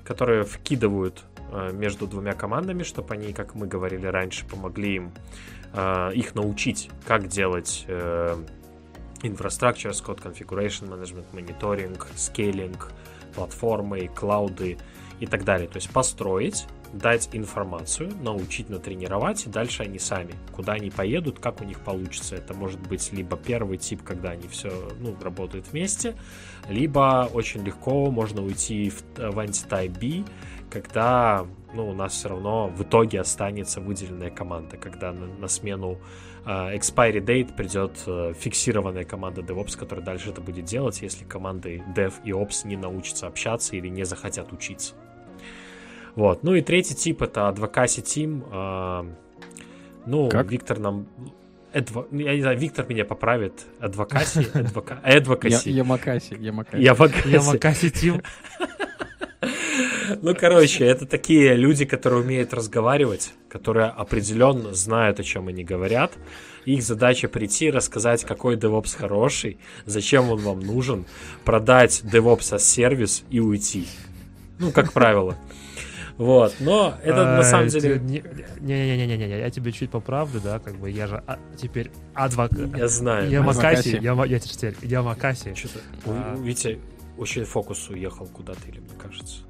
которые 0.05 0.45
вкидывают 0.45 1.25
э, 1.51 1.73
между 1.73 2.07
двумя 2.07 2.35
командами, 2.35 2.83
чтобы 2.83 3.15
они, 3.15 3.33
как 3.33 3.55
мы 3.55 3.67
говорили 3.67 4.07
раньше, 4.07 4.47
помогли 4.47 4.97
им 4.97 5.13
э, 5.73 6.13
их 6.15 6.35
научить, 6.35 6.91
как 7.07 7.29
делать 7.29 7.87
э, 7.89 8.37
infrastructure, 9.23 9.93
code 9.93 10.23
configuration 10.23 10.89
management, 10.89 11.25
мониторинг, 11.33 12.07
скейлинг, 12.15 12.93
платформы, 13.37 14.09
клауды 14.09 14.79
и 15.21 15.27
так 15.27 15.45
далее. 15.45 15.69
То 15.69 15.77
есть 15.77 15.91
построить 15.91 16.67
дать 16.93 17.29
информацию, 17.33 18.13
научить, 18.23 18.69
натренировать, 18.69 19.47
и 19.47 19.51
дальше 19.51 19.83
они 19.83 19.99
сами, 19.99 20.35
куда 20.53 20.75
они 20.75 20.91
поедут, 20.91 21.39
как 21.39 21.61
у 21.61 21.65
них 21.65 21.81
получится. 21.81 22.37
Это 22.37 22.55
может 22.55 22.81
быть 22.81 23.13
либо 23.13 23.37
первый 23.37 23.77
тип, 23.79 24.03
когда 24.03 24.31
они 24.31 24.49
все 24.49 24.71
ну, 24.99 25.17
работают 25.21 25.67
вместе, 25.73 26.15
либо 26.69 27.29
очень 27.33 27.63
легко 27.65 28.11
можно 28.11 28.43
уйти 28.43 28.91
в, 28.91 29.03
в 29.17 29.39
anti-type 29.39 29.99
B, 29.99 30.29
когда 30.71 31.47
ну, 31.75 31.91
у 31.91 31.95
нас 31.95 32.13
все 32.13 32.29
равно 32.29 32.69
в 32.69 32.83
итоге 32.83 33.21
останется 33.21 33.81
выделенная 33.81 34.31
команда, 34.31 34.77
когда 34.77 35.13
на, 35.13 35.27
на 35.27 35.49
смену 35.49 35.99
expiry 36.47 37.25
date 37.25 37.55
придет 37.57 37.93
uh, 38.07 38.33
фиксированная 38.35 39.05
команда 39.05 39.41
DevOps, 39.41 39.77
которая 39.77 40.05
дальше 40.05 40.31
это 40.31 40.41
будет 40.41 40.65
делать, 40.65 41.03
если 41.03 41.25
команды 41.25 41.83
Dev 41.95 42.15
и 42.25 42.31
Ops 42.31 42.67
не 42.67 42.77
научатся 42.77 43.27
общаться 43.27 43.75
или 43.75 43.89
не 43.89 44.05
захотят 44.05 44.53
учиться. 44.53 44.95
Вот. 46.15 46.45
Ну 46.45 46.55
и 46.55 46.63
третий 46.63 46.95
тип 46.95 47.23
это 47.23 47.41
Advocacy 47.49 48.03
Team. 48.03 48.49
А, 48.51 49.07
ну, 50.07 50.29
как? 50.29 50.51
Виктор 50.51 50.79
нам... 50.79 51.09
Эдва... 51.73 52.07
Я 52.11 52.35
не 52.35 52.41
знаю, 52.41 52.59
Виктор 52.59 52.89
меня 52.89 53.05
поправит. 53.05 53.67
Адвокаси? 53.81 54.47
Адвокаси. 54.55 55.71
Ямакаси. 55.71 56.35
Ямакаси. 56.35 56.83
Ямакаси 57.29 57.91
Тим. 57.91 58.23
Ну, 60.23 60.35
короче, 60.35 60.85
это 60.85 61.07
такие 61.07 61.55
люди, 61.55 61.85
которые 61.85 62.23
умеют 62.23 62.55
разговаривать, 62.55 63.33
которые 63.49 63.87
определенно 63.87 64.75
знают, 64.75 65.21
о 65.21 65.25
чем 65.25 65.49
они 65.49 65.65
говорят. 65.65 66.13
Их 66.65 66.83
задача 66.83 67.29
прийти, 67.29 67.71
рассказать, 67.71 68.25
какой 68.25 68.57
DevOps 68.57 68.97
хороший, 68.97 69.59
зачем 69.85 70.31
он 70.31 70.41
вам 70.41 70.61
нужен, 70.61 71.07
продать 71.45 72.03
DevOps 72.05 72.55
as 72.55 72.61
сервис 72.61 73.25
и 73.31 73.41
уйти. 73.41 73.87
Ну, 74.59 74.73
как 74.73 74.93
правило. 74.93 75.37
Вот, 76.17 76.55
но 76.61 76.95
это 77.03 77.25
на 77.25 77.43
самом 77.43 77.69
деле... 77.69 78.01
Не-не-не-не-не, 78.01 79.39
я 79.39 79.51
тебе 79.51 79.71
чуть 79.71 79.91
поправлю, 79.91 80.41
да, 80.41 80.59
как 80.59 80.77
бы 80.77 80.91
я 80.91 81.07
же 81.07 81.23
а, 81.27 81.39
теперь 81.59 81.91
адвокат. 82.15 82.75
Я 82.75 82.89
знаю. 82.89 83.31
Я 83.31 83.43
Макаси, 83.43 84.01
я 84.01 84.39
теперь, 84.39 84.75
я 84.83 85.03
Макаси. 85.03 85.55
Что-то, 85.55 85.81
а. 86.07 86.35
Витя 86.39 86.79
очень 87.19 87.45
фокус 87.45 87.91
уехал 87.91 88.27
куда-то, 88.27 88.67
или 88.69 88.81
мне 88.81 88.91
кажется. 88.99 89.43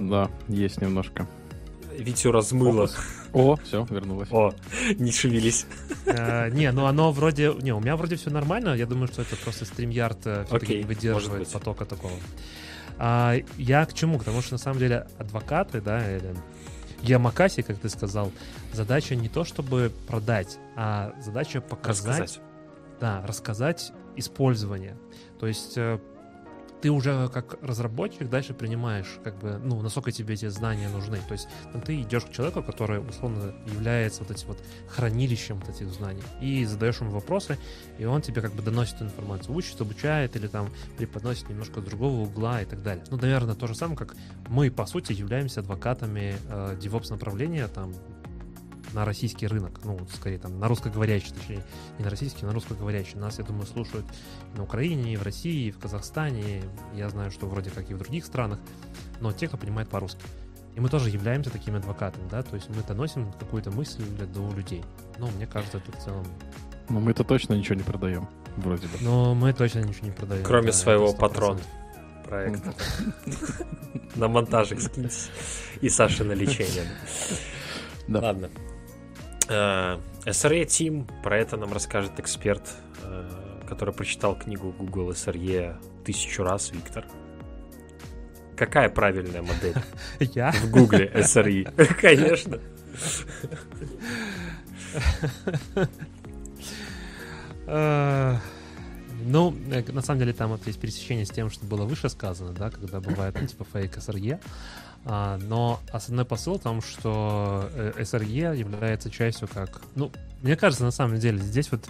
Да, 0.00 0.30
есть 0.48 0.80
немножко. 0.80 1.26
Витю 1.98 2.32
размыло. 2.32 2.90
О, 3.32 3.56
все, 3.56 3.86
вернулось. 3.90 4.28
О, 4.30 4.52
не 4.96 5.12
шевелись. 5.12 5.66
А, 6.06 6.48
не, 6.50 6.70
ну 6.72 6.86
оно 6.86 7.12
вроде... 7.12 7.52
Не, 7.60 7.72
у 7.72 7.80
меня 7.80 7.96
вроде 7.96 8.16
все 8.16 8.30
нормально. 8.30 8.74
Я 8.74 8.86
думаю, 8.86 9.08
что 9.08 9.22
это 9.22 9.36
просто 9.36 9.64
StreamYard 9.64 10.18
э, 10.24 10.44
все-таки 10.46 10.78
не 10.78 10.84
выдерживает 10.84 11.48
потока 11.48 11.84
такого. 11.84 12.14
А, 12.98 13.36
я 13.56 13.84
к 13.86 13.94
чему? 13.94 14.18
Потому 14.18 14.42
что 14.42 14.52
на 14.54 14.58
самом 14.58 14.78
деле 14.78 15.06
адвокаты, 15.18 15.80
да, 15.80 16.16
или 16.16 16.34
Ямакаси, 17.02 17.62
как 17.62 17.78
ты 17.78 17.88
сказал, 17.88 18.32
задача 18.72 19.14
не 19.14 19.28
то 19.28 19.44
чтобы 19.44 19.92
продать, 20.08 20.58
а 20.76 21.12
задача 21.20 21.60
показать, 21.60 22.20
рассказать. 22.20 22.40
да, 23.00 23.24
рассказать 23.26 23.92
использование. 24.16 24.96
То 25.38 25.46
есть 25.46 25.76
э, 25.76 25.98
ты 26.82 26.90
уже 26.90 27.28
как 27.28 27.62
разработчик 27.62 28.28
дальше 28.28 28.54
принимаешь, 28.54 29.18
как 29.22 29.38
бы, 29.38 29.58
ну, 29.62 29.80
насколько 29.80 30.12
тебе 30.12 30.34
эти 30.34 30.48
знания 30.48 30.88
нужны. 30.88 31.18
То 31.28 31.32
есть 31.32 31.48
там, 31.72 31.80
ты 31.80 32.00
идешь 32.02 32.24
к 32.24 32.30
человеку, 32.32 32.62
который, 32.62 33.00
условно, 33.00 33.54
является 33.66 34.22
вот 34.22 34.30
этим 34.30 34.48
вот 34.48 34.58
хранилищем 34.88 35.60
вот 35.60 35.74
этих 35.74 35.88
знаний, 35.88 36.22
и 36.40 36.64
задаешь 36.64 37.00
ему 37.00 37.10
вопросы, 37.10 37.58
и 37.98 38.04
он 38.04 38.22
тебе 38.22 38.42
как 38.42 38.52
бы 38.52 38.62
доносит 38.62 39.00
информацию, 39.00 39.54
учит, 39.54 39.80
обучает 39.80 40.36
или 40.36 40.46
там 40.46 40.70
преподносит 40.98 41.48
немножко 41.48 41.80
с 41.80 41.84
другого 41.84 42.20
угла 42.20 42.62
и 42.62 42.64
так 42.64 42.82
далее. 42.82 43.04
Ну, 43.10 43.16
наверное, 43.16 43.54
то 43.54 43.66
же 43.66 43.74
самое, 43.74 43.96
как 43.96 44.14
мы, 44.48 44.70
по 44.70 44.86
сути, 44.86 45.12
являемся 45.12 45.60
адвокатами 45.60 46.36
э, 46.48 46.76
DevOps 46.80 47.10
направления, 47.10 47.68
там, 47.68 47.94
на 48.94 49.04
российский 49.04 49.46
рынок, 49.46 49.80
ну, 49.84 49.98
скорее 50.14 50.38
там 50.38 50.58
на 50.58 50.68
русскоговорящий, 50.68 51.32
точнее, 51.34 51.64
не 51.98 52.04
на 52.04 52.10
российский, 52.10 52.44
а 52.44 52.46
на 52.46 52.52
русскоговорящий. 52.52 53.18
Нас, 53.18 53.38
я 53.38 53.44
думаю, 53.44 53.66
слушают 53.66 54.06
на 54.56 54.62
Украине, 54.62 55.12
и 55.12 55.16
в 55.16 55.22
России, 55.22 55.66
и 55.66 55.70
в 55.70 55.78
Казахстане, 55.78 56.62
я 56.94 57.08
знаю, 57.08 57.30
что 57.30 57.46
вроде 57.46 57.70
как 57.70 57.90
и 57.90 57.94
в 57.94 57.98
других 57.98 58.24
странах, 58.24 58.58
но 59.20 59.32
те, 59.32 59.48
кто 59.48 59.56
понимает 59.56 59.88
по-русски. 59.88 60.22
И 60.74 60.80
мы 60.80 60.88
тоже 60.88 61.10
являемся 61.10 61.50
такими 61.50 61.78
адвокатами, 61.78 62.28
да, 62.30 62.42
то 62.42 62.56
есть 62.56 62.68
мы 62.70 62.82
доносим 62.82 63.32
какую-то 63.32 63.70
мысль 63.70 64.02
до 64.32 64.50
людей. 64.52 64.82
Ну, 65.18 65.28
мне 65.32 65.46
кажется, 65.46 65.78
это 65.78 65.92
в 65.92 66.02
целом... 66.02 66.26
Но 66.88 67.00
мы-то 67.00 67.24
точно 67.24 67.54
ничего 67.54 67.76
не 67.76 67.82
продаем, 67.82 68.28
вроде 68.56 68.86
бы. 68.88 68.98
Но 69.00 69.34
мы 69.34 69.52
точно 69.52 69.80
ничего 69.80 70.06
не 70.06 70.12
продаем. 70.12 70.44
Кроме 70.44 70.66
да, 70.66 70.72
своего 70.72 71.12
патрона 71.12 71.60
проекта. 72.24 72.74
На 74.16 74.28
монтажик 74.28 74.80
скиньтесь. 74.80 75.30
И 75.80 75.88
Саши 75.88 76.24
на 76.24 76.32
лечение. 76.32 76.84
Ладно. 78.08 78.50
SRE 79.48 80.00
э, 80.26 80.64
Team, 80.64 81.10
про 81.22 81.38
это 81.38 81.56
нам 81.56 81.72
расскажет 81.72 82.18
эксперт, 82.18 82.62
э, 83.02 83.60
который 83.68 83.94
прочитал 83.94 84.36
книгу 84.36 84.72
Google 84.72 85.10
SRE 85.10 85.76
тысячу 86.04 86.42
раз, 86.42 86.72
Виктор. 86.72 87.04
Какая 88.56 88.88
правильная 88.88 89.42
модель? 89.42 89.74
Я? 90.20 90.52
В 90.52 90.70
Гугле 90.70 91.10
SRE. 91.14 91.94
Конечно. 92.00 92.60
Э, 97.66 98.36
ну, 99.24 99.56
на 99.88 100.02
самом 100.02 100.20
деле 100.20 100.32
там 100.32 100.50
вот 100.50 100.66
есть 100.66 100.78
пересечение 100.78 101.26
с 101.26 101.30
тем, 101.30 101.50
что 101.50 101.66
было 101.66 101.84
выше 101.84 102.08
сказано, 102.08 102.52
да, 102.52 102.70
когда 102.70 103.00
бывает, 103.00 103.36
ну, 103.40 103.46
типа 103.46 103.64
фейк 103.72 103.96
SRE. 103.96 104.38
А, 105.06 105.38
но 105.38 105.80
основной 105.92 106.24
посыл 106.24 106.58
в 106.58 106.62
том, 106.62 106.80
что 106.80 107.68
SRE 107.74 108.54
э, 108.54 108.56
является 108.56 109.10
частью 109.10 109.48
как... 109.48 109.82
Ну, 109.94 110.10
мне 110.42 110.56
кажется, 110.56 110.84
на 110.84 110.90
самом 110.90 111.18
деле, 111.18 111.38
здесь 111.38 111.70
вот 111.70 111.88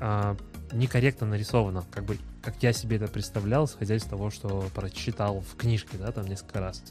а, 0.00 0.36
некорректно 0.72 1.26
нарисовано, 1.26 1.84
как 1.90 2.04
бы 2.04 2.18
как 2.42 2.62
я 2.62 2.72
себе 2.72 2.96
это 2.96 3.08
представлял, 3.08 3.66
исходя 3.66 3.96
из 3.96 4.04
того, 4.04 4.30
что 4.30 4.64
прочитал 4.74 5.40
в 5.40 5.56
книжке, 5.56 5.98
да, 5.98 6.10
там 6.12 6.26
несколько 6.26 6.60
раз, 6.60 6.82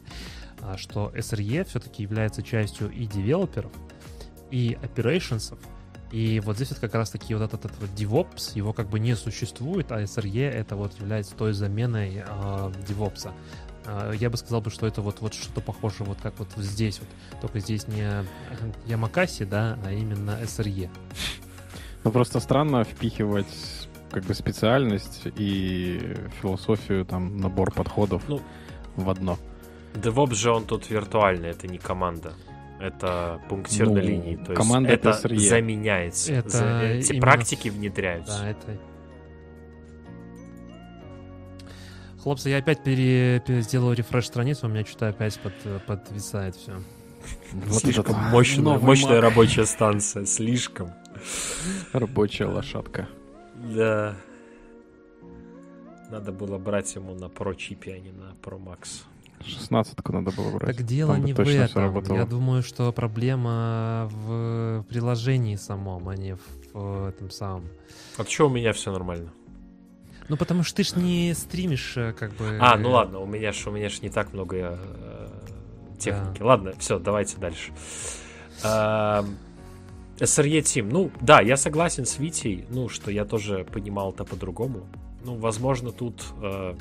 а, 0.62 0.78
что 0.78 1.12
SRE 1.16 1.66
все-таки 1.66 2.04
является 2.04 2.44
частью 2.44 2.92
и 2.92 3.06
девелоперов, 3.06 3.72
и 4.52 4.78
operations, 4.82 5.58
и 6.12 6.40
вот 6.40 6.56
здесь 6.56 6.70
вот 6.70 6.80
как 6.80 6.96
раз 6.96 7.12
таки 7.12 7.36
вот 7.36 7.44
этот, 7.44 7.66
этот 7.66 7.80
вот 7.80 7.90
DevOps, 7.92 8.56
его 8.56 8.74
как 8.74 8.90
бы 8.90 9.00
не 9.00 9.16
существует, 9.16 9.92
а 9.92 10.02
SRE 10.02 10.50
это 10.50 10.76
вот 10.76 11.00
является 11.00 11.36
той 11.36 11.54
заменой 11.54 12.18
э, 12.18 12.24
DevOps. 12.26 13.32
Э, 13.90 14.14
я 14.16 14.30
бы 14.30 14.38
сказал 14.38 14.62
бы, 14.62 14.70
что 14.70 14.88
это 14.88 15.02
вот, 15.02 15.22
вот 15.22 15.34
что-то 15.34 15.62
похоже 15.62 16.04
вот 16.04 16.20
как 16.22 16.38
вот 16.40 16.50
здесь 16.58 17.00
вот, 17.00 17.42
только 17.42 17.60
здесь 17.60 17.88
не 17.88 18.08
Ямакаси, 18.86 19.46
да, 19.46 19.78
а 19.86 19.92
именно 19.92 20.38
SRE. 20.42 20.90
Ну 22.04 22.12
просто 22.12 22.40
странно 22.40 22.84
впихивать 22.84 23.90
как 24.12 24.24
бы 24.24 24.34
специальность 24.34 25.24
и 25.36 26.16
философию, 26.42 27.06
там, 27.06 27.38
набор 27.38 27.72
подходов 27.72 28.24
ну, 28.28 28.42
в 28.96 29.10
одно. 29.10 29.38
DevOps 29.94 30.36
же 30.36 30.52
он 30.52 30.66
тут 30.66 30.90
виртуальный, 30.90 31.50
это 31.50 31.68
не 31.68 31.78
команда. 31.78 32.34
Это 32.80 33.42
пунктир 33.50 33.88
ну, 33.88 33.98
линии. 33.98 34.38
То 34.38 34.54
команда 34.54 34.92
есть 34.92 35.04
это 35.04 35.28
SRE. 35.28 35.38
заменяется. 35.38 36.34
Это 36.34 36.50
За, 36.50 36.82
эти 36.84 37.12
именно... 37.12 37.22
практики 37.22 37.68
внедряются. 37.68 38.40
Да, 38.40 38.50
это... 38.50 38.78
Хлопцы, 42.22 42.50
я 42.50 42.58
опять 42.58 42.84
пере... 42.84 43.42
пере... 43.46 43.62
сделал 43.62 43.94
рефреш 43.94 44.28
страницу, 44.28 44.68
у 44.68 44.70
меня 44.70 44.86
что-то 44.86 45.08
опять 45.08 45.40
под... 45.40 45.54
подвисает 45.86 46.56
все. 46.56 46.82
Вот 47.54 47.82
слишком 47.82 48.16
мощная, 48.16 48.78
мощная 48.78 49.22
рабочая 49.22 49.66
станция, 49.66 50.26
слишком. 50.26 50.92
Рабочая 51.94 52.46
лошадка. 52.46 53.08
Да. 53.56 54.16
Надо 56.10 56.32
было 56.32 56.58
брать 56.58 56.96
ему 56.96 57.14
на 57.14 57.26
Pro 57.26 57.56
чипе, 57.56 57.94
а 57.94 58.00
не 58.00 58.12
на 58.12 58.34
Pro 58.42 58.60
Max. 58.60 59.04
16 59.46 60.10
надо 60.10 60.32
было 60.32 60.52
брать. 60.52 60.76
Так 60.76 60.86
дело 60.86 61.14
Там 61.14 61.26
не 61.26 61.34
в 61.34 61.40
этом. 61.40 62.16
Я 62.16 62.26
думаю, 62.26 62.64
что 62.64 62.92
проблема 62.92 64.10
в 64.12 64.86
приложении 64.90 65.56
самом, 65.56 66.10
а 66.10 66.16
не 66.16 66.36
в, 66.36 66.42
в 66.74 67.10
этом 67.10 67.30
самом. 67.30 67.66
А 68.18 68.24
что 68.26 68.48
у 68.48 68.50
меня 68.50 68.74
все 68.74 68.92
нормально? 68.92 69.32
Ну, 70.30 70.38
потому 70.38 70.64
что 70.64 70.78
ты 70.78 70.84
ж 70.84 70.96
не 70.96 71.34
стримишь, 71.34 71.98
э, 71.98 72.14
как 72.14 72.34
бы... 72.36 72.58
А, 72.62 72.78
ну 72.78 72.92
ладно, 72.92 73.20
у 73.20 73.26
меня 73.26 73.52
ж, 73.52 73.68
у 73.68 73.72
меня 73.72 73.90
ж 73.90 74.02
не 74.02 74.10
так 74.10 74.32
много 74.32 74.80
э, 74.80 75.28
техники. 76.00 76.40
Да. 76.40 76.46
Ладно, 76.46 76.74
все, 76.80 77.00
давайте 77.00 77.38
дальше. 77.38 77.72
Э, 78.64 79.24
SRE 80.20 80.60
Team. 80.62 80.90
Ну, 80.92 81.12
да, 81.22 81.42
я 81.42 81.58
согласен 81.58 82.06
с 82.06 82.20
Витей, 82.20 82.66
ну, 82.70 82.90
что 82.90 83.10
я 83.12 83.26
тоже 83.26 83.66
понимал 83.72 84.12
это 84.12 84.24
по-другому. 84.24 84.88
Ну, 85.24 85.36
возможно, 85.36 85.92
тут 85.92 86.24
э, 86.42 86.76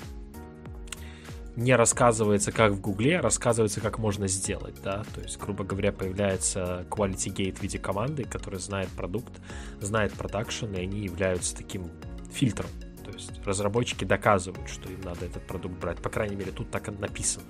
не 1.57 1.75
рассказывается, 1.75 2.53
как 2.53 2.73
в 2.73 2.81
Гугле, 2.81 3.19
рассказывается, 3.19 3.81
как 3.81 3.99
можно 3.99 4.29
сделать, 4.29 4.77
да, 4.83 5.05
то 5.15 5.21
есть, 5.21 5.39
грубо 5.39 5.65
говоря, 5.65 5.91
появляется 5.91 6.87
Quality 6.89 7.35
Gate 7.35 7.57
в 7.59 7.63
виде 7.63 7.79
команды, 7.81 8.25
которая 8.25 8.61
знает 8.61 8.89
продукт, 8.91 9.33
знает 9.81 10.13
продакшн, 10.13 10.67
и 10.67 10.81
они 10.83 11.01
являются 11.01 11.57
таким 11.57 11.91
фильтром, 12.33 12.71
то 13.09 13.15
есть 13.15 13.31
разработчики 13.47 14.05
доказывают, 14.05 14.69
что 14.69 14.91
им 14.91 15.01
надо 15.01 15.25
этот 15.25 15.47
продукт 15.47 15.75
брать, 15.77 15.99
по 15.99 16.11
крайней 16.11 16.37
мере, 16.37 16.53
тут 16.53 16.71
так 16.71 16.89
написано. 16.99 17.45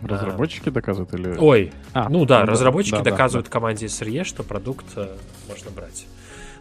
Разработчики 0.00 0.70
а, 0.70 0.72
доказывают 0.72 1.12
или... 1.14 1.36
Ой, 1.38 1.72
а, 1.92 2.08
ну 2.08 2.24
да, 2.24 2.40
ну, 2.40 2.52
разработчики 2.52 2.96
да, 2.96 3.02
доказывают 3.02 3.46
да, 3.46 3.52
команде 3.52 3.86
SRE, 3.86 4.24
что 4.24 4.42
продукт 4.42 4.86
э, 4.96 5.16
можно 5.46 5.70
брать. 5.70 6.06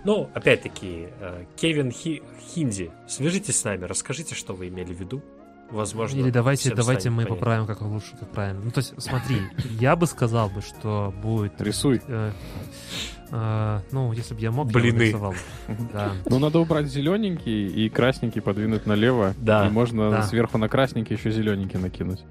Ну, 0.04 0.30
опять-таки, 0.34 1.08
э, 1.20 1.46
Кевин 1.56 1.92
Хи, 1.92 2.22
Хинди, 2.54 2.92
свяжитесь 3.08 3.60
с 3.60 3.64
нами, 3.64 3.86
расскажите, 3.86 4.36
что 4.36 4.54
вы 4.54 4.68
имели 4.68 4.94
в 4.94 5.00
виду. 5.00 5.24
Возможно. 5.72 6.20
Или 6.20 6.30
давайте, 6.32 6.76
давайте 6.76 7.10
мы 7.10 7.24
понятно. 7.24 7.36
поправим, 7.36 7.66
как 7.66 7.82
лучше, 7.82 8.18
как 8.20 8.30
правильно. 8.30 8.62
Ну, 8.62 8.72
то 8.72 8.80
есть, 8.80 8.94
смотри, 9.02 9.38
я 9.80 9.96
бы 9.96 10.06
сказал 10.06 10.50
бы, 10.50 10.62
что 10.62 11.14
будет... 11.24 11.60
Рисуй. 11.62 12.02
Э, 12.08 12.34
э, 13.32 13.80
ну, 13.92 14.14
если 14.14 14.34
бы 14.34 14.42
я 14.42 14.52
мог, 14.52 14.72
Блины. 14.72 14.88
я 14.88 14.94
бы 14.94 15.06
рисовал. 15.06 15.34
Да. 15.94 16.14
Ну, 16.26 16.40
надо 16.40 16.60
убрать 16.60 16.88
зелененький 16.88 17.68
и 17.68 17.90
красненький 17.90 18.42
подвинуть 18.42 18.86
налево. 18.86 19.34
Да. 19.38 19.68
И 19.68 19.70
можно 19.70 20.12
да. 20.12 20.24
сверху 20.24 20.58
на 20.58 20.70
красненький 20.70 21.16
еще 21.16 21.32
зелененький 21.32 21.80
накинуть. 21.80 22.24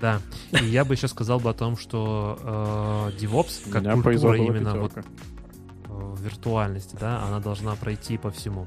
Да. 0.00 0.20
И 0.60 0.64
я 0.64 0.84
бы 0.84 0.94
еще 0.94 1.08
сказал 1.08 1.38
бы 1.38 1.50
о 1.50 1.54
том, 1.54 1.76
что 1.76 2.38
э, 2.42 3.20
DevOps, 3.20 3.70
как 3.70 4.02
культура 4.02 4.36
именно 4.36 4.74
вот 4.76 4.92
э, 4.96 5.02
виртуальности, 6.18 6.96
да, 7.00 7.22
она 7.22 7.38
должна 7.38 7.74
пройти 7.76 8.18
по 8.18 8.30
всему. 8.30 8.66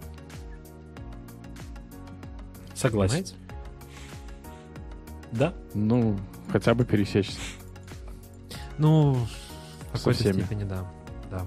Согласен. 2.73 3.15
Понимаете? 3.15 3.35
Да? 5.31 5.53
Ну, 5.73 6.17
хотя 6.51 6.73
бы 6.73 6.85
пересечься. 6.85 7.37
Ну, 8.77 9.13
в 9.91 9.97
какой-то 9.97 10.19
степени, 10.19 10.63
да. 10.63 10.85
Да, 11.29 11.39
да. 11.39 11.45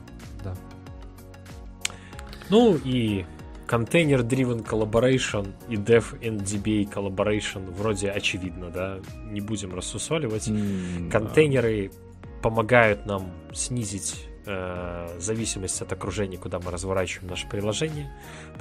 Ну 2.51 2.77
и 2.85 3.25
Container 3.69 4.23
Driven 4.23 4.67
Collaboration 4.67 5.53
и 5.69 5.77
Dev 5.77 6.19
and 6.21 6.43
DBA 6.43 6.91
Collaboration 6.93 7.71
вроде 7.75 8.11
очевидно, 8.11 8.71
да, 8.71 8.99
не 9.31 9.41
будем 9.41 9.75
рассусоливать. 9.75 10.49
Mm, 10.49 11.11
Контейнеры 11.11 11.91
да. 11.91 12.29
помогают 12.43 13.05
нам 13.05 13.31
снизить 13.53 14.27
э, 14.47 15.09
зависимость 15.19 15.83
от 15.83 15.93
окружения, 15.93 16.39
куда 16.39 16.59
мы 16.59 16.71
разворачиваем 16.71 17.31
наше 17.31 17.47
приложение. 17.49 18.11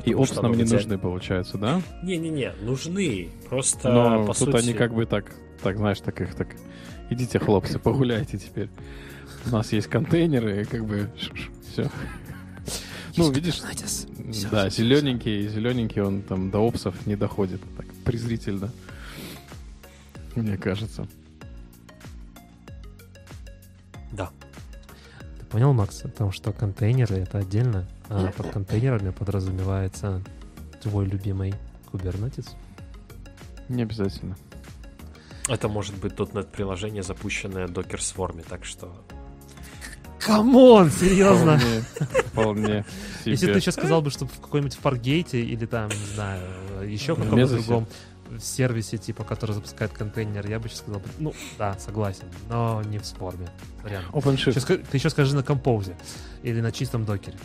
И 0.04 0.14
опс 0.14 0.36
нам 0.36 0.52
не 0.52 0.64
идеально... 0.64 0.76
нужны, 0.76 0.98
получается, 0.98 1.58
да? 1.58 1.82
Не-не-не, 2.04 2.52
нужны. 2.62 3.30
Просто, 3.50 3.90
Но 3.90 4.26
по 4.26 4.34
тут 4.34 4.52
сути... 4.52 4.58
они 4.58 4.74
как 4.74 4.94
бы 4.94 5.06
так, 5.06 5.34
так, 5.64 5.78
знаешь, 5.78 6.02
так 6.02 6.20
их 6.20 6.36
так... 6.36 6.50
Идите, 7.10 7.40
хлопцы, 7.40 7.80
погуляйте 7.80 8.38
теперь. 8.38 8.70
У 9.46 9.52
нас 9.52 9.72
есть 9.72 9.88
контейнеры, 9.88 10.62
и 10.62 10.66
как 10.66 10.86
бы 10.86 11.10
все. 11.72 11.90
Ну, 13.18 13.32
видишь, 13.32 13.62
да, 14.52 14.70
зелененький, 14.70 15.48
зелененький, 15.48 16.02
он 16.02 16.22
там 16.22 16.52
до 16.52 16.60
опсов 16.60 17.08
не 17.08 17.16
доходит. 17.16 17.62
Так, 17.76 17.86
презрительно. 18.06 18.72
Мне 20.36 20.56
кажется. 20.58 21.08
Да. 24.12 24.30
Ты 25.40 25.46
понял, 25.48 25.74
Макс, 25.74 26.04
о 26.06 26.10
том, 26.10 26.32
что 26.32 26.54
контейнеры 26.54 27.18
это 27.18 27.40
отдельно, 27.40 27.88
а 28.10 28.32
под 28.32 28.52
контейнерами 28.52 29.10
подразумевается 29.10 30.22
твой 30.82 31.08
любимый 31.08 31.56
Kubernetes? 31.92 32.50
Не 33.68 33.82
обязательно. 33.84 34.38
Это 35.48 35.68
может 35.68 35.96
быть 35.96 36.14
.NET 36.14 36.52
приложение, 36.52 37.04
запущенное 37.04 37.68
Docker 37.68 37.98
Swarm, 37.98 38.46
так 38.48 38.64
что 38.66 38.94
Come 40.28 40.64
on, 40.64 40.92
серьезно? 40.92 41.58
Вполне, 41.58 41.84
вполне. 42.32 42.86
Если 43.26 43.52
ты 43.52 43.62
сейчас 43.62 43.76
сказал 43.76 44.02
бы, 44.02 44.12
что 44.12 44.26
в 44.28 44.40
какой-нибудь 44.42 44.76
Fargate 44.76 45.34
е 45.34 45.42
или 45.42 45.66
там, 45.66 45.90
не 45.90 46.16
знаю, 46.16 46.44
еще 46.86 47.16
в 47.16 47.24
каком-то 47.24 47.48
другом 47.48 47.88
сервисе, 48.40 48.98
типа, 48.98 49.24
который 49.24 49.54
запускает 49.54 49.94
контейнер, 49.94 50.46
я 50.50 50.60
бы 50.60 50.68
сейчас 50.68 50.80
сказал, 50.80 51.02
ну, 51.18 51.34
да, 51.58 51.78
согласен, 51.80 52.26
но 52.50 52.84
не 52.84 53.00
в 53.00 53.06
Swarm 53.06 53.36
е. 53.36 53.48
OpenShift. 54.12 54.52
Сейчас, 54.52 54.66
ты 54.66 54.98
еще 54.98 55.10
скажи 55.10 55.34
на 55.34 55.44
композе 55.44 55.96
или 56.44 56.60
на 56.60 56.74
чистом 56.74 57.06
докере. 57.06 57.38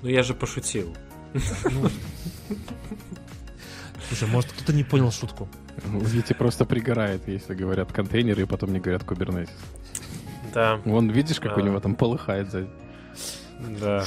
Ну, 0.00 0.08
я 0.08 0.22
же 0.22 0.32
пошутил. 0.32 0.96
Ну. 1.34 1.90
Слушай, 4.08 4.28
может, 4.28 4.50
кто-то 4.52 4.72
не 4.72 4.82
понял 4.82 5.12
шутку. 5.12 5.48
Вити 5.84 6.32
просто 6.32 6.64
пригорает, 6.64 7.28
если 7.28 7.54
говорят 7.54 7.92
контейнеры, 7.92 8.42
и 8.42 8.46
потом 8.46 8.72
не 8.72 8.80
говорят 8.80 9.02
Kubernetes. 9.02 9.50
Да. 10.52 10.80
Вон, 10.84 11.10
видишь, 11.10 11.40
как 11.40 11.54
да. 11.54 11.60
у 11.60 11.64
него 11.64 11.80
там 11.80 11.94
полыхает 11.94 12.50
сзади. 12.50 12.68
Да. 13.80 14.04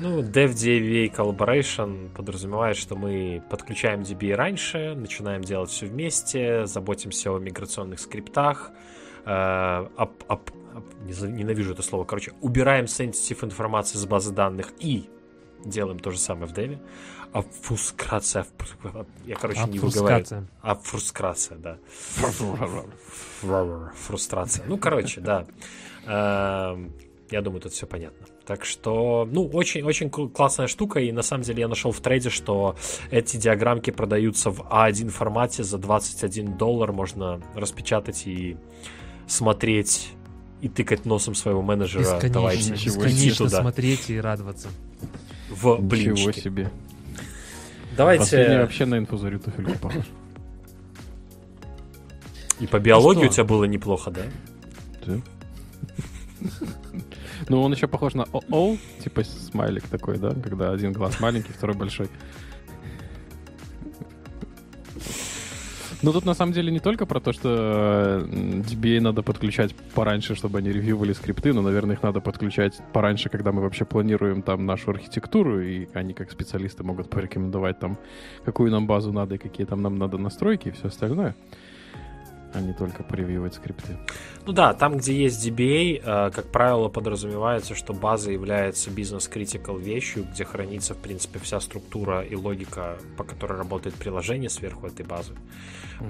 Ну, 0.00 0.22
DevDAV 0.22 1.14
Collaboration 1.14 2.08
подразумевает, 2.14 2.78
что 2.78 2.96
мы 2.96 3.42
подключаем 3.50 4.00
DB 4.00 4.34
раньше, 4.34 4.94
начинаем 4.94 5.42
делать 5.42 5.68
все 5.68 5.86
вместе, 5.86 6.64
заботимся 6.66 7.32
о 7.32 7.38
миграционных 7.38 8.00
скриптах, 8.00 8.70
э, 9.26 9.30
об, 9.30 10.12
об, 10.26 10.50
об, 10.74 10.82
ненавижу 11.06 11.74
это 11.74 11.82
слово, 11.82 12.04
короче, 12.04 12.32
убираем 12.40 12.86
sensitive 12.86 13.44
информацию 13.44 14.00
с 14.00 14.06
базы 14.06 14.32
данных 14.32 14.72
и 14.78 15.10
делаем 15.66 15.98
то 15.98 16.10
же 16.10 16.18
самое 16.18 16.46
в 16.46 16.54
Dev. 16.56 16.78
Обфускрация. 17.32 18.46
Я, 19.24 19.36
короче, 19.36 19.64
не 19.68 19.78
выговариваю. 19.78 20.48
Обфускрация, 20.62 21.58
да. 21.58 21.78
Фрустрация. 24.06 24.64
Ну, 24.66 24.78
короче, 24.78 25.20
да. 25.20 25.46
Я 27.30 27.42
думаю, 27.42 27.60
тут 27.60 27.72
все 27.72 27.86
понятно. 27.86 28.26
Так 28.44 28.64
что, 28.64 29.28
ну, 29.30 29.46
очень-очень 29.46 30.10
классная 30.10 30.66
штука. 30.66 30.98
И 30.98 31.12
на 31.12 31.22
самом 31.22 31.44
деле 31.44 31.60
я 31.60 31.68
нашел 31.68 31.92
в 31.92 32.00
трейде, 32.00 32.30
что 32.30 32.74
эти 33.12 33.36
диаграммки 33.36 33.90
продаются 33.92 34.50
в 34.50 34.62
А1 34.62 35.10
формате 35.10 35.62
за 35.62 35.78
21 35.78 36.56
доллар. 36.56 36.90
Можно 36.92 37.40
распечатать 37.54 38.26
и 38.26 38.56
смотреть 39.28 40.10
и 40.60 40.68
тыкать 40.68 41.06
носом 41.06 41.36
своего 41.36 41.62
менеджера, 41.62 42.00
Бесконечно, 42.02 42.30
давайте 42.30 42.62
себе. 42.62 42.74
бесконечно 42.84 43.46
туда, 43.46 43.60
смотреть 43.60 44.10
и 44.10 44.20
радоваться. 44.20 44.68
в 45.48 45.66
Ничего 45.66 45.78
блинчики. 45.78 46.68
Себе. 47.90 48.18
Последний 48.18 48.46
Давайте, 48.46 48.62
вообще 48.62 48.86
на 48.86 48.98
инфузорию 48.98 49.40
туфельку 49.40 49.78
похож. 49.78 50.04
и 52.60 52.66
по 52.66 52.78
биологии 52.78 53.22
Ну 53.22 53.26
у 53.26 53.32
тебя 53.32 53.44
было 53.44 53.64
неплохо, 53.64 54.10
да? 54.10 54.22
Да. 55.06 55.14
Ну, 57.48 57.62
он 57.62 57.72
еще 57.72 57.88
похож 57.88 58.14
на 58.14 58.26
о 58.32 58.76
типа 59.02 59.24
смайлик 59.24 59.84
такой, 59.88 60.18
да? 60.18 60.30
Когда 60.30 60.70
один 60.72 60.92
глаз 60.92 61.18
маленький, 61.20 61.52
второй 61.52 61.74
большой. 61.74 62.08
Ну, 66.02 66.12
тут 66.12 66.24
на 66.24 66.34
самом 66.34 66.52
деле 66.52 66.72
не 66.72 66.80
только 66.80 67.04
про 67.04 67.20
то, 67.20 67.32
что 67.32 67.48
э, 67.48 68.26
DBA 68.26 69.00
надо 69.00 69.22
подключать 69.22 69.74
пораньше, 69.94 70.34
чтобы 70.34 70.58
они 70.58 70.72
ревьювали 70.72 71.12
скрипты, 71.12 71.52
но, 71.52 71.60
наверное, 71.60 71.94
их 71.94 72.02
надо 72.02 72.20
подключать 72.20 72.80
пораньше, 72.94 73.28
когда 73.28 73.52
мы 73.52 73.60
вообще 73.60 73.84
планируем 73.84 74.40
там 74.40 74.64
нашу 74.64 74.92
архитектуру, 74.92 75.60
и 75.60 75.88
они 75.92 76.14
как 76.14 76.30
специалисты 76.30 76.84
могут 76.84 77.10
порекомендовать 77.10 77.78
там, 77.78 77.98
какую 78.46 78.70
нам 78.70 78.86
базу 78.86 79.12
надо 79.12 79.34
и 79.34 79.38
какие 79.38 79.66
там 79.66 79.82
нам 79.82 79.98
надо 79.98 80.16
настройки 80.16 80.68
и 80.68 80.70
все 80.70 80.88
остальное, 80.88 81.34
а 82.52 82.60
не 82.60 82.72
только 82.72 83.02
поревьювать 83.02 83.54
скрипты. 83.54 83.96
Ну 84.46 84.52
да, 84.52 84.74
там, 84.74 84.96
где 84.96 85.14
есть 85.14 85.46
DBA, 85.46 86.02
э, 86.02 86.30
как 86.30 86.46
правило, 86.46 86.88
подразумевается, 86.88 87.74
что 87.74 87.92
база 87.92 88.32
является 88.32 88.90
бизнес-критикал 88.90 89.78
вещью, 89.78 90.26
где 90.32 90.44
хранится, 90.44 90.94
в 90.94 90.98
принципе, 90.98 91.38
вся 91.38 91.60
структура 91.60 92.22
и 92.22 92.34
логика, 92.34 92.98
по 93.16 93.24
которой 93.24 93.58
работает 93.58 93.94
приложение 93.94 94.50
сверху 94.50 94.86
этой 94.86 95.04
базы. 95.04 95.34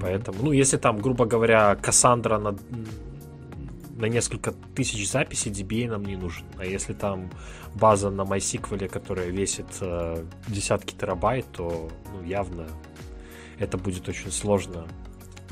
Поэтому, 0.01 0.43
ну, 0.43 0.53
если 0.53 0.77
там, 0.77 0.99
грубо 0.99 1.27
говоря, 1.27 1.77
Кассандра 1.77 2.39
на, 2.39 2.57
на 3.97 4.07
несколько 4.07 4.53
тысяч 4.75 5.11
записей, 5.11 5.51
DBA 5.51 5.91
нам 5.91 6.05
не 6.05 6.17
нужен. 6.17 6.47
А 6.57 6.65
если 6.65 6.95
там 6.95 7.31
база 7.75 8.11
на 8.11 8.23
MySQL, 8.23 8.89
которая 8.89 9.29
весит 9.29 9.67
э, 9.81 10.25
десятки 10.49 10.95
терабайт, 10.95 11.47
то 11.53 11.91
ну, 12.13 12.23
явно 12.25 12.67
это 13.59 13.77
будет 13.77 14.09
очень 14.09 14.33
сложно 14.33 14.87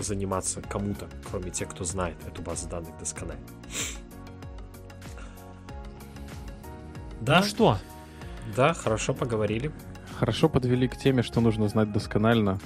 заниматься 0.03 0.61
кому-то, 0.62 1.07
кроме 1.30 1.51
тех, 1.51 1.68
кто 1.68 1.84
знает 1.84 2.16
эту 2.26 2.42
базу 2.42 2.68
данных 2.68 2.96
досконально. 2.99 3.44
Да, 7.20 7.40
Ну 7.40 7.44
что? 7.46 7.78
да, 8.57 8.74
хорошо 8.74 9.12
поговорили. 9.14 9.72
Хорошо 10.18 10.49
подвели 10.49 10.88
к 10.88 10.96
теме, 10.96 11.22
что 11.22 11.40
нужно 11.40 11.68
знать 11.68 11.92
досконально 11.92 12.59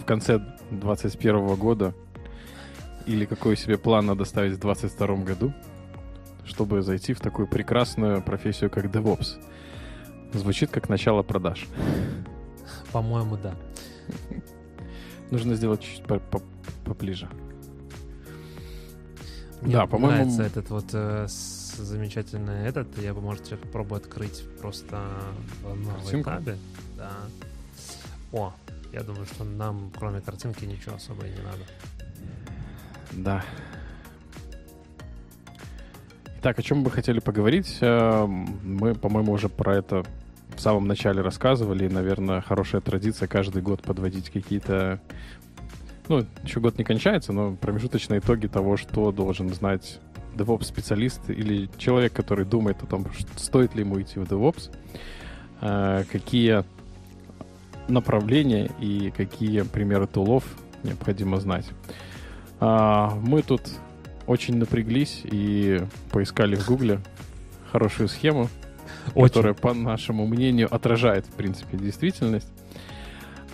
в 0.00 0.04
конце 0.04 0.38
2021 0.70 1.56
года 1.56 1.94
или 3.06 3.24
какой 3.24 3.56
себе 3.56 3.76
план 3.78 4.06
надо 4.06 4.24
ставить 4.24 4.52
в 4.52 4.60
2022 4.60 5.16
году, 5.24 5.52
чтобы 6.44 6.82
зайти 6.82 7.12
в 7.12 7.20
такую 7.20 7.48
прекрасную 7.48 8.22
профессию, 8.22 8.70
как 8.70 8.86
DevOps. 8.86 9.40
Звучит 10.32 10.70
как 10.70 10.88
начало 10.88 11.22
продаж. 11.22 11.66
По-моему, 12.92 13.36
да. 13.36 13.54
Нужно 15.34 15.56
сделать 15.56 15.80
чуть 15.82 16.04
по- 16.04 16.20
по- 16.20 16.42
поближе. 16.84 17.28
Мне 19.62 19.72
Да, 19.72 19.86
по-моему, 19.86 20.16
нравится 20.16 20.42
этот 20.44 20.70
вот 20.70 20.84
э, 20.92 21.26
замечательный 21.28 22.66
этот. 22.68 22.96
Я 22.98 23.14
бы, 23.14 23.20
может, 23.20 23.44
сейчас 23.46 23.58
попробую 23.58 23.96
открыть 24.00 24.44
просто 24.60 25.00
в 25.64 25.74
новой 25.76 26.22
табе. 26.22 26.56
Да. 26.96 27.10
О, 28.32 28.52
я 28.92 29.02
думаю, 29.02 29.26
что 29.26 29.42
нам, 29.42 29.90
кроме 29.98 30.20
картинки, 30.20 30.64
ничего 30.66 30.94
особо 30.94 31.26
и 31.26 31.30
не 31.30 31.38
надо. 31.42 31.64
Да. 33.12 33.44
Итак, 36.38 36.58
о 36.58 36.62
чем 36.62 36.78
мы 36.78 36.90
хотели 36.92 37.18
поговорить? 37.18 37.78
Э, 37.80 38.24
Мы, 38.26 38.94
по-моему, 38.94 39.32
уже 39.32 39.48
про 39.48 39.74
это 39.76 40.04
в 40.56 40.60
самом 40.60 40.86
начале 40.86 41.20
рассказывали. 41.20 41.88
Наверное, 41.88 42.40
хорошая 42.40 42.80
традиция 42.80 43.28
каждый 43.28 43.62
год 43.62 43.82
подводить 43.82 44.30
какие-то... 44.30 45.00
Ну, 46.08 46.26
еще 46.42 46.60
год 46.60 46.76
не 46.78 46.84
кончается, 46.84 47.32
но 47.32 47.54
промежуточные 47.54 48.20
итоги 48.20 48.46
того, 48.46 48.76
что 48.76 49.10
должен 49.10 49.52
знать 49.54 50.00
DevOps-специалист 50.34 51.30
или 51.30 51.70
человек, 51.78 52.12
который 52.12 52.44
думает 52.44 52.82
о 52.82 52.86
том, 52.86 53.06
стоит 53.36 53.74
ли 53.74 53.80
ему 53.80 54.00
идти 54.00 54.18
в 54.18 54.24
DevOps, 54.24 54.70
э, 55.60 56.04
какие 56.10 56.64
направления 57.88 58.70
и 58.80 59.12
какие 59.16 59.62
примеры 59.62 60.06
тулов 60.06 60.44
необходимо 60.82 61.40
знать. 61.40 61.66
А, 62.60 63.14
Мы 63.22 63.42
тут 63.42 63.62
очень 64.26 64.56
напряглись 64.56 65.22
и 65.24 65.82
поискали 66.10 66.56
в 66.56 66.66
Гугле 66.66 67.00
хорошую 67.70 68.08
схему, 68.08 68.48
которая, 69.12 69.54
по 69.54 69.74
нашему 69.74 70.26
мнению, 70.26 70.74
отражает, 70.74 71.26
в 71.26 71.32
принципе, 71.32 71.76
действительность. 71.76 72.52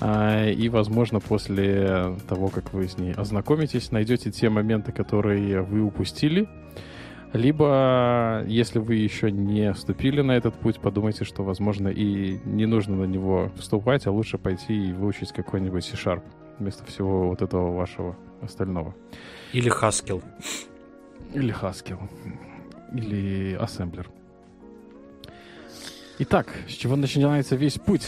А, 0.01 0.48
И, 0.48 0.68
возможно, 0.68 1.20
после 1.20 2.16
того, 2.28 2.48
как 2.48 2.72
вы 2.72 2.88
с 2.88 2.96
ней 2.98 3.12
ознакомитесь, 3.12 3.90
найдете 3.90 4.30
те 4.30 4.48
моменты, 4.48 4.92
которые 4.92 5.62
вы 5.62 5.82
упустили. 5.82 6.48
Либо, 7.32 8.42
если 8.48 8.80
вы 8.80 8.96
еще 8.96 9.30
не 9.30 9.72
вступили 9.72 10.20
на 10.20 10.32
этот 10.32 10.55
путь, 10.55 10.80
подумайте, 10.80 11.24
что, 11.24 11.44
возможно, 11.44 11.86
и 11.88 12.40
не 12.44 12.66
нужно 12.66 12.96
на 12.96 13.05
него 13.05 13.53
вступать, 13.57 14.07
а 14.07 14.11
лучше 14.11 14.36
пойти 14.36 14.88
и 14.88 14.92
выучить 14.92 15.32
какой-нибудь 15.32 15.84
C-Sharp 15.84 16.22
вместо 16.59 16.84
всего 16.84 17.28
вот 17.28 17.40
этого 17.40 17.72
вашего 17.72 18.16
остального. 18.42 18.96
Или 19.53 19.70
Haskell. 19.70 20.22
Или 21.32 21.55
Haskell. 21.55 22.01
Или 22.92 23.55
ассемблер. 23.55 24.09
Итак, 26.23 26.49
с 26.68 26.73
чего 26.73 26.97
начинается 26.97 27.57
весь 27.57 27.79
путь? 27.79 28.07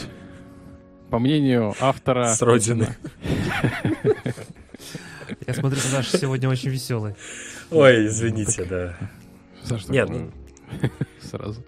По 1.09 1.19
мнению 1.19 1.73
автора... 1.81 2.35
С 2.35 2.43
родины. 2.43 2.89
Я 5.47 5.55
смотрю, 5.55 5.79
что 5.79 5.89
Саша 5.89 6.19
сегодня 6.19 6.51
очень 6.51 6.69
веселый. 6.69 7.15
Ой, 7.71 8.07
извините, 8.07 8.67
да. 8.67 8.99
Нет, 9.89 10.09
такое 10.09 10.31
сразу. 11.23 11.65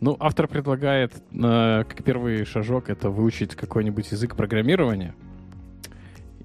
Ну, 0.00 0.16
автор 0.18 0.48
предлагает, 0.48 1.12
э, 1.14 1.84
как 1.84 2.02
первый 2.02 2.46
шажок, 2.46 2.88
это 2.88 3.10
выучить 3.10 3.54
какой-нибудь 3.54 4.10
язык 4.10 4.34
программирования. 4.34 5.14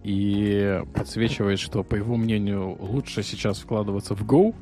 И 0.04 0.82
подсвечивает, 0.94 1.60
что, 1.60 1.84
по 1.86 1.96
его 1.96 2.18
мнению, 2.18 2.76
лучше 2.82 3.24
сейчас 3.24 3.60
вкладываться 3.60 4.14
в 4.14 4.26
Go. 4.26 4.54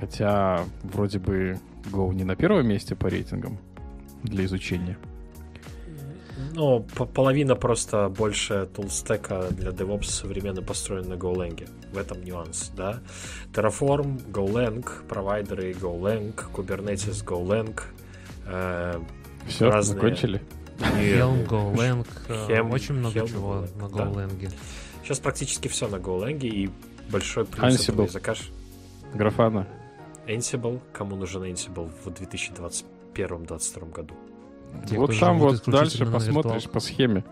Хотя, 0.00 0.64
вроде 0.82 1.18
бы, 1.18 1.60
Go 1.90 2.12
не 2.14 2.24
на 2.24 2.36
первом 2.36 2.66
месте 2.66 2.94
по 2.94 3.08
рейтингам 3.08 3.58
для 4.22 4.44
изучения. 4.46 4.96
Ну, 6.52 6.80
по- 6.96 7.04
половина 7.06 7.54
просто 7.56 8.08
больше 8.08 8.66
тулстека 8.74 9.48
для 9.50 9.70
DevOps 9.70 10.04
современно 10.04 10.62
построена 10.62 11.10
на 11.10 11.14
GoLang. 11.14 11.68
В 11.92 11.98
этом 11.98 12.24
нюанс, 12.24 12.70
да. 12.76 13.00
Terraform, 13.52 14.30
GoLang, 14.32 14.84
провайдеры 15.08 15.72
GoLang, 15.72 16.34
Kubernetes 16.52 17.24
GoLang. 17.24 17.80
э, 18.46 19.00
Все, 19.46 19.70
Разные. 19.70 19.94
закончили? 19.96 20.42
Helm, 20.78 21.46
GoLang, 21.46 22.06
э, 22.28 22.46
Helm, 22.48 22.72
очень 22.72 22.94
много 22.94 23.20
Helm, 23.20 23.28
чего 23.28 23.54
GoLang, 23.54 23.76
на 23.80 23.88
да. 23.88 24.04
GoLang. 24.04 24.52
Сейчас 25.02 25.18
практически 25.20 25.68
все 25.68 25.86
на 25.88 25.96
GoLang, 25.96 26.40
и 26.40 26.70
большой 27.10 27.44
плюс 27.44 27.64
Ansible. 27.88 28.34
ж- 28.34 28.50
Графана. 29.14 29.66
Ansible. 30.26 30.80
Кому 30.92 31.16
нужен 31.16 31.42
Ansible 31.42 31.90
в 32.04 32.08
2021-2022 32.08 33.92
году? 33.92 34.14
Те, 34.88 34.96
вот 34.96 35.18
там 35.18 35.38
вот 35.38 35.62
дальше 35.66 36.06
посмотришь 36.06 36.68
по 36.68 36.80
схеме. 36.80 37.24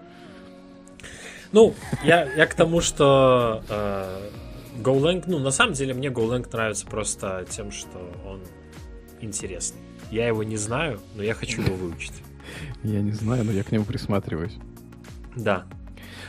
Ну, 1.53 1.75
я, 2.05 2.33
я 2.35 2.47
к 2.47 2.55
тому, 2.55 2.81
что 2.81 3.63
э, 3.69 4.31
GoLang, 4.79 5.25
ну, 5.27 5.39
на 5.39 5.51
самом 5.51 5.75
деле 5.75 5.93
мне 5.93 6.09
GoLang 6.09 6.49
нравится 6.51 6.87
просто 6.87 7.45
тем, 7.51 7.71
что 7.71 7.99
он 8.27 8.41
интересный. 9.21 9.81
Я 10.11 10.27
его 10.27 10.43
не 10.43 10.57
знаю, 10.57 11.01
но 11.15 11.23
я 11.23 11.35
хочу 11.35 11.63
его 11.63 11.77
выучить. 11.77 12.15
Я 12.83 13.01
не 13.03 13.13
знаю, 13.13 13.45
но 13.45 13.53
я 13.53 13.65
к 13.65 13.73
нему 13.73 13.85
присматриваюсь. 13.85 14.57
Да. 15.37 15.67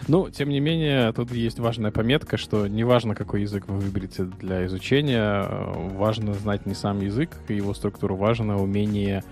Ну, 0.08 0.30
тем 0.30 0.50
не 0.50 0.60
менее, 0.60 1.12
тут 1.14 1.32
есть 1.32 1.60
важная 1.60 1.92
пометка, 1.92 2.38
что 2.38 2.68
неважно, 2.68 3.16
какой 3.16 3.42
язык 3.42 3.68
вы 3.68 3.78
выберете 3.80 4.24
для 4.24 4.66
изучения, 4.66 5.44
э, 5.48 5.90
важно 5.96 6.34
знать 6.34 6.66
не 6.66 6.74
сам 6.76 7.00
язык 7.02 7.30
и 7.48 7.56
его 7.56 7.74
структуру, 7.74 8.16
важно 8.16 8.58
умение 8.62 9.24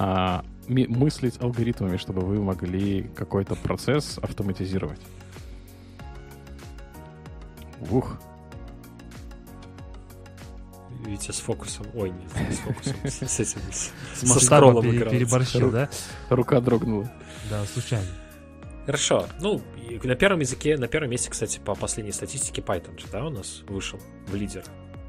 а, 0.00 0.44
ми- 0.68 0.86
мыслить 0.86 1.40
алгоритмами, 1.40 1.96
чтобы 1.96 2.20
вы 2.22 2.40
могли 2.42 3.02
какой-то 3.16 3.54
процесс 3.56 4.18
автоматизировать. 4.22 5.00
Ух, 7.90 8.18
Витя 11.04 11.30
с 11.30 11.38
фокусом. 11.40 11.86
Ой, 11.94 12.10
нет, 12.10 12.48
не 12.48 12.54
с 12.54 12.58
фокусом. 12.58 12.94
С 13.04 13.40
этим. 13.40 13.60
с- 13.72 13.92
С 14.14 14.22
переборщил, 15.10 15.70
да? 15.70 15.88
рука 16.28 16.60
дрогнула. 16.60 17.10
Да, 17.50 17.64
случайно. 17.64 18.06
Хорошо. 18.88 19.26
Ну, 19.42 19.60
на 20.02 20.14
первом 20.14 20.40
языке, 20.40 20.78
на 20.78 20.88
первом 20.88 21.10
месте, 21.10 21.28
кстати, 21.28 21.60
по 21.62 21.74
последней 21.74 22.10
статистике 22.10 22.62
Python 22.62 22.98
же, 22.98 23.04
да, 23.12 23.26
у 23.26 23.28
нас 23.28 23.62
вышел 23.68 24.00
в 24.26 24.34
лидер. 24.34 24.64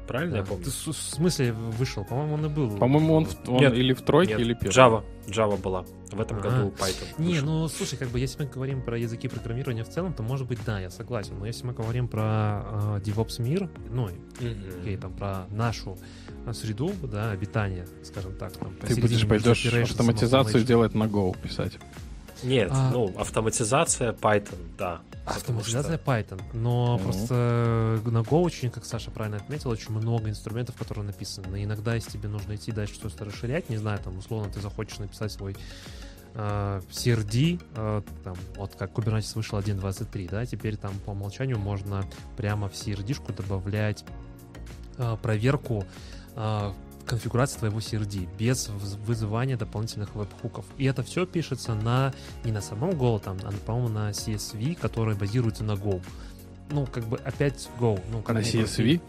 Правильно 0.06 0.36
я 0.36 0.42
помню? 0.42 0.64
Ты, 0.64 0.70
в 0.70 0.94
смысле 0.94 1.52
вышел? 1.52 2.04
По-моему, 2.04 2.34
он 2.34 2.44
и 2.44 2.48
был. 2.50 2.76
По-моему, 2.76 3.14
он, 3.14 3.28
он 3.46 3.56
нет, 3.56 3.72
или 3.72 3.94
в 3.94 4.02
тройке, 4.02 4.32
нет, 4.32 4.40
или 4.40 4.52
первом. 4.52 4.74
Java. 4.74 5.04
Java 5.28 5.56
была. 5.56 5.86
В 6.12 6.20
этом 6.20 6.36
А-а-а. 6.36 6.50
году 6.50 6.74
Python. 6.78 7.06
Не, 7.16 7.34
вышел. 7.34 7.46
ну 7.46 7.68
слушай, 7.68 7.96
как 7.96 8.08
бы 8.08 8.18
если 8.18 8.42
мы 8.42 8.50
говорим 8.50 8.82
про 8.82 8.98
языки 8.98 9.28
программирования 9.28 9.84
в 9.84 9.88
целом, 9.88 10.12
то 10.12 10.22
может 10.22 10.46
быть 10.46 10.58
да, 10.66 10.78
я 10.78 10.90
согласен. 10.90 11.38
Но 11.38 11.46
если 11.46 11.64
мы 11.64 11.72
говорим 11.72 12.06
про 12.06 12.98
э, 12.98 13.00
DevOps 13.02 13.40
мир, 13.40 13.70
ну, 13.88 14.08
mm-hmm. 14.08 14.82
окей, 14.82 14.98
там 14.98 15.14
про 15.14 15.46
нашу 15.52 15.96
среду, 16.52 16.92
да, 17.04 17.30
обитания, 17.30 17.86
скажем 18.02 18.36
так. 18.36 18.52
Там, 18.58 18.74
Ты 18.86 19.00
будешь 19.00 19.26
пойдешь 19.26 19.64
автоматизацию 19.64 20.64
делать 20.64 20.94
на 20.94 21.04
Go 21.04 21.34
писать. 21.40 21.78
Нет, 22.42 22.70
а... 22.72 22.90
ну, 22.90 23.12
автоматизация 23.18 24.12
Python, 24.12 24.58
да. 24.78 25.00
Автоматизация 25.24 25.98
что... 25.98 26.10
Python, 26.10 26.42
но 26.52 26.96
mm-hmm. 26.96 27.02
просто 27.02 28.00
на 28.06 28.18
Go 28.18 28.40
очень, 28.42 28.70
как 28.70 28.84
Саша 28.84 29.10
правильно 29.10 29.36
отметил, 29.36 29.70
очень 29.70 29.92
много 29.92 30.28
инструментов, 30.28 30.76
которые 30.76 31.04
написаны. 31.04 31.62
Иногда, 31.62 31.94
если 31.94 32.12
тебе 32.12 32.28
нужно 32.28 32.54
идти 32.54 32.72
дальше 32.72 32.94
что-то 32.94 33.24
расширять, 33.24 33.68
не 33.68 33.76
знаю, 33.76 33.98
там, 34.02 34.18
условно, 34.18 34.50
ты 34.52 34.60
захочешь 34.60 34.98
написать 34.98 35.32
свой 35.32 35.56
э, 36.34 36.80
CRD, 36.90 37.62
э, 37.76 38.02
там, 38.24 38.36
вот 38.56 38.74
как 38.76 38.92
Kubernetes 38.92 39.34
вышел 39.34 39.58
1.23, 39.58 40.28
да, 40.30 40.46
теперь 40.46 40.76
там 40.76 40.92
по 41.04 41.10
умолчанию 41.10 41.58
можно 41.58 42.04
прямо 42.36 42.68
в 42.68 42.72
CRD-шку 42.72 43.32
добавлять 43.32 44.04
э, 44.96 45.16
проверку 45.22 45.84
э, 46.34 46.72
конфигурации 47.06 47.58
твоего 47.58 47.78
CRD 47.78 48.28
без 48.38 48.68
вызывания 49.06 49.56
дополнительных 49.56 50.14
веб-хуков. 50.14 50.64
И 50.78 50.84
это 50.84 51.02
все 51.02 51.26
пишется 51.26 51.74
на 51.74 52.12
не 52.44 52.52
на 52.52 52.60
самом 52.60 52.90
Go, 52.90 53.20
там, 53.20 53.38
а, 53.42 53.52
по-моему, 53.66 53.88
на 53.88 54.10
CSV, 54.10 54.76
который 54.76 55.14
базируется 55.14 55.64
на 55.64 55.72
Go. 55.72 56.02
Ну, 56.70 56.86
как 56.86 57.04
бы 57.04 57.18
опять 57.18 57.68
Go. 57.78 58.00
Ну, 58.10 58.22
как 58.22 58.36
на 58.36 58.40
CSV? 58.40 59.00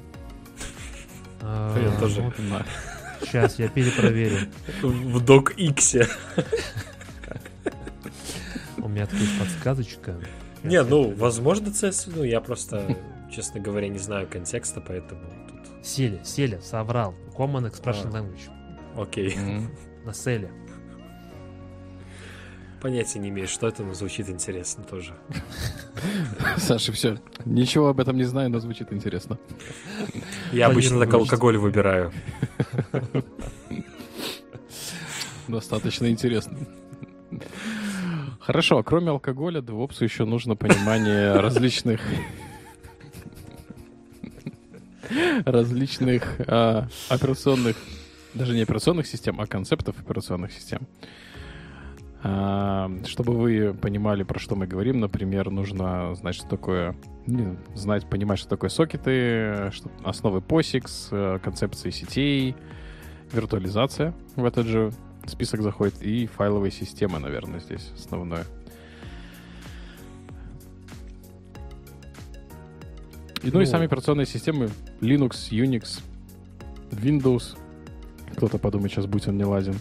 А, 1.42 1.78
я 1.80 2.00
тоже. 2.00 2.34
Сейчас 3.22 3.60
я 3.60 3.68
перепроверю. 3.68 4.48
В 4.82 5.24
DocX. 5.24 6.10
У 8.78 8.90
меня 8.90 9.06
тут 9.06 9.20
подсказочка. 9.40 10.16
Не, 10.64 10.84
ну, 10.84 11.14
возможно, 11.16 11.68
CSV, 11.68 12.14
ну, 12.16 12.24
я 12.24 12.42
просто, 12.42 12.98
честно 13.32 13.60
говоря, 13.60 13.88
не 13.88 14.00
знаю 14.00 14.28
контекста, 14.28 14.82
поэтому 14.82 15.22
Сели, 15.82 16.22
сели, 16.24 16.60
соврал. 16.62 17.14
Common 17.38 17.72
Expression 17.72 18.12
а. 18.14 18.20
Language. 18.20 18.50
Окей. 18.96 19.36
На 20.06 20.14
селе. 20.14 20.52
Понятия 22.82 23.20
не 23.20 23.30
имею, 23.30 23.48
что 23.48 23.68
это, 23.68 23.84
но 23.84 23.94
звучит 23.94 24.28
интересно 24.28 24.84
тоже. 24.84 25.14
Саша, 26.58 26.92
все. 26.92 27.20
Ничего 27.46 27.90
об 27.90 28.00
этом 28.00 28.18
не 28.18 28.24
знаю, 28.24 28.50
но 28.50 28.60
звучит 28.60 28.92
интересно. 28.92 29.38
Я 30.52 30.68
обычно 30.68 31.00
так 31.00 31.14
алкоголь 31.14 31.58
выбираю. 31.58 32.12
Достаточно 35.48 36.10
интересно. 36.10 36.58
Хорошо, 38.40 38.82
кроме 38.82 39.12
алкоголя, 39.12 39.62
девопсу 39.62 40.04
еще 40.04 40.26
нужно 40.26 40.56
понимание 40.56 41.34
различных 41.34 42.02
различных 45.46 46.40
э, 46.40 46.84
операционных, 47.10 47.76
даже 48.34 48.54
не 48.54 48.62
операционных 48.62 49.08
систем, 49.08 49.40
а 49.42 49.48
концептов 49.48 49.96
операционных 50.00 50.52
систем. 50.52 50.88
А, 52.24 52.92
чтобы 53.06 53.34
вы 53.34 53.74
понимали, 53.74 54.22
про 54.24 54.38
что 54.40 54.56
мы 54.56 54.68
говорим, 54.68 55.00
например, 55.00 55.50
нужно 55.50 56.14
знать, 56.14 56.36
что 56.36 56.48
такое, 56.48 56.96
не, 57.26 57.58
знать, 57.74 58.08
понимать, 58.08 58.38
что 58.38 58.48
такое 58.50 58.70
сокеты, 58.70 59.72
что, 59.72 59.90
основы 60.04 60.40
POSIX, 60.40 61.08
э, 61.12 61.40
концепции 61.40 61.90
сетей, 61.90 62.56
виртуализация 63.32 64.14
в 64.36 64.46
этот 64.46 64.68
же 64.68 64.92
список 65.26 65.62
заходит, 65.62 66.02
и 66.04 66.28
файловые 66.28 66.72
системы, 66.72 67.18
наверное, 67.18 67.60
здесь 67.60 67.92
основное. 67.96 68.46
И, 73.42 73.48
ну, 73.48 73.54
ну 73.54 73.62
и 73.62 73.66
сами 73.66 73.86
операционные 73.86 74.28
системы 74.28 74.70
Linux, 75.02 75.50
Unix, 75.52 76.00
Windows. 76.92 77.58
Кто-то 78.38 78.58
подумает, 78.58 78.92
сейчас 78.92 79.06
будь 79.08 79.28
он 79.28 79.38
не 79.38 79.44
лазен. 79.44 79.76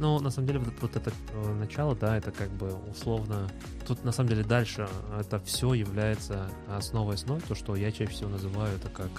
Ну, 0.00 0.18
на 0.18 0.30
самом 0.30 0.48
деле, 0.48 0.58
вот, 0.58 0.74
вот 0.80 0.96
это 0.96 1.12
э, 1.32 1.54
начало, 1.54 1.94
да, 1.94 2.16
это 2.16 2.32
как 2.32 2.50
бы 2.50 2.74
условно... 2.90 3.48
Тут, 3.86 4.04
на 4.04 4.10
самом 4.10 4.30
деле, 4.30 4.42
дальше 4.42 4.88
это 5.18 5.38
все 5.40 5.72
является 5.74 6.50
основой 6.68 7.14
основ, 7.14 7.40
то, 7.42 7.54
что 7.54 7.76
я 7.76 7.92
чаще 7.92 8.10
всего 8.10 8.30
называю 8.30 8.76
это 8.76 8.88
как 8.88 9.10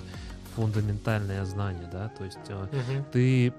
фундаментальное 0.56 1.46
знание, 1.46 1.88
да, 1.92 2.10
то 2.10 2.24
есть 2.24 2.38
uh-huh. 2.48 3.04
ты 3.12 3.54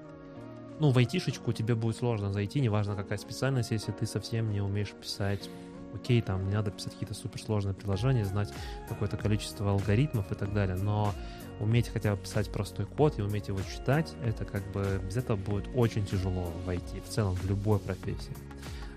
ну, 0.79 0.91
в 0.91 0.97
айтишечку 0.97 1.53
тебе 1.53 1.75
будет 1.75 1.97
сложно 1.97 2.31
зайти, 2.31 2.59
неважно 2.59 2.95
какая 2.95 3.17
специальность, 3.17 3.71
если 3.71 3.91
ты 3.91 4.05
совсем 4.05 4.51
не 4.51 4.61
умеешь 4.61 4.91
писать 4.91 5.49
окей, 5.93 6.21
там 6.21 6.47
не 6.47 6.55
надо 6.55 6.71
писать 6.71 6.93
какие-то 6.93 7.13
суперсложные 7.13 7.73
приложения, 7.73 8.25
знать 8.25 8.53
какое-то 8.87 9.17
количество 9.17 9.71
алгоритмов 9.71 10.31
и 10.31 10.35
так 10.35 10.53
далее, 10.53 10.75
но 10.75 11.13
уметь 11.59 11.89
хотя 11.89 12.15
бы 12.15 12.21
писать 12.21 12.51
простой 12.51 12.85
код 12.85 13.17
и 13.19 13.21
уметь 13.21 13.47
его 13.47 13.59
читать, 13.61 14.13
это 14.23 14.45
как 14.45 14.69
бы 14.71 15.01
без 15.05 15.17
этого 15.17 15.37
будет 15.37 15.67
очень 15.75 16.05
тяжело 16.05 16.51
войти 16.65 16.99
в 16.99 17.09
целом 17.09 17.35
в 17.35 17.45
любой 17.47 17.79
профессии. 17.79 18.35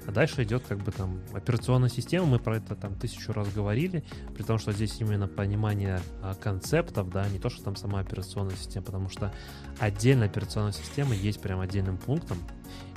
А 0.06 0.12
дальше 0.12 0.42
идет 0.42 0.64
как 0.66 0.78
бы 0.78 0.92
там 0.92 1.20
операционная 1.32 1.90
система, 1.90 2.26
мы 2.26 2.38
про 2.38 2.56
это 2.56 2.74
там 2.74 2.94
тысячу 2.94 3.32
раз 3.32 3.52
говорили, 3.52 4.02
при 4.34 4.42
том, 4.42 4.58
что 4.58 4.72
здесь 4.72 5.00
именно 5.00 5.28
понимание 5.28 6.00
а, 6.22 6.34
концептов, 6.34 7.10
да, 7.10 7.28
не 7.28 7.38
то, 7.38 7.50
что 7.50 7.62
там 7.62 7.76
сама 7.76 8.00
операционная 8.00 8.56
система, 8.56 8.86
потому 8.86 9.08
что 9.08 9.32
отдельная 9.78 10.28
операционная 10.28 10.72
система 10.72 11.14
есть 11.14 11.40
прям 11.40 11.60
отдельным 11.60 11.98
пунктом, 11.98 12.38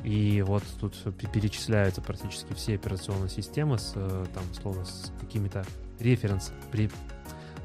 и 0.03 0.41
вот 0.41 0.63
тут 0.79 0.95
перечисляются 1.31 2.01
практически 2.01 2.53
все 2.53 2.75
операционные 2.75 3.29
системы 3.29 3.77
с, 3.77 3.93
э, 3.95 4.25
там, 4.33 4.43
словно 4.53 4.85
с 4.85 5.11
какими-то 5.19 5.65
референс, 5.99 6.51
при, 6.71 6.89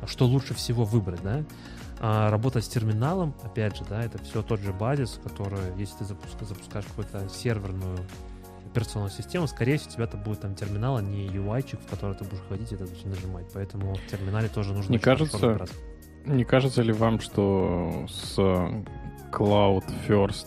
что 0.07 0.26
лучше 0.26 0.55
всего 0.55 0.84
выбрать, 0.84 1.22
да. 1.22 1.45
А 2.01 2.30
работа 2.30 2.61
с 2.61 2.68
терминалом, 2.68 3.34
опять 3.43 3.76
же, 3.76 3.84
да, 3.89 4.05
это 4.05 4.22
все 4.22 4.43
тот 4.43 4.61
же 4.61 4.72
базис, 4.72 5.18
который, 5.22 5.59
если 5.76 5.99
ты 5.99 6.05
запускаешь, 6.05 6.49
запускаешь 6.49 6.86
какую-то 6.86 7.28
серверную 7.28 7.99
операционную 8.70 9.11
систему, 9.11 9.49
скорее 9.49 9.78
всего, 9.78 9.91
у 9.91 9.95
тебя 9.95 10.05
это 10.05 10.16
будет 10.16 10.41
там 10.41 10.55
терминал, 10.55 10.99
а 10.99 11.03
не 11.03 11.26
UI-чик, 11.26 11.80
в 11.80 11.91
который 11.91 12.14
ты 12.14 12.24
будешь 12.24 12.43
ходить 12.49 12.70
и 12.70 12.76
это 12.76 12.86
нажимать. 13.05 13.47
Поэтому 13.53 13.95
в 13.95 14.07
терминале 14.07 14.49
тоже 14.49 14.74
нужно 14.74 14.93
не 14.93 14.99
кажется, 14.99 15.66
не 16.24 16.45
кажется 16.45 16.82
ли 16.82 16.93
вам, 16.93 17.18
что 17.18 18.07
с 18.09 18.39
Cloud 19.32 19.84
First 20.07 20.47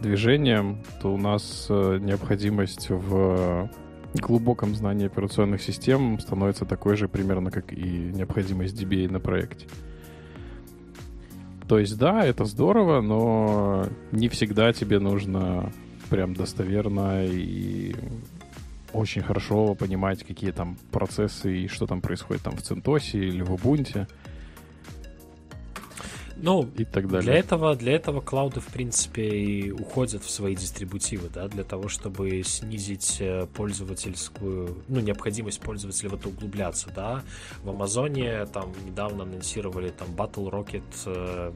движением, 0.00 0.78
то 1.00 1.12
у 1.12 1.16
нас 1.16 1.66
э, 1.68 1.98
необходимость 2.00 2.90
в 2.90 3.70
глубоком 4.14 4.74
знании 4.74 5.06
операционных 5.06 5.62
систем 5.62 6.18
становится 6.20 6.64
такой 6.64 6.96
же 6.96 7.08
примерно, 7.08 7.50
как 7.50 7.72
и 7.72 8.10
необходимость 8.14 8.80
DBA 8.80 9.10
на 9.10 9.20
проекте. 9.20 9.66
То 11.68 11.78
есть, 11.78 11.98
да, 11.98 12.24
это 12.24 12.44
здорово, 12.44 13.00
но 13.00 13.86
не 14.12 14.28
всегда 14.28 14.72
тебе 14.72 14.98
нужно 14.98 15.72
прям 16.10 16.34
достоверно 16.34 17.24
и 17.24 17.94
очень 18.92 19.22
хорошо 19.22 19.74
понимать, 19.74 20.22
какие 20.22 20.52
там 20.52 20.76
процессы 20.92 21.62
и 21.62 21.68
что 21.68 21.86
там 21.86 22.00
происходит 22.00 22.42
там 22.42 22.56
в 22.56 22.62
Центосе 22.62 23.18
или 23.18 23.42
в 23.42 23.52
Ubuntu. 23.52 24.06
Ну, 26.44 26.68
и 26.76 26.84
так 26.84 27.08
далее. 27.08 27.22
Для 27.22 27.38
этого, 27.38 27.74
для 27.74 27.92
этого 27.94 28.20
клауды, 28.20 28.60
в 28.60 28.66
принципе, 28.66 29.26
и 29.26 29.70
уходят 29.70 30.22
в 30.22 30.30
свои 30.30 30.54
дистрибутивы, 30.54 31.30
да, 31.32 31.48
для 31.48 31.64
того, 31.64 31.88
чтобы 31.88 32.42
снизить 32.44 33.16
э, 33.20 33.46
пользовательскую, 33.54 34.82
ну, 34.88 35.00
необходимость 35.00 35.60
пользователя 35.60 36.10
в 36.10 36.14
это 36.14 36.28
углубляться, 36.28 36.90
да. 36.94 37.22
В 37.62 37.70
Амазоне 37.70 38.44
там 38.44 38.74
недавно 38.84 39.22
анонсировали 39.22 39.88
там 39.88 40.08
Battle 40.08 40.50
Rocket 40.50 40.82
э, 41.06 41.52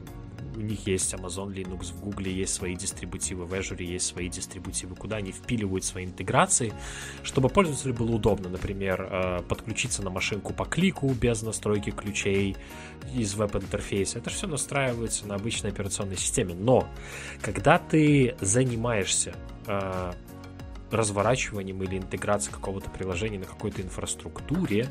у 0.55 0.59
них 0.59 0.87
есть 0.87 1.13
Amazon 1.13 1.53
Linux, 1.53 1.93
в 1.93 2.01
Google 2.01 2.25
есть 2.25 2.53
свои 2.53 2.75
дистрибутивы, 2.75 3.45
в 3.45 3.53
Azure 3.53 3.83
есть 3.83 4.05
свои 4.05 4.29
дистрибутивы, 4.29 4.95
куда 4.95 5.17
они 5.17 5.31
впиливают 5.31 5.83
свои 5.83 6.05
интеграции, 6.05 6.73
чтобы 7.23 7.49
пользователю 7.49 7.93
было 7.93 8.11
удобно, 8.11 8.49
например, 8.49 9.07
э, 9.09 9.41
подключиться 9.47 10.03
на 10.03 10.09
машинку 10.09 10.53
по 10.53 10.65
клику 10.65 11.09
без 11.09 11.41
настройки 11.41 11.91
ключей 11.91 12.55
из 13.13 13.35
веб-интерфейса. 13.35 14.19
Это 14.19 14.29
все 14.29 14.47
настраивается 14.47 15.27
на 15.27 15.35
обычной 15.35 15.71
операционной 15.71 16.17
системе. 16.17 16.55
Но 16.55 16.87
когда 17.41 17.77
ты 17.77 18.35
занимаешься 18.41 19.33
э, 19.67 20.13
разворачиванием 20.91 21.81
или 21.83 21.97
интеграцией 21.97 22.53
какого-то 22.53 22.89
приложения 22.89 23.39
на 23.39 23.45
какой-то 23.45 23.81
инфраструктуре, 23.81 24.87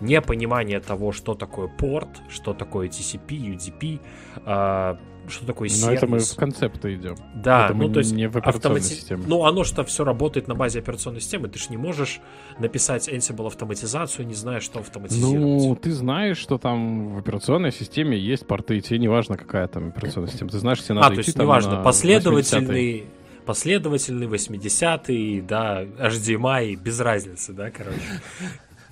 непонимание 0.00 0.80
того, 0.80 1.12
что 1.12 1.34
такое 1.34 1.68
порт, 1.68 2.08
что 2.28 2.54
такое 2.54 2.88
TCP, 2.88 3.28
UDP, 3.28 4.00
а, 4.44 4.98
что 5.28 5.46
такое 5.46 5.68
сервис. 5.68 5.86
Но 5.86 5.92
это 5.92 6.06
мы 6.06 6.18
в 6.18 6.36
концепты 6.36 6.94
идем. 6.94 7.16
Да, 7.34 7.66
это 7.66 7.74
ну 7.74 7.88
то 7.88 8.00
есть 8.00 8.12
не 8.12 8.28
в 8.28 8.36
операционной 8.36 8.78
автомати... 8.78 8.94
системе. 8.94 9.24
Ну 9.26 9.44
оно 9.44 9.64
что 9.64 9.84
все 9.84 10.04
работает 10.04 10.48
на 10.48 10.54
базе 10.54 10.78
операционной 10.80 11.20
системы, 11.20 11.48
ты 11.48 11.58
же 11.58 11.66
не 11.70 11.76
можешь 11.76 12.20
написать 12.58 13.08
Ansible 13.08 13.46
автоматизацию, 13.46 14.26
не 14.26 14.34
зная, 14.34 14.60
что 14.60 14.80
автоматизировать. 14.80 15.62
Ну, 15.62 15.76
ты 15.76 15.92
знаешь, 15.92 16.38
что 16.38 16.58
там 16.58 17.14
в 17.14 17.18
операционной 17.18 17.72
системе 17.72 18.18
есть 18.18 18.46
порты, 18.46 18.78
и 18.78 18.80
тебе 18.80 18.98
не 18.98 19.08
важно, 19.08 19.36
какая 19.36 19.68
там 19.68 19.88
операционная 19.88 20.30
система. 20.30 20.50
Ты 20.50 20.58
знаешь, 20.58 20.82
тебе 20.82 20.94
надо 20.94 21.08
а, 21.08 21.10
то 21.10 21.18
есть 21.18 21.36
неважно, 21.36 21.82
последовательный 21.82 23.06
последовательный, 23.48 24.26
80-й, 24.26 25.40
да, 25.40 25.82
HDMI, 25.82 26.76
без 26.76 27.00
разницы, 27.00 27.54
да, 27.54 27.70
короче. 27.70 27.98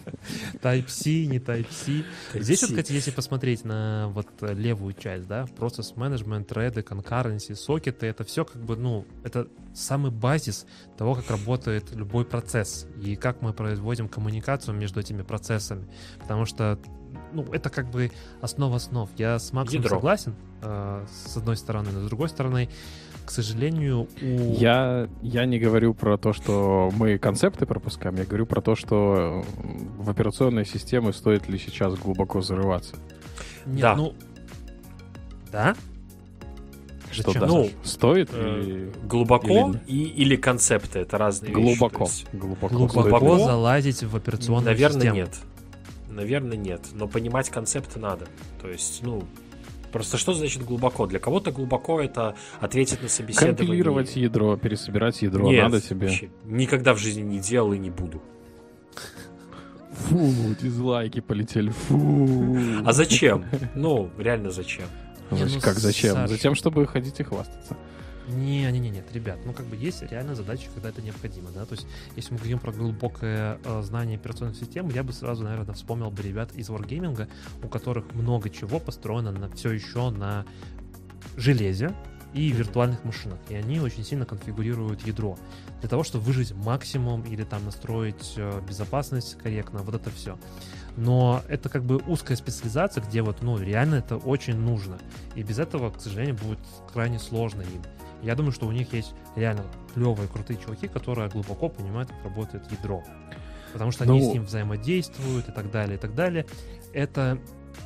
Type-C, 0.62 1.26
не 1.26 1.38
Type-C. 1.38 2.04
Здесь, 2.40 2.62
вот, 2.62 2.70
кстати, 2.70 2.92
если 2.92 3.10
посмотреть 3.10 3.66
на 3.66 4.08
вот 4.14 4.28
левую 4.40 4.94
часть, 4.94 5.26
да, 5.26 5.44
процесс 5.58 5.94
менеджмент, 5.96 6.50
реды, 6.52 6.80
concurrency, 6.80 7.54
сокеты, 7.54 8.06
это 8.06 8.24
все 8.24 8.46
как 8.46 8.62
бы, 8.62 8.76
ну, 8.76 9.04
это 9.24 9.46
самый 9.74 10.10
базис 10.10 10.64
того, 10.96 11.14
как 11.14 11.30
работает 11.30 11.94
любой 11.94 12.24
процесс 12.24 12.86
и 13.02 13.14
как 13.14 13.42
мы 13.42 13.52
производим 13.52 14.08
коммуникацию 14.08 14.74
между 14.74 15.00
этими 15.00 15.20
процессами. 15.20 15.86
Потому 16.18 16.46
что 16.46 16.78
ну, 17.32 17.44
это 17.52 17.70
как 17.70 17.90
бы 17.90 18.10
основа 18.40 18.76
основ. 18.76 19.10
Я 19.16 19.38
с 19.38 19.52
Максом 19.52 19.80
Ядро. 19.80 19.96
согласен, 19.96 20.34
э, 20.62 21.06
с 21.26 21.36
одной 21.36 21.56
стороны, 21.56 21.90
но 21.92 22.00
с 22.00 22.06
другой 22.06 22.28
стороны, 22.28 22.68
к 23.26 23.30
сожалению, 23.30 24.08
у... 24.22 24.54
Я, 24.54 25.08
я 25.20 25.44
не 25.44 25.58
говорю 25.58 25.94
про 25.94 26.16
то, 26.16 26.32
что 26.32 26.90
мы 26.96 27.18
концепты 27.18 27.66
пропускаем, 27.66 28.16
я 28.16 28.24
говорю 28.24 28.46
про 28.46 28.62
то, 28.62 28.76
что 28.76 29.44
в 29.98 30.08
операционной 30.08 30.64
системе 30.64 31.12
стоит 31.12 31.48
ли 31.48 31.58
сейчас 31.58 31.94
глубоко 31.94 32.40
зарываться. 32.40 32.96
Нет, 33.66 33.80
да. 33.80 33.96
ну... 33.96 34.14
Да? 35.50 35.76
Что 37.10 37.32
да? 37.32 37.46
Ну, 37.46 37.70
стоит 37.82 38.30
э, 38.32 38.60
или... 38.62 38.92
Глубоко 39.04 39.70
или... 39.70 39.80
И, 39.86 40.04
или 40.04 40.36
концепты, 40.36 41.00
это 41.00 41.18
разные 41.18 41.52
глубоко. 41.52 42.04
вещи. 42.04 42.26
Глубоко. 42.32 42.68
Глубоко, 42.68 43.02
глубоко 43.02 43.38
залазить 43.38 44.02
в 44.04 44.14
операционную 44.14 44.72
Наверное, 44.72 45.00
систему. 45.00 45.16
нет. 45.16 45.30
Наверное, 46.08 46.56
нет. 46.56 46.80
Но 46.92 47.08
понимать 47.08 47.50
концепты 47.50 47.98
надо. 47.98 48.26
То 48.62 48.68
есть, 48.68 49.00
ну, 49.02 49.24
Просто 49.96 50.18
что 50.18 50.34
значит 50.34 50.62
глубоко? 50.62 51.06
Для 51.06 51.18
кого-то 51.18 51.52
глубоко 51.52 52.02
это 52.02 52.34
ответить 52.60 53.00
на 53.00 53.08
собеседование. 53.08 53.56
Компилировать 53.56 54.14
ядро, 54.14 54.54
пересобирать 54.58 55.22
ядро 55.22 55.50
Нет, 55.50 55.62
надо 55.62 55.80
тебе. 55.80 56.08
Вообще, 56.08 56.28
никогда 56.44 56.92
в 56.92 56.98
жизни 56.98 57.22
не 57.22 57.38
делал 57.38 57.72
и 57.72 57.78
не 57.78 57.88
буду. 57.88 58.20
Фу, 59.92 60.54
дизлайки 60.60 61.20
полетели. 61.20 61.70
Фу. 61.70 62.58
А 62.84 62.92
зачем? 62.92 63.46
Ну, 63.74 64.10
реально 64.18 64.50
зачем? 64.50 64.84
Не, 65.30 65.44
ну, 65.44 65.60
как 65.62 65.78
зачем? 65.78 66.12
Саша... 66.12 66.28
Затем, 66.28 66.54
чтобы 66.54 66.86
ходить 66.86 67.18
и 67.20 67.22
хвастаться. 67.22 67.78
Не, 68.28 68.70
не, 68.72 68.78
не, 68.80 68.90
нет, 68.90 69.04
ребят, 69.12 69.38
ну 69.44 69.52
как 69.52 69.66
бы 69.66 69.76
есть 69.76 70.02
реально 70.02 70.34
задачи, 70.34 70.68
когда 70.74 70.88
это 70.88 71.00
необходимо, 71.00 71.50
да, 71.52 71.64
то 71.64 71.74
есть 71.74 71.86
если 72.16 72.32
мы 72.32 72.38
говорим 72.38 72.58
про 72.58 72.72
глубокое 72.72 73.58
э, 73.64 73.82
знание 73.82 74.16
операционных 74.16 74.56
систем, 74.56 74.88
я 74.88 75.04
бы 75.04 75.12
сразу, 75.12 75.44
наверное, 75.44 75.74
вспомнил 75.74 76.10
бы 76.10 76.22
ребят 76.22 76.52
из 76.54 76.68
Wargaming, 76.68 77.28
у 77.62 77.68
которых 77.68 78.12
много 78.14 78.50
чего 78.50 78.80
построено 78.80 79.30
на 79.30 79.48
все 79.50 79.70
еще 79.70 80.10
на 80.10 80.44
железе 81.36 81.94
и 82.34 82.50
виртуальных 82.50 83.04
машинах, 83.04 83.38
и 83.48 83.54
они 83.54 83.80
очень 83.80 84.04
сильно 84.04 84.26
конфигурируют 84.26 85.06
ядро 85.06 85.38
для 85.80 85.88
того, 85.88 86.02
чтобы 86.02 86.24
выжить 86.24 86.52
максимум 86.52 87.22
или 87.22 87.44
там 87.44 87.64
настроить 87.64 88.34
э, 88.36 88.60
безопасность 88.68 89.38
корректно, 89.38 89.80
вот 89.80 89.94
это 89.94 90.10
все. 90.10 90.36
Но 90.96 91.42
это 91.48 91.68
как 91.68 91.84
бы 91.84 91.96
узкая 91.96 92.36
специализация, 92.36 93.04
где 93.04 93.22
вот, 93.22 93.42
ну, 93.42 93.58
реально 93.58 93.96
это 93.96 94.16
очень 94.16 94.56
нужно. 94.56 94.98
И 95.34 95.42
без 95.42 95.58
этого, 95.58 95.90
к 95.90 96.00
сожалению, 96.00 96.36
будет 96.36 96.58
крайне 96.92 97.18
сложно 97.18 97.62
им. 97.62 97.82
Я 98.22 98.34
думаю, 98.34 98.52
что 98.52 98.66
у 98.66 98.72
них 98.72 98.92
есть 98.92 99.14
реально 99.34 99.64
клевые, 99.94 100.28
крутые 100.28 100.58
чуваки, 100.58 100.88
которые 100.88 101.28
глубоко 101.28 101.68
понимают, 101.68 102.10
как 102.10 102.24
работает 102.24 102.70
ядро. 102.70 103.02
Потому 103.72 103.90
что 103.90 104.04
они 104.04 104.20
ну... 104.20 104.30
с 104.30 104.32
ним 104.32 104.44
взаимодействуют 104.44 105.48
и 105.48 105.52
так 105.52 105.70
далее, 105.70 105.96
и 105.96 106.00
так 106.00 106.14
далее. 106.14 106.46
Это 106.92 107.38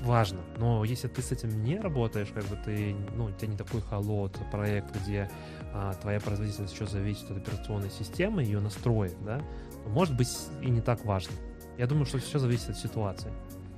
важно. 0.02 0.40
Но 0.56 0.84
если 0.84 1.08
ты 1.08 1.22
с 1.22 1.32
этим 1.32 1.62
не 1.62 1.78
работаешь, 1.78 2.28
как 2.32 2.44
бы 2.44 2.56
ты, 2.64 2.94
ну, 3.16 3.24
у 3.24 3.30
тебя 3.32 3.48
не 3.48 3.56
такой 3.56 3.80
холод 3.80 4.38
проект, 4.50 4.94
где 5.02 5.28
а, 5.72 5.94
твоя 5.94 6.20
производительность 6.20 6.74
еще 6.74 6.86
зависит 6.86 7.30
от 7.30 7.38
операционной 7.38 7.90
системы, 7.90 8.42
ее 8.42 8.60
настроек, 8.60 9.14
да, 9.24 9.42
может 9.86 10.16
быть 10.16 10.28
и 10.62 10.70
не 10.70 10.80
так 10.80 11.04
важно. 11.04 11.32
Я 11.78 11.86
думаю, 11.86 12.06
что 12.06 12.18
все 12.18 12.38
зависит 12.38 12.70
от 12.70 12.76
ситуации. 12.76 13.32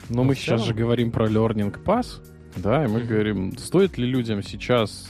Но, 0.09 0.17
Но 0.17 0.25
мы 0.25 0.35
сейчас 0.35 0.61
целом... 0.61 0.65
же 0.65 0.75
говорим 0.75 1.13
про 1.13 1.29
Learning 1.29 1.73
Pass, 1.85 2.23
да, 2.57 2.85
и 2.85 2.89
мы 2.89 3.01
mm-hmm. 3.01 3.07
говорим, 3.07 3.59
стоит 3.59 3.97
ли 3.99 4.07
людям 4.07 4.43
сейчас 4.43 5.09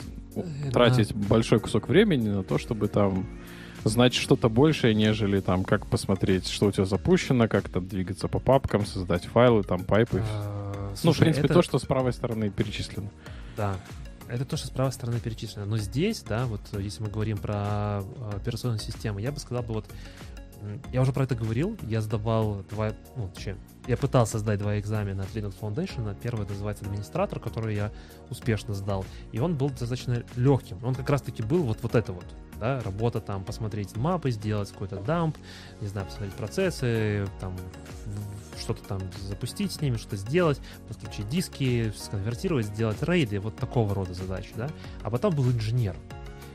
тратить 0.71 1.09
да. 1.09 1.27
большой 1.27 1.59
кусок 1.59 1.87
времени 1.87 2.29
на 2.29 2.43
то, 2.43 2.57
чтобы 2.57 2.87
там 2.87 3.25
знать 3.83 4.13
что-то 4.13 4.49
большее, 4.49 4.93
нежели 4.93 5.39
там 5.39 5.63
как 5.63 5.85
посмотреть, 5.87 6.47
что 6.47 6.67
у 6.67 6.71
тебя 6.71 6.85
запущено, 6.85 7.47
как 7.47 7.69
там 7.69 7.87
двигаться 7.87 8.27
по 8.27 8.39
папкам, 8.39 8.85
создать 8.85 9.25
файлы, 9.25 9.63
там 9.63 9.83
пайпы. 9.83 10.23
А, 10.25 10.93
ну, 11.03 11.11
в 11.11 11.17
принципе, 11.17 11.45
это... 11.45 11.55
то, 11.55 11.61
что 11.61 11.79
с 11.79 11.83
правой 11.83 12.13
стороны 12.13 12.49
перечислено. 12.49 13.09
Да. 13.57 13.75
Это 14.29 14.45
то, 14.45 14.55
что 14.55 14.67
с 14.67 14.69
правой 14.69 14.93
стороны 14.93 15.19
перечислено. 15.19 15.65
Но 15.65 15.77
здесь, 15.77 16.21
да, 16.21 16.45
вот 16.45 16.61
если 16.79 17.03
мы 17.03 17.09
говорим 17.09 17.37
про 17.37 17.53
а, 17.55 18.03
операционную 18.35 18.79
систему, 18.79 19.19
я 19.19 19.31
бы 19.31 19.39
сказал 19.39 19.63
бы 19.63 19.73
вот 19.73 19.85
я 20.91 21.01
уже 21.01 21.11
про 21.11 21.23
это 21.23 21.35
говорил, 21.35 21.77
я 21.87 22.01
сдавал 22.01 22.63
два, 22.69 22.91
ну, 23.15 23.29
точнее, 23.29 23.57
я 23.87 23.97
пытался 23.97 24.39
сдать 24.39 24.59
два 24.59 24.79
экзамена 24.79 25.23
от 25.23 25.35
Linux 25.35 25.55
Foundation. 25.59 26.15
Первый 26.21 26.47
называется 26.47 26.85
администратор, 26.85 27.39
который 27.39 27.75
я 27.75 27.91
успешно 28.29 28.73
сдал. 28.73 29.05
И 29.31 29.39
он 29.39 29.57
был 29.57 29.69
достаточно 29.69 30.23
легким. 30.35 30.83
Он 30.83 30.95
как 30.95 31.09
раз-таки 31.09 31.43
был 31.43 31.63
вот, 31.63 31.79
вот 31.81 31.95
это 31.95 32.13
вот. 32.13 32.25
Да, 32.59 32.79
работа 32.81 33.19
там, 33.19 33.43
посмотреть 33.43 33.97
мапы, 33.97 34.31
сделать 34.31 34.71
какой-то 34.71 34.97
дамп, 34.97 35.35
не 35.81 35.87
знаю, 35.87 36.07
посмотреть 36.07 36.33
процессы, 36.35 37.27
там, 37.41 37.57
что-то 38.57 38.83
там 38.83 39.01
запустить 39.27 39.73
с 39.73 39.81
ними, 39.81 39.97
что-то 39.97 40.15
сделать, 40.15 40.61
подключить 40.87 41.27
диски, 41.27 41.91
сконвертировать, 41.97 42.67
сделать 42.67 43.03
рейды, 43.03 43.39
вот 43.39 43.57
такого 43.57 43.93
рода 43.93 44.13
задачи, 44.13 44.51
да. 44.55 44.69
А 45.01 45.09
потом 45.09 45.35
был 45.35 45.45
инженер. 45.51 45.97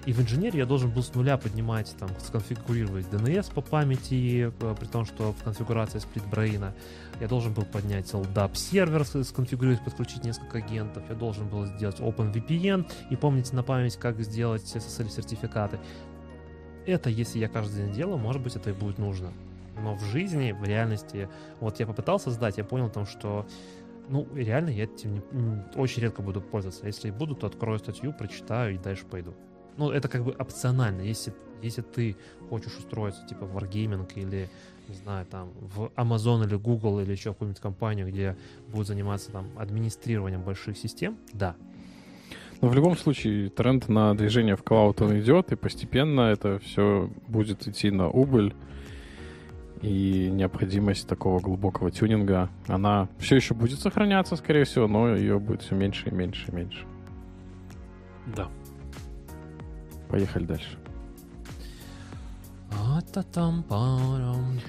И 0.06 0.12
в 0.12 0.20
инженере 0.20 0.60
я 0.60 0.66
должен 0.66 0.90
был 0.90 1.02
с 1.02 1.14
нуля 1.14 1.36
поднимать, 1.36 1.94
там, 1.98 2.08
сконфигурировать 2.18 3.06
DNS 3.06 3.52
по 3.52 3.60
памяти, 3.60 4.52
э, 4.60 4.74
при 4.78 4.86
том, 4.86 5.04
что 5.04 5.32
в 5.32 5.42
конфигурации 5.42 5.98
сплитбрейна 5.98 6.74
я 7.20 7.28
должен 7.28 7.52
был 7.52 7.64
поднять 7.64 8.10
LDAP 8.12 8.54
сервер, 8.54 9.04
сконфигурировать, 9.04 9.84
подключить 9.84 10.24
несколько 10.24 10.58
агентов, 10.58 11.02
я 11.08 11.14
должен 11.14 11.48
был 11.48 11.66
сделать 11.66 12.00
OpenVPN 12.00 12.90
и 13.10 13.16
помнить 13.16 13.52
на 13.52 13.62
память, 13.62 13.96
как 13.96 14.20
сделать 14.20 14.62
SSL 14.62 15.10
сертификаты. 15.10 15.78
Это, 16.86 17.10
если 17.10 17.38
я 17.38 17.48
каждый 17.48 17.84
день 17.84 17.92
делаю, 17.92 18.18
может 18.18 18.42
быть, 18.42 18.56
это 18.56 18.70
и 18.70 18.72
будет 18.72 18.98
нужно. 18.98 19.32
Но 19.82 19.94
в 19.94 20.02
жизни, 20.04 20.52
в 20.52 20.64
реальности, 20.64 21.28
вот 21.60 21.80
я 21.80 21.86
попытался 21.86 22.30
сдать, 22.30 22.56
я 22.56 22.64
понял 22.64 22.88
там, 22.88 23.04
что 23.06 23.46
ну, 24.08 24.26
реально 24.34 24.70
я 24.70 24.84
этим 24.84 25.22
не, 25.32 25.62
очень 25.74 26.02
редко 26.02 26.22
буду 26.22 26.40
пользоваться. 26.40 26.86
Если 26.86 27.10
буду, 27.10 27.34
то 27.34 27.46
открою 27.46 27.78
статью, 27.78 28.14
прочитаю 28.14 28.74
и 28.74 28.78
дальше 28.78 29.04
пойду 29.04 29.34
ну, 29.78 29.90
это 29.90 30.08
как 30.08 30.24
бы 30.24 30.32
опционально. 30.32 31.02
Если, 31.02 31.32
если 31.62 31.82
ты 31.82 32.16
хочешь 32.50 32.76
устроиться, 32.76 33.24
типа, 33.26 33.46
в 33.46 33.56
Wargaming 33.56 34.08
или, 34.16 34.50
не 34.88 34.94
знаю, 34.96 35.24
там, 35.26 35.50
в 35.60 35.90
Amazon 35.96 36.44
или 36.46 36.56
Google 36.56 37.00
или 37.00 37.12
еще 37.12 37.30
какую-нибудь 37.30 37.62
компанию, 37.62 38.08
где 38.08 38.36
будут 38.68 38.88
заниматься 38.88 39.30
там 39.30 39.46
администрированием 39.56 40.42
больших 40.42 40.76
систем, 40.76 41.16
да. 41.32 41.54
Но 42.60 42.68
в 42.68 42.74
любом 42.74 42.96
случае 42.96 43.50
тренд 43.50 43.88
на 43.88 44.16
движение 44.16 44.56
в 44.56 44.64
клауд 44.64 45.00
он 45.00 45.20
идет, 45.20 45.52
и 45.52 45.56
постепенно 45.56 46.22
это 46.22 46.58
все 46.58 47.08
будет 47.28 47.68
идти 47.68 47.90
на 47.90 48.08
убыль. 48.08 48.54
И 49.80 50.28
необходимость 50.32 51.06
такого 51.06 51.38
глубокого 51.38 51.92
тюнинга, 51.92 52.50
она 52.66 53.08
все 53.18 53.36
еще 53.36 53.54
будет 53.54 53.78
сохраняться, 53.78 54.34
скорее 54.34 54.64
всего, 54.64 54.88
но 54.88 55.14
ее 55.14 55.38
будет 55.38 55.62
все 55.62 55.76
меньше 55.76 56.08
и 56.08 56.12
меньше 56.12 56.50
и 56.50 56.54
меньше. 56.54 56.84
Да. 58.34 58.48
Поехали 60.08 60.44
дальше. 60.44 60.78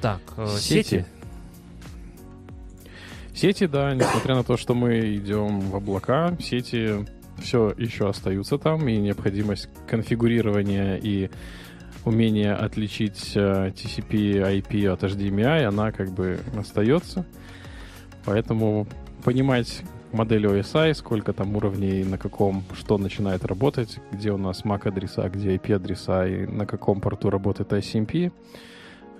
Так, 0.01 0.21
э, 0.37 0.47
сети. 0.57 1.05
Сети, 3.33 3.67
да, 3.67 3.93
несмотря 3.93 4.35
на 4.35 4.43
то, 4.43 4.57
что 4.57 4.73
мы 4.73 5.15
идем 5.15 5.61
в 5.61 5.75
облака, 5.75 6.35
сети 6.39 7.05
все 7.41 7.73
еще 7.77 8.09
остаются 8.09 8.57
там, 8.57 8.87
и 8.87 8.97
необходимость 8.97 9.69
конфигурирования 9.87 10.97
и 10.97 11.29
умение 12.05 12.53
отличить 12.53 13.33
э, 13.35 13.71
TCP 13.71 14.61
IP 14.61 14.87
от 14.87 15.03
HDMI, 15.03 15.63
она 15.63 15.91
как 15.91 16.11
бы 16.11 16.39
остается. 16.57 17.25
Поэтому 18.25 18.87
понимать, 19.23 19.81
модели 20.11 20.49
OSI, 20.49 20.93
сколько 20.93 21.33
там 21.33 21.55
уровней, 21.55 22.03
на 22.03 22.17
каком 22.17 22.63
что 22.73 22.97
начинает 22.97 23.45
работать, 23.45 23.99
где 24.11 24.31
у 24.31 24.37
нас 24.37 24.63
MAC-адреса, 24.63 25.29
где 25.29 25.55
IP-адреса 25.55 26.27
и 26.27 26.45
на 26.45 26.65
каком 26.65 27.01
порту 27.01 27.29
работает 27.29 27.71
ICMP. 27.73 28.31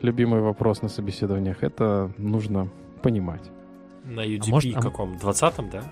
Любимый 0.01 0.41
вопрос 0.41 0.81
на 0.81 0.89
собеседованиях. 0.89 1.63
Это 1.63 2.11
нужно 2.17 2.69
понимать. 3.01 3.43
На 4.05 4.25
UDP 4.25 4.43
а 4.47 4.49
может, 4.49 4.75
каком? 4.75 5.15
20-м, 5.17 5.69
да? 5.69 5.83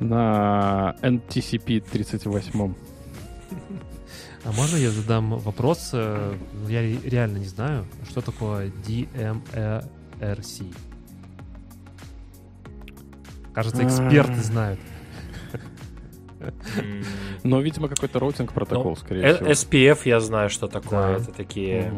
На 0.00 0.94
NTCP 1.02 1.84
38. 1.90 2.74
А 4.44 4.52
можно 4.52 4.76
я 4.76 4.90
задам 4.90 5.38
вопрос? 5.38 5.90
Э, 5.92 6.34
я 6.68 6.82
реально 6.82 7.38
не 7.38 7.46
знаю, 7.46 7.86
что 8.08 8.20
такое 8.20 8.72
DMRC. 8.86 10.74
Кажется, 13.54 13.84
эксперты 13.84 14.40
знают. 14.40 14.80
Но, 17.44 17.60
видимо, 17.60 17.88
какой-то 17.88 18.18
роутинг 18.18 18.52
протокол, 18.52 18.96
скорее 18.96 19.22
э, 19.22 19.34
всего. 19.34 19.50
SPF 19.50 20.00
я 20.04 20.20
знаю, 20.20 20.50
что 20.50 20.68
такое. 20.68 21.18
Это 21.18 21.32
такие... 21.32 21.92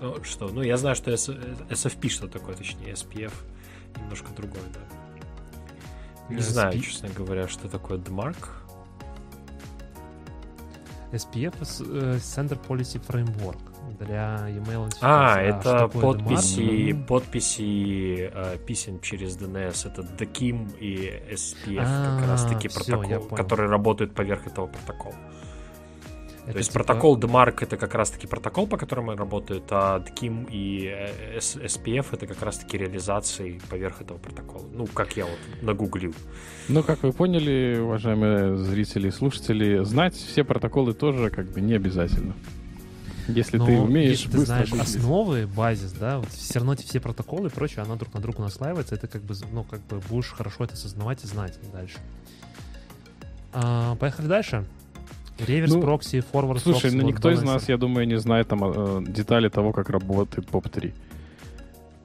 Ну, 0.00 0.22
что? 0.22 0.48
Ну, 0.48 0.62
я 0.62 0.76
знаю, 0.76 0.94
что 0.94 1.10
SFP 1.10 2.08
что 2.08 2.28
такое, 2.28 2.54
точнее, 2.54 2.92
SPF. 2.92 3.32
Немножко 3.98 4.28
другое, 4.34 4.62
да. 4.72 6.34
Не 6.34 6.40
знаю, 6.40 6.80
честно 6.80 7.08
говоря, 7.08 7.48
что 7.48 7.68
такое 7.68 7.98
DMARC. 7.98 8.36
SPF 11.12 11.54
э, 11.60 12.16
Center 12.16 12.58
Policy 12.66 13.00
Framework 13.06 13.75
для 13.98 14.48
email 14.48 14.90
А, 15.00 15.40
это 15.40 15.88
подписи, 15.88 16.92
подписи 17.06 18.30
э, 18.32 18.58
писем 18.66 19.00
через 19.00 19.36
DNS. 19.38 19.88
Это 19.88 20.02
DKIM 20.02 20.78
и 20.78 21.22
SPF, 21.32 21.84
а, 21.86 22.18
как 22.18 22.28
раз 22.28 22.44
таки 22.44 22.68
протокол, 22.68 23.36
который 23.36 23.68
работает 23.68 24.14
поверх 24.14 24.46
этого 24.46 24.66
протокола. 24.66 25.14
Это 26.46 26.52
То 26.52 26.58
есть 26.58 26.70
типа... 26.70 26.84
протокол 26.84 27.18
DMARC 27.18 27.56
это 27.62 27.76
как 27.76 27.94
раз-таки 27.94 28.28
протокол, 28.28 28.68
по 28.68 28.76
которому 28.76 29.16
работают, 29.16 29.64
а 29.70 29.98
DKIM 29.98 30.48
и 30.48 30.94
SPF 31.38 32.06
это 32.12 32.28
как 32.28 32.40
раз-таки 32.40 32.78
реализации 32.78 33.60
поверх 33.68 34.00
этого 34.00 34.18
протокола. 34.18 34.64
Ну, 34.72 34.86
как 34.86 35.16
я 35.16 35.24
вот 35.24 35.38
нагуглил. 35.62 36.14
Ну, 36.68 36.84
как 36.84 37.02
вы 37.02 37.12
поняли, 37.12 37.80
уважаемые 37.80 38.56
зрители 38.58 39.08
и 39.08 39.10
слушатели, 39.10 39.82
знать 39.82 40.14
все 40.14 40.44
протоколы 40.44 40.94
тоже 40.94 41.30
как 41.30 41.46
бы 41.46 41.60
не 41.60 41.74
обязательно. 41.74 42.34
Если 43.28 43.56
Но 43.56 43.66
ты 43.66 43.78
умеешь 43.78 44.20
если 44.20 44.30
ты 44.30 44.38
знаешь 44.44 44.70
гуглить. 44.70 44.88
основы, 44.88 45.46
базис, 45.46 45.92
да, 45.92 46.18
вот 46.18 46.28
все 46.28 46.60
равно 46.60 46.76
все 46.76 47.00
протоколы 47.00 47.48
и 47.48 47.50
прочее, 47.50 47.82
она 47.84 47.96
друг 47.96 48.14
на 48.14 48.20
друга 48.20 48.40
наслаивается, 48.40 48.94
это 48.94 49.08
как 49.08 49.22
бы, 49.22 49.34
ну, 49.52 49.64
как 49.64 49.80
бы 49.86 50.00
будешь 50.08 50.32
хорошо 50.32 50.64
это 50.64 50.74
осознавать 50.74 51.24
и 51.24 51.26
знать 51.26 51.58
дальше. 51.72 51.98
А, 53.52 53.96
поехали 53.96 54.26
дальше. 54.26 54.64
Реверс 55.38 55.72
ну, 55.72 55.82
прокси, 55.82 56.20
форвард 56.20 56.62
Слушай, 56.62 56.92
ну 56.92 57.02
никто 57.02 57.30
из 57.30 57.42
нас, 57.42 57.68
я 57.68 57.76
думаю, 57.76 58.06
не 58.06 58.18
знает 58.18 58.48
там 58.48 58.60
э, 58.64 59.04
детали 59.06 59.48
того, 59.48 59.72
как 59.72 59.90
работает 59.90 60.48
POP3. 60.48 60.94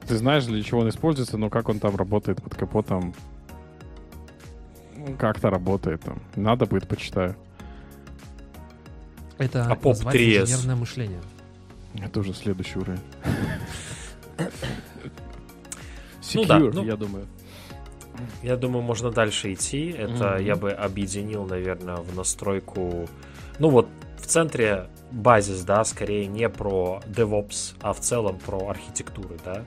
Ты 0.06 0.16
знаешь, 0.16 0.44
для 0.44 0.62
чего 0.62 0.80
он 0.80 0.88
используется, 0.88 1.38
но 1.38 1.48
как 1.48 1.68
он 1.68 1.78
там 1.78 1.96
работает 1.96 2.42
под 2.42 2.54
капотом, 2.54 3.14
как-то 5.18 5.50
работает 5.50 6.02
там. 6.02 6.20
Надо 6.36 6.66
будет, 6.66 6.88
почитаю. 6.88 7.36
Это 9.42 9.66
а 9.66 9.74
POP3S. 9.74 10.42
инженерное 10.42 10.76
мышление. 10.76 11.20
Это 12.00 12.20
уже 12.20 12.32
следующий 12.32 12.78
уровень. 12.78 13.00
Secure, 16.20 16.34
ну, 16.34 16.44
да, 16.46 16.58
ну, 16.58 16.84
я 16.84 16.96
думаю. 16.96 17.26
Я 18.42 18.56
думаю, 18.56 18.82
можно 18.82 19.10
дальше 19.10 19.52
идти. 19.52 19.90
Это 19.90 20.36
mm-hmm. 20.36 20.44
я 20.44 20.56
бы 20.56 20.70
объединил, 20.70 21.44
наверное, 21.44 21.96
в 21.96 22.14
настройку. 22.14 23.08
Ну 23.58 23.70
вот 23.70 23.88
в 24.18 24.26
центре 24.26 24.88
базис, 25.10 25.62
да, 25.62 25.84
скорее 25.84 26.26
не 26.26 26.48
про 26.48 27.00
DevOps, 27.06 27.74
а 27.80 27.92
в 27.92 28.00
целом 28.00 28.38
про 28.38 28.68
архитектуры, 28.68 29.36
да. 29.44 29.64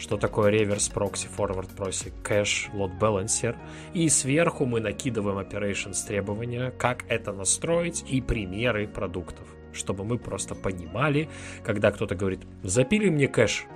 Что 0.00 0.16
такое 0.16 0.50
reverse 0.50 0.90
proxy, 0.90 1.28
forward 1.36 1.76
proxy, 1.76 2.10
кэш, 2.22 2.70
load 2.72 2.98
balancer. 2.98 3.54
И 3.92 4.08
сверху 4.08 4.64
мы 4.64 4.80
накидываем 4.80 5.38
operations 5.38 6.06
требования, 6.06 6.72
как 6.78 7.04
это 7.08 7.32
настроить 7.32 8.02
и 8.08 8.22
примеры 8.22 8.88
продуктов. 8.88 9.46
Чтобы 9.74 10.04
мы 10.04 10.16
просто 10.16 10.54
понимали, 10.54 11.28
когда 11.62 11.90
кто-то 11.90 12.14
говорит, 12.14 12.40
запили 12.62 13.10
мне 13.10 13.28
кэш. 13.28 13.66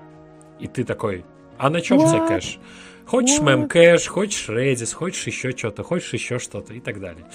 И 0.59 0.67
ты 0.67 0.85
такой, 0.85 1.27
а 1.59 1.69
на 1.69 1.83
чем 1.83 2.01
за 2.07 2.27
кэш? 2.27 2.59
Хочешь 3.05 3.41
мемкэш, 3.41 4.07
хочешь 4.07 4.49
Redis, 4.49 4.95
хочешь 4.95 5.27
еще 5.27 5.51
что-то, 5.51 5.83
хочешь 5.83 6.15
еще 6.15 6.39
что-то 6.39 6.73
и 6.73 6.81
так 6.81 7.01
далее. 7.01 7.27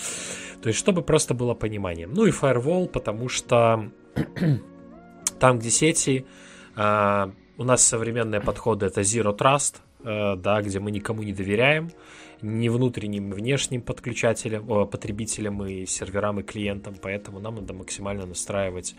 То 0.64 0.70
есть, 0.70 0.80
чтобы 0.80 1.04
просто 1.04 1.36
было 1.36 1.54
понимание. 1.54 2.08
Ну 2.08 2.26
и 2.26 2.32
Firewall, 2.32 2.88
потому 2.88 3.30
что 3.30 3.92
там, 5.40 5.60
где 5.60 5.70
сети, 5.70 6.26
э, 6.76 7.32
у 7.60 7.66
нас 7.66 7.84
современные 7.84 8.40
подходы 8.40 8.86
это 8.86 9.02
Zero 9.02 9.38
Trust, 9.38 9.82
э, 10.06 10.38
да, 10.38 10.62
где 10.62 10.80
мы 10.80 10.92
никому 10.92 11.24
не 11.24 11.34
доверяем, 11.34 11.92
ни 12.42 12.70
внутренним, 12.70 13.30
ни 13.30 13.34
внешним 13.34 13.82
подключателям, 13.82 14.66
потребителям 14.88 15.66
и 15.66 15.86
серверам 15.86 16.40
и 16.40 16.44
клиентам, 16.44 16.96
поэтому 17.02 17.42
нам 17.42 17.56
надо 17.56 17.74
максимально 17.74 18.26
настраивать 18.26 18.96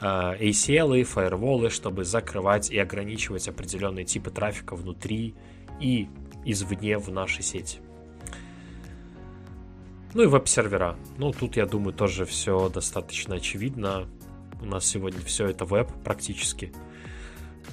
э, 0.00 0.04
ACL 0.04 1.00
и 1.00 1.04
фаерволы, 1.04 1.70
чтобы 1.70 2.04
закрывать 2.04 2.70
и 2.70 2.78
ограничивать 2.78 3.48
определенные 3.48 4.04
типы 4.04 4.30
трафика 4.30 4.76
внутри 4.76 5.34
и 5.80 6.06
извне 6.44 6.98
в 6.98 7.08
нашей 7.10 7.42
сети. 7.42 7.78
Ну 10.12 10.24
и 10.24 10.26
веб-сервера. 10.26 10.98
Ну, 11.16 11.32
тут, 11.32 11.56
я 11.56 11.64
думаю, 11.64 11.94
тоже 11.94 12.26
все 12.26 12.68
достаточно 12.68 13.36
очевидно. 13.36 14.06
У 14.60 14.66
нас 14.66 14.84
сегодня 14.84 15.22
все 15.22 15.46
это 15.46 15.64
веб 15.64 15.88
практически. 16.04 16.74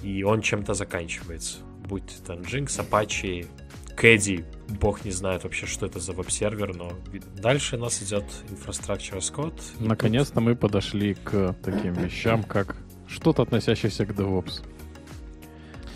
И 0.03 0.23
он 0.23 0.41
чем-то 0.41 0.73
заканчивается. 0.73 1.59
Будь 1.87 2.19
это 2.21 2.33
Nginx, 2.33 2.87
Apache, 2.87 3.47
Кэдди, 3.95 4.45
бог 4.69 5.03
не 5.03 5.11
знает 5.11 5.43
вообще, 5.43 5.65
что 5.65 5.85
это 5.85 5.99
за 5.99 6.13
веб-сервер, 6.13 6.75
но 6.75 6.93
дальше 7.35 7.75
у 7.75 7.79
нас 7.79 8.01
идет 8.01 8.23
Infrastructure 8.49 9.17
as 9.17 9.33
Code. 9.33 9.59
Наконец-то 9.79 10.35
тут... 10.35 10.43
мы 10.43 10.55
подошли 10.55 11.15
к 11.15 11.55
таким 11.63 11.93
вещам, 11.93 12.43
как 12.43 12.77
что-то 13.07 13.41
относящееся 13.41 14.05
к 14.05 14.11
DevOps. 14.11 14.61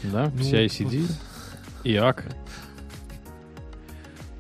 Да, 0.04 0.32
ну, 0.36 0.41
CI-CD, 0.41 1.10
ИАК. 1.86 2.26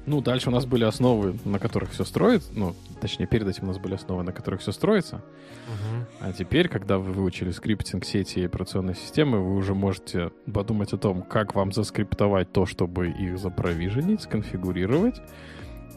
Ну, 0.05 0.19
дальше 0.19 0.49
у 0.49 0.51
нас 0.51 0.65
были 0.65 0.83
основы, 0.83 1.39
на 1.45 1.59
которых 1.59 1.91
все 1.91 2.03
строится. 2.03 2.49
Ну, 2.53 2.75
точнее, 3.03 3.27
перед 3.27 3.45
этим 3.45 3.65
у 3.65 3.67
нас 3.67 3.77
были 3.77 3.95
основы, 3.95 4.23
на 4.23 4.31
которых 4.31 4.61
все 4.61 4.71
строится. 4.71 5.17
Uh-huh. 5.17 6.05
А 6.21 6.31
теперь, 6.31 6.69
когда 6.69 6.97
вы 6.97 7.11
выучили 7.11 7.51
скриптинг 7.51 8.05
сети 8.05 8.39
и 8.39 8.45
операционной 8.45 8.95
системы, 8.95 9.39
вы 9.39 9.55
уже 9.55 9.75
можете 9.75 10.31
подумать 10.51 10.93
о 10.93 10.97
том, 10.97 11.21
как 11.21 11.53
вам 11.53 11.73
заскриптовать 11.73 12.53
то, 12.53 12.65
чтобы 12.65 13.09
их 13.09 13.37
запровиженить, 13.37 14.21
сконфигурировать, 14.21 15.21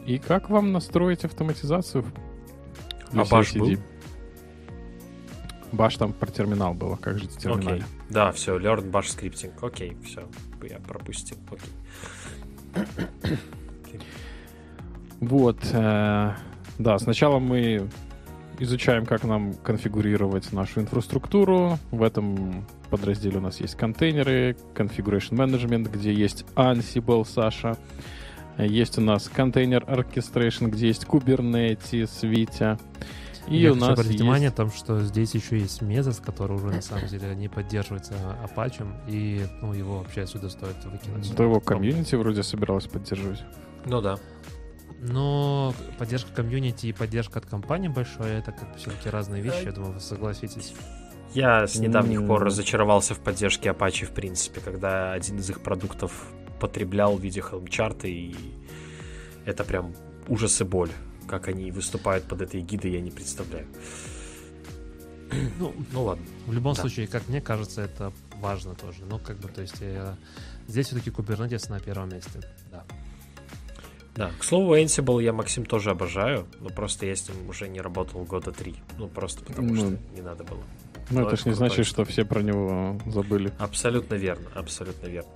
и 0.05 0.17
как 0.17 0.49
вам 0.49 0.73
настроить 0.73 1.23
автоматизацию. 1.23 2.03
А 3.13 3.23
баш 3.23 3.55
был? 3.55 3.77
Баш 5.71 5.95
там 5.95 6.11
про 6.11 6.29
терминал 6.29 6.73
было, 6.73 6.97
как 6.97 7.19
же 7.19 7.27
терминал? 7.29 7.75
Okay. 7.75 7.83
Да, 8.09 8.31
все, 8.33 8.57
learn 8.59 8.91
bash 8.91 9.17
scripting. 9.17 9.53
Окей, 9.61 9.91
okay, 9.91 10.03
все, 10.03 10.27
я 10.69 10.79
пропустил. 10.79 11.37
Окей. 11.49 11.71
Okay. 12.73 14.01
Вот. 15.19 15.57
Э, 15.73 16.35
да, 16.77 16.97
сначала 16.99 17.39
мы 17.39 17.89
изучаем, 18.59 19.05
как 19.05 19.23
нам 19.23 19.53
конфигурировать 19.53 20.51
нашу 20.51 20.81
инфраструктуру. 20.81 21.77
В 21.91 22.03
этом 22.03 22.65
подразделе 22.89 23.37
у 23.37 23.41
нас 23.41 23.59
есть 23.59 23.75
контейнеры, 23.75 24.55
Configuration 24.75 25.31
Management, 25.31 25.89
где 25.91 26.13
есть 26.13 26.45
Ansible, 26.55 27.25
Саша. 27.25 27.77
Есть 28.57 28.97
у 28.97 29.01
нас 29.01 29.29
контейнер 29.29 29.83
Orchestration, 29.83 30.69
где 30.69 30.87
есть 30.87 31.03
Kubernetes, 31.03 32.27
Витя. 32.27 32.79
И 33.47 33.57
Я 33.57 33.71
у 33.71 33.75
нас 33.75 33.97
есть... 33.99 34.09
внимание 34.09 34.49
о 34.49 34.51
том, 34.51 34.71
что 34.71 34.99
здесь 35.01 35.33
еще 35.33 35.57
есть 35.57 35.81
Mesos, 35.81 36.21
который 36.21 36.57
уже 36.57 36.67
на 36.67 36.81
самом 36.81 37.07
деле 37.07 37.33
не 37.35 37.47
поддерживается 37.47 38.13
Apache, 38.43 38.85
и 39.07 39.45
ну, 39.61 39.73
его 39.73 39.99
вообще 39.99 40.21
отсюда 40.21 40.49
стоит 40.49 40.75
выкинуть. 40.83 41.33
То 41.35 41.43
его 41.43 41.61
комьюнити 41.61 42.15
вроде 42.15 42.43
собиралась 42.43 42.87
поддерживать. 42.87 43.43
Ну 43.85 44.01
да. 44.01 44.17
Но 44.99 45.73
поддержка 45.99 46.31
комьюнити 46.33 46.87
и 46.87 46.93
поддержка 46.93 47.39
от 47.39 47.45
компании 47.45 47.87
большой 47.87 48.31
это 48.31 48.51
как 48.51 48.71
бы 48.71 48.77
все-таки 48.77 49.09
разные 49.09 49.41
вещи, 49.41 49.65
я 49.65 49.71
думаю, 49.71 49.93
вы 49.93 49.99
согласитесь. 49.99 50.73
Я 51.33 51.67
с 51.67 51.75
недавних 51.75 52.25
пор 52.25 52.43
разочаровался 52.43 53.13
в 53.13 53.19
поддержке 53.19 53.69
Apache, 53.69 54.05
в 54.05 54.11
принципе, 54.11 54.59
когда 54.61 55.11
один 55.11 55.37
из 55.37 55.49
их 55.49 55.61
продуктов 55.61 56.11
потреблял 56.59 57.15
в 57.15 57.21
виде 57.21 57.41
Helm-чарта, 57.41 58.07
и 58.07 58.35
это 59.45 59.63
прям 59.63 59.93
ужас 60.27 60.59
и 60.61 60.63
боль. 60.63 60.89
Как 61.27 61.47
они 61.49 61.71
выступают 61.71 62.23
под 62.23 62.41
этой 62.41 62.61
гидой, 62.61 62.91
я 62.91 63.01
не 63.01 63.11
представляю. 63.11 63.67
Ну, 65.59 65.75
ну 65.91 66.03
ладно. 66.03 66.25
В 66.45 66.53
любом 66.53 66.73
да. 66.73 66.81
случае, 66.81 67.07
как 67.07 67.27
мне 67.27 67.41
кажется, 67.41 67.81
это 67.81 68.13
важно 68.35 68.75
тоже. 68.75 68.99
Ну, 69.09 69.19
как 69.19 69.37
бы, 69.37 69.49
то 69.49 69.61
есть, 69.61 69.79
я... 69.81 70.15
здесь 70.67 70.87
все-таки 70.87 71.09
Kubernetes 71.09 71.69
на 71.69 71.79
первом 71.81 72.09
месте. 72.09 72.39
Да. 72.71 72.85
Да, 74.17 74.31
к 74.39 74.43
слову, 74.43 74.75
Ansible 74.75 75.23
я 75.23 75.31
Максим 75.31 75.63
тоже 75.63 75.91
обожаю, 75.91 76.47
но 76.59 76.69
просто 76.69 77.05
я 77.05 77.15
с 77.15 77.29
ним 77.29 77.47
уже 77.47 77.69
не 77.69 77.79
работал 77.79 78.23
года 78.23 78.51
три. 78.51 78.75
Ну, 78.97 79.07
просто 79.07 79.45
потому 79.45 79.69
ну, 79.69 79.75
что 79.75 79.97
не 80.15 80.21
надо 80.21 80.43
было. 80.43 80.63
Ну, 81.11 81.25
это 81.25 81.37
ж 81.37 81.45
не 81.45 81.53
значит, 81.53 81.85
что 81.85 82.03
все 82.03 82.25
про 82.25 82.41
него 82.41 82.99
забыли. 83.05 83.53
Абсолютно 83.59 84.15
верно, 84.15 84.47
абсолютно 84.55 85.05
верно. 85.07 85.29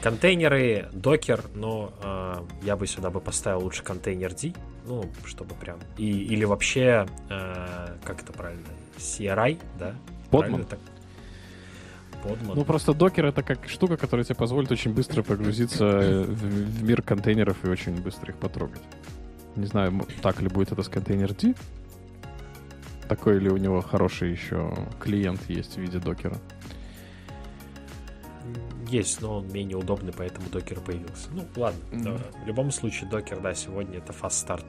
Контейнеры, 0.00 0.88
докер, 0.92 1.44
но 1.54 1.92
э, 2.02 2.42
я 2.62 2.76
бы 2.76 2.86
сюда 2.86 3.10
бы 3.10 3.20
поставил 3.20 3.60
лучше 3.60 3.82
контейнер 3.82 4.32
D, 4.32 4.52
ну, 4.86 5.10
чтобы 5.24 5.54
прям... 5.56 5.78
И, 5.98 6.08
или 6.08 6.44
вообще, 6.44 7.06
э, 7.30 7.96
как 8.04 8.22
это 8.22 8.32
правильно, 8.32 8.66
CRI, 8.96 9.58
да? 9.78 9.94
Подман. 10.30 10.66
Подман. 12.24 12.56
Ну, 12.56 12.64
просто 12.64 12.94
докер— 12.94 13.26
это 13.26 13.42
как 13.42 13.68
штука, 13.68 13.96
которая 13.96 14.24
тебе 14.24 14.34
позволит 14.34 14.72
очень 14.72 14.92
быстро 14.92 15.22
погрузиться 15.22 15.84
в, 15.84 16.24
в 16.24 16.82
мир 16.82 17.02
контейнеров 17.02 17.64
и 17.64 17.68
очень 17.68 18.00
быстро 18.00 18.32
их 18.32 18.38
потрогать. 18.38 18.82
Не 19.56 19.66
знаю, 19.66 20.06
так 20.22 20.40
ли 20.40 20.48
будет 20.48 20.72
это 20.72 20.82
с 20.82 20.88
контейнер 20.88 21.32
D. 21.34 21.54
Такой 23.08 23.38
ли 23.38 23.50
у 23.50 23.56
него 23.56 23.82
хороший 23.82 24.32
еще 24.32 24.74
клиент 24.98 25.40
есть 25.48 25.76
в 25.76 25.80
виде 25.80 25.98
докера. 25.98 26.38
Есть, 28.88 29.20
но 29.20 29.38
он 29.38 29.52
менее 29.52 29.76
удобный, 29.76 30.12
поэтому 30.12 30.48
докер 30.50 30.80
появился. 30.80 31.28
Ну, 31.32 31.44
ладно. 31.56 31.80
Mm-hmm. 31.90 32.44
В 32.44 32.46
любом 32.46 32.70
случае, 32.70 33.10
докер, 33.10 33.40
да, 33.40 33.54
сегодня 33.54 33.98
это 33.98 34.12
fast 34.12 34.46
start. 34.46 34.64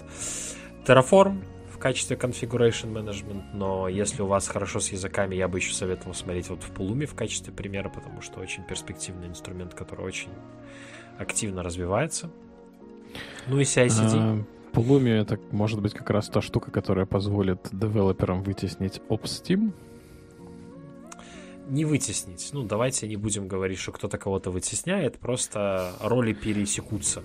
Terraform 0.86 1.44
в 1.76 1.78
качестве 1.78 2.16
configuration 2.16 2.94
management, 2.94 3.44
но 3.54 3.90
если 3.90 4.22
у 4.22 4.28
вас 4.28 4.48
хорошо 4.48 4.80
с 4.80 4.94
языками, 4.94 5.36
я 5.36 5.50
бы 5.50 5.58
еще 5.58 5.74
советовал 5.74 6.14
смотреть 6.14 6.48
вот 6.48 6.64
в 6.64 6.72
Pulumi 6.72 7.06
в 7.06 7.16
качестве 7.16 7.52
примера, 7.52 7.90
потому 7.90 8.22
что 8.22 8.40
очень 8.40 8.64
перспективный 8.64 9.28
инструмент, 9.28 9.74
который 9.74 10.06
очень 10.06 10.30
активно 11.18 11.64
развивается. 11.64 12.32
Ну 13.48 13.60
и 13.60 13.64
CI-CD. 13.64 14.46
Pulumi— 14.72 15.10
это 15.22 15.38
может 15.52 15.82
быть 15.82 15.94
как 15.94 16.10
раз 16.10 16.30
та 16.30 16.42
штука, 16.42 16.72
которая 16.72 17.06
позволит 17.06 17.60
девелоперам 17.74 18.42
вытеснить 18.42 19.02
OpSteam. 19.10 19.74
Не 21.68 21.84
вытеснить. 21.84 22.52
Ну, 22.54 22.64
давайте 22.64 23.06
не 23.06 23.18
будем 23.18 23.50
говорить, 23.50 23.80
что 23.80 23.92
кто-то 23.92 24.18
кого-то 24.18 24.50
вытесняет, 24.50 25.18
просто 25.18 25.92
роли 26.00 26.32
пересекутся. 26.32 27.22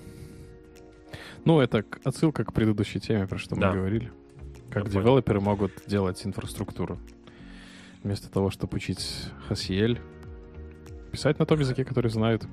Ну, 1.45 1.61
это 1.61 1.85
отсылка 2.03 2.45
к 2.45 2.53
предыдущей 2.53 2.99
теме, 2.99 3.29
про 3.29 3.39
что 3.39 3.55
да. 3.55 3.69
мы 3.69 3.77
говорили. 3.77 4.11
Как 4.71 4.85
Я 4.85 4.91
девелоперы 4.91 5.41
понял. 5.41 5.51
могут 5.51 5.73
делать 5.87 6.25
инфраструктуру. 6.25 6.99
Вместо 8.03 8.31
того, 8.31 8.51
чтобы 8.51 8.77
учить 8.77 9.05
Haciel, 9.49 9.99
писать 11.11 11.39
на 11.39 11.47
том 11.47 11.61
языке, 11.61 11.85
который 11.85 12.11
знают. 12.11 12.45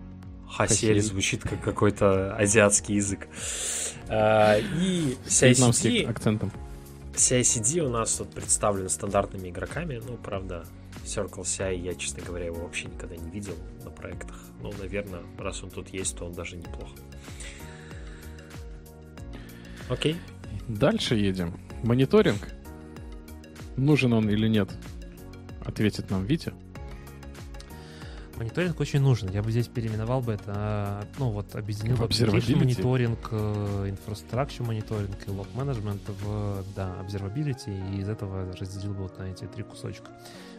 Хасель 0.49 1.01
звучит 1.01 1.43
как 1.43 1.61
какой-то 1.61 2.35
азиатский 2.35 2.95
язык. 2.95 3.27
А, 4.07 4.57
и 4.57 5.17
CICD... 5.25 6.09
акцентом. 6.09 6.51
CICD 7.13 7.81
у 7.81 7.89
нас 7.89 8.15
тут 8.15 8.29
представлен 8.29 8.89
стандартными 8.89 9.49
игроками. 9.49 10.01
Ну, 10.05 10.17
правда, 10.17 10.65
Circle 11.03 11.41
CI 11.41 11.75
я, 11.77 11.95
честно 11.95 12.23
говоря, 12.23 12.45
его 12.45 12.61
вообще 12.61 12.85
никогда 12.85 13.15
не 13.17 13.29
видел 13.29 13.55
на 13.83 13.91
проектах. 13.91 14.37
Но, 14.61 14.71
наверное, 14.79 15.23
раз 15.37 15.63
он 15.63 15.69
тут 15.69 15.89
есть, 15.89 16.17
то 16.17 16.25
он 16.25 16.33
даже 16.33 16.55
неплох. 16.55 16.89
Окей. 19.89 20.17
Дальше 20.67 21.15
едем. 21.15 21.53
Мониторинг. 21.83 22.39
Нужен 23.75 24.13
он 24.13 24.29
или 24.29 24.47
нет? 24.47 24.69
Ответит 25.65 26.09
нам 26.09 26.25
Витя. 26.25 26.53
Мониторинг 28.37 28.79
очень 28.79 29.01
нужен. 29.01 29.29
Я 29.29 29.41
бы 29.41 29.51
здесь 29.51 29.67
переименовал 29.67 30.21
бы 30.21 30.33
это, 30.33 31.07
ну 31.17 31.31
вот, 31.31 31.55
объединил 31.55 31.97
бы 31.97 32.07
мониторинг, 32.55 33.33
инфраструктура 33.33 34.67
мониторинг 34.67 35.27
и 35.27 35.31
лог 35.31 35.47
менеджмент 35.55 36.01
в, 36.07 36.63
да, 36.75 36.95
observability, 37.01 37.95
и 37.95 38.01
из 38.01 38.09
этого 38.09 38.55
разделил 38.55 38.93
бы 38.93 39.03
вот 39.03 39.17
на 39.17 39.23
эти 39.23 39.45
три 39.45 39.63
кусочка. 39.63 40.11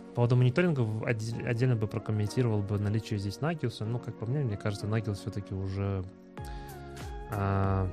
По 0.08 0.22
поводу 0.22 0.36
мониторинга 0.36 0.84
отдельно 1.06 1.76
бы 1.76 1.86
прокомментировал 1.86 2.62
бы 2.62 2.80
наличие 2.80 3.20
здесь 3.20 3.38
Nagios. 3.38 3.84
Ну, 3.84 4.00
как 4.00 4.18
по 4.18 4.26
мне, 4.26 4.40
мне 4.40 4.56
кажется, 4.56 4.86
Nagios 4.86 5.14
все-таки 5.14 5.54
уже 5.54 6.04
а, 7.30 7.88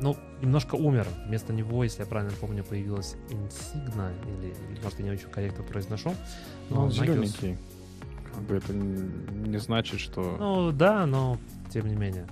ну, 0.00 0.16
немножко 0.40 0.74
умер. 0.74 1.06
Вместо 1.26 1.52
него, 1.52 1.84
если 1.84 2.00
я 2.00 2.06
правильно 2.06 2.32
помню, 2.40 2.64
появилась 2.64 3.16
Insignia, 3.30 4.12
или, 4.40 4.54
может, 4.82 4.98
я 4.98 5.04
не 5.04 5.10
очень 5.10 5.28
корректно 5.28 5.64
произношу. 5.64 6.14
Но 6.70 6.82
ну, 6.82 6.88
Nagios... 6.88 6.92
зелененький. 6.92 7.58
Как 8.32 8.42
бы 8.42 8.56
это 8.56 8.72
не 8.72 9.58
значит, 9.58 10.00
что... 10.00 10.36
Ну, 10.38 10.72
да, 10.72 11.06
но 11.06 11.38
тем 11.70 11.86
не 11.86 11.94
менее. 11.94 12.26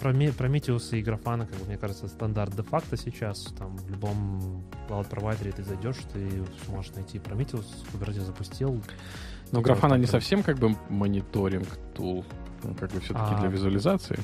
Про 0.00 0.12
Prometheus 0.12 0.96
и 0.96 1.02
Grafana, 1.02 1.46
как 1.46 1.58
бы, 1.58 1.66
мне 1.66 1.78
кажется, 1.78 2.06
стандарт 2.06 2.54
де-факто 2.54 2.96
сейчас. 2.96 3.52
Там 3.58 3.76
в 3.76 3.90
любом 3.90 4.62
cloud-провайдере 4.88 5.52
ты 5.52 5.64
зайдешь, 5.64 5.96
ты 6.12 6.44
сможешь 6.66 6.92
найти 6.94 7.18
Prometheus, 7.18 7.64
Kubernetes 7.92 8.24
запустил. 8.24 8.80
Но 9.50 9.60
Grafana 9.60 9.98
не 9.98 10.06
совсем 10.06 10.42
как 10.42 10.58
бы 10.58 10.76
мониторинг 10.88 11.68
тул, 11.94 12.24
как 12.78 12.92
бы 12.92 13.00
все-таки 13.00 13.34
а... 13.34 13.40
для 13.40 13.48
визуализации. 13.48 14.18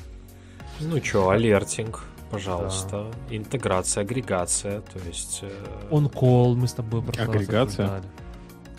Ну 0.79 1.03
что, 1.03 1.29
алертинг, 1.29 2.03
пожалуйста. 2.31 3.11
Да. 3.29 3.35
Интеграция, 3.35 4.01
агрегация, 4.01 4.81
то 4.81 4.99
есть... 5.07 5.43
Он 5.91 6.05
э, 6.05 6.09
call 6.09 6.55
мы 6.55 6.67
с 6.67 6.73
тобой 6.73 7.01
про 7.01 7.23
Агрегация? 7.23 7.85
Обсуждали. 7.85 8.03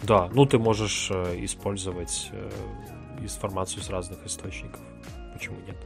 Да, 0.02 0.30
ну 0.32 0.46
ты 0.46 0.58
можешь 0.58 1.10
э, 1.10 1.44
использовать 1.44 2.30
э, 2.32 2.50
информацию 3.20 3.82
с 3.82 3.90
разных 3.90 4.24
источников. 4.24 4.80
Почему 5.32 5.56
нет? 5.66 5.76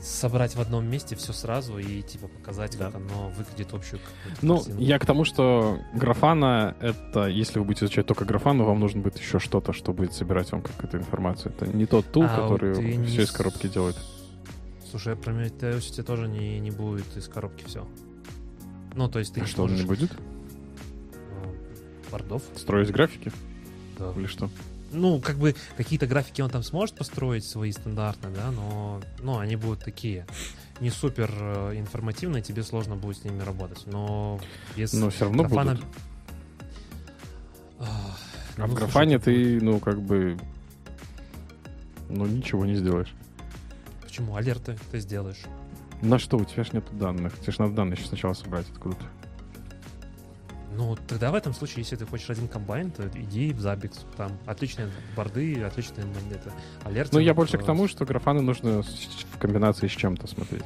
собрать 0.00 0.54
в 0.56 0.60
одном 0.60 0.86
месте 0.86 1.14
все 1.14 1.32
сразу 1.32 1.78
и 1.78 2.02
типа 2.02 2.28
показать, 2.28 2.76
да. 2.78 2.86
как 2.86 2.96
оно 2.96 3.28
выглядит 3.36 3.72
общую. 3.72 4.00
Ну, 4.40 4.56
картину. 4.56 4.80
я 4.80 4.98
к 4.98 5.06
тому, 5.06 5.24
что 5.24 5.78
графана 5.92 6.74
это, 6.80 7.26
если 7.26 7.58
вы 7.58 7.66
будете 7.66 7.84
изучать 7.84 8.06
только 8.06 8.24
графану, 8.24 8.64
вам 8.64 8.80
нужно 8.80 9.02
будет 9.02 9.18
еще 9.18 9.38
что-то, 9.38 9.72
что 9.72 9.92
будет 9.92 10.14
собирать 10.14 10.50
вам 10.52 10.62
какую-то 10.62 10.96
информацию. 10.96 11.52
Это 11.54 11.66
не 11.66 11.86
тот 11.86 12.10
тул, 12.10 12.24
а, 12.24 12.28
который 12.28 12.74
вот 12.74 12.82
все 12.82 12.96
не... 12.96 13.24
из 13.24 13.30
коробки 13.30 13.68
делает. 13.68 13.96
Слушай, 14.90 15.16
про 15.16 15.32
Meteosity 15.32 16.02
тоже 16.02 16.28
не, 16.28 16.58
не 16.58 16.70
будет 16.70 17.16
из 17.16 17.28
коробки 17.28 17.64
все. 17.66 17.86
Ну, 18.94 19.08
то 19.08 19.18
есть 19.18 19.34
ты 19.34 19.40
а 19.40 19.46
что, 19.46 19.62
можешь... 19.62 19.76
он 19.76 19.82
не 19.82 19.88
будет? 19.88 20.10
бордов. 22.10 22.42
Строить 22.56 22.90
графики? 22.90 23.32
Да. 23.98 24.12
Или 24.16 24.26
что? 24.26 24.50
Ну, 24.92 25.20
как 25.20 25.36
бы 25.36 25.54
какие-то 25.76 26.06
графики 26.06 26.42
он 26.42 26.50
там 26.50 26.62
сможет 26.62 26.96
построить 26.96 27.44
свои 27.44 27.70
стандартные, 27.70 28.34
да, 28.34 28.50
но 28.50 29.00
ну, 29.22 29.38
они 29.38 29.54
будут 29.54 29.84
такие 29.84 30.26
не 30.80 30.90
супер 30.90 31.30
э, 31.32 31.78
информативные, 31.78 32.42
тебе 32.42 32.64
сложно 32.64 32.96
будет 32.96 33.18
с 33.18 33.24
ними 33.24 33.42
работать. 33.42 33.84
Но 33.86 34.40
без 34.76 34.92
Но 34.92 35.10
все 35.10 35.26
равно 35.26 35.44
графана... 35.44 35.74
будут. 35.74 35.86
А, 37.78 38.16
а 38.56 38.60
ну, 38.60 38.66
в 38.66 38.74
графане 38.74 39.20
слушай, 39.20 39.58
ты, 39.58 39.64
ну, 39.64 39.78
как 39.78 40.02
бы, 40.02 40.36
ну, 42.08 42.26
ничего 42.26 42.66
не 42.66 42.74
сделаешь. 42.74 43.14
Почему? 44.10 44.34
Алерты 44.34 44.76
ты 44.90 44.98
сделаешь. 44.98 45.42
На 46.02 46.18
что? 46.18 46.36
У 46.36 46.44
тебя 46.44 46.64
же 46.64 46.70
нет 46.72 46.84
данных. 46.98 47.38
Тебе 47.38 47.52
же 47.52 47.60
надо 47.60 47.74
данные 47.74 47.96
еще 47.96 48.08
сначала 48.08 48.32
собрать 48.32 48.66
откуда-то. 48.68 49.04
Ну, 50.76 50.96
тогда 51.06 51.30
в 51.30 51.36
этом 51.36 51.54
случае, 51.54 51.82
если 51.82 51.94
ты 51.94 52.06
хочешь 52.06 52.28
один 52.28 52.48
комбайн, 52.48 52.90
то 52.90 53.06
иди 53.06 53.52
в 53.52 53.58
Zabbix. 53.58 53.98
Там 54.16 54.32
отличные 54.46 54.90
борды, 55.14 55.62
отличные 55.62 56.06
это, 56.32 56.52
алерты. 56.82 57.14
Ну, 57.14 57.20
я 57.20 57.34
больше 57.34 57.56
к 57.56 57.64
тому, 57.64 57.86
что 57.86 58.04
графаны 58.04 58.40
нужно 58.40 58.82
в 58.82 59.38
комбинации 59.38 59.86
с 59.86 59.92
чем-то 59.92 60.26
смотреть. 60.26 60.64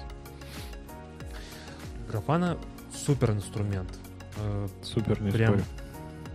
Графана 2.08 2.56
супер 2.94 3.32
инструмент. 3.32 3.90
Э, 4.38 4.68
супер, 4.82 5.16
прям. 5.16 5.60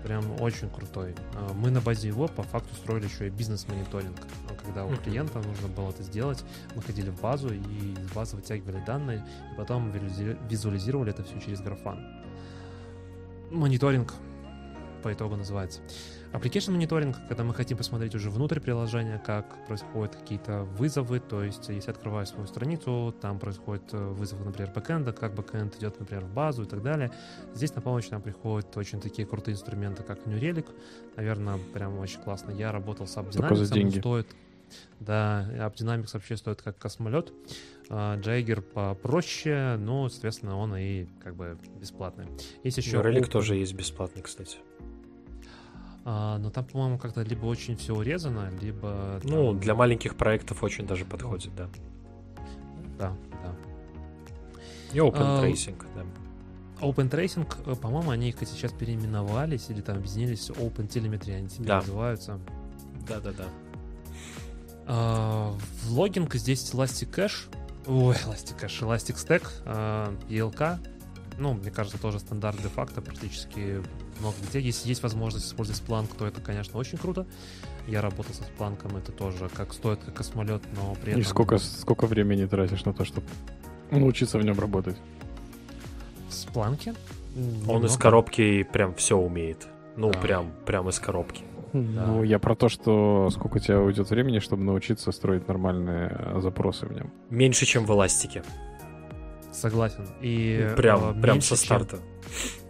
Прям 0.03 0.41
очень 0.41 0.69
крутой. 0.69 1.15
Э, 1.33 1.53
мы 1.53 1.71
на 1.71 1.81
базе 1.81 2.07
его 2.07 2.27
по 2.27 2.43
факту 2.43 2.75
строили 2.75 3.05
еще 3.05 3.27
и 3.27 3.29
бизнес-мониторинг. 3.29 4.17
Когда 4.63 4.85
у 4.85 4.95
клиента 4.95 5.39
нужно 5.39 5.67
было 5.67 5.89
это 5.89 6.03
сделать, 6.03 6.43
мы 6.75 6.81
ходили 6.81 7.09
в 7.09 7.21
базу 7.21 7.53
и 7.53 7.57
из 7.57 8.11
базы 8.13 8.35
вытягивали 8.35 8.83
данные, 8.85 9.25
и 9.53 9.57
потом 9.57 9.91
визуализировали 9.91 11.11
это 11.11 11.23
все 11.23 11.39
через 11.39 11.61
графан 11.61 12.19
мониторинг 13.51 14.13
по 15.03 15.13
итогу 15.13 15.35
называется. 15.35 15.81
Application 16.31 16.71
мониторинг, 16.71 17.17
когда 17.27 17.43
мы 17.43 17.55
хотим 17.55 17.77
посмотреть 17.77 18.13
уже 18.13 18.29
внутрь 18.29 18.59
приложения, 18.59 19.19
как 19.25 19.65
происходят 19.65 20.15
какие-то 20.15 20.63
вызовы, 20.63 21.19
то 21.19 21.43
есть 21.43 21.69
если 21.69 21.89
открываю 21.89 22.27
свою 22.27 22.45
страницу, 22.45 23.15
там 23.19 23.39
происходит 23.39 23.93
э, 23.93 23.97
вызов, 23.97 24.45
например, 24.45 24.71
бэкэнда, 24.71 25.11
как 25.11 25.33
бэкэнд 25.33 25.77
идет, 25.77 25.99
например, 25.99 26.25
в 26.25 26.33
базу 26.33 26.63
и 26.63 26.65
так 26.67 26.83
далее. 26.83 27.11
Здесь 27.55 27.73
на 27.73 27.81
помощь 27.81 28.09
нам 28.09 28.21
приходят 28.21 28.77
очень 28.77 29.01
такие 29.01 29.27
крутые 29.27 29.55
инструменты, 29.55 30.03
как 30.03 30.27
New 30.27 30.37
Relic. 30.37 30.67
Наверное, 31.15 31.57
прям 31.73 31.97
очень 31.97 32.19
классно. 32.19 32.51
Я 32.51 32.71
работал 32.71 33.07
с 33.07 33.17
AppDynamics, 33.17 33.99
стоит 33.99 34.27
да, 34.99 35.47
AppDynamics 35.53 36.09
вообще 36.13 36.37
стоит 36.37 36.61
как 36.61 36.77
космолет. 36.77 37.33
Джайгер 37.91 38.61
попроще, 38.61 39.77
но, 39.77 40.09
соответственно, 40.09 40.57
он 40.57 40.75
и 40.75 41.07
как 41.23 41.35
бы 41.35 41.57
бесплатный. 41.79 42.27
Есть 42.63 42.77
еще... 42.77 42.97
Relic 42.97 43.29
тоже 43.29 43.55
есть 43.55 43.73
бесплатный, 43.73 44.21
кстати. 44.21 44.57
А, 46.05 46.37
но 46.37 46.49
там, 46.49 46.65
по-моему, 46.65 46.97
как-то 46.97 47.21
либо 47.21 47.45
очень 47.45 47.75
все 47.75 47.95
урезано, 47.95 48.49
либо... 48.61 49.19
Ну, 49.23 49.51
там- 49.51 49.59
для 49.59 49.75
маленьких 49.75 50.15
проектов 50.15 50.63
очень 50.63 50.87
даже 50.87 51.05
подходит, 51.05 51.53
да. 51.55 51.67
Да, 52.97 53.13
да. 53.43 53.55
И 54.93 54.97
Open 54.97 55.13
А, 55.17 55.43
Tracing, 55.45 55.75
да. 55.95 56.05
Open 56.85 57.09
Tracing, 57.09 57.47
э, 57.71 57.75
по-моему, 57.75 58.09
они 58.11 58.31
как 58.31 58.47
сейчас 58.47 58.71
переименовались 58.71 59.69
или 59.69 59.81
там 59.81 59.97
объединились 59.97 60.49
Open 60.49 60.87
Telemetry, 60.87 61.35
они 61.35 61.49
теперь 61.49 61.67
Да. 61.67 61.77
называются. 61.81 62.39
Да-да-да. 63.07 63.45
А, 64.87 65.53
в 65.83 65.91
логинг 65.91 66.33
здесь 66.35 66.73
Elastic 66.73 67.11
Cache, 67.13 67.53
ой, 67.85 68.15
Elastic 68.15 68.59
Cache, 68.59 68.81
Elastic 68.87 69.15
Stack, 69.15 69.43
а, 69.65 70.15
ELK, 70.29 70.79
ну, 71.39 71.53
мне 71.53 71.71
кажется, 71.71 71.99
тоже 71.99 72.19
стандарт 72.19 72.61
де-факто 72.61 73.01
практически 73.01 73.81
много 74.19 74.35
где. 74.49 74.59
Если 74.59 74.89
есть 74.89 75.01
возможность 75.03 75.47
использовать 75.47 75.81
Splunk, 75.81 76.09
то 76.17 76.27
это, 76.27 76.41
конечно, 76.41 76.77
очень 76.77 76.97
круто. 76.97 77.25
Я 77.87 78.01
работал 78.01 78.33
со 78.33 78.43
Splunk, 78.43 78.97
это 78.97 79.11
тоже 79.11 79.49
как 79.49 79.73
стоит, 79.73 79.99
как 80.03 80.13
космолет, 80.13 80.61
но 80.75 80.95
при 81.01 81.11
этом... 81.11 81.21
И 81.21 81.23
сколько, 81.23 81.57
сколько 81.57 82.05
времени 82.05 82.45
тратишь 82.45 82.85
на 82.85 82.93
то, 82.93 83.05
чтобы 83.05 83.27
научиться 83.91 84.37
в 84.37 84.43
нем 84.43 84.59
работать? 84.59 84.97
В 86.29 86.31
Splunk? 86.31 86.95
Он 87.67 87.85
из 87.85 87.97
коробки 87.97 88.63
прям 88.63 88.93
все 88.95 89.17
умеет. 89.17 89.67
Ну, 89.95 90.11
Да. 90.11 90.19
прям, 90.19 90.51
прям 90.65 90.89
из 90.89 90.99
коробки. 90.99 91.43
Ну, 91.73 92.23
я 92.23 92.39
про 92.39 92.55
то, 92.55 92.67
что 92.69 93.29
сколько 93.31 93.57
у 93.57 93.59
тебя 93.59 93.79
уйдет 93.79 94.09
времени, 94.09 94.39
чтобы 94.39 94.63
научиться 94.63 95.11
строить 95.11 95.47
нормальные 95.47 96.09
э, 96.11 96.39
запросы 96.41 96.87
в 96.87 96.93
нем. 96.93 97.11
Меньше, 97.29 97.65
чем 97.65 97.85
в 97.85 97.91
Эластике. 97.91 98.43
Согласен. 99.59 100.07
И 100.21 100.73
Прям, 100.77 101.17
э, 101.17 101.21
прям 101.21 101.35
меньше, 101.35 101.55
со 101.55 101.65
чем- 101.67 101.77
старта. 101.85 101.99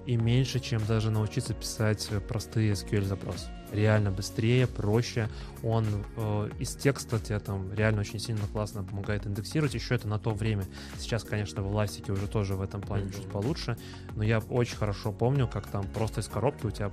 и 0.05 0.17
меньше, 0.17 0.59
чем 0.59 0.83
даже 0.85 1.11
научиться 1.11 1.53
писать 1.53 2.07
э, 2.09 2.19
простые 2.19 2.73
SQL 2.73 3.03
запросы. 3.03 3.47
Реально 3.71 4.09
быстрее, 4.09 4.65
проще. 4.65 5.29
Он 5.61 5.85
э, 6.17 6.49
из 6.57 6.75
текста 6.75 7.19
тебе 7.19 7.37
там 7.39 7.71
реально 7.73 8.01
очень 8.01 8.17
сильно 8.19 8.41
классно 8.51 8.83
помогает 8.83 9.27
индексировать. 9.27 9.75
Еще 9.75 9.93
это 9.93 10.07
на 10.07 10.17
то 10.17 10.31
время. 10.31 10.63
Сейчас, 10.97 11.23
конечно, 11.23 11.61
в 11.61 11.71
Elastic 11.71 12.11
уже 12.11 12.27
тоже 12.27 12.55
в 12.55 12.61
этом 12.63 12.81
плане 12.81 13.11
чуть 13.11 13.29
получше. 13.29 13.77
Но 14.15 14.23
я 14.23 14.39
очень 14.39 14.75
хорошо 14.77 15.11
помню, 15.11 15.47
как 15.47 15.67
там 15.67 15.85
просто 15.87 16.21
из 16.21 16.27
коробки 16.27 16.65
у 16.65 16.71
тебя 16.71 16.89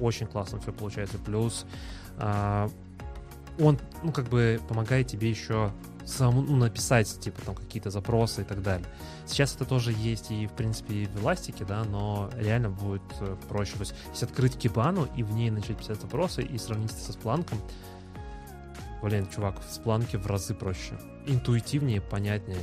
очень 0.00 0.26
классно 0.26 0.60
все 0.60 0.72
получается. 0.72 1.16
Плюс 1.18 1.64
а, 2.18 2.68
он, 3.58 3.78
ну, 4.02 4.12
как 4.12 4.28
бы 4.28 4.60
помогает 4.68 5.06
тебе 5.06 5.30
еще 5.30 5.72
самому 6.08 6.42
ну, 6.42 6.56
написать, 6.56 7.20
типа, 7.20 7.40
там, 7.42 7.54
какие-то 7.54 7.90
запросы 7.90 8.42
и 8.42 8.44
так 8.44 8.62
далее. 8.62 8.86
Сейчас 9.26 9.54
это 9.54 9.64
тоже 9.64 9.92
есть 9.92 10.30
и, 10.30 10.46
в 10.46 10.52
принципе, 10.52 10.94
и 10.94 11.06
в 11.06 11.22
эластике, 11.22 11.64
да, 11.64 11.84
но 11.84 12.30
реально 12.36 12.70
будет 12.70 13.02
э, 13.20 13.36
проще. 13.48 13.74
То 13.74 13.80
есть, 13.80 14.22
открыть 14.22 14.56
кибану 14.56 15.08
и 15.16 15.22
в 15.22 15.32
ней 15.32 15.50
начать 15.50 15.76
писать 15.76 16.00
запросы 16.00 16.42
и 16.42 16.58
сравнить 16.58 16.92
это 16.92 17.00
со 17.00 17.12
спланком, 17.12 17.58
блин, 19.02 19.28
чувак, 19.34 19.60
в 19.60 19.72
спланке 19.72 20.18
в 20.18 20.26
разы 20.26 20.54
проще. 20.54 20.98
Интуитивнее, 21.26 22.00
понятнее. 22.00 22.58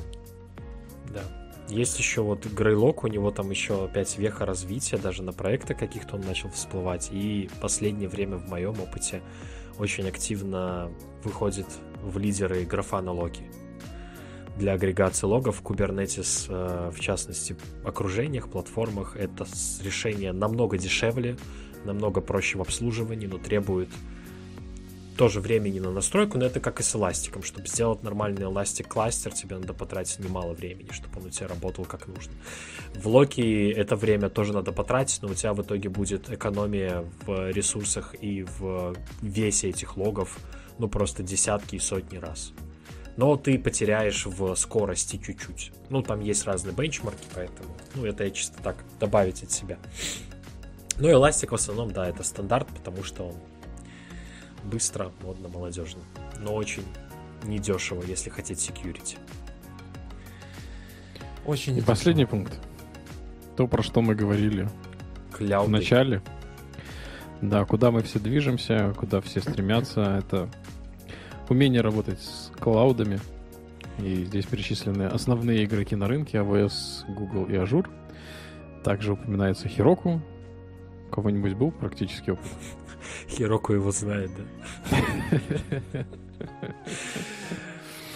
Да. 1.13 1.21
Есть 1.67 1.97
еще 1.97 2.21
вот 2.21 2.45
Грейлок, 2.45 3.03
у 3.03 3.07
него 3.07 3.31
там 3.31 3.49
еще 3.49 3.85
опять 3.85 4.17
веха 4.19 4.45
развития, 4.45 4.97
даже 4.97 5.23
на 5.23 5.33
проекты 5.33 5.73
каких-то 5.73 6.15
он 6.15 6.21
начал 6.21 6.49
всплывать. 6.49 7.09
И 7.11 7.49
последнее 7.59 8.07
время 8.07 8.37
в 8.37 8.47
моем 8.47 8.79
опыте 8.79 9.21
очень 9.79 10.07
активно 10.07 10.91
выходит 11.23 11.67
в 12.05 12.17
лидеры 12.17 12.63
графана 12.65 13.11
Локи. 13.11 13.43
Для 14.57 14.73
агрегации 14.73 15.27
логов 15.27 15.61
Kubernetes, 15.61 16.45
э, 16.47 16.91
в 16.91 16.99
частности, 17.01 17.57
окружениях, 17.83 18.47
платформах, 18.47 19.17
это 19.17 19.45
решение 19.83 20.31
намного 20.31 20.77
дешевле, 20.77 21.35
намного 21.83 22.21
проще 22.21 22.57
в 22.57 22.61
обслуживании, 22.61 23.27
но 23.27 23.37
требует 23.37 23.89
тоже 25.17 25.39
времени 25.39 25.79
на 25.79 25.91
настройку, 25.91 26.37
но 26.37 26.45
это 26.45 26.59
как 26.59 26.79
и 26.79 26.83
с 26.83 26.95
эластиком. 26.95 27.43
Чтобы 27.43 27.67
сделать 27.67 28.03
нормальный 28.03 28.43
эластик 28.43 28.87
кластер, 28.87 29.33
тебе 29.33 29.57
надо 29.57 29.73
потратить 29.73 30.19
немало 30.19 30.53
времени, 30.53 30.89
чтобы 30.91 31.19
он 31.19 31.27
у 31.27 31.29
тебя 31.29 31.47
работал 31.47 31.85
как 31.85 32.07
нужно. 32.07 32.33
В 32.95 33.07
Локи 33.07 33.71
это 33.71 33.95
время 33.95 34.29
тоже 34.29 34.53
надо 34.53 34.71
потратить, 34.71 35.21
но 35.21 35.29
у 35.29 35.33
тебя 35.33 35.53
в 35.53 35.61
итоге 35.61 35.89
будет 35.89 36.29
экономия 36.29 37.05
в 37.25 37.51
ресурсах 37.51 38.15
и 38.21 38.45
в 38.57 38.95
весе 39.21 39.69
этих 39.69 39.97
логов, 39.97 40.37
ну 40.77 40.87
просто 40.87 41.23
десятки 41.23 41.75
и 41.75 41.79
сотни 41.79 42.17
раз. 42.17 42.53
Но 43.17 43.37
ты 43.37 43.57
потеряешь 43.57 44.25
в 44.25 44.53
скорости 44.55 45.15
чуть-чуть. 45.17 45.71
Ну, 45.89 46.01
там 46.01 46.19
есть 46.19 46.43
разные 46.45 46.75
бенчмарки, 46.75 47.25
поэтому, 47.33 47.69
ну, 47.95 48.05
это 48.05 48.25
я 48.25 48.29
чисто 48.29 48.61
так 48.61 48.75
добавить 48.99 49.41
от 49.41 49.51
себя. 49.51 49.77
Ну, 50.99 51.09
эластик 51.09 51.53
в 51.53 51.55
основном, 51.55 51.91
да, 51.91 52.09
это 52.09 52.23
стандарт, 52.23 52.67
потому 52.67 53.03
что 53.03 53.27
он 53.29 53.35
быстро, 54.65 55.13
модно, 55.23 55.47
молодежно. 55.47 56.01
Но 56.41 56.53
очень 56.53 56.83
недешево, 57.45 58.03
если 58.03 58.29
хотеть 58.29 58.59
security. 58.59 59.17
Очень 61.45 61.73
И 61.73 61.75
недешево. 61.75 61.91
последний 61.91 62.25
пункт. 62.25 62.59
То, 63.55 63.67
про 63.67 63.81
что 63.83 64.01
мы 64.01 64.15
говорили 64.15 64.67
в 65.31 65.37
Кляуды. 65.37 65.71
начале. 65.71 66.21
Да, 67.41 67.63
куда 67.65 67.91
мы 67.91 68.01
все 68.01 68.19
движемся, 68.19 68.93
куда 68.97 69.21
все 69.21 69.39
стремятся, 69.41 70.01
это 70.17 70.49
умение 71.49 71.81
работать 71.81 72.19
с 72.19 72.51
клаудами. 72.59 73.19
И 73.99 74.25
здесь 74.25 74.45
перечислены 74.45 75.03
основные 75.03 75.63
игроки 75.65 75.95
на 75.95 76.07
рынке 76.07 76.39
AWS, 76.39 77.05
Google 77.07 77.45
и 77.45 77.53
Azure. 77.53 77.87
Также 78.83 79.13
упоминается 79.13 79.67
Heroku. 79.67 80.19
У 81.07 81.11
кого-нибудь 81.11 81.53
был 81.53 81.71
практически 81.71 82.31
опыт? 82.31 82.45
Хироку 83.29 83.73
его 83.73 83.91
знает, 83.91 84.31
да. 84.35 86.05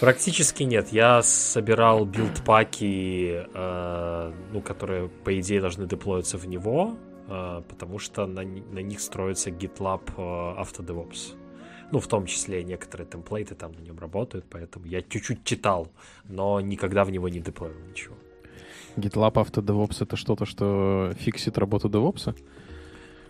Практически 0.00 0.62
нет. 0.62 0.88
Я 0.92 1.22
собирал 1.22 2.06
билд-паки, 2.06 3.44
э, 3.52 4.32
ну, 4.52 4.60
которые, 4.62 5.08
по 5.08 5.38
идее, 5.38 5.60
должны 5.60 5.86
деплоиться 5.86 6.38
в 6.38 6.46
него, 6.46 6.96
э, 7.28 7.62
потому 7.68 7.98
что 7.98 8.26
на, 8.26 8.42
на 8.42 8.78
них 8.78 9.00
строится 9.00 9.50
GitLab 9.50 10.00
э, 10.16 10.62
AutoDevOps. 10.62 11.34
Ну, 11.92 11.98
в 11.98 12.06
том 12.06 12.26
числе 12.26 12.62
некоторые 12.62 13.06
темплейты 13.06 13.54
там 13.54 13.72
на 13.72 13.80
нем 13.80 13.98
работают, 13.98 14.44
поэтому 14.48 14.86
я 14.86 15.02
чуть-чуть 15.02 15.44
читал, 15.44 15.88
но 16.28 16.60
никогда 16.60 17.04
в 17.04 17.10
него 17.10 17.28
не 17.28 17.40
деплоил 17.40 17.74
ничего. 17.88 18.14
GitLab 18.96 19.34
Auto 19.34 19.62
DevOps 19.62 20.02
это 20.02 20.16
что-то, 20.16 20.46
что 20.46 21.12
фиксит 21.18 21.58
работу 21.58 21.88
DevOps? 21.88 22.34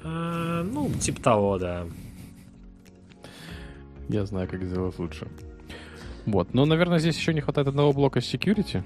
Э, 0.03 0.63
ну, 0.63 0.91
типа 0.91 1.23
того, 1.23 1.59
да. 1.59 1.87
Я 4.09 4.27
знаю, 4.27 4.49
как 4.49 4.63
сделать 4.63 4.99
лучше. 4.99 5.29
Вот. 6.27 6.53
Но, 6.55 6.65
наверное, 6.67 6.99
здесь 6.99 7.17
еще 7.17 7.33
не 7.33 7.41
хватает 7.41 7.69
одного 7.69 7.93
блока 7.93 8.19
security. 8.21 8.83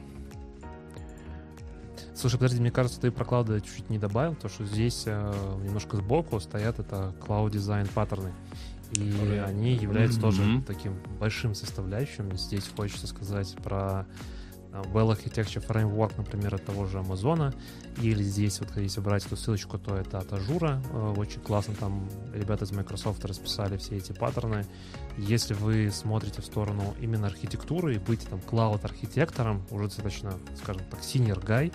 Слушай, 2.15 2.37
подожди, 2.37 2.61
мне 2.61 2.71
кажется, 2.71 3.01
ты 3.01 3.11
про 3.11 3.25
клауды 3.25 3.61
чуть-чуть 3.61 3.91
не 3.91 3.99
добавил, 3.99 4.35
то 4.35 4.49
что 4.49 4.65
здесь 4.65 5.03
э, 5.07 5.33
немножко 5.65 5.97
сбоку 5.97 6.39
стоят 6.41 6.79
это 6.79 7.13
Cloud 7.21 7.51
Design 7.51 7.89
паттерны. 7.93 8.33
И 8.97 9.17
Ой. 9.23 9.45
они 9.45 9.73
являются 9.75 10.21
тоже 10.21 10.43
Мгм. 10.43 10.63
таким 10.65 10.95
большим 11.19 11.55
составляющим. 11.55 12.37
Здесь 12.37 12.69
хочется 12.77 13.07
сказать 13.07 13.55
про 13.63 14.07
э, 14.73 14.83
Well 14.93 15.11
Architecture 15.17 15.65
Framework, 15.67 16.13
например, 16.17 16.55
от 16.55 16.65
того 16.65 16.87
же 16.87 16.99
Амазона. 16.99 17.55
Или 18.03 18.23
здесь, 18.25 18.59
вот 18.61 18.77
если 18.77 19.01
брать 19.01 19.25
эту 19.27 19.37
ссылочку, 19.37 19.79
то 19.79 19.95
это 19.97 20.19
от 20.19 20.33
Azure 20.33 20.69
а. 20.69 20.83
Э, 20.93 21.15
Очень 21.17 21.41
классно 21.41 21.75
там 21.75 22.09
ребята 22.35 22.65
из 22.65 22.73
Microsoft 22.73 23.25
расписали 23.25 23.77
все 23.77 23.97
эти 23.97 24.13
паттерны. 24.13 24.67
Если 25.17 25.55
вы 25.55 25.91
смотрите 25.93 26.43
в 26.43 26.45
сторону 26.45 26.95
именно 27.01 27.27
архитектуры 27.29 27.95
и 27.95 27.99
быть 27.99 28.29
там 28.29 28.41
cloud-архитектором, 28.41 29.63
уже 29.71 29.85
достаточно, 29.85 30.35
скажем 30.61 30.83
так, 30.91 31.01
senior 31.01 31.41
guy, 31.45 31.73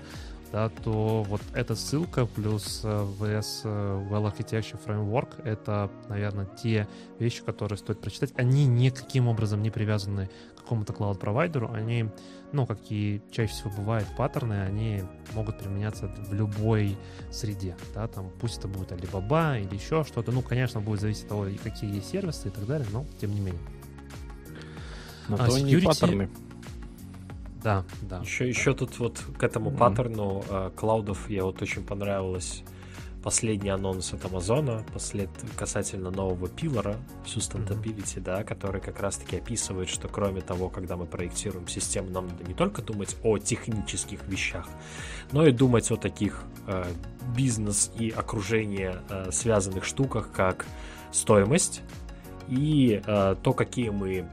да, 0.52 0.70
то 0.70 1.24
вот 1.24 1.42
эта 1.54 1.76
ссылка 1.76 2.26
плюс 2.26 2.82
э, 2.84 2.88
VS 2.88 3.62
э, 3.66 4.08
Well 4.10 4.26
Architecture 4.34 4.80
Framework— 4.84 5.42
это, 5.44 5.92
наверное, 6.08 6.46
те 6.46 6.88
вещи, 7.20 7.44
которые 7.44 7.78
стоит 7.78 8.00
прочитать. 8.02 8.32
Они 8.36 8.66
никаким 8.66 9.28
образом 9.28 9.62
не 9.62 9.70
привязаны 9.70 10.30
к 10.56 10.62
какому-то 10.62 10.94
клауд-провайдеру. 10.94 11.72
Они, 11.72 12.10
ну, 12.52 12.66
как 12.66 12.80
и 12.90 13.22
чаще 13.32 13.54
всего 13.54 13.72
бывает, 13.78 14.08
паттерны, 14.18 14.62
они 14.64 15.04
могут 15.34 15.60
применяться 15.60 16.08
в 16.08 16.34
любой 16.34 16.98
среде, 17.32 17.76
да, 17.94 18.08
там, 18.08 18.32
пусть 18.42 18.58
это 18.58 18.68
будет 18.68 18.92
Alibaba 18.92 19.62
или 19.62 19.76
еще 19.76 20.04
что-то. 20.04 20.32
Ну, 20.32 20.42
конечно, 20.42 20.82
будет 20.82 21.02
зависеть 21.02 21.24
от 21.24 21.30
того, 21.30 21.48
какие 21.64 21.96
есть 21.96 22.10
сервисы 22.10 22.48
и 22.48 22.52
так 22.52 22.66
далее, 22.66 22.88
но 22.92 23.06
тем 23.22 23.34
не 23.34 23.40
менее. 23.40 23.62
На 25.28 25.36
А 25.36 25.46
то 25.46 25.58
security- 25.58 25.86
паттерны. 25.86 26.30
Да, 27.64 27.84
да. 28.02 28.20
Еще, 28.20 28.48
еще 28.48 28.74
тут 28.74 29.00
вот 29.00 29.20
к 29.38 29.44
этому 29.44 29.70
Мгм. 29.70 29.80
паттерну 29.80 30.44
э, 30.50 30.72
клаудов 30.76 31.30
я 31.30 31.44
вот 31.44 31.62
очень 31.62 31.84
понравилось 31.84 32.64
последний 33.24 33.70
анонс 33.70 34.14
от 34.14 34.26
Амазона 34.26 34.84
послед... 34.94 35.30
касательно 35.58 36.10
нового 36.10 36.48
пилора 36.48 36.96
Sustainability, 37.26 38.16
mm-hmm. 38.16 38.22
да, 38.22 38.44
который 38.44 38.82
как 38.82 39.02
раз-таки 39.02 39.38
описывает, 39.38 39.90
что 39.90 40.08
кроме 40.08 40.42
того, 40.42 40.70
когда 40.70 40.96
мы 40.96 41.06
проектируем 41.06 41.68
систему, 41.68 42.10
нам 42.10 42.28
надо 42.28 42.44
не 42.46 42.54
только 42.54 42.82
думать 42.82 43.18
о 43.24 43.38
технических 43.38 44.26
вещах, 44.28 44.68
но 45.32 45.46
и 45.46 45.52
думать 45.52 45.92
о 45.92 45.98
таких 45.98 46.44
э, 46.68 46.86
бизнес 47.36 47.92
и 47.98 48.10
окружение 48.10 49.02
э, 49.10 49.32
связанных 49.32 49.84
штуках, 49.84 50.30
как 50.32 50.66
стоимость 51.12 51.82
и 52.48 53.02
э, 53.06 53.36
то, 53.42 53.54
какие 53.54 53.90
мы 53.90 54.28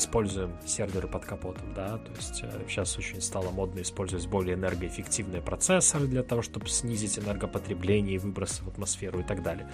используем 0.00 0.52
серверы 0.66 1.06
под 1.06 1.24
капотом, 1.24 1.72
да, 1.74 1.98
то 1.98 2.10
есть 2.16 2.42
э, 2.42 2.50
сейчас 2.68 2.98
очень 2.98 3.20
стало 3.20 3.50
модно 3.50 3.80
использовать 3.80 4.26
более 4.26 4.56
энергоэффективные 4.56 5.42
процессоры 5.42 6.06
для 6.06 6.22
того, 6.22 6.42
чтобы 6.42 6.68
снизить 6.68 7.18
энергопотребление 7.18 8.16
и 8.16 8.18
выбросы 8.18 8.64
в 8.64 8.68
атмосферу 8.68 9.20
и 9.20 9.22
так 9.22 9.42
далее. 9.42 9.70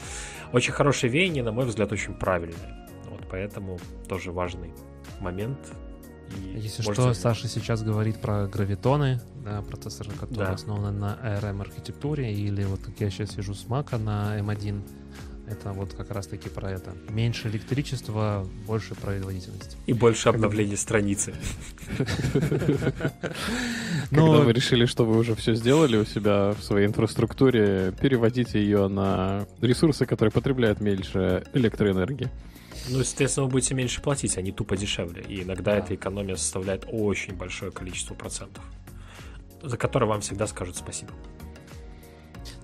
Очень 0.53 0.73
хорошее 0.73 1.13
веяние, 1.13 1.43
на 1.43 1.53
мой 1.53 1.65
взгляд, 1.65 1.93
очень 1.93 2.15
правильное. 2.15 2.89
Вот 3.09 3.23
поэтому 3.31 3.79
тоже 4.09 4.33
важный 4.33 4.73
момент. 5.21 5.59
И 6.37 6.59
Если 6.59 6.83
что, 6.83 7.15
Саша 7.15 7.49
сейчас 7.49 7.83
говорит 7.83 8.21
про 8.21 8.49
гравитоны, 8.49 9.21
да, 9.45 9.63
процессоры, 9.63 10.11
которые 10.11 10.49
да. 10.49 10.53
основаны 10.53 10.91
на 10.91 11.19
ARM 11.23 11.61
архитектуре, 11.61 12.33
или 12.33 12.65
вот 12.65 12.81
как 12.81 13.01
я 13.01 13.11
сейчас 13.11 13.31
сижу 13.31 13.55
с 13.55 13.65
Mac 13.67 13.97
на 13.97 14.39
M1, 14.41 14.83
это 15.49 15.73
вот 15.73 15.95
как 15.95 16.11
раз-таки 16.11 16.49
про 16.49 16.73
это. 16.73 16.93
Меньше 17.09 17.49
электричества, 17.49 18.47
больше 18.67 18.95
производительности. 18.95 19.77
И 19.87 19.93
больше 19.93 20.29
обновления 20.29 20.77
страницы. 20.77 21.35
Когда 24.11 24.39
вы 24.39 24.53
решили, 24.53 24.87
что 24.87 25.05
вы 25.05 25.19
уже 25.19 25.35
все 25.35 25.55
сделали 25.55 25.97
у 25.97 26.05
себя 26.05 26.53
в 26.59 26.63
своей 26.63 26.87
инфраструктуре, 26.87 27.93
переводите 28.01 28.61
ее 28.61 28.89
на 28.89 29.47
ресурсы, 29.61 30.05
которые 30.07 30.33
потребляют 30.33 30.81
меньше 30.81 31.45
электроэнергии. 31.55 32.29
Ну, 32.89 33.01
естественно, 33.01 33.47
вы 33.47 33.53
будете 33.53 33.75
меньше 33.75 34.01
платить, 34.01 34.39
они 34.39 34.53
тупо 34.53 34.77
дешевле. 34.77 35.25
И 35.29 35.43
иногда 35.43 35.73
да. 35.73 35.79
эта 35.79 35.95
экономия 35.95 36.37
составляет 36.37 36.87
очень 36.91 37.35
большое 37.35 37.73
количество 37.73 38.15
процентов, 38.15 38.65
за 39.63 39.77
которые 39.77 40.09
вам 40.09 40.21
всегда 40.21 40.47
скажут 40.47 40.77
спасибо. 40.77 41.13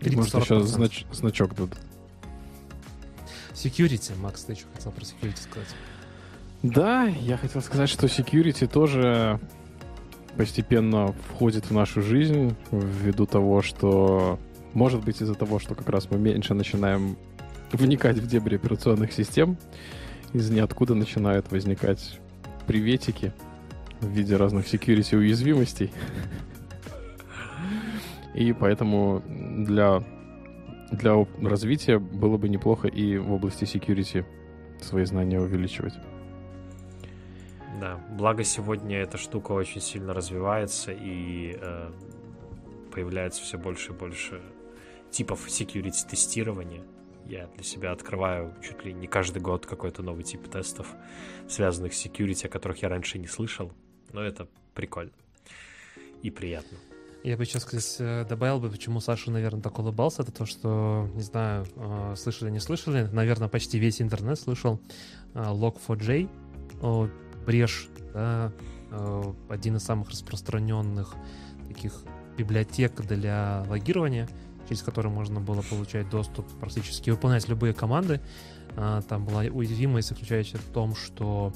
Может, 0.00 0.34
еще 0.34 0.60
знач- 0.60 1.06
значок 1.12 1.54
дадут. 1.54 1.78
Security, 3.62 4.18
Макс, 4.20 4.42
ты 4.42 4.54
что 4.56 4.66
хотел 4.74 4.90
про 4.90 5.02
security 5.02 5.40
сказать? 5.40 5.68
Да, 6.62 7.04
я 7.04 7.36
хотел 7.36 7.62
сказать, 7.62 7.88
что 7.88 8.06
security 8.06 8.66
тоже 8.66 9.38
постепенно 10.36 11.14
входит 11.28 11.66
в 11.66 11.70
нашу 11.72 12.02
жизнь 12.02 12.56
ввиду 12.72 13.26
того, 13.26 13.62
что 13.62 14.40
может 14.72 15.04
быть 15.04 15.20
из-за 15.20 15.34
того, 15.34 15.60
что 15.60 15.76
как 15.76 15.88
раз 15.88 16.10
мы 16.10 16.18
меньше 16.18 16.54
начинаем 16.54 17.16
вникать 17.70 18.18
в 18.18 18.26
дебри 18.26 18.56
операционных 18.56 19.12
систем, 19.12 19.56
из 20.32 20.50
ниоткуда 20.50 20.94
начинают 20.94 21.52
возникать 21.52 22.18
приветики 22.66 23.32
в 24.00 24.08
виде 24.08 24.36
разных 24.36 24.66
security 24.66 25.16
уязвимостей. 25.16 25.92
И 28.34 28.52
поэтому 28.52 29.22
для 29.26 30.02
для 30.92 31.26
развития 31.42 31.98
было 31.98 32.36
бы 32.36 32.48
неплохо 32.48 32.88
и 32.88 33.18
в 33.18 33.32
области 33.32 33.64
security 33.64 34.24
свои 34.80 35.04
знания 35.04 35.40
увеличивать. 35.40 35.94
Да, 37.80 37.98
благо 38.10 38.44
сегодня 38.44 38.98
эта 38.98 39.18
штука 39.18 39.52
очень 39.52 39.80
сильно 39.80 40.14
развивается 40.14 40.92
и 40.92 41.58
э, 41.60 41.90
появляется 42.92 43.42
все 43.42 43.58
больше 43.58 43.92
и 43.92 43.94
больше 43.94 44.40
типов 45.10 45.48
security 45.48 46.08
тестирования. 46.08 46.82
Я 47.26 47.46
для 47.54 47.64
себя 47.64 47.92
открываю 47.92 48.54
чуть 48.62 48.84
ли 48.84 48.92
не 48.92 49.06
каждый 49.06 49.40
год 49.40 49.66
какой-то 49.66 50.02
новый 50.02 50.24
тип 50.24 50.48
тестов, 50.48 50.86
связанных 51.48 51.94
с 51.94 52.06
security, 52.06 52.46
о 52.46 52.48
которых 52.48 52.82
я 52.82 52.88
раньше 52.88 53.18
не 53.18 53.26
слышал. 53.26 53.72
Но 54.12 54.22
это 54.22 54.46
прикольно 54.74 55.12
и 56.22 56.30
приятно. 56.30 56.78
Я 57.24 57.36
бы 57.36 57.44
сейчас, 57.44 57.64
кстати, 57.64 58.28
добавил 58.28 58.58
бы, 58.58 58.68
почему 58.68 58.98
Саша, 59.00 59.30
наверное, 59.30 59.62
так 59.62 59.78
улыбался, 59.78 60.22
это 60.22 60.32
то, 60.32 60.44
что, 60.44 61.08
не 61.14 61.22
знаю, 61.22 61.66
э, 61.76 62.14
слышали, 62.16 62.50
не 62.50 62.58
слышали, 62.58 63.08
наверное, 63.12 63.46
почти 63.46 63.78
весь 63.78 64.02
интернет 64.02 64.40
слышал 64.40 64.80
э, 65.34 65.40
Log4j, 65.40 66.28
брешь, 67.46 67.88
да, 68.12 68.52
э, 68.90 69.32
один 69.48 69.76
из 69.76 69.84
самых 69.84 70.10
распространенных 70.10 71.14
таких 71.68 72.02
библиотек 72.36 73.00
для 73.02 73.64
логирования, 73.68 74.28
через 74.68 74.82
который 74.82 75.12
можно 75.12 75.38
было 75.38 75.62
получать 75.62 76.10
доступ, 76.10 76.48
практически 76.58 77.10
выполнять 77.10 77.48
любые 77.48 77.72
команды. 77.72 78.20
Там 79.08 79.26
была 79.26 79.42
уязвимость, 79.42 80.08
заключающаяся 80.08 80.58
в 80.58 80.72
том, 80.72 80.94
что 80.94 81.52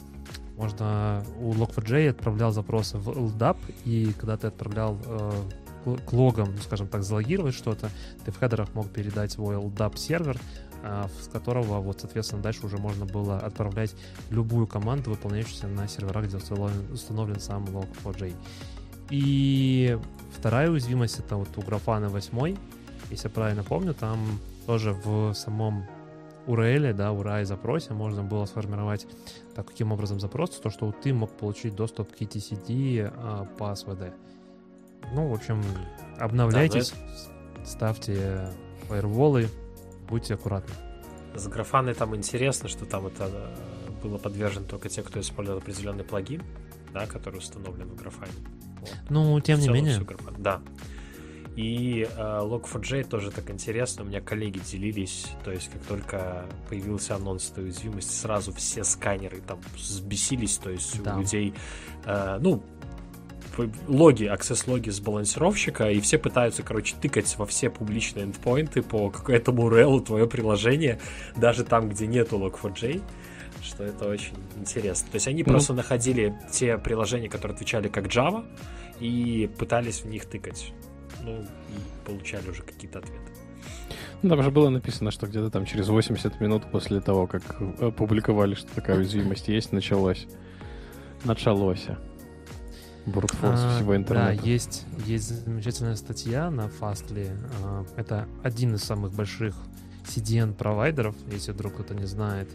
можно 0.56 1.24
у 1.40 1.52
Log4j 1.52 2.10
отправлял 2.10 2.52
запросы 2.52 2.98
в 2.98 3.08
LDAP, 3.10 3.56
и 3.84 4.12
когда 4.18 4.36
ты 4.36 4.46
отправлял 4.46 4.98
э, 5.04 5.32
к 6.06 6.12
логам, 6.12 6.52
ну, 6.54 6.62
скажем 6.62 6.88
так, 6.88 7.02
залогировать 7.02 7.54
что-то, 7.54 7.90
ты 8.24 8.32
в 8.32 8.38
хедерах 8.38 8.74
мог 8.74 8.88
передать 8.90 9.32
свой 9.32 9.56
LDAP 9.56 9.96
сервер, 9.96 10.38
э, 10.82 11.04
с 11.20 11.28
которого 11.28 11.80
вот, 11.80 12.00
соответственно, 12.00 12.42
дальше 12.42 12.66
уже 12.66 12.78
можно 12.78 13.04
было 13.04 13.38
отправлять 13.38 13.94
любую 14.30 14.66
команду, 14.66 15.10
выполняющуюся 15.10 15.68
на 15.68 15.86
серверах, 15.88 16.26
где 16.26 16.38
установлен, 16.38 16.92
установлен 16.92 17.40
сам 17.40 17.64
Log4j. 17.64 18.34
И 19.10 19.98
вторая 20.36 20.70
уязвимость 20.70 21.20
это 21.20 21.36
вот 21.36 21.48
у 21.56 21.60
Grafana 21.60 22.08
8, 22.08 22.56
если 23.10 23.28
я 23.28 23.30
правильно 23.30 23.62
помню, 23.62 23.94
там 23.94 24.40
тоже 24.66 24.92
в 24.92 25.32
самом 25.34 25.86
URL, 26.46 26.92
да, 26.92 27.08
URI 27.10 27.44
запросе 27.44 27.92
можно 27.92 28.22
было 28.22 28.44
сформировать 28.46 29.06
так, 29.54 29.66
каким 29.66 29.92
образом 29.92 30.20
запрос, 30.20 30.50
то, 30.50 30.70
что 30.70 30.92
ты 30.92 31.12
мог 31.12 31.30
получить 31.36 31.74
доступ 31.74 32.14
к 32.14 32.20
etcd 32.20 33.12
а, 33.16 33.44
по 33.58 33.72
SVD. 33.72 34.12
Ну, 35.12 35.28
в 35.28 35.34
общем, 35.34 35.62
обновляйтесь, 36.18 36.92
да, 36.92 37.64
ставьте 37.64 38.50
фаерволы, 38.88 39.48
будьте 40.08 40.34
аккуратны. 40.34 40.74
С 41.34 41.46
графаной 41.48 41.94
там 41.94 42.16
интересно, 42.16 42.68
что 42.68 42.86
там 42.86 43.06
это 43.06 43.28
э, 43.30 44.02
было 44.02 44.18
подвержено 44.18 44.66
только 44.66 44.88
те, 44.88 45.02
кто 45.02 45.20
использовал 45.20 45.58
определенный 45.58 46.04
плагин, 46.04 46.42
да, 46.92 47.06
который 47.06 47.38
установлен 47.38 47.88
в 47.88 47.96
графане. 47.96 48.32
Вот. 48.80 48.96
Ну, 49.10 49.40
тем 49.40 49.60
не 49.60 49.68
менее. 49.68 50.00
Да. 50.38 50.62
И 51.56 52.06
э, 52.06 52.18
Log4j 52.18 53.08
тоже 53.08 53.30
так 53.30 53.50
интересно, 53.50 54.04
у 54.04 54.06
меня 54.06 54.20
коллеги 54.20 54.58
делились, 54.58 55.26
то 55.42 55.50
есть 55.50 55.70
как 55.70 55.82
только 55.84 56.44
появился 56.68 57.16
анонс 57.16 57.50
этой 57.50 57.64
уязвимости, 57.64 58.12
сразу 58.12 58.52
все 58.52 58.84
сканеры 58.84 59.40
там 59.40 59.58
взбесились, 59.74 60.58
то 60.58 60.68
есть 60.68 61.02
да. 61.02 61.16
у 61.16 61.20
людей, 61.20 61.54
э, 62.04 62.38
ну, 62.42 62.62
логи, 63.88 64.24
аксесс-логи 64.24 64.90
с 64.90 65.00
балансировщика, 65.00 65.90
и 65.90 66.00
все 66.00 66.18
пытаются, 66.18 66.62
короче, 66.62 66.94
тыкать 67.00 67.34
во 67.38 67.46
все 67.46 67.70
публичные 67.70 68.26
эндпоинты 68.26 68.82
по 68.82 69.08
какому-то 69.08 69.52
URL 69.52 70.04
твое 70.04 70.26
приложение, 70.26 71.00
даже 71.36 71.64
там, 71.64 71.88
где 71.88 72.06
нету 72.06 72.38
Log4j, 72.38 73.02
что 73.62 73.82
это 73.82 74.10
очень 74.10 74.34
интересно. 74.58 75.08
То 75.10 75.16
есть 75.16 75.26
они 75.26 75.42
ну, 75.42 75.52
просто 75.52 75.72
находили 75.72 76.38
те 76.50 76.76
приложения, 76.76 77.30
которые 77.30 77.54
отвечали 77.54 77.88
как 77.88 78.08
Java, 78.08 78.44
и 79.00 79.50
пытались 79.58 80.02
в 80.02 80.06
них 80.06 80.26
тыкать 80.26 80.74
ну, 81.26 81.42
и 81.42 82.06
получали 82.06 82.48
уже 82.48 82.62
какие-то 82.62 83.00
ответы. 83.00 83.32
Ну, 84.22 84.30
там 84.30 84.42
же 84.42 84.50
было 84.50 84.70
написано, 84.70 85.10
что 85.10 85.26
где-то 85.26 85.50
там 85.50 85.66
через 85.66 85.88
80 85.88 86.40
минут 86.40 86.70
после 86.70 87.00
того, 87.00 87.26
как 87.26 87.42
опубликовали, 87.80 88.54
что 88.54 88.74
такая 88.74 88.96
уязвимость 88.96 89.48
есть, 89.48 89.72
началось. 89.72 90.26
Началось. 91.24 91.86
Брутфорс 93.06 93.60
а, 93.62 93.76
всего 93.76 93.96
интернета. 93.96 94.42
Да, 94.42 94.48
есть, 94.48 94.84
есть 95.04 95.44
замечательная 95.44 95.96
статья 95.96 96.50
на 96.50 96.62
Fastly. 96.62 97.30
А, 97.62 97.84
это 97.96 98.26
один 98.42 98.74
из 98.74 98.82
самых 98.82 99.12
больших 99.12 99.54
CDN-провайдеров, 100.06 101.14
если 101.30 101.52
вдруг 101.52 101.74
кто-то 101.74 101.94
не 101.94 102.06
знает, 102.06 102.48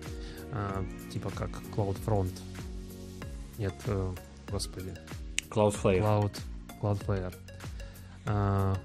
а, 0.51 0.83
типа 1.11 1.29
как 1.29 1.49
CloudFront. 1.75 2.31
Нет, 3.57 3.73
э, 3.85 4.13
господи. 4.49 4.93
Cloudflare. 5.49 6.01
Cloud, 6.01 6.37
Cloudflare. 6.81 7.33
А. 8.25 8.75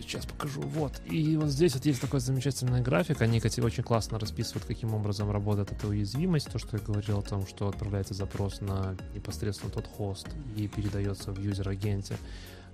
Сейчас 0.00 0.24
покажу. 0.24 0.60
Вот. 0.60 1.00
И 1.06 1.36
вот 1.36 1.48
здесь 1.48 1.74
вот 1.74 1.84
есть 1.84 2.00
такой 2.00 2.20
замечательный 2.20 2.80
график. 2.80 3.22
Они, 3.22 3.38
очень 3.38 3.82
классно 3.82 4.18
расписывают, 4.18 4.64
каким 4.64 4.94
образом 4.94 5.30
работает 5.30 5.72
эта 5.72 5.88
уязвимость. 5.88 6.50
То, 6.50 6.58
что 6.58 6.76
я 6.76 6.82
говорил 6.82 7.18
о 7.18 7.22
том, 7.22 7.46
что 7.46 7.68
отправляется 7.68 8.14
запрос 8.14 8.60
на 8.60 8.94
непосредственно 9.14 9.72
тот 9.72 9.86
хост 9.86 10.28
и 10.54 10.68
передается 10.68 11.32
в 11.32 11.40
юзер-агенте 11.40 12.16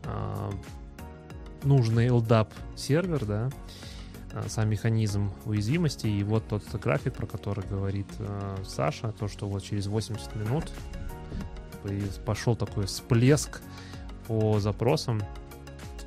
а, 0.05 0.53
нужный 1.63 2.09
LDAP 2.09 2.49
сервер, 2.77 3.25
да, 3.25 3.51
а, 4.33 4.45
сам 4.49 4.69
механизм 4.69 5.33
уязвимости. 5.47 6.09
И 6.09 6.23
вот 6.25 6.47
тот 6.49 6.65
график, 6.75 7.15
про 7.15 7.27
который 7.27 7.67
говорит 7.67 8.09
а, 8.19 8.63
Саша, 8.67 9.13
то, 9.13 9.27
что 9.29 9.49
вот 9.49 9.63
через 9.63 9.87
80 9.87 10.37
минут 10.37 10.71
пошел 12.27 12.55
такой 12.57 12.87
всплеск 12.87 13.61
по 14.27 14.61
запросам. 14.61 15.23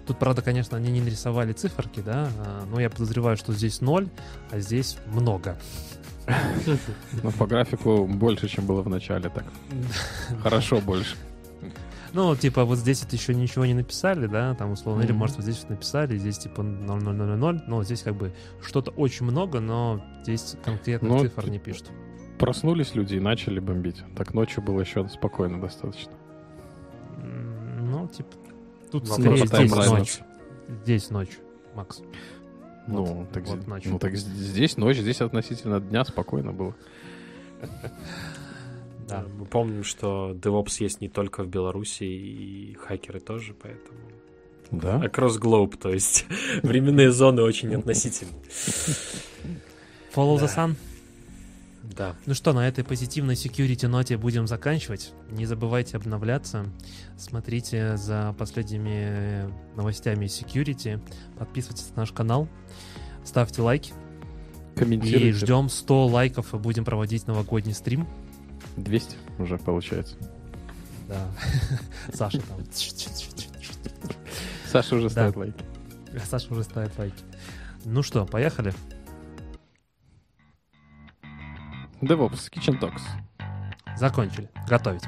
Тут, 0.05 0.19
правда, 0.19 0.41
конечно, 0.41 0.77
они 0.77 0.91
не 0.91 1.01
нарисовали 1.01 1.53
циферки, 1.53 1.99
да, 1.99 2.29
а, 2.37 2.65
но 2.69 2.79
я 2.79 2.89
подозреваю, 2.89 3.37
что 3.37 3.53
здесь 3.53 3.81
ноль, 3.81 4.07
а 4.51 4.59
здесь 4.59 4.97
много. 5.07 5.57
Ну, 7.23 7.31
по 7.31 7.45
графику 7.45 8.05
больше, 8.05 8.47
чем 8.47 8.65
было 8.65 8.81
в 8.81 8.89
начале, 8.89 9.29
так. 9.29 9.45
Хорошо 10.41 10.81
больше. 10.81 11.15
Ну, 12.13 12.33
типа, 12.35 12.63
вот 12.63 12.77
здесь 12.77 13.03
это 13.03 13.15
еще 13.15 13.35
ничего 13.35 13.65
не 13.65 13.73
написали, 13.73 14.27
да, 14.27 14.55
там, 14.55 14.71
условно, 14.71 15.01
или, 15.01 15.11
может, 15.11 15.35
вот 15.35 15.43
здесь 15.43 15.59
вот 15.61 15.71
написали, 15.71 16.17
здесь, 16.17 16.37
типа, 16.37 16.61
0,000, 16.61 17.67
но 17.67 17.83
здесь, 17.83 18.03
как 18.03 18.15
бы, 18.15 18.33
что-то 18.61 18.91
очень 18.91 19.25
много, 19.25 19.59
но 19.59 20.01
здесь 20.23 20.55
конкретно 20.63 21.09
Ну, 21.09 21.19
цифр 21.19 21.49
не 21.49 21.59
пишут. 21.59 21.91
Проснулись 22.39 22.95
люди 22.95 23.15
и 23.15 23.19
начали 23.19 23.59
бомбить. 23.59 24.01
Так 24.15 24.33
ночью 24.33 24.63
было 24.63 24.79
еще 24.79 25.07
спокойно 25.09 25.59
достаточно. 25.59 26.13
Ну, 28.05 28.11
типа, 28.11 28.29
тут 28.91 29.07
Вопрос 29.07 29.39
скорее 29.49 29.67
здесь 29.67 29.89
ночь. 29.89 30.19
Здесь 30.83 31.09
ночь, 31.09 31.29
Макс. 31.75 32.01
Ну, 32.87 33.03
Вот, 33.03 33.31
так, 33.31 33.47
вот 33.47 33.65
ночью. 33.67 33.91
ну, 33.91 33.99
так 33.99 34.15
здесь 34.15 34.77
ночь, 34.77 34.97
здесь 34.97 35.21
относительно 35.21 35.79
дня 35.79 36.05
спокойно 36.05 36.51
было. 36.51 36.75
Да. 39.07 39.23
Мы 39.37 39.45
помним, 39.45 39.83
что 39.83 40.31
DevOps 40.33 40.77
есть 40.79 40.99
не 40.99 41.09
только 41.09 41.43
в 41.43 41.47
Беларуси, 41.47 42.03
и 42.05 42.73
хакеры 42.73 43.19
тоже, 43.19 43.53
поэтому... 43.53 43.99
Да? 44.71 44.97
Across 44.99 45.39
globe, 45.39 45.77
то 45.77 45.89
есть 45.91 46.25
временные 46.63 47.11
зоны 47.11 47.43
очень 47.43 47.75
относительны. 47.75 48.31
Follow 50.15 50.37
the 50.37 50.47
Да. 50.55 50.65
sun. 50.67 50.75
Да. 51.95 52.15
Ну 52.25 52.33
что, 52.33 52.53
на 52.53 52.67
этой 52.67 52.83
позитивной 52.83 53.35
security 53.35 53.87
ноте 53.87 54.17
будем 54.17 54.47
заканчивать. 54.47 55.13
Не 55.29 55.45
забывайте 55.45 55.97
обновляться. 55.97 56.65
Смотрите 57.17 57.97
за 57.97 58.35
последними 58.37 59.49
новостями 59.75 60.25
security. 60.25 61.01
Подписывайтесь 61.37 61.89
на 61.95 62.01
наш 62.01 62.11
канал. 62.11 62.47
Ставьте 63.23 63.61
лайки. 63.61 63.93
Комментируйте. 64.75 65.29
И 65.29 65.31
ждем 65.31 65.69
100 65.69 66.07
лайков 66.07 66.53
и 66.53 66.57
будем 66.57 66.85
проводить 66.85 67.27
новогодний 67.27 67.73
стрим. 67.73 68.07
200 68.77 69.15
уже 69.39 69.57
получается. 69.57 70.15
Да. 71.07 71.27
Саша 72.13 72.41
там. 72.41 72.59
Саша 74.71 74.95
уже 74.95 75.09
ставит 75.09 75.35
лайки. 75.35 75.63
Саша 76.29 76.51
уже 76.51 76.63
ставит 76.63 76.97
лайки. 76.97 77.23
Ну 77.85 78.03
что, 78.03 78.25
поехали? 78.25 78.73
DevOps, 82.01 82.49
Kitchen 82.49 82.79
Talks. 82.79 83.01
Закончили. 83.95 84.49
Готовить. 84.67 85.03